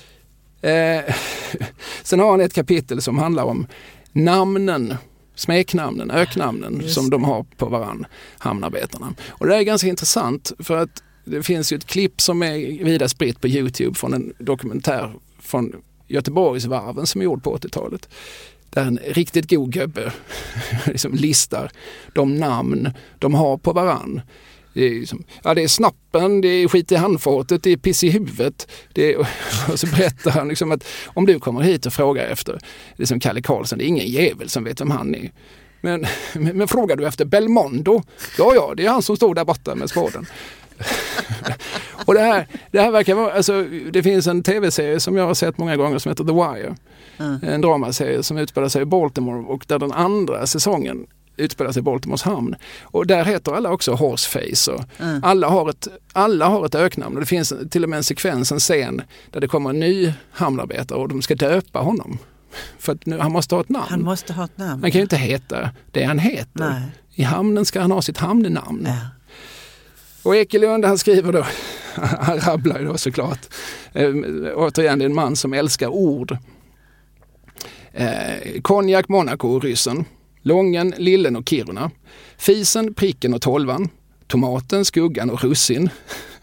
Eh, 0.65 1.15
sen 2.03 2.19
har 2.19 2.31
han 2.31 2.41
ett 2.41 2.53
kapitel 2.53 3.01
som 3.01 3.17
handlar 3.17 3.43
om 3.43 3.67
namnen, 4.11 4.95
smeknamnen, 5.35 6.11
öknamnen 6.11 6.79
Just. 6.81 6.93
som 6.93 7.09
de 7.09 7.23
har 7.23 7.43
på 7.57 7.65
varann, 7.65 8.05
hamnarbetarna. 8.37 9.13
Och 9.29 9.47
det 9.47 9.55
är 9.55 9.61
ganska 9.61 9.87
intressant 9.87 10.51
för 10.59 10.77
att 10.77 11.03
det 11.25 11.43
finns 11.43 11.73
ju 11.73 11.77
ett 11.77 11.85
klipp 11.85 12.21
som 12.21 12.43
är 12.43 12.83
vida 12.83 13.07
spritt 13.07 13.41
på 13.41 13.47
Youtube 13.47 13.95
från 13.95 14.13
en 14.13 14.33
dokumentär 14.39 15.13
från 15.39 15.75
Göteborgsvarven 16.07 17.07
som 17.07 17.21
är 17.21 17.25
gjord 17.25 17.43
på 17.43 17.57
80-talet. 17.57 18.09
Där 18.69 18.81
en 18.81 18.99
riktigt 19.07 19.49
god 19.49 19.73
gubbe 19.73 20.11
liksom 20.85 21.13
listar 21.13 21.71
de 22.13 22.37
namn 22.37 22.89
de 23.19 23.33
har 23.33 23.57
på 23.57 23.73
varann. 23.73 24.21
Det 24.75 24.85
är, 24.85 24.89
liksom, 24.89 25.23
ja, 25.43 25.53
det 25.53 25.63
är 25.63 25.67
snappen, 25.67 26.41
det 26.41 26.47
är 26.47 26.67
skit 26.67 26.91
i 26.91 26.95
handfatet, 26.95 27.63
det 27.63 27.71
är 27.71 27.77
piss 27.77 28.03
i 28.03 28.09
huvudet. 28.09 28.67
Det 28.93 29.13
är, 29.13 29.17
och 29.71 29.79
så 29.79 29.87
berättar 29.87 30.31
han 30.31 30.47
liksom 30.47 30.71
att 30.71 30.87
om 31.07 31.25
du 31.25 31.39
kommer 31.39 31.61
hit 31.61 31.85
och 31.85 31.93
frågar 31.93 32.25
efter 32.25 32.59
liksom 32.95 33.19
Kalle 33.19 33.41
Karlsson, 33.41 33.77
det 33.77 33.85
är 33.85 33.87
ingen 33.87 34.07
jävel 34.07 34.49
som 34.49 34.63
vet 34.63 34.81
vem 34.81 34.91
han 34.91 35.15
är. 35.15 35.31
Men, 35.81 36.05
men, 36.33 36.57
men 36.57 36.67
frågar 36.67 36.95
du 36.95 37.07
efter 37.07 37.25
Belmondo? 37.25 38.03
Ja, 38.37 38.51
ja, 38.55 38.73
det 38.77 38.85
är 38.85 38.89
han 38.89 39.01
som 39.01 39.15
står 39.15 39.35
där 39.35 39.45
borta 39.45 39.75
med 39.75 39.89
spaden. 39.89 40.25
och 42.05 42.13
det 42.13 42.19
här, 42.19 42.47
det 42.71 42.81
här 42.81 42.91
verkar 42.91 43.15
vara, 43.15 43.33
alltså, 43.33 43.63
det 43.91 44.03
finns 44.03 44.27
en 44.27 44.43
tv-serie 44.43 44.99
som 44.99 45.17
jag 45.17 45.27
har 45.27 45.33
sett 45.33 45.57
många 45.57 45.75
gånger 45.75 45.97
som 45.97 46.09
heter 46.09 46.23
The 46.23 46.33
Wire. 46.33 46.75
Mm. 47.17 47.39
En 47.43 47.61
dramaserie 47.61 48.23
som 48.23 48.37
utspelar 48.37 48.69
sig 48.69 48.81
i 48.81 48.85
Baltimore 48.85 49.45
och 49.45 49.65
där 49.67 49.79
den 49.79 49.91
andra 49.91 50.47
säsongen 50.47 51.07
utspelar 51.37 51.71
sig 51.71 51.79
i 51.79 51.83
Baltimores 51.83 52.23
hamn. 52.23 52.55
Och 52.81 53.07
där 53.07 53.25
heter 53.25 53.51
alla 53.51 53.71
också 53.71 53.93
Horseface. 53.93 54.71
Och 54.71 54.83
mm. 54.99 55.23
alla, 55.23 55.47
har 55.47 55.69
ett, 55.69 55.87
alla 56.13 56.47
har 56.47 56.65
ett 56.65 56.75
öknamn 56.75 57.15
och 57.15 57.19
det 57.19 57.25
finns 57.25 57.53
till 57.69 57.83
och 57.83 57.89
med 57.89 57.97
en 57.97 58.03
sekvens, 58.03 58.51
en 58.51 58.59
scen 58.59 59.01
där 59.31 59.41
det 59.41 59.47
kommer 59.47 59.69
en 59.69 59.79
ny 59.79 60.13
hamnarbetare 60.31 60.99
och 60.99 61.07
de 61.07 61.21
ska 61.21 61.35
döpa 61.35 61.79
honom. 61.79 62.17
För 62.79 62.97
nu, 63.03 63.19
han 63.19 63.31
måste 63.31 63.55
ha 63.55 63.61
ett 63.61 63.69
namn. 63.69 63.87
Han 63.89 64.03
måste 64.03 64.33
ha 64.33 64.45
ett 64.45 64.57
namn. 64.57 64.81
Han 64.81 64.91
kan 64.91 64.99
ju 64.99 65.03
inte 65.03 65.17
heta 65.17 65.69
det 65.91 66.03
han 66.03 66.19
heter. 66.19 66.49
Nej. 66.53 66.81
I 67.15 67.23
hamnen 67.23 67.65
ska 67.65 67.81
han 67.81 67.91
ha 67.91 68.01
sitt 68.01 68.17
hamnnamn. 68.17 68.83
Ja. 68.85 68.97
Och 70.23 70.35
Ekelund 70.35 70.85
han 70.85 70.97
skriver 70.97 71.33
då 71.33 71.45
han 72.19 72.39
rabblar 72.39 72.79
ju 72.79 72.85
då 72.85 72.97
såklart. 72.97 73.39
Eh, 73.93 74.09
återigen, 74.55 74.99
det 74.99 75.05
är 75.05 75.09
en 75.09 75.15
man 75.15 75.35
som 75.35 75.53
älskar 75.53 75.87
ord. 75.87 76.37
Eh, 77.93 78.61
Konjak, 78.61 79.07
Monaco, 79.07 79.59
ryssen. 79.59 80.05
Lången, 80.47 80.93
Lillen 80.97 81.35
och 81.35 81.49
Kiruna. 81.49 81.91
Fisen, 82.37 82.93
Pricken 82.93 83.33
och 83.33 83.41
Tolvan. 83.41 83.89
Tomaten, 84.27 84.85
Skuggan 84.85 85.29
och 85.29 85.43
Russin. 85.43 85.89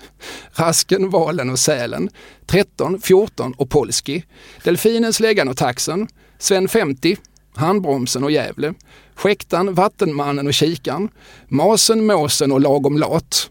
Rasken, 0.53 1.11
Valen 1.11 1.51
och 1.51 1.59
Sälen. 1.59 2.11
13, 2.47 3.01
14 3.01 3.55
och 3.57 3.71
Polski. 3.71 4.25
Delfinen, 4.65 5.13
Släggan 5.13 5.49
och 5.49 5.57
Taxen. 5.57 6.09
Sven 6.39 6.69
50, 6.69 7.17
Handbromsen 7.55 8.25
och 8.25 8.31
Gävle. 8.31 8.75
Skäktan, 9.15 9.75
Vattenmannen 9.75 10.47
och 10.47 10.55
Kikan. 10.55 11.09
Masen, 11.49 12.07
Måsen 12.07 12.53
och 12.53 12.61
Lagom 12.61 12.99
lat. 12.99 13.51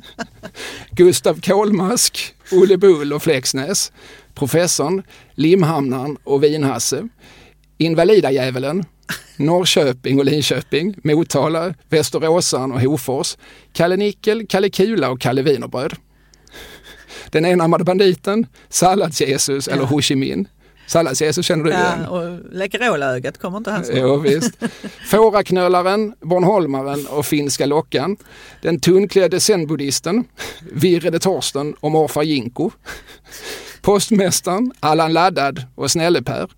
Gustav 0.90 1.40
Kolmask, 1.40 2.34
Olle 2.52 2.76
Bull 2.76 3.12
och 3.12 3.22
Flexnäs. 3.22 3.92
Professorn, 4.34 5.02
Limhamnaren 5.34 6.16
och 6.24 6.44
Vinhasse. 6.44 7.08
Invalidajävelen 7.78 8.84
Norrköping 9.36 10.18
och 10.18 10.24
Linköping, 10.24 10.94
Motala, 11.04 11.74
Västeråsaren 11.88 12.72
och 12.72 12.80
Hofors, 12.80 13.36
Kalle 13.72 13.96
Nickel, 13.96 14.46
Kalle 14.46 14.70
Kula 14.70 15.10
och 15.10 15.20
Kalle 15.20 15.42
Wienerbröd. 15.42 15.94
Den 17.30 17.44
enarmade 17.44 17.84
banditen, 17.84 18.46
Sallads-Jesus 18.68 19.68
eller 19.68 19.84
Ho 19.84 20.00
Chi 20.00 20.16
Minh. 20.16 20.48
Sallads-Jesus 20.86 21.46
känner 21.46 21.64
du 21.64 21.70
igen? 21.70 22.00
Ja, 22.02 22.08
och 22.08 22.40
Läkerolögat 22.52 23.38
kommer 23.38 23.58
inte 23.58 23.70
han 23.70 23.84
så. 23.84 23.92
Jo, 23.94 24.16
visst. 24.16 24.58
Fåraknölaren, 25.10 26.14
Bornholmaren 26.20 27.06
och 27.06 27.26
Finska 27.26 27.66
lockan. 27.66 28.16
Den 28.62 28.80
tunnklädde 28.80 29.40
zenbuddhisten, 29.40 30.24
Virrede 30.72 31.18
Torsten 31.18 31.74
och 31.80 31.90
Morfar 31.90 32.22
Jinko. 32.22 32.70
Postmästaren, 33.82 34.72
Allan 34.80 35.12
Laddad 35.12 35.62
och 35.74 35.90
Snälle-Per. 35.90 36.50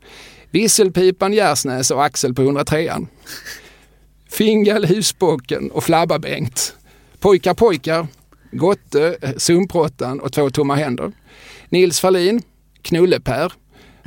Visselpipan 0.51 1.33
Gärsnäs 1.33 1.91
och 1.91 2.05
Axel 2.05 2.35
på 2.35 2.43
103an. 2.43 3.07
Fingal 4.31 4.85
Husbocken 4.85 5.71
och 5.71 5.83
Flabba-Bengt. 5.85 6.75
Pojkar 7.21 7.55
pojkar, 7.55 8.07
Gotte, 8.53 9.17
eh, 9.23 9.31
Sumprottan 9.37 10.21
och 10.21 10.33
Två 10.33 10.51
tomma 10.51 10.75
händer. 10.75 11.13
Nils 11.69 12.01
Ferlin, 12.01 12.43
Knulle-Per. 12.83 13.53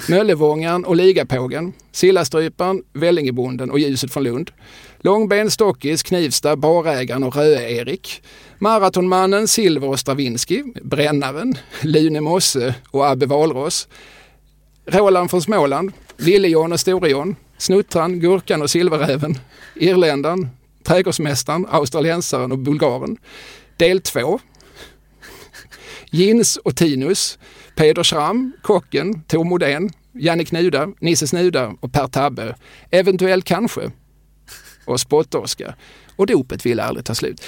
Möllevångaren 0.10 0.86
och 0.86 0.96
Ligapågen, 0.96 1.74
Sillastryparen, 1.92 2.84
Vällingebonden 2.94 3.72
och 3.72 3.80
Ljuset 3.80 4.14
från 4.14 4.24
Lund. 4.24 4.52
Långben, 5.00 5.52
Stockis, 5.52 6.04
Knivsta, 6.04 6.56
Barägaren 6.56 7.24
och 7.24 7.36
Röe-Erik. 7.36 8.24
Maratonmannen, 8.60 9.48
Silver 9.48 9.88
och 9.88 10.00
Stravinsky, 10.00 10.64
Brännaren, 10.82 11.58
Lune 11.82 12.22
Mosse 12.22 12.76
och 12.92 13.08
Abbe 13.10 13.26
Valros. 13.26 13.88
Roland 14.86 15.30
från 15.30 15.42
Småland, 15.42 15.92
Lille-John 16.22 16.72
och 16.72 16.80
Store-John, 16.80 17.36
Snuttran, 17.58 18.20
Gurkan 18.20 18.62
och 18.62 18.70
Silverräven, 18.70 19.38
Irländaren, 19.76 20.50
Trädgårdsmästaren, 20.84 21.66
Australiensaren 21.70 22.52
och 22.52 22.60
Bulgaren. 22.60 23.18
Del 23.78 24.02
2. 24.02 24.40
Jins 26.12 26.58
och 26.58 26.76
Tinus, 26.76 27.40
Peder 27.76 28.04
Schramm, 28.04 28.54
Kocken, 28.62 29.22
Tor 29.22 29.44
Modén, 29.44 29.90
Janne 30.14 30.46
Knuda, 30.46 30.88
Nisse 31.00 31.28
Snuda 31.28 31.74
och 31.80 31.94
Per 31.94 32.08
Tabbe. 32.08 32.56
Eventuellt 32.92 33.46
kanske. 33.46 33.92
Och 34.86 35.00
Spott-Oskar. 35.00 35.76
Och 36.16 36.28
dopet 36.28 36.66
ville 36.66 36.84
aldrig 36.84 37.06
ta 37.06 37.16
slut. 37.16 37.44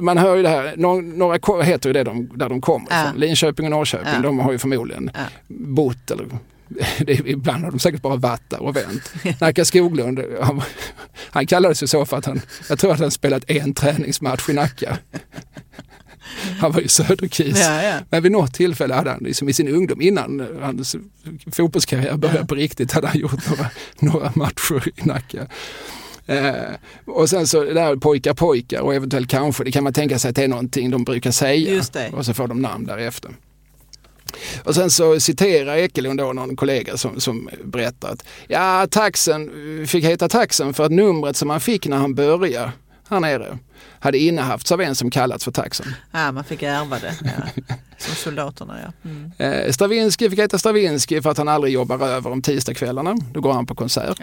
Man 0.00 0.18
hör 0.18 0.36
ju 0.36 0.42
det 0.42 0.48
här, 0.48 0.74
några 0.76 1.62
heter 1.62 1.88
ju 1.88 1.92
det 1.92 2.04
de, 2.04 2.30
där 2.34 2.48
de 2.48 2.60
kommer 2.60 2.86
ja. 2.90 3.04
från. 3.04 3.20
Linköping 3.20 3.66
och 3.66 3.70
Norrköping, 3.70 4.12
ja. 4.14 4.20
de 4.20 4.38
har 4.38 4.52
ju 4.52 4.58
förmodligen 4.58 5.10
ja. 5.14 5.24
bott 5.48 6.10
eller 6.10 6.26
det, 6.98 7.12
ibland 7.12 7.64
har 7.64 7.70
de 7.70 7.78
säkert 7.78 8.02
bara 8.02 8.16
varit 8.16 8.50
där 8.50 8.62
och 8.62 8.76
vänt. 8.76 9.12
Nacka 9.40 9.64
Skoglund, 9.64 10.20
han, 10.40 10.62
han 11.30 11.46
kallades 11.46 11.82
ju 11.82 11.86
så 11.86 12.06
för 12.06 12.16
att 12.16 12.26
han, 12.26 12.40
jag 12.68 12.78
tror 12.78 12.92
att 12.92 13.00
han 13.00 13.10
spelat 13.10 13.50
en 13.50 13.74
träningsmatch 13.74 14.48
i 14.48 14.52
Nacka. 14.52 14.98
Han 16.60 16.72
var 16.72 16.80
ju 16.80 16.88
söderkis. 16.88 17.58
Ja, 17.60 17.82
ja. 17.82 17.98
Men 18.10 18.22
vid 18.22 18.32
något 18.32 18.54
tillfälle 18.54 18.94
hade 18.94 19.10
han 19.10 19.20
liksom 19.22 19.48
i 19.48 19.52
sin 19.52 19.68
ungdom, 19.68 20.00
innan 20.00 20.48
hans 20.60 20.96
fotbollskarriär 21.52 22.16
började 22.16 22.40
ja. 22.40 22.46
på 22.46 22.54
riktigt, 22.54 22.92
hade 22.92 23.06
han 23.06 23.18
gjort 23.18 23.48
några, 23.48 23.70
några 24.00 24.32
matcher 24.34 24.88
i 24.88 25.06
Nacka. 25.06 25.46
Eh, 26.26 26.54
och 27.04 27.30
sen 27.30 27.46
så 27.46 27.64
där 27.64 27.96
pojkar 27.96 28.34
pojkar 28.34 28.80
och 28.80 28.94
eventuellt 28.94 29.30
kanske, 29.30 29.64
det 29.64 29.72
kan 29.72 29.84
man 29.84 29.92
tänka 29.92 30.18
sig 30.18 30.28
att 30.28 30.36
det 30.36 30.44
är 30.44 30.48
någonting 30.48 30.90
de 30.90 31.04
brukar 31.04 31.30
säga. 31.30 31.82
Och 32.12 32.26
så 32.26 32.34
får 32.34 32.48
de 32.48 32.62
namn 32.62 32.86
därefter. 32.86 33.30
Och 34.64 34.74
sen 34.74 34.90
så 34.90 35.20
citerar 35.20 35.76
Ekelund 35.76 36.18
då 36.18 36.32
någon 36.32 36.56
kollega 36.56 36.96
som, 36.96 37.20
som 37.20 37.50
berättar 37.64 38.08
att 38.12 38.24
ja, 38.48 38.86
taxen 38.90 39.50
fick 39.86 40.04
heta 40.04 40.28
taxen 40.28 40.74
för 40.74 40.84
att 40.84 40.92
numret 40.92 41.36
som 41.36 41.50
han 41.50 41.60
fick 41.60 41.86
när 41.86 41.96
han 41.96 42.14
började 42.14 42.72
här 43.08 43.20
nere 43.20 43.58
hade 44.00 44.18
innehafts 44.18 44.72
av 44.72 44.80
en 44.80 44.94
som 44.94 45.10
kallats 45.10 45.44
för 45.44 45.52
taxen. 45.52 45.86
Ja, 46.12 46.32
man 46.32 46.44
fick 46.44 46.62
ärva 46.62 46.98
det. 46.98 47.14
Ja. 47.24 47.62
Som 47.98 48.14
soldaterna 48.14 48.78
ja. 48.82 49.10
Mm. 49.10 49.32
Eh, 49.38 49.72
Stravinsky 49.72 50.30
fick 50.30 50.38
heta 50.38 50.58
Stravinsky 50.58 51.22
för 51.22 51.30
att 51.30 51.38
han 51.38 51.48
aldrig 51.48 51.74
jobbar 51.74 52.08
över 52.08 52.30
om 52.30 52.42
tisdagskvällarna. 52.42 53.16
Då 53.32 53.40
går 53.40 53.52
han 53.52 53.66
på 53.66 53.74
konsert. 53.74 54.20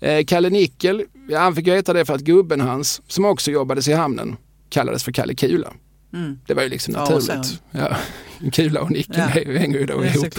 Eh, 0.00 0.24
Kalle 0.24 0.50
Nickel, 0.50 1.04
ja, 1.28 1.38
han 1.38 1.54
fick 1.54 1.68
heta 1.68 1.92
det 1.92 2.04
för 2.04 2.14
att 2.14 2.20
gubben 2.20 2.60
hans, 2.60 3.02
som 3.06 3.24
också 3.24 3.50
jobbades 3.50 3.88
i 3.88 3.92
hamnen, 3.92 4.36
kallades 4.68 5.04
för 5.04 5.12
Kalle 5.12 5.34
Kula. 5.34 5.72
Mm. 6.12 6.38
Det 6.46 6.54
var 6.54 6.62
ju 6.62 6.68
liksom 6.68 6.94
naturligt. 6.94 7.62
Ja, 7.70 7.96
Kula 8.52 8.80
och 8.80 8.90
Nickel 8.90 9.14
ja. 9.16 9.26
hänger 9.26 9.78
ju 9.78 9.86
då 9.86 10.04
ihop. 10.04 10.38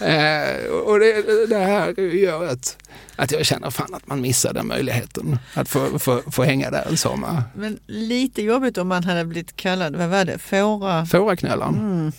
eh, 0.00 0.70
och 0.84 0.98
det, 0.98 1.46
det 1.48 1.58
här 1.58 2.00
gör 2.00 2.48
att 2.48 2.76
att 3.16 3.32
jag 3.32 3.46
känner 3.46 3.70
fan 3.70 3.94
att 3.94 4.06
man 4.06 4.20
missar 4.20 4.54
den 4.54 4.66
möjligheten 4.66 5.38
att 5.54 5.68
få, 5.68 5.98
få, 5.98 6.22
få 6.30 6.42
hänga 6.42 6.70
där 6.70 6.86
en 6.88 6.96
sommar. 6.96 7.42
Men 7.54 7.78
lite 7.86 8.42
jobbigt 8.42 8.78
om 8.78 8.88
man 8.88 9.04
hade 9.04 9.24
blivit 9.24 9.56
kallad, 9.56 9.96
vad 9.96 10.08
var 10.08 10.24
det, 10.24 10.38
fåra? 10.38 11.06
Fåraknölaren. 11.06 11.74
Mm. 11.74 12.12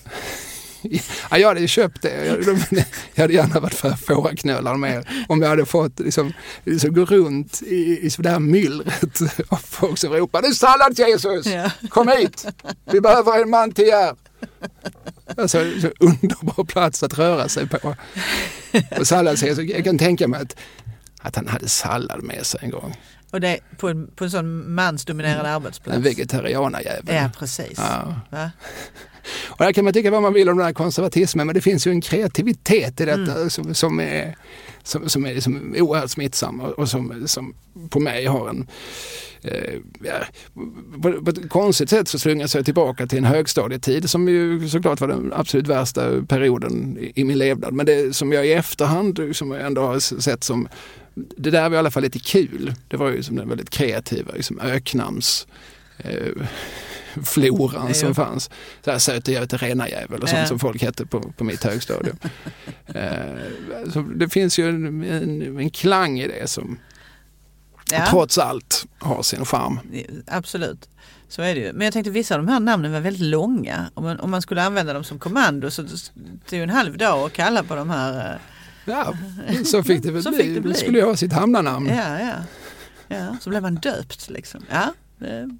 Ja, 1.31 1.37
jag 1.37 1.47
hade 1.47 1.67
köpt 1.67 2.01
det. 2.01 2.43
Jag 3.15 3.23
hade 3.23 3.33
gärna 3.33 3.59
varit 3.59 3.73
för 3.73 3.91
fåraknölar 3.91 4.75
med. 4.77 5.07
Om 5.27 5.41
jag 5.41 5.49
hade 5.49 5.65
fått 5.65 5.99
liksom, 5.99 6.33
liksom 6.63 6.93
gå 6.93 7.05
runt 7.05 7.61
i, 7.61 7.99
i 8.01 8.09
sådär 8.09 8.39
myllret 8.39 9.21
av 9.49 9.57
folk 9.57 9.97
som 9.97 10.13
ropar 10.13 10.41
Nu 10.41 10.53
sallad 10.53 10.99
Jesus! 10.99 11.45
Ja. 11.45 11.71
Kom 11.89 12.07
hit! 12.07 12.45
Vi 12.91 13.01
behöver 13.01 13.41
en 13.41 13.49
man 13.49 13.71
till 13.71 13.85
er! 13.85 14.15
Alltså, 15.37 15.71
så 15.81 15.91
underbar 15.99 16.63
plats 16.63 17.03
att 17.03 17.17
röra 17.17 17.49
sig 17.49 17.67
på. 17.67 17.95
Och 18.99 19.07
sallad, 19.07 19.37
jag 19.41 19.83
kan 19.83 19.97
tänka 19.97 20.27
mig 20.27 20.41
att, 20.41 20.55
att 21.21 21.35
han 21.35 21.47
hade 21.47 21.69
sallad 21.69 22.23
med 22.23 22.45
sig 22.45 22.59
en 22.63 22.69
gång. 22.69 22.95
Och 23.33 23.41
det 23.41 23.59
på 23.77 23.89
en, 23.89 24.07
på 24.15 24.23
en 24.23 24.31
sån 24.31 24.73
mansdominerad 24.73 25.39
mm. 25.39 25.55
arbetsplats? 25.55 25.97
En 25.97 26.03
vegetarianarjävel. 26.03 27.15
Ja, 27.15 27.29
precis. 27.39 27.77
Ja. 27.77 28.49
Och 29.49 29.57
där 29.57 29.71
kan 29.71 29.83
man 29.83 29.93
tycka 29.93 30.11
vad 30.11 30.21
man 30.21 30.33
vill 30.33 30.49
om 30.49 30.57
den 30.57 30.65
här 30.65 30.73
konservatismen 30.73 31.47
men 31.47 31.55
det 31.55 31.61
finns 31.61 31.87
ju 31.87 31.91
en 31.91 32.01
kreativitet 32.01 33.01
i 33.01 33.05
detta 33.05 33.35
mm. 33.35 33.49
som, 33.49 33.73
som, 33.73 33.99
är, 33.99 34.35
som, 34.83 35.09
som 35.09 35.25
är 35.25 35.33
liksom 35.33 35.75
oerhört 35.77 36.09
smittsam 36.09 36.59
och, 36.59 36.89
som, 36.89 37.27
som 37.27 37.53
på 37.89 37.99
mig 37.99 38.25
har 38.25 38.49
en 38.49 38.67
eh, 39.41 39.73
ja, 40.03 40.13
på, 41.01 41.21
på, 41.21 41.29
ett 41.29 41.49
konstigt 41.49 41.89
sätt 41.89 42.07
så 42.07 42.19
slungas 42.19 42.55
jag 42.55 42.65
tillbaka 42.65 43.07
till 43.07 43.17
en 43.17 43.23
högstadietid 43.23 44.09
som 44.09 44.27
ju 44.27 44.69
såklart 44.69 45.01
var 45.01 45.07
den 45.07 45.33
absolut 45.35 45.67
värsta 45.67 46.21
perioden 46.21 46.97
i, 46.99 47.11
i 47.15 47.23
min 47.23 47.37
levnad. 47.37 47.73
Men 47.73 47.85
det 47.85 48.15
som 48.15 48.31
jag 48.31 48.47
i 48.47 48.53
efterhand 48.53 49.19
som 49.33 49.51
jag 49.51 49.65
ändå 49.65 49.81
har 49.81 49.99
sett 49.99 50.43
som 50.43 50.67
det 51.15 51.51
där 51.51 51.69
var 51.69 51.75
i 51.75 51.79
alla 51.79 51.91
fall 51.91 52.03
lite 52.03 52.19
kul. 52.19 52.73
Det 52.87 52.97
var 52.97 53.09
ju 53.09 53.23
som 53.23 53.35
den 53.35 53.49
väldigt 53.49 53.69
kreativa 53.69 54.31
liksom 54.33 54.59
öknams 54.59 55.47
eh, 55.97 56.47
floran 57.23 57.85
jo. 57.87 57.93
som 57.93 58.15
fanns. 58.15 58.49
Så 58.85 58.91
här 58.91 58.99
söte 58.99 59.31
Göte 59.31 59.57
rena 59.57 59.89
jävel 59.89 60.21
och 60.21 60.29
sånt 60.29 60.41
ja. 60.41 60.47
som 60.47 60.59
folk 60.59 60.81
hette 60.81 61.05
på, 61.05 61.21
på 61.37 61.43
mitt 61.43 61.63
högstadium. 61.63 62.17
eh, 62.87 63.91
så 63.93 64.01
det 64.01 64.29
finns 64.29 64.59
ju 64.59 64.69
en, 64.69 65.03
en, 65.03 65.59
en 65.59 65.69
klang 65.69 66.19
i 66.19 66.27
det 66.27 66.49
som 66.49 66.79
ja. 67.91 68.05
trots 68.09 68.37
allt 68.37 68.85
har 68.99 69.23
sin 69.23 69.45
charm. 69.45 69.79
Absolut. 70.27 70.89
Så 71.27 71.41
är 71.41 71.55
det 71.55 71.61
ju. 71.61 71.73
Men 71.73 71.81
jag 71.81 71.93
tänkte 71.93 72.11
vissa 72.11 72.35
av 72.35 72.45
de 72.45 72.51
här 72.51 72.59
namnen 72.59 72.91
var 72.91 72.99
väldigt 72.99 73.27
långa. 73.27 73.89
Om 73.93 74.03
man, 74.03 74.19
om 74.19 74.31
man 74.31 74.41
skulle 74.41 74.63
använda 74.63 74.93
dem 74.93 75.03
som 75.03 75.19
kommando 75.19 75.71
så 75.71 75.81
det 75.81 75.89
tog 76.49 76.59
en 76.59 76.69
halv 76.69 76.97
dag 76.97 77.25
att 77.25 77.33
kalla 77.33 77.63
på 77.63 77.75
de 77.75 77.89
här. 77.89 78.39
Ja, 78.85 79.13
så 79.65 79.83
fick 79.83 80.03
det 80.03 80.11
väl 80.11 80.23
bli. 80.23 80.37
Fick 80.37 80.55
det 80.55 80.61
bli. 80.61 80.73
skulle 80.73 80.97
ju 80.97 81.05
ha 81.05 81.15
sitt 81.15 81.33
hamnarnamn. 81.33 81.87
Ja, 81.87 82.19
ja. 82.19 82.35
ja, 83.07 83.37
så 83.41 83.49
blev 83.49 83.61
man 83.61 83.75
döpt 83.75 84.29
liksom. 84.29 84.61
Ja, 84.69 84.93
det... 85.17 85.57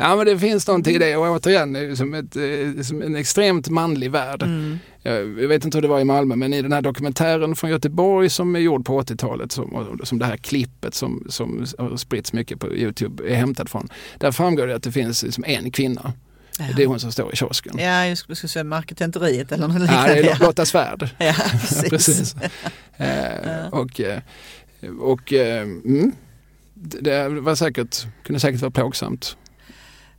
Ja 0.00 0.16
men 0.16 0.26
det 0.26 0.38
finns 0.38 0.66
någonting 0.66 0.94
i 0.94 0.98
det 0.98 1.16
och 1.16 1.36
återigen 1.36 1.96
som, 1.96 2.14
ett, 2.14 2.36
eh, 2.36 2.82
som 2.82 3.02
en 3.02 3.16
extremt 3.16 3.68
manlig 3.68 4.10
värld. 4.10 4.42
Mm. 4.42 4.78
Jag 5.02 5.48
vet 5.48 5.64
inte 5.64 5.76
hur 5.78 5.82
det 5.82 5.88
var 5.88 6.00
i 6.00 6.04
Malmö 6.04 6.36
men 6.36 6.52
i 6.52 6.62
den 6.62 6.72
här 6.72 6.82
dokumentären 6.82 7.56
från 7.56 7.70
Göteborg 7.70 8.30
som 8.30 8.56
är 8.56 8.60
gjord 8.60 8.86
på 8.86 9.00
80-talet 9.02 9.52
som, 9.52 9.98
som 10.04 10.18
det 10.18 10.24
här 10.24 10.36
klippet 10.36 10.94
som, 10.94 11.26
som 11.28 11.66
har 11.78 11.96
spritts 11.96 12.32
mycket 12.32 12.60
på 12.60 12.74
Youtube 12.74 13.32
är 13.32 13.34
hämtat 13.34 13.70
från. 13.70 13.88
Där 14.18 14.32
framgår 14.32 14.66
det 14.66 14.76
att 14.76 14.82
det 14.82 14.92
finns 14.92 15.22
liksom 15.22 15.44
en 15.46 15.70
kvinna. 15.70 16.12
Ja. 16.58 16.64
Det 16.76 16.82
är 16.82 16.86
hon 16.86 17.00
som 17.00 17.12
står 17.12 17.32
i 17.32 17.36
kiosken. 17.36 17.78
Ja, 17.78 18.06
jag 18.06 18.18
skulle 18.18 18.36
säga 18.36 18.64
marketenteriet 18.64 19.52
eller 19.52 19.68
något 19.68 19.76
Ja, 19.76 19.82
liknande. 19.82 20.14
det 20.14 20.30
är 20.30 20.38
Lotta 20.38 20.66
Svärd. 20.66 21.10
Ja, 21.18 21.34
precis. 21.50 21.88
Precis. 21.90 22.34
Eh, 23.00 23.66
och 23.70 24.00
eh, 24.00 24.20
och 25.00 25.32
eh, 25.32 25.62
mm, 25.62 26.12
det 26.74 27.28
var 27.28 27.54
säkert, 27.54 28.06
kunde 28.24 28.40
säkert 28.40 28.60
vara 28.60 28.70
plågsamt 28.70 29.36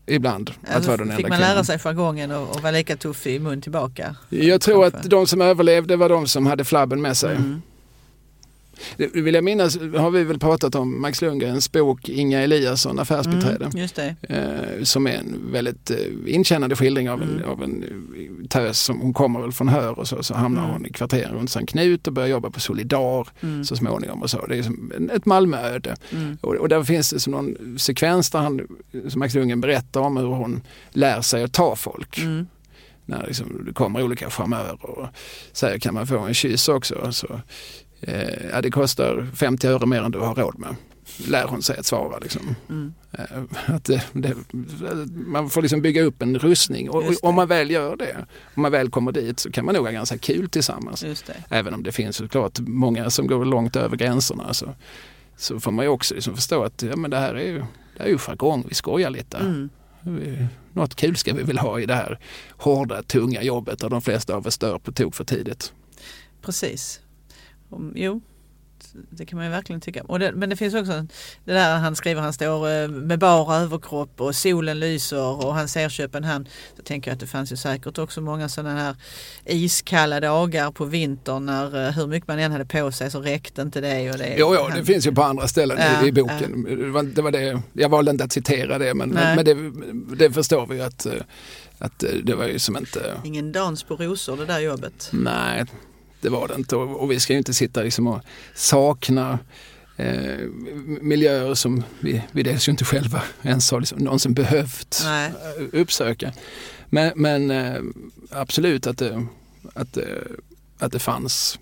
ibland 0.06 0.52
att 0.64 0.76
Alltså, 0.76 0.92
vara 0.92 1.06
den 1.06 1.18
fick 1.18 1.30
man 1.30 1.40
lära 1.40 1.50
kvinnan. 1.50 1.66
sig 1.66 1.80
jargongen 1.80 2.32
och, 2.32 2.56
och 2.56 2.62
vara 2.62 2.72
lika 2.72 2.96
tuff 2.98 3.28
i 3.28 3.40
mun 3.40 3.62
tillbaka? 3.62 4.16
Jag 4.30 4.62
tror 4.62 4.86
att 4.86 5.04
de 5.04 5.28
som 5.28 5.42
överlevde 5.42 5.96
var 5.96 6.10
de 6.10 6.28
som 6.28 6.46
hade 6.46 6.66
flabben 6.66 7.02
med 7.02 7.18
sig. 7.18 7.36
Mm. 7.36 7.62
Det 8.98 9.08
vill 9.16 9.36
jag 9.36 9.44
minnas 9.44 9.78
har 9.98 10.12
vi 10.12 10.24
väl 10.24 10.40
pratat 10.40 10.76
om 10.76 11.02
Max 11.02 11.22
Lundgrens 11.22 11.72
bok 11.72 12.10
Inga 12.10 12.42
Eliasson, 12.42 13.00
affärsbiträde. 13.00 13.70
Mm. 13.74 14.16
Eh, 14.78 14.84
som 14.84 15.08
är 15.08 15.12
en 15.14 15.52
väldigt 15.52 15.92
eh, 15.92 15.98
inkännande 16.28 16.76
skildring 16.76 17.10
av 17.10 17.22
en, 17.22 17.30
Mm. 17.30 17.50
av 17.50 17.64
en 17.64 17.84
eh, 17.84 18.48
tös 18.48 18.80
som 18.80 19.00
hon 19.00 19.14
kommer 19.14 19.42
väl 19.42 19.52
från 19.52 19.68
Hör 19.68 20.00
och 20.00 20.08
så, 20.08 20.24
så 20.24 20.34
hamnar 20.34 20.62
Mm. 20.64 20.74
hon 20.74 20.86
i 20.86 20.90
kvarteren 20.90 21.36
runt 21.36 21.50
Sankt 21.52 21.72
Knut 21.72 22.08
och 22.08 22.14
börjar 22.14 22.30
jobba 22.30 22.50
på 22.50 22.60
Solidar 22.60 23.28
Mm. 23.42 23.66
så 23.66 23.76
småningom 23.76 24.22
och 24.22 24.30
så. 24.30 24.46
Det 24.46 24.58
är 24.58 24.64
som 24.64 24.92
ett 25.14 25.26
Malmööde. 25.26 25.96
Mm. 26.12 26.38
Och, 26.42 26.56
och 26.56 26.70
där 26.70 26.84
finns 26.84 27.10
det 27.10 27.20
som 27.20 27.32
någon 27.32 27.80
sekvens 27.80 28.30
där 28.30 28.40
han, 28.40 28.62
som 29.10 29.20
Max 29.20 29.34
Lundgren 29.34 29.62
berättar 29.62 30.02
om 30.02 30.18
hur 30.18 30.26
hon 30.28 30.62
lär 30.92 31.22
sig 31.22 31.44
att 31.44 31.54
ta 31.54 31.76
folk. 31.76 32.18
Mm. 32.20 32.48
När 33.06 33.28
liksom 33.28 33.64
det 33.66 33.74
kommer 33.74 34.04
olika 34.04 34.30
charmörer 34.30 34.86
och 34.86 35.08
säger 35.52 35.80
kan 35.80 35.94
man 35.94 36.08
få 36.08 36.18
en 36.20 36.34
kyss 36.34 36.70
också? 36.70 37.12
Så, 37.12 37.42
eh, 38.02 38.62
det 38.62 38.72
kostar 38.72 39.28
50 39.36 39.68
öre 39.68 39.86
mer 39.86 40.02
än 40.02 40.12
du 40.12 40.20
har 40.20 40.36
råd 40.36 40.60
med. 40.60 40.76
Lär 41.28 41.48
hon 41.48 41.62
sig 41.62 41.78
att 41.78 41.86
svara. 41.86 42.18
Liksom. 42.20 42.56
Mm. 42.70 42.94
Eh, 43.12 43.26
Att 43.76 43.84
det, 43.86 44.04
det, 44.14 44.36
man 45.10 45.50
får 45.50 45.62
liksom 45.62 45.82
bygga 45.82 46.02
upp 46.04 46.22
en 46.22 46.40
rustning 46.40 46.90
och, 46.90 47.04
om 47.24 47.36
man 47.36 47.48
väl 47.48 47.72
gör 47.72 47.96
det, 47.96 48.16
om 48.56 48.62
man 48.62 48.72
väl 48.72 48.90
kommer 48.90 49.12
dit 49.12 49.40
så 49.40 49.52
kan 49.52 49.66
man 49.66 49.76
nog 49.76 49.86
ha 49.86 49.92
ganska 49.92 50.18
kul 50.18 50.50
tillsammans. 50.50 51.02
Även 51.50 51.74
om 51.74 51.84
det 51.84 51.92
finns 51.92 52.16
såklart 52.16 52.60
många 52.60 53.10
som 53.10 53.28
går 53.28 53.46
långt 53.46 53.76
över 53.76 53.98
gränserna 53.98 54.54
så, 54.54 54.74
så 55.38 55.60
får 55.60 55.72
man 55.72 55.86
ju 55.86 55.90
också 55.90 56.14
liksom 56.16 56.36
förstå 56.36 56.64
att 56.64 56.82
ja, 56.82 56.96
men 56.96 57.12
det 57.12 57.18
här 57.18 57.34
är 57.34 57.46
ju, 57.48 57.58
det 57.58 57.66
här 58.00 58.06
är 58.06 58.10
ju 58.10 58.18
jargong, 58.18 58.66
vi 58.70 58.76
skojar 58.76 59.10
lite. 59.10 59.38
Mm. 59.38 59.70
Vi- 60.02 60.48
Något 60.74 60.96
kul 60.96 61.16
ska 61.16 61.34
vi 61.34 61.44
väl 61.44 61.58
ha 61.58 61.80
i 61.80 61.86
det 61.86 61.94
här 61.96 62.20
hårda, 62.50 63.04
tunga 63.04 63.42
jobbet 63.44 63.80
där 63.80 63.90
de 63.90 64.02
flesta 64.02 64.36
av 64.36 64.48
oss 64.48 64.58
dör 64.58 64.78
på 64.80 64.92
tok 64.92 65.16
för 65.16 65.24
tidigt. 65.24 65.74
Precis. 66.42 67.00
Om, 67.70 67.94
jo, 67.96 68.22
det 69.10 69.26
kan 69.26 69.38
man 69.38 69.46
ju 69.46 69.52
verkligen 69.52 69.82
tycka. 69.82 70.04
Och 70.04 70.20
det, 70.20 70.32
men 70.32 70.50
det 70.50 70.56
finns 70.56 70.74
också 70.74 70.92
det 71.46 71.54
där 71.54 71.78
han 71.78 71.96
skriver, 71.96 72.22
han 72.22 72.34
står 72.34 72.70
eh, 72.72 72.88
med 72.88 73.20
bara 73.20 73.56
överkropp 73.56 74.22
och 74.22 74.36
solen 74.36 74.80
lyser 74.80 75.46
och 75.46 75.54
han 75.56 75.68
ser 75.68 75.90
Köpenhamn. 75.90 76.48
Så 76.78 76.84
tänker 76.84 77.12
jag 77.12 77.14
att 77.14 77.20
det 77.20 77.28
fanns 77.28 77.52
ju 77.52 77.56
säkert 77.58 77.98
också 77.98 78.22
många 78.22 78.50
sådana 78.50 78.80
här 78.80 78.96
iskalla 79.46 80.20
dagar 80.20 80.72
på 80.72 80.86
vintern 80.86 81.46
när 81.46 81.86
eh, 81.88 81.92
hur 81.92 82.08
mycket 82.08 82.28
man 82.28 82.40
än 82.40 82.52
hade 82.52 82.66
på 82.66 82.92
sig 82.92 83.12
så 83.12 83.22
räckte 83.22 83.62
inte 83.62 83.82
det. 83.82 84.12
Och 84.12 84.18
det 84.18 84.36
Jo, 84.38 84.56
jo 84.56 84.62
han- 84.70 84.78
det 84.80 84.86
finns 84.86 85.08
ju 85.08 85.12
på 85.12 85.24
andra 85.24 85.48
ställen 85.48 85.78
Ja, 85.80 86.06
i, 86.08 86.12
boken. 86.12 86.64
Det 86.64 86.90
var, 86.90 87.04
det 87.04 87.22
var 87.22 87.32
det, 87.32 87.62
jag 87.74 87.90
valde 87.90 88.12
inte 88.12 88.24
att 88.24 88.32
citera 88.32 88.78
det 88.78 88.94
men, 88.94 89.10
Nej. 89.10 89.36
men 89.36 89.46
det, 89.46 89.72
det 90.28 90.32
förstår 90.34 90.68
vi 90.68 90.76
ju 90.76 90.82
att, 90.82 91.06
eh, 91.06 91.14
att 91.78 92.04
det 92.24 92.36
var 92.36 92.46
ju 92.48 92.60
som 92.60 92.78
inte 92.78 93.00
Ingen 93.24 93.52
dans 93.52 93.84
på 93.84 93.96
rosor 93.96 94.38
det 94.38 94.46
där 94.46 94.60
jobbet. 94.60 95.10
Nej, 95.14 95.66
det 96.22 96.30
var 96.30 96.48
det 96.48 96.56
inte. 96.56 96.76
Och, 96.76 97.02
och 97.02 97.12
vi 97.12 97.20
ska 97.20 97.34
ju 97.34 97.40
inte 97.40 97.54
sitta 97.54 97.82
liksom 97.84 98.08
och 98.08 98.22
sakna 98.56 99.40
eh, 99.98 100.38
miljöer 101.02 101.54
som 101.54 101.84
vi, 102.00 102.24
vi 102.32 102.44
dels 102.44 102.68
ju 102.68 102.72
inte 102.72 102.86
själva 102.86 103.22
ens 103.42 103.72
har 103.72 103.80
liksom 103.80 104.00
någonsin 104.00 104.34
behövt 104.34 105.02
Nej. 105.04 105.32
eh, 105.58 105.82
uppsöka. 105.82 106.34
Men, 106.90 107.12
men 107.16 107.52
eh, 107.52 107.82
absolut 108.32 108.88
att 108.88 108.98
det, 108.98 109.26
att, 109.74 109.94
det, 109.94 110.24
att 110.80 110.92
det 110.92 111.00
fanns 111.00 111.60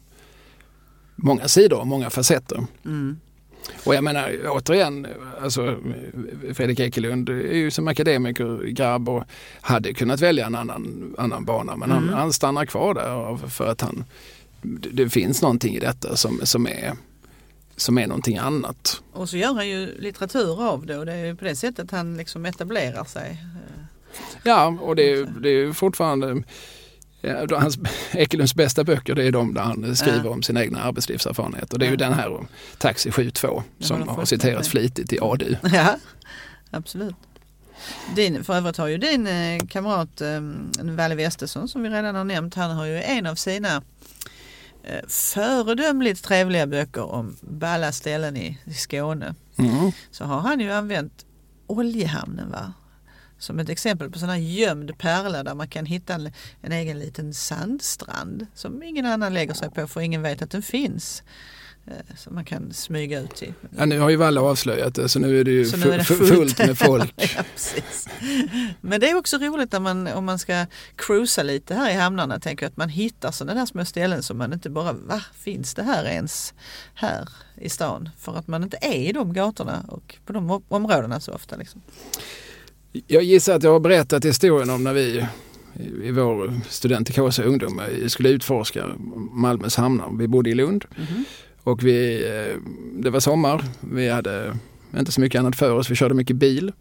många 1.16 1.48
sidor 1.48 1.80
och 1.80 1.88
många 1.88 2.10
facetter. 2.10 2.66
Mm. 2.86 3.20
Och 3.84 3.96
jag 3.96 4.04
menar 4.04 4.40
återigen, 4.46 5.08
alltså, 5.42 5.78
Fredrik 6.54 6.80
Ekelund 6.80 7.30
är 7.30 7.54
ju 7.54 7.72
som 7.72 7.88
akademiker 7.88 8.64
grabb 8.68 9.10
och 9.10 9.24
hade 9.62 9.94
kunnat 9.94 10.22
välja 10.22 10.46
en 10.46 10.56
annan, 10.56 11.16
annan 11.18 11.46
bana 11.46 11.76
men 11.76 11.92
han, 11.92 12.04
Mm. 12.04 12.16
han 12.16 12.34
stannar 12.34 12.66
kvar 12.66 12.94
där 12.94 13.48
för 13.48 13.68
att 13.68 13.82
han, 13.82 14.04
det, 14.62 15.10
finns 15.10 15.42
någonting 15.42 15.76
i 15.76 15.80
detta 15.80 16.16
som, 16.16 16.40
som, 16.44 16.68
är, 16.68 16.94
som 17.76 17.98
är 17.98 18.08
någonting 18.08 18.38
annat. 18.38 19.02
Och 19.14 19.30
så 19.30 19.38
gör 19.38 19.54
han 19.54 19.70
ju 19.70 20.00
litteratur 20.00 20.64
av 20.70 20.86
det 20.86 20.98
och 20.98 21.06
det 21.06 21.14
är 21.14 21.26
ju 21.26 21.36
på 21.36 21.46
det 21.46 21.56
sättet 21.56 21.92
han 21.92 22.18
liksom 22.18 22.46
etablerar 22.46 23.04
sig. 23.04 23.44
Ja, 24.44 24.66
och 24.82 24.96
det, 24.96 25.12
är- 25.12 25.26
det 25.42 25.50
är 25.50 25.54
ju 25.54 25.74
fortfarande 25.74 26.44
Ja, 27.22 27.60
hans, 27.60 27.78
Ekelunds 28.12 28.56
bästa 28.56 28.84
böcker 28.84 29.16
det 29.16 29.24
är 29.24 29.32
de 29.32 29.54
där 29.54 29.62
han 29.62 29.96
skriver 29.96 30.24
Ja. 30.26 30.30
om 30.30 30.44
sin 30.44 30.58
egna 30.58 30.84
arbetslivserfarenhet. 30.84 31.74
Och 31.74 31.80
det 31.80 31.86
är 31.86 31.88
ju 31.88 31.94
Ja. 31.94 31.98
den 31.98 32.14
här 32.14 32.34
om 32.34 32.48
Taxi 32.78 33.12
72 33.12 33.64
Jag 33.78 33.88
som 33.88 34.08
har 34.08 34.26
citerats 34.26 34.70
flitigt 34.70 35.14
i 35.14 35.20
ADU. 35.22 35.56
Ja, 35.74 35.96
absolut. 36.72 37.16
Din, 38.16 38.44
för 38.44 38.54
övrigt 38.56 38.78
har 38.78 38.88
ju 38.88 38.98
din 38.98 39.28
eh, 39.28 39.66
kamrat 39.70 40.22
eh, 40.22 40.42
Valle 40.82 41.16
Westesson 41.16 41.68
som 41.68 41.84
vi 41.84 41.90
redan 41.90 42.16
har 42.16 42.24
nämnt, 42.24 42.56
han 42.56 42.72
har 42.72 42.86
ju 42.86 43.02
en 43.02 43.26
av 43.26 43.36
sina 43.36 43.82
föredömligt 45.08 46.24
trevliga 46.24 46.68
böcker 46.68 47.04
om 47.04 47.38
balla 47.42 47.92
ställen 47.92 48.38
i, 48.38 48.60
i 48.66 48.74
Skåne. 48.74 49.36
Mm. 49.58 49.92
Så 50.12 50.26
har 50.26 50.40
han 50.40 50.60
ju 50.60 50.72
använt 50.72 51.26
Oljehamnen 51.68 52.52
va? 52.52 52.74
som 53.40 53.60
ett 53.60 53.70
exempel 53.70 54.12
på 54.12 54.20
sån 54.20 54.30
här 54.30 54.38
gömd 54.38 54.98
pärla 54.98 55.44
där 55.44 55.56
man 55.56 55.68
kan 55.68 55.86
hitta 55.86 56.14
en, 56.14 56.32
en 56.62 56.72
egen 56.72 57.00
liten 57.00 57.34
sandstrand 57.34 58.48
som 58.54 58.84
ingen 58.84 59.06
annan 59.06 59.34
lägger 59.34 59.54
sig 59.54 59.72
på 59.72 59.88
för 59.88 60.02
ingen 60.02 60.22
vet 60.22 60.42
att 60.42 60.52
den 60.52 60.62
finns. 60.62 61.24
Eh, 61.88 62.16
Som 62.18 62.36
man 62.36 62.46
kan 62.46 62.74
smyga 62.74 63.20
ut 63.22 63.36
till. 63.36 63.54
Ja, 63.78 63.86
nu 63.86 64.00
har 64.00 64.10
ju 64.10 64.16
Valle 64.16 64.40
avslöjat 64.40 64.96
det 64.96 65.10
så 65.10 65.20
nu 65.20 65.40
är 65.40 65.44
det 65.44 65.52
ju 65.52 65.78
nu 65.78 65.92
är 65.92 65.98
det 65.98 66.04
fu- 66.04 66.14
fu- 66.14 66.26
fullt. 66.26 66.30
fullt 66.30 66.58
med 66.68 66.78
folk. 66.88 67.14
ja. 67.18 67.44
Men 68.82 69.00
det 69.00 69.10
är 69.10 69.16
också 69.18 69.38
roligt 69.38 69.72
när 69.72 69.80
man, 69.80 70.08
om 70.08 70.26
man 70.26 70.40
ska 70.40 70.66
cruisa 70.96 71.44
lite 71.44 71.76
här 71.76 71.92
i 71.92 71.94
hamnarna. 71.94 72.40
Tänker 72.40 72.66
jag 72.66 72.70
att 72.70 72.78
man 72.78 72.90
hittar 72.90 73.32
sådana 73.32 73.60
där 73.60 73.66
små 73.66 73.86
ställen 73.86 74.24
som 74.24 74.38
man 74.38 74.54
inte 74.54 74.70
bara, 74.70 74.94
va, 74.94 75.22
finns 75.36 75.74
det 75.74 75.84
här 75.84 76.06
ens 76.06 76.54
här 76.94 77.30
i 77.62 77.70
stan? 77.70 78.10
För 78.18 78.36
att 78.36 78.48
man 78.48 78.64
inte 78.64 78.78
är 78.82 78.96
i 79.10 79.12
de 79.12 79.34
gatorna 79.34 79.86
och 79.88 80.16
på 80.26 80.34
de 80.34 80.62
områdena 80.68 81.20
så 81.20 81.32
ofta. 81.34 81.56
Liksom. 81.56 81.82
Jag 83.08 83.24
gissar 83.24 83.56
att 83.56 83.64
jag 83.64 83.72
har 83.72 83.80
berättat 83.80 84.26
historien 84.26 84.70
om 84.70 84.84
när 84.84 84.94
vi 84.94 85.02
i- 85.02 85.26
i 86.08 86.12
vår 86.12 86.62
studentikåsa 86.70 87.44
ungdom 87.44 87.80
eh, 87.80 88.08
skulle 88.08 88.30
utforska 88.30 88.86
Malmös 89.32 89.76
hamnar. 89.76 90.18
Vi 90.18 90.28
bodde 90.28 90.50
i 90.50 90.56
Lund 90.56 90.86
Mhm. 90.98 91.26
Och 91.68 91.84
vi, 91.84 92.26
eh, 92.26 92.62
det 92.94 93.10
var 93.10 93.20
sommar. 93.20 93.64
Vi 93.80 94.10
hade 94.10 94.58
inte 94.98 95.12
så 95.12 95.22
mycket 95.22 95.40
annat 95.40 95.56
för 95.56 95.72
oss. 95.72 95.90
Vi 95.90 95.96
körde 95.96 96.14
mycket 96.14 96.36
bil. 96.36 96.72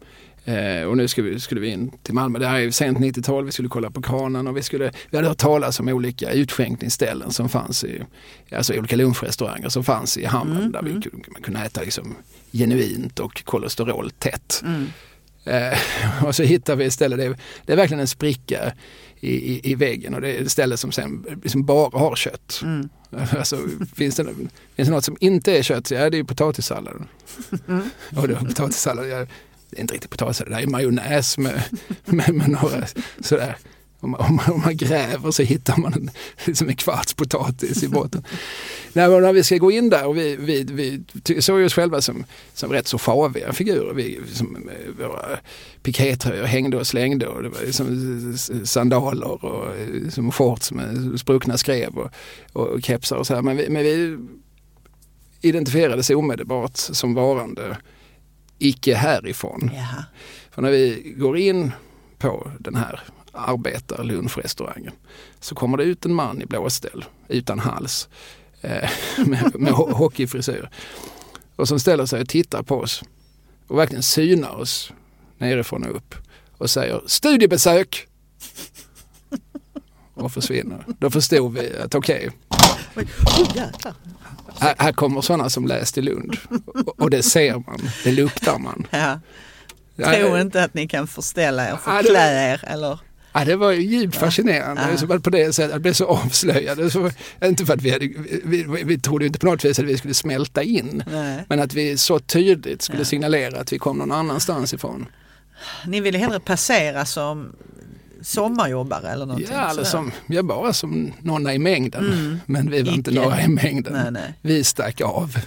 Eh, 0.45 0.83
och 0.83 0.97
nu 0.97 1.07
skulle 1.07 1.29
vi, 1.29 1.39
skulle 1.39 1.61
vi 1.61 1.67
in 1.67 1.91
till 2.03 2.13
Malmö. 2.13 2.39
Det 2.39 2.47
här 2.47 2.59
är 2.59 2.71
sent 2.71 2.97
90-tal. 2.97 3.45
Vi 3.45 3.51
skulle 3.51 3.69
kolla 3.69 3.91
på 3.91 4.01
kranen 4.01 4.47
och 4.47 4.57
vi, 4.57 4.63
skulle, 4.63 4.91
vi 5.09 5.17
hade 5.17 5.29
hört 5.29 5.37
talas 5.37 5.79
om 5.79 5.87
olika 5.87 6.31
utskänkningsställen 6.31 7.31
som 7.31 7.49
fanns 7.49 7.83
i, 7.83 8.01
alltså 8.51 8.73
olika 8.73 8.95
lunchrestauranger 8.95 9.69
som 9.69 9.83
fanns 9.83 10.17
i 10.17 10.25
hamnen 10.25 10.57
Mm, 10.57 10.71
där 10.71 10.81
vi 10.81 10.89
mm. 10.89 11.01
kunde, 11.01 11.27
man 11.31 11.41
kunde 11.41 11.59
äta 11.59 11.81
liksom 11.81 12.15
genuint 12.51 13.19
och 13.19 13.43
kolesterol 13.45 14.11
tätt. 14.11 14.63
Mm. 14.65 14.85
Eh, 15.43 15.77
och 16.25 16.35
så 16.35 16.43
hittar 16.43 16.75
vi 16.75 16.85
ett 16.85 16.93
ställe, 16.93 17.15
det 17.15 17.23
är, 17.23 17.37
det 17.65 17.73
är 17.73 17.77
verkligen 17.77 18.01
en 18.01 18.07
spricka 18.07 18.73
i, 19.19 19.31
i, 19.31 19.71
i 19.71 19.75
väggen 19.75 20.13
och 20.13 20.21
det 20.21 20.31
är 20.31 20.41
ett 20.41 20.51
ställe 20.51 20.77
som 20.77 20.91
sen 20.91 21.25
liksom 21.43 21.65
bara 21.65 21.99
har 21.99 22.15
kött. 22.15 22.61
Mm. 22.63 22.89
Alltså, 23.37 23.57
finns, 23.95 24.15
det, 24.15 24.25
finns 24.75 24.87
det 24.87 24.89
något 24.89 25.05
som 25.05 25.17
inte 25.19 25.57
är 25.57 25.63
kött, 25.63 25.87
så 25.87 25.93
ja 25.93 26.09
det 26.09 26.15
är 26.15 26.19
ju 26.19 26.25
potatissallad. 26.25 27.07
Mm. 27.67 27.89
Och 28.15 28.27
det 28.27 28.33
är 28.33 28.39
potatissallad, 28.39 29.05
det 29.05 29.77
är 29.77 29.81
inte 29.81 29.93
riktigt 29.93 30.11
potatissallad, 30.11 30.59
det 30.59 30.63
är 30.63 30.67
majonnäs 30.67 31.37
med, 31.37 31.63
med, 32.05 32.33
med 32.33 32.49
några 32.49 32.87
sådär. 33.19 33.57
Om 34.07 34.11
man, 34.11 34.21
om, 34.21 34.35
man, 34.35 34.51
om 34.55 34.61
man 34.61 34.77
gräver 34.77 35.31
så 35.31 35.43
hittar 35.43 35.77
man 35.77 35.93
en, 35.93 36.09
liksom 36.45 36.67
en 36.67 36.75
kvarts 36.75 37.13
potatis 37.13 37.83
i 37.83 37.87
botten. 37.87 38.23
Nej, 38.93 39.09
men 39.09 39.21
när 39.21 39.33
vi 39.33 39.43
ska 39.43 39.57
gå 39.57 39.71
in 39.71 39.89
där 39.89 40.05
och 40.05 40.17
vi, 40.17 40.35
vi, 40.35 40.63
vi 40.63 41.41
såg 41.41 41.61
oss 41.61 41.73
själva 41.73 42.01
som, 42.01 42.25
som 42.53 42.71
rätt 42.71 42.87
så 42.87 42.97
faviga 42.97 43.53
figurer. 43.53 43.93
Vi, 43.93 44.19
som, 44.33 44.47
med 44.47 44.75
våra 44.97 45.39
pikétröjor 45.83 46.45
hängde 46.45 46.77
och 46.77 46.87
slängde 46.87 47.27
och 47.27 47.43
det 47.43 47.49
var 47.49 47.61
liksom 47.65 48.37
sandaler 48.65 49.45
och 49.45 49.73
som 50.13 50.31
shorts 50.31 50.71
med 50.71 51.19
spruckna 51.19 51.57
skrev 51.57 51.97
och, 51.97 52.11
och 52.53 52.83
kepsar 52.83 53.17
och 53.17 53.27
så 53.27 53.35
här. 53.35 53.41
Men 53.41 53.57
vi, 53.57 53.69
men 53.69 53.83
vi 53.83 54.17
identifierades 55.41 56.09
omedelbart 56.09 56.77
som 56.77 57.13
varande 57.13 57.77
icke 58.59 58.95
härifrån. 58.95 59.71
Jaha. 59.73 60.05
För 60.51 60.61
när 60.61 60.71
vi 60.71 61.13
går 61.17 61.37
in 61.37 61.71
på 62.17 62.51
den 62.59 62.75
här 62.75 62.99
arbetarlunchrestaurangen 63.37 64.93
så 65.39 65.55
kommer 65.55 65.77
det 65.77 65.83
ut 65.83 66.05
en 66.05 66.13
man 66.13 66.41
i 66.41 66.45
blåställ 66.45 67.05
utan 67.27 67.59
hals 67.59 68.09
eh, 68.61 68.89
med, 69.25 69.51
med 69.55 69.73
ho- 69.73 69.91
hockeyfrisyr 69.93 70.69
och 71.55 71.67
som 71.67 71.79
ställer 71.79 72.05
sig 72.05 72.21
och 72.21 72.29
tittar 72.29 72.63
på 72.63 72.79
oss 72.79 73.03
och 73.67 73.77
verkligen 73.77 74.03
synar 74.03 74.55
oss 74.55 74.91
nerifrån 75.37 75.83
och 75.83 75.95
upp 75.95 76.15
och 76.57 76.69
säger 76.69 77.01
studiebesök 77.05 78.07
och 80.13 80.31
försvinner. 80.31 80.85
Då 80.99 81.09
förstod 81.09 81.53
vi 81.53 81.77
att 81.77 81.95
okej, 81.95 82.29
jäklar. 83.55 83.93
här, 84.59 84.75
här 84.77 84.91
kommer 84.91 85.21
sådana 85.21 85.49
som 85.49 85.67
läst 85.67 85.97
i 85.97 86.01
Lund 86.01 86.37
och, 86.97 87.09
det 87.09 87.23
ser 87.23 87.53
man, 87.67 87.79
det 88.03 88.11
luktar 88.11 88.59
man. 88.59 88.87
Ja. 88.89 89.19
Tro 89.95 90.37
inte 90.37 90.63
att 90.63 90.73
ni 90.73 90.87
kan 90.87 91.07
förställa 91.07 91.69
er, 91.69 91.75
förklä 91.75 92.53
er 92.53 92.63
eller 92.67 92.99
Ja, 93.39 93.45
det 93.45 93.55
var 93.55 93.71
ju 93.71 93.81
djupt 93.81 94.15
fascinerande. 94.15 94.87
Ja. 94.91 94.97
Så 94.97 95.13
att 95.13 95.23
på 95.23 95.29
det 95.29 95.53
sättet, 95.53 95.71
jag 95.71 95.81
blev 95.81 95.93
så 95.93 96.05
avslöjad. 96.05 96.91
Så, 96.91 97.11
inte 97.43 97.65
för 97.65 97.73
att 97.73 97.81
vi, 97.81 97.91
hade, 97.91 98.07
vi, 98.45 98.63
vi, 98.63 98.83
vi 98.83 98.99
trodde 98.99 99.25
inte 99.25 99.39
på 99.39 99.45
något 99.45 99.65
vis 99.65 99.79
att 99.79 99.85
vi 99.85 99.97
skulle 99.97 100.13
smälta 100.13 100.63
in. 100.63 101.03
nej. 101.11 101.45
Men 101.49 101.59
att 101.59 101.73
vi 101.73 101.97
så 101.97 102.19
tydligt 102.19 102.81
skulle 102.81 102.99
Ja. 103.01 103.05
signalera 103.05 103.59
att 103.59 103.73
vi 103.73 103.79
kom 103.79 103.97
någon 103.97 104.11
annanstans 104.11 104.73
ifrån. 104.73 105.05
Ni 105.87 105.99
ville 106.01 106.17
hellre 106.17 106.39
passera 106.39 107.05
som 107.05 107.55
sommarjobbare 108.21 109.09
eller 109.09 109.25
någonting 109.25 109.49
Ja, 109.55 109.69
eller 109.69 109.83
som, 109.83 110.11
ja, 110.27 110.43
bara 110.43 110.73
som 110.73 111.13
några 111.21 111.53
i 111.53 111.59
mängden. 111.59 112.05
Mm. 112.13 112.39
Men 112.45 112.71
vi 112.71 112.81
var 112.83 112.93
inte 112.93 113.11
Icke. 113.11 113.19
några 113.21 113.41
i 113.41 113.47
mängden. 113.47 113.93
Nej, 113.93 114.11
nej. 114.11 114.33
Vi 114.41 114.63
stack 114.63 115.01
av. 115.01 115.37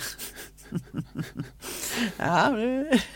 Ja, 2.17 2.55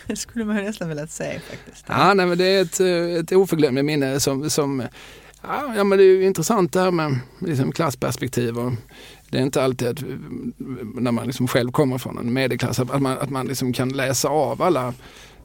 det 0.07 0.17
skulle 0.17 0.45
man 0.45 0.57
nästan 0.57 0.89
velat 0.89 1.11
se 1.11 1.41
faktiskt. 1.51 1.85
Ja, 1.89 2.15
nej, 2.15 2.27
men 2.27 2.39
det 2.39 2.45
är 2.45 2.63
ett, 2.63 2.81
eh, 2.81 3.21
ett 3.21 3.33
oförglömligt 3.33 3.85
minne 3.85 4.21
som, 4.21 4.51
som 4.51 4.83
ja, 5.43 5.85
men 5.85 5.99
det 5.99 6.05
är 6.05 6.07
ju 6.17 6.25
intressant 6.25 6.73
det 6.73 6.81
här 6.81 6.91
med 6.91 7.19
liksom 7.39 7.73
klassperspektiv. 7.73 8.59
Och 8.59 8.73
det 9.31 9.39
är 9.39 9.43
inte 9.43 9.63
alltid 9.65 9.89
att, 9.89 10.05
när 10.95 11.13
man 11.13 11.27
liksom 11.27 11.49
själv 11.49 11.73
kommer 11.73 11.99
från 11.99 12.19
en 12.19 12.33
medelklass 12.33 12.79
att 12.81 13.03
man, 13.03 13.19
att 13.19 13.31
man 13.31 13.47
liksom 13.47 13.73
kan 13.73 13.89
läsa 13.89 14.29
av 14.29 14.63
alla, 14.63 14.95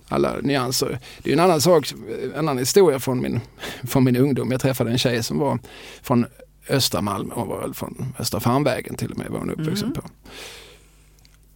alla 0.08 0.36
nyanser. 0.42 1.00
Det 1.24 1.30
är 1.30 1.34
en 1.34 1.40
annan 1.40 1.62
sak, 1.62 1.94
en 2.24 2.40
annan 2.40 2.58
historia 2.58 3.00
från 3.00 3.22
min, 3.22 3.40
från 3.84 4.04
min 4.04 4.16
ungdom. 4.16 4.52
Jag 4.52 4.62
träffade 4.62 4.92
en 4.92 4.98
tjej 4.98 5.24
som 5.24 5.38
var 5.40 5.60
från 6.02 6.26
östra 6.70 7.02
Malmö, 7.02 7.34
hon 7.36 7.48
var 7.48 7.62
väl 7.62 7.74
från 7.74 8.14
Östra 8.20 8.40
Farnvägen 8.40 8.96
till 8.96 9.12
och 9.12 9.18
med 9.18 9.28
var 9.30 9.40
hon 9.40 9.50
uppvuxen 9.50 9.88
Mm. 9.88 9.94
på. 10.02 10.10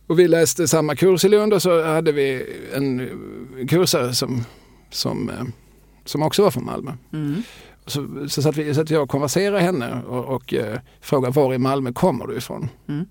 Och 0.07 0.19
vi 0.19 0.27
läste 0.27 0.67
samma 0.67 0.95
kurs 0.95 1.25
i 1.25 1.29
Lund 1.29 1.53
och 1.53 1.61
så 1.61 1.83
hade 1.83 2.11
vi 2.11 2.45
en 2.73 3.09
kursare 3.67 4.13
som, 4.13 4.43
som, 4.89 5.29
eh, 5.29 5.43
som 6.05 6.21
också 6.21 6.43
var 6.43 6.51
från 6.51 6.65
Malmö. 6.65 6.91
Mm. 7.13 7.43
Så, 7.85 8.29
så 8.29 8.41
satt, 8.41 8.57
vi, 8.57 8.73
satt 8.73 8.89
jag 8.89 9.03
och 9.03 9.09
konverserade 9.09 9.59
henne 9.59 10.01
och, 10.01 10.25
och 10.25 10.53
eh, 10.53 10.79
frågade 11.01 11.33
var 11.33 11.53
i 11.53 11.57
Malmö 11.57 11.93
kommer 11.93 12.27
du 12.27 12.37
ifrån? 12.37 12.69
Mm. 12.87 13.05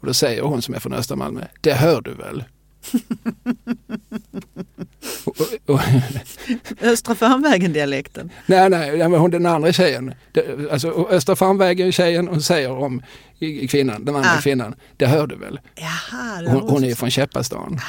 Och 0.00 0.06
då 0.06 0.14
säger 0.14 0.42
hon 0.42 0.62
som 0.62 0.74
är 0.74 0.78
från 0.78 0.92
östra 0.92 1.16
Malmö, 1.16 1.44
det 1.60 1.72
hör 1.72 2.00
du 2.00 2.14
väl? 2.14 2.44
Östra 6.82 7.14
Farnvägen-dialekten. 7.14 8.30
nej, 8.46 8.70
nej, 8.70 8.98
men 8.98 9.12
hon 9.14 9.30
den 9.30 9.46
andra 9.46 9.72
tjejen, 9.72 10.14
det, 10.32 10.70
alltså 10.72 11.08
Östra 11.10 11.36
Farnvägen 11.36 11.92
tjejen, 11.92 12.28
hon 12.28 12.42
säger 12.42 12.70
om 12.70 13.02
kvinnan, 13.68 14.04
den 14.04 14.16
andra 14.16 14.30
Ah. 14.30 14.40
kvinnan, 14.40 14.74
det 14.96 15.06
hör 15.06 15.26
du 15.26 15.36
väl? 15.36 15.60
Jaha, 15.74 16.42
Hon, 16.50 16.70
hon 16.70 16.84
är 16.84 16.94
från 16.94 17.10
Käppastan. 17.10 17.80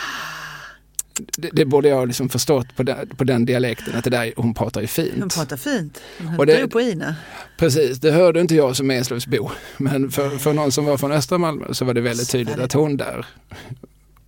Det, 1.38 1.50
det 1.54 1.66
borde 1.66 1.90
jag 1.90 2.08
liksom 2.08 2.30
förstått 2.30 2.76
på 2.76 2.84
den, 2.84 3.08
på 3.18 3.24
den 3.24 3.46
dialekten, 3.46 3.96
att 3.96 4.04
det 4.04 4.10
där, 4.10 4.34
hon 4.38 4.54
pratar 4.54 4.82
ju 4.82 4.88
fint. 4.88 5.14
Hon 5.20 5.30
pratar 5.30 5.58
fint. 5.58 6.02
Hon 6.38 6.48
det- 6.48 6.68
på 6.68 6.82
Ina. 6.82 7.16
Precis, 7.58 8.00
det 8.00 8.12
hörde 8.12 8.42
inte 8.42 8.56
jag 8.56 8.76
som 8.76 8.92
Eslövsbo. 8.92 9.50
Men 9.78 10.12
för, 10.12 10.30
för 10.30 10.54
någon 10.54 10.72
som 10.72 10.86
var 10.86 10.98
från 10.98 11.12
östra 11.12 11.38
Malmö 11.38 11.74
så 11.74 11.86
var 11.86 11.94
det 11.94 12.02
väldigt 12.02 12.30
tydligt 12.30 12.60
att 12.60 12.74
hon 12.74 12.98
där, 12.98 13.26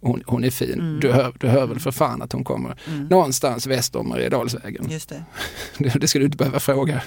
hon, 0.03 0.23
hon 0.25 0.43
är 0.43 0.49
fin. 0.49 0.73
Mm. 0.73 0.99
Du, 0.99 1.11
hör, 1.11 1.33
du 1.39 1.47
hör 1.47 1.65
väl 1.67 1.79
för 1.79 1.91
fan 1.91 2.21
att 2.21 2.31
hon 2.33 2.43
kommer 2.43 2.77
Mm. 2.87 3.05
någonstans 3.07 3.67
väster 3.67 3.99
om 3.99 4.09
Mariedalsvägen. 4.09 4.87
Just 4.89 5.09
det. 5.09 5.23
Det, 5.77 5.99
det 5.99 6.07
skulle 6.07 6.21
du 6.21 6.25
inte 6.25 6.37
behöva 6.37 6.59
fråga. 6.59 7.01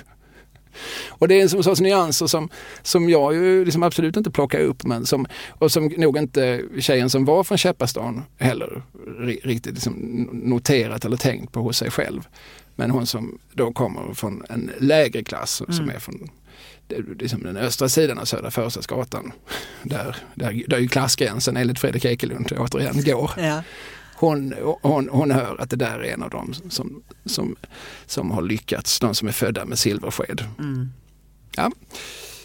Och 1.08 1.28
det 1.28 1.34
är 1.34 1.42
en 1.42 1.48
sån 1.48 1.64
sorts 1.64 1.80
nyanser 1.80 2.26
som, 2.26 2.48
som 2.82 3.08
jag 3.10 3.34
ju 3.34 3.64
liksom 3.64 3.82
absolut 3.82 4.16
inte 4.16 4.30
plockar 4.30 4.58
upp 4.60 4.84
men 4.84 5.06
som, 5.06 5.26
och 5.48 5.72
som 5.72 5.86
nog 5.86 6.18
inte 6.18 6.62
tjejen 6.78 7.10
som 7.10 7.24
var 7.24 7.44
från 7.44 7.58
Käppastan 7.58 8.22
heller 8.38 8.82
ri- 9.18 9.40
riktigt 9.42 9.74
liksom 9.74 9.92
noterat 10.32 11.04
eller 11.04 11.16
tänkt 11.16 11.52
på 11.52 11.60
hos 11.60 11.76
sig 11.76 11.90
själv. 11.90 12.28
Men 12.74 12.90
hon 12.90 13.06
som 13.06 13.38
då 13.52 13.72
kommer 13.72 14.14
från 14.14 14.42
en 14.48 14.70
lägre 14.78 15.24
klass 15.24 15.62
som 15.68 15.74
Mm. 15.84 15.90
är 15.96 15.98
från 15.98 16.30
liksom 17.18 17.42
den 17.42 17.56
östra 17.56 17.88
sidan 17.88 18.18
av 18.18 18.24
Södra 18.24 18.50
Förstadsgatan. 18.50 19.32
Där, 19.82 20.16
där, 20.34 20.62
där 20.66 20.78
ju 20.78 20.88
klassgränsen 20.88 21.56
enligt 21.56 21.78
Fredrik 21.78 22.04
Ekelund 22.04 22.52
återigen 22.58 23.02
går 23.04 23.30
Ja. 23.36 23.62
hon, 24.14 24.54
hon, 24.82 25.08
hon 25.08 25.30
hör 25.30 25.60
att 25.60 25.70
det 25.70 25.76
där 25.76 25.98
är 25.98 26.12
en 26.14 26.22
av 26.22 26.30
dem 26.30 26.54
som, 26.68 27.02
som, 27.24 27.56
som 28.06 28.30
har 28.30 28.42
lyckats, 28.42 29.00
de 29.00 29.14
som 29.14 29.28
är 29.28 29.32
födda 29.32 29.64
med 29.64 29.78
silversked. 29.78 30.44
Mm. 30.58 30.92
Ja. 31.56 31.70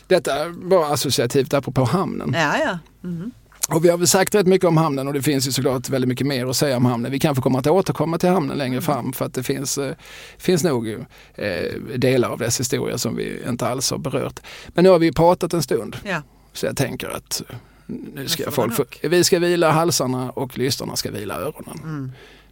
Detta 0.07 0.47
var 0.47 0.93
associativt 0.93 1.53
apropå 1.53 1.83
hamnen. 1.83 2.31
ja, 2.33 2.57
ja. 2.57 2.79
Mhm. 3.01 3.31
Och 3.75 3.85
vi 3.85 3.89
har 3.89 3.97
väl 3.97 4.07
sagt 4.07 4.35
rätt 4.35 4.47
mycket 4.47 4.67
om 4.67 4.77
hamnen 4.77 5.07
och 5.07 5.13
det 5.13 5.21
finns 5.21 5.47
ju 5.47 5.51
såklart 5.51 5.89
väldigt 5.89 6.07
mycket 6.07 6.27
mer 6.27 6.45
att 6.45 6.55
säga 6.55 6.77
om 6.77 6.85
hamnen. 6.85 7.11
Vi 7.11 7.19
kanske 7.19 7.41
kommer 7.41 7.59
att 7.59 7.67
återkomma 7.67 8.17
till 8.17 8.29
hamnen 8.29 8.57
längre 8.57 8.81
fram 8.81 9.13
för 9.13 9.25
att 9.25 9.33
det 9.33 9.43
finns, 9.43 9.77
eh, 9.77 9.95
finns 10.37 10.63
nog 10.63 10.89
eh, 11.35 11.73
delar 11.95 12.29
av 12.29 12.39
dess 12.39 12.59
historia 12.59 12.97
som 12.97 13.15
vi 13.15 13.41
inte 13.47 13.67
alls 13.67 13.91
har 13.91 13.97
berört. 13.97 14.39
Men 14.67 14.83
nu 14.83 14.89
har 14.89 14.99
vi 14.99 15.11
pratat 15.11 15.53
en 15.53 15.63
stund 15.63 15.97
ja. 16.03 16.21
så 16.53 16.65
jag 16.65 16.77
tänker 16.77 17.09
att 17.09 17.41
nu 17.87 18.27
ska 18.27 18.51
folk 18.51 18.73
få, 18.73 18.85
vi 19.01 19.23
ska 19.23 19.39
vila 19.39 19.71
halsarna 19.71 20.31
och 20.31 20.57
lyssnarna 20.57 20.95
ska 20.95 21.11
vila 21.11 21.35
öronen. 21.35 21.79
Mm. 21.83 22.11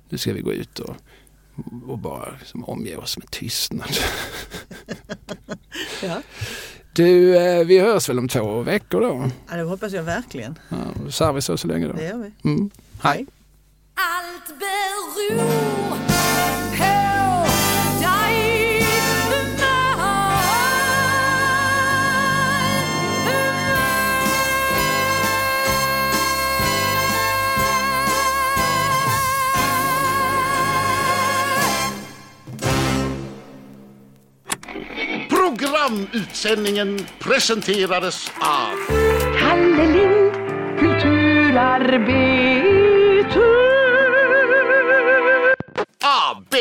Nu 0.09 0.17
ska 0.17 0.33
vi 0.33 0.41
gå 0.41 0.53
ut 0.53 0.79
och, 0.79 0.95
och 1.87 1.97
bara 1.97 2.35
liksom 2.39 2.63
omge 2.63 2.95
oss 2.95 3.17
med 3.17 3.31
tystnad. 3.31 3.97
ja. 6.03 6.21
Du, 6.99 7.37
eh, 7.37 7.65
vi 7.65 7.79
hörs 7.79 8.09
väl 8.09 8.19
om 8.19 8.27
två 8.27 8.61
veckor 8.61 9.01
då? 9.01 9.29
Ja, 9.49 9.57
det 9.57 9.63
hoppas 9.63 9.93
jag 9.93 10.03
verkligen. 10.03 10.59
Ja, 10.69 10.77
Sarvi 11.11 11.41
så 11.41 11.57
så 11.57 11.67
länge 11.67 11.87
då. 11.87 11.93
Det 11.93 12.03
gör 12.03 12.17
vi. 12.17 12.49
Mm. 12.49 12.69
Hej. 13.01 13.25
Allt 13.93 14.59
beror 14.59 15.39
Programutsändningen 35.49 37.05
presenterades 37.19 38.31
av 38.39 38.73
Kalle 39.39 39.87
Lind, 39.87 40.31
kulturarbete 40.79 43.39
AB 45.99 46.55